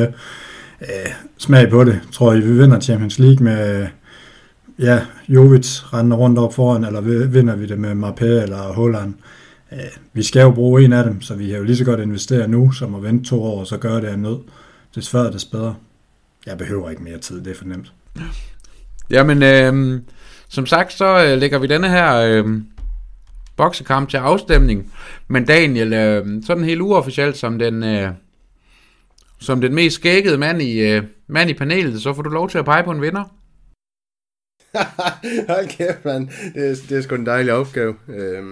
øh, 0.82 1.12
smag 1.38 1.70
på 1.70 1.84
det. 1.84 2.02
Tror 2.12 2.34
I, 2.34 2.40
vi 2.40 2.58
vinder 2.58 2.80
Champions 2.80 3.20
League 3.20 3.44
med 3.44 3.82
øh, 3.82 3.88
ja, 4.80 5.02
Jovic 5.30 5.94
rendende 5.94 6.16
rundt 6.16 6.40
op 6.40 6.54
foran, 6.54 6.84
eller 6.84 7.02
vinder 7.28 7.56
vi 7.56 7.66
det 7.66 7.80
med 7.80 7.92
Mbappé 7.92 8.26
eller 8.26 8.74
Holland? 8.74 9.14
Øh, 9.72 9.80
vi 10.14 10.24
skal 10.24 10.42
jo 10.42 10.52
bruge 10.52 10.86
en 10.86 10.94
af 10.94 11.04
dem, 11.04 11.22
så 11.22 11.36
vi 11.36 11.52
har 11.52 11.58
jo 11.58 11.64
lige 11.64 11.78
så 11.78 11.86
godt 11.86 12.00
investere 12.00 12.48
nu, 12.48 12.72
som 12.72 12.96
at 12.96 13.04
vente 13.04 13.30
to 13.30 13.44
år, 13.44 13.60
og 13.60 13.68
så 13.68 13.78
gøre 13.78 14.02
det 14.02 14.08
af 14.08 14.20
nød. 14.20 14.38
Des 14.96 15.10
før, 15.10 15.32
des 15.32 15.46
bedre. 15.46 15.76
Jeg 16.46 16.58
behøver 16.58 16.90
ikke 16.90 17.04
mere 17.04 17.18
tid, 17.18 17.42
det 17.44 17.52
er 17.52 17.56
fornemt. 17.56 17.92
Jamen, 19.10 19.44
øh, 19.44 20.02
som 20.50 20.66
sagt, 20.66 20.94
så 20.94 21.26
øh, 21.26 21.38
lægger 21.38 21.60
vi 21.60 21.68
denne 21.68 21.90
her... 21.90 22.16
Øh 22.16 22.46
boksekamp 23.58 24.10
til 24.10 24.18
afstemning. 24.18 24.94
Men 25.28 25.46
Daniel, 25.46 25.94
øh, 25.94 26.26
sådan 26.46 26.64
helt 26.64 26.82
uofficielt 26.82 27.38
som 27.38 27.60
den, 27.60 27.84
øh, 27.84 28.10
som 29.40 29.62
den 29.62 29.76
mest 29.76 29.96
skækkede 29.96 30.38
mand 30.38 30.62
i, 30.62 30.80
øh, 30.80 31.04
mand 31.28 31.50
i 31.50 31.54
panelet, 31.54 32.02
så 32.02 32.14
får 32.14 32.22
du 32.22 32.30
lov 32.30 32.50
til 32.50 32.58
at 32.58 32.66
pege 32.66 32.84
på 32.84 32.92
en 32.92 33.02
vinder. 33.02 33.24
Hold 35.54 35.68
kæft, 35.68 36.06
mand. 36.06 36.30
Det 36.54 36.70
er, 36.70 36.76
det 36.90 36.98
er 36.98 37.02
sgu 37.02 37.16
en 37.16 37.26
dejlig 37.26 37.54
opgave. 37.54 37.96
Øh, 38.08 38.44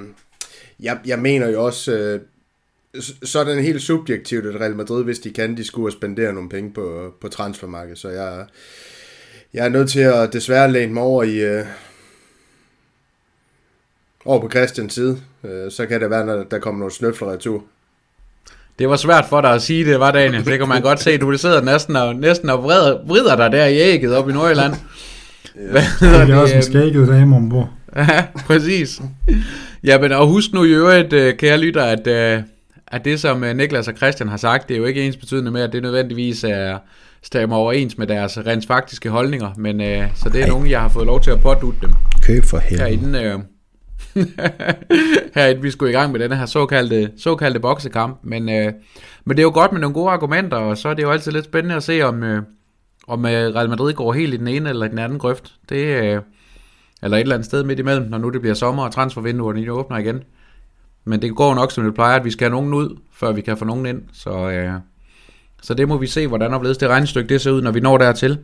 jeg, 0.80 0.99
jeg 1.06 1.19
mener 1.19 1.49
jo 1.49 1.65
også, 1.65 1.91
øh, 1.91 2.19
så 3.23 3.40
er 3.40 3.44
det 3.44 3.64
helt 3.64 3.82
subjektivt, 3.82 4.45
at 4.45 4.61
Real 4.61 4.76
Madrid, 4.76 5.03
hvis 5.03 5.19
de 5.19 5.34
kan, 5.34 5.57
de 5.57 5.64
skulle 5.64 5.91
spendere 5.91 6.34
nogle 6.34 6.49
penge 6.49 6.73
på, 6.73 7.14
på 7.22 7.27
transfermarkedet. 7.27 7.99
Så 7.99 8.10
jeg, 8.10 8.45
jeg 9.53 9.65
er 9.65 9.69
nødt 9.69 9.90
til 9.90 9.99
at 9.99 10.34
desværre 10.34 10.72
læne 10.72 10.94
mig 10.94 11.03
over 11.03 11.23
i, 11.23 11.38
øh, 11.38 11.65
over 14.26 14.41
på 14.41 14.49
Christians 14.49 14.93
side, 14.93 15.18
øh, 15.43 15.72
så 15.72 15.85
kan 15.85 16.02
det 16.02 16.10
være, 16.10 16.26
når 16.26 16.43
der 16.52 16.60
kommer 16.60 16.80
nogle 16.80 16.93
snøfler 16.93 17.31
retur. 17.31 17.64
Det 18.80 18.89
var 18.89 18.95
svært 18.95 19.26
for 19.30 19.41
dig 19.41 19.52
at 19.53 19.61
sige 19.61 19.85
det, 19.85 19.99
var 19.99 20.11
Daniel. 20.11 20.45
Det 20.45 20.60
kan 20.60 20.68
man 20.68 20.81
godt 20.81 20.99
se. 20.99 21.18
Du 21.18 21.38
sidder 21.38 21.61
næsten 21.61 21.95
og, 21.95 22.15
næsten 22.15 22.49
og 22.49 22.64
vrider, 22.64 22.97
vrider 23.07 23.35
dig 23.35 23.52
der 23.52 23.65
i 23.65 23.77
ægget 23.77 24.15
op 24.15 24.30
i 24.30 24.34
Nordjylland. 24.34 24.73
Ja. 25.56 26.15
det 26.26 26.30
er 26.30 26.35
også 26.35 26.56
en 26.56 26.64
skægget 26.64 27.07
dame 27.07 27.35
ombord. 27.35 27.69
ja, 27.95 28.26
præcis. 28.35 29.02
Ja, 29.84 29.99
men 29.99 30.11
og 30.11 30.27
husk 30.27 30.53
nu 30.53 30.64
i 30.64 30.69
øvrigt, 30.69 31.14
øh, 31.14 31.38
kære 31.38 31.57
lytter, 31.57 31.84
at, 31.84 32.07
øh, 32.07 32.41
at 32.88 33.06
det 33.06 33.19
som 33.19 33.43
øh, 33.43 33.56
Niklas 33.57 33.88
og 33.88 33.93
Christian 33.97 34.30
har 34.30 34.38
sagt, 34.38 34.68
det 34.68 34.73
er 34.73 34.77
jo 34.77 34.85
ikke 34.85 35.03
ens 35.03 35.18
betydende 35.18 35.52
med, 35.52 35.61
at 35.61 35.73
det 35.73 35.81
nødvendigvis 35.81 36.43
er 36.43 36.77
stemmer 37.23 37.56
overens 37.56 37.97
med 37.97 38.07
deres 38.07 38.38
rent 38.38 38.68
faktiske 38.68 39.10
holdninger, 39.10 39.49
men 39.57 39.80
så 40.15 40.30
det 40.30 40.39
er 40.39 40.43
Ej. 40.43 40.49
nogen, 40.49 40.69
jeg 40.69 40.81
har 40.81 40.89
fået 40.89 41.06
lov 41.06 41.22
til 41.22 41.31
at 41.31 41.41
pådute 41.41 41.77
dem. 41.81 41.91
Køb 42.22 42.43
for 42.43 42.57
helvede. 42.57 42.89
Herinde, 42.89 43.43
her 45.36 45.61
vi 45.61 45.72
skulle 45.72 45.91
i 45.91 45.95
gang 45.95 46.11
med 46.11 46.19
den 46.19 46.32
her 46.32 46.45
såkaldte, 46.45 47.11
såkaldte 47.18 47.60
boksekamp. 47.60 48.19
Men, 48.23 48.49
øh, 48.49 48.73
men 49.26 49.38
det 49.38 49.40
er 49.40 49.48
jo 49.48 49.53
godt 49.53 49.72
med 49.72 49.82
nogle 49.82 49.94
gode 49.94 50.11
argumenter, 50.11 50.57
og 50.57 50.77
så 50.77 50.90
er 50.90 50.94
det 50.94 51.03
jo 51.03 51.11
altid 51.11 51.32
lidt 51.32 51.45
spændende 51.45 51.76
at 51.76 51.84
se, 51.84 52.02
om, 52.02 52.23
øh, 52.23 52.41
om 53.07 53.26
øh, 53.26 53.32
Real 53.32 53.69
Madrid 53.69 53.94
går 53.94 54.14
helt 54.14 54.34
i 54.34 54.38
den 54.38 54.48
ene 54.48 54.69
eller 54.69 54.88
den 54.88 54.99
anden 54.99 55.19
grøft. 55.19 55.53
Det, 55.69 56.03
øh, 56.03 56.22
eller 57.03 57.18
et 57.18 57.22
eller 57.22 57.36
andet 57.36 57.45
sted 57.45 57.64
midt 57.64 57.80
imellem, 57.80 58.07
når 58.07 58.18
nu 58.18 58.30
det 58.30 58.41
bliver 58.41 58.53
sommer, 58.53 58.84
og 58.84 58.91
transfervinduerne 58.91 59.72
åbner 59.72 59.98
igen. 59.98 60.23
Men 61.06 61.22
det 61.22 61.36
går 61.36 61.56
nok, 61.56 61.72
som 61.72 61.84
det 61.84 61.94
plejer, 61.94 62.15
at 62.15 62.26
vi 62.26 62.32
skal 62.32 62.45
have 62.45 62.56
nogen 62.56 62.73
ud, 62.73 62.98
før 63.14 63.32
vi 63.32 63.41
kan 63.41 63.57
få 63.57 63.65
nogen 63.65 63.86
ind. 63.86 64.02
Så, 64.14 64.49
øh, 64.49 64.73
så 65.61 65.73
det 65.73 65.88
må 65.88 65.98
vi 65.98 66.07
se, 66.07 66.27
hvordan 66.27 66.53
opledes 66.53 66.77
det 66.77 66.90
regnestykke 66.90 67.30
det 67.30 67.41
ser 67.41 67.52
ud, 67.52 67.61
når 67.61 67.72
vi 67.72 67.80
når 67.80 67.98
dertil. 67.98 68.38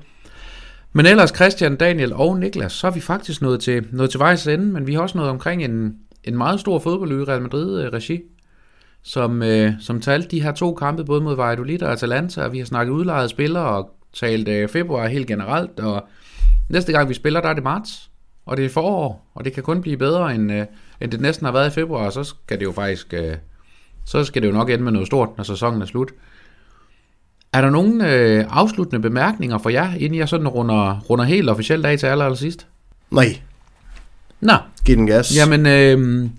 Men 0.94 1.06
ellers 1.06 1.36
Christian, 1.36 1.76
Daniel 1.76 2.14
og 2.14 2.40
Niklas, 2.40 2.72
så 2.72 2.88
er 2.88 2.92
vi 2.92 3.00
faktisk 3.00 3.42
nået 3.42 3.60
til, 3.60 3.88
nået 3.92 4.10
til 4.10 4.20
vejs 4.20 4.48
ende, 4.48 4.66
men 4.66 4.88
vi 4.88 4.94
har 4.94 5.02
også 5.02 5.18
nået 5.18 5.30
omkring 5.30 5.64
en, 5.64 5.96
en 6.24 6.38
meget 6.38 6.60
stor 6.60 6.80
fodboldø 6.80 7.22
i 7.22 7.24
Real 7.24 7.42
Madrid-regi, 7.42 8.14
øh, 8.14 8.22
som, 9.04 9.44
øh, 9.44 9.74
som 9.80 10.02
talte 10.02 10.28
de 10.28 10.42
her 10.42 10.52
to 10.52 10.74
kampe, 10.74 11.06
både 11.06 11.22
mod 11.22 11.36
Valladolid 11.36 11.84
og 11.84 11.92
Atalanta, 11.92 12.44
og 12.44 12.54
vi 12.54 12.58
har 12.58 12.66
snakket 12.66 12.94
udlejet 12.94 13.30
spillere 13.30 13.66
og 13.66 13.96
talt 14.14 14.48
øh, 14.48 14.70
februar 14.70 15.08
helt 15.08 15.28
generelt, 15.28 15.80
og 15.80 16.08
næste 16.70 16.92
gang 16.92 17.10
vi 17.10 17.14
spiller, 17.14 17.42
der 17.42 17.50
er 17.50 17.54
det 17.54 17.64
marts, 17.64 18.10
og 18.46 18.58
det 18.58 18.66
er 18.66 18.70
forår, 18.70 19.32
og 19.34 19.46
det 19.46 19.54
kan 19.54 19.64
kun 19.64 19.82
blive 19.82 19.98
bedre, 19.98 20.36
end, 20.36 20.52
øh, 20.52 20.66
end 21.02 21.12
det 21.12 21.22
næsten 21.22 21.46
har 21.46 21.52
været 21.52 21.68
i 21.68 21.74
februar, 21.74 22.06
og 22.06 22.14
så 22.14 22.24
skal 22.24 22.60
det 22.60 22.66
jo 22.66 22.72
faktisk, 22.72 23.14
øh, 23.14 23.36
så 24.06 24.24
skal 24.24 24.42
det 24.42 24.48
jo 24.48 24.54
nok 24.54 24.70
ende 24.70 24.84
med 24.84 24.92
noget 24.92 25.08
stort, 25.08 25.30
når 25.38 25.44
sæsonen 25.44 25.82
er 25.82 25.86
slut. 25.86 26.12
Er 27.54 27.62
der 27.62 27.70
nogen 27.70 28.02
øh, 28.02 28.46
afsluttende 28.50 29.02
bemærkninger 29.02 29.58
for 29.58 29.70
jer, 29.70 29.94
inden 30.00 30.20
jeg 30.20 30.30
sådan 30.30 30.48
runder, 30.48 31.00
runder 31.00 31.26
helt 31.26 31.50
officielt 31.50 31.86
af 31.86 32.00
til 32.00 32.08
aller, 32.08 32.26
aller 32.26 32.38
sidst? 32.38 32.68
Nej. 33.12 33.26
Nå. 34.42 34.54
Giv 34.86 34.96
den 34.96 35.08
gas. 35.08 35.38
Jamen, 35.38 35.66
øh, 35.66 36.30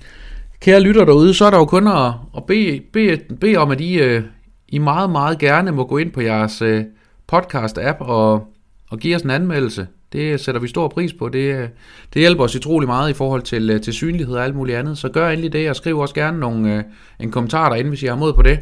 kære 0.61 0.81
lytter 0.81 1.05
derude, 1.05 1.35
så 1.35 1.45
er 1.45 1.51
der 1.51 1.59
jo 1.59 1.65
kun 1.65 1.89
at, 1.89 2.13
at 2.37 2.45
bede, 2.45 2.81
bede, 2.93 3.19
bede 3.41 3.57
om, 3.57 3.71
at 3.71 3.81
I, 3.81 3.95
øh, 3.95 4.23
I 4.69 4.79
meget, 4.79 5.11
meget 5.11 5.39
gerne 5.39 5.73
må 5.73 5.85
gå 5.87 5.99
ind 5.99 6.13
på 6.13 6.21
jeres 6.21 6.63
øh, 6.63 6.85
podcast-app 7.33 8.01
og, 8.01 8.47
og 8.91 8.99
give 8.99 9.17
os 9.17 9.23
en 9.23 9.31
anmeldelse. 9.31 9.87
Det 10.13 10.41
sætter 10.41 10.61
vi 10.61 10.69
stor 10.69 10.89
pris 10.89 11.13
på. 11.13 11.29
Det, 11.29 11.71
det 12.15 12.21
hjælper 12.21 12.45
os 12.45 12.57
utrolig 12.57 12.89
meget 12.89 13.11
i 13.11 13.15
forhold 13.15 13.43
til, 13.43 13.71
øh, 13.71 13.81
til 13.81 13.93
synlighed 13.93 14.35
og 14.35 14.45
alt 14.45 14.57
muligt 14.57 14.79
andet. 14.79 14.99
Så 14.99 15.09
gør 15.09 15.29
endelig 15.29 15.53
det, 15.53 15.71
og 15.71 15.77
skriv 15.77 15.99
også 15.99 16.15
gerne 16.15 16.41
nogle, 16.41 16.77
øh, 16.77 16.83
en 17.21 17.31
kommentar 17.31 17.69
derinde, 17.69 17.89
hvis 17.89 18.03
I 18.03 18.07
har 18.07 18.17
mod 18.17 18.33
på 18.33 18.43
det. 18.43 18.59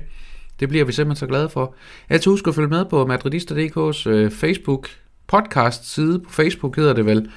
Det 0.60 0.68
bliver 0.68 0.84
vi 0.84 0.92
simpelthen 0.92 1.20
så 1.20 1.26
glade 1.26 1.48
for. 1.48 1.74
Jeg 2.10 2.20
husk 2.26 2.46
at 2.46 2.54
følge 2.54 2.68
med 2.68 2.84
på 2.84 3.06
madridister.dk's 3.06 4.08
øh, 4.08 4.30
Facebook 4.30 4.88
podcast 5.26 5.94
side 5.94 6.18
på 6.18 6.30
Facebook 6.30 6.76
hedder 6.76 6.92
det 6.92 7.06
vel, 7.06 7.28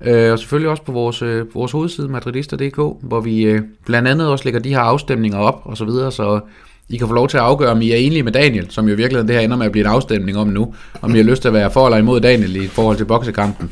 øh, 0.00 0.32
og 0.32 0.38
selvfølgelig 0.38 0.70
også 0.70 0.82
på 0.82 0.92
vores, 0.92 1.22
øh, 1.22 1.54
vores 1.54 1.72
hovedside 1.72 2.08
madridister.dk, 2.08 2.76
hvor 3.02 3.20
vi 3.20 3.42
øh, 3.42 3.62
blandt 3.86 4.08
andet 4.08 4.28
også 4.28 4.44
lægger 4.44 4.60
de 4.60 4.68
her 4.68 4.80
afstemninger 4.80 5.38
op 5.38 5.60
og 5.64 5.76
så 5.76 5.84
videre, 5.84 6.12
så 6.12 6.40
I 6.88 6.96
kan 6.96 7.08
få 7.08 7.14
lov 7.14 7.28
til 7.28 7.36
at 7.36 7.42
afgøre, 7.42 7.70
om 7.70 7.82
I 7.82 7.90
er 7.90 7.96
enige 7.96 8.22
med 8.22 8.32
Daniel, 8.32 8.70
som 8.70 8.88
jo 8.88 8.94
virkelig 8.94 9.28
det 9.28 9.34
her 9.34 9.42
ender 9.42 9.56
med 9.56 9.66
at 9.66 9.72
blive 9.72 9.84
en 9.84 9.90
afstemning 9.90 10.38
om 10.38 10.48
nu, 10.48 10.74
om 11.02 11.14
I 11.14 11.16
har 11.16 11.24
lyst 11.24 11.42
til 11.42 11.48
at 11.48 11.54
være 11.54 11.70
for 11.70 11.86
eller 11.86 11.98
imod 11.98 12.20
Daniel 12.20 12.56
i 12.56 12.66
forhold 12.66 12.96
til 12.96 13.04
boksekampen. 13.04 13.70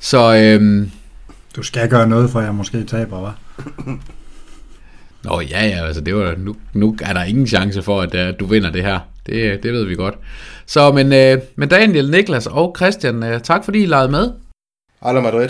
Så 0.00 0.36
øh, 0.36 0.86
Du 1.56 1.62
skal 1.62 1.88
gøre 1.88 2.08
noget, 2.08 2.30
for 2.30 2.40
jeg 2.40 2.54
måske 2.54 2.84
taber, 2.84 3.28
hva'? 3.28 3.92
Nå 5.24 5.40
ja, 5.40 5.66
ja, 5.66 5.86
altså 5.86 6.00
det 6.00 6.14
var, 6.14 6.34
nu, 6.38 6.56
nu 6.74 6.96
er 7.02 7.12
der 7.12 7.22
ingen 7.22 7.46
chance 7.46 7.82
for, 7.82 8.00
at 8.02 8.14
uh, 8.14 8.38
du 8.40 8.46
vinder 8.46 8.70
det 8.70 8.82
her. 8.82 9.00
Det, 9.26 9.62
det 9.62 9.72
ved 9.72 9.84
vi 9.84 9.94
godt. 9.94 10.14
Så, 10.66 10.92
men, 10.92 11.06
uh, 11.06 11.42
men 11.56 11.68
Daniel, 11.68 12.10
Niklas 12.10 12.46
og 12.46 12.74
Christian, 12.76 13.22
uh, 13.22 13.40
tak 13.40 13.64
fordi 13.64 13.82
I 13.82 13.86
legede 13.86 14.08
med. 14.08 14.32
Alla 15.02 15.20
Madrid. 15.20 15.48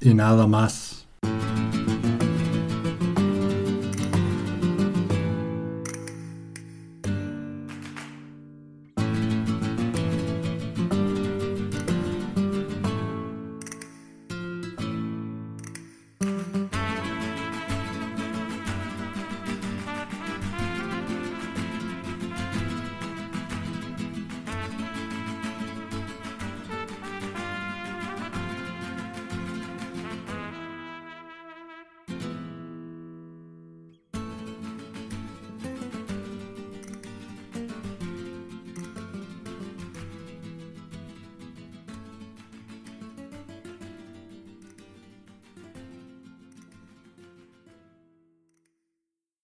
I 0.00 0.12
nada 0.12 0.46
más. 0.46 1.03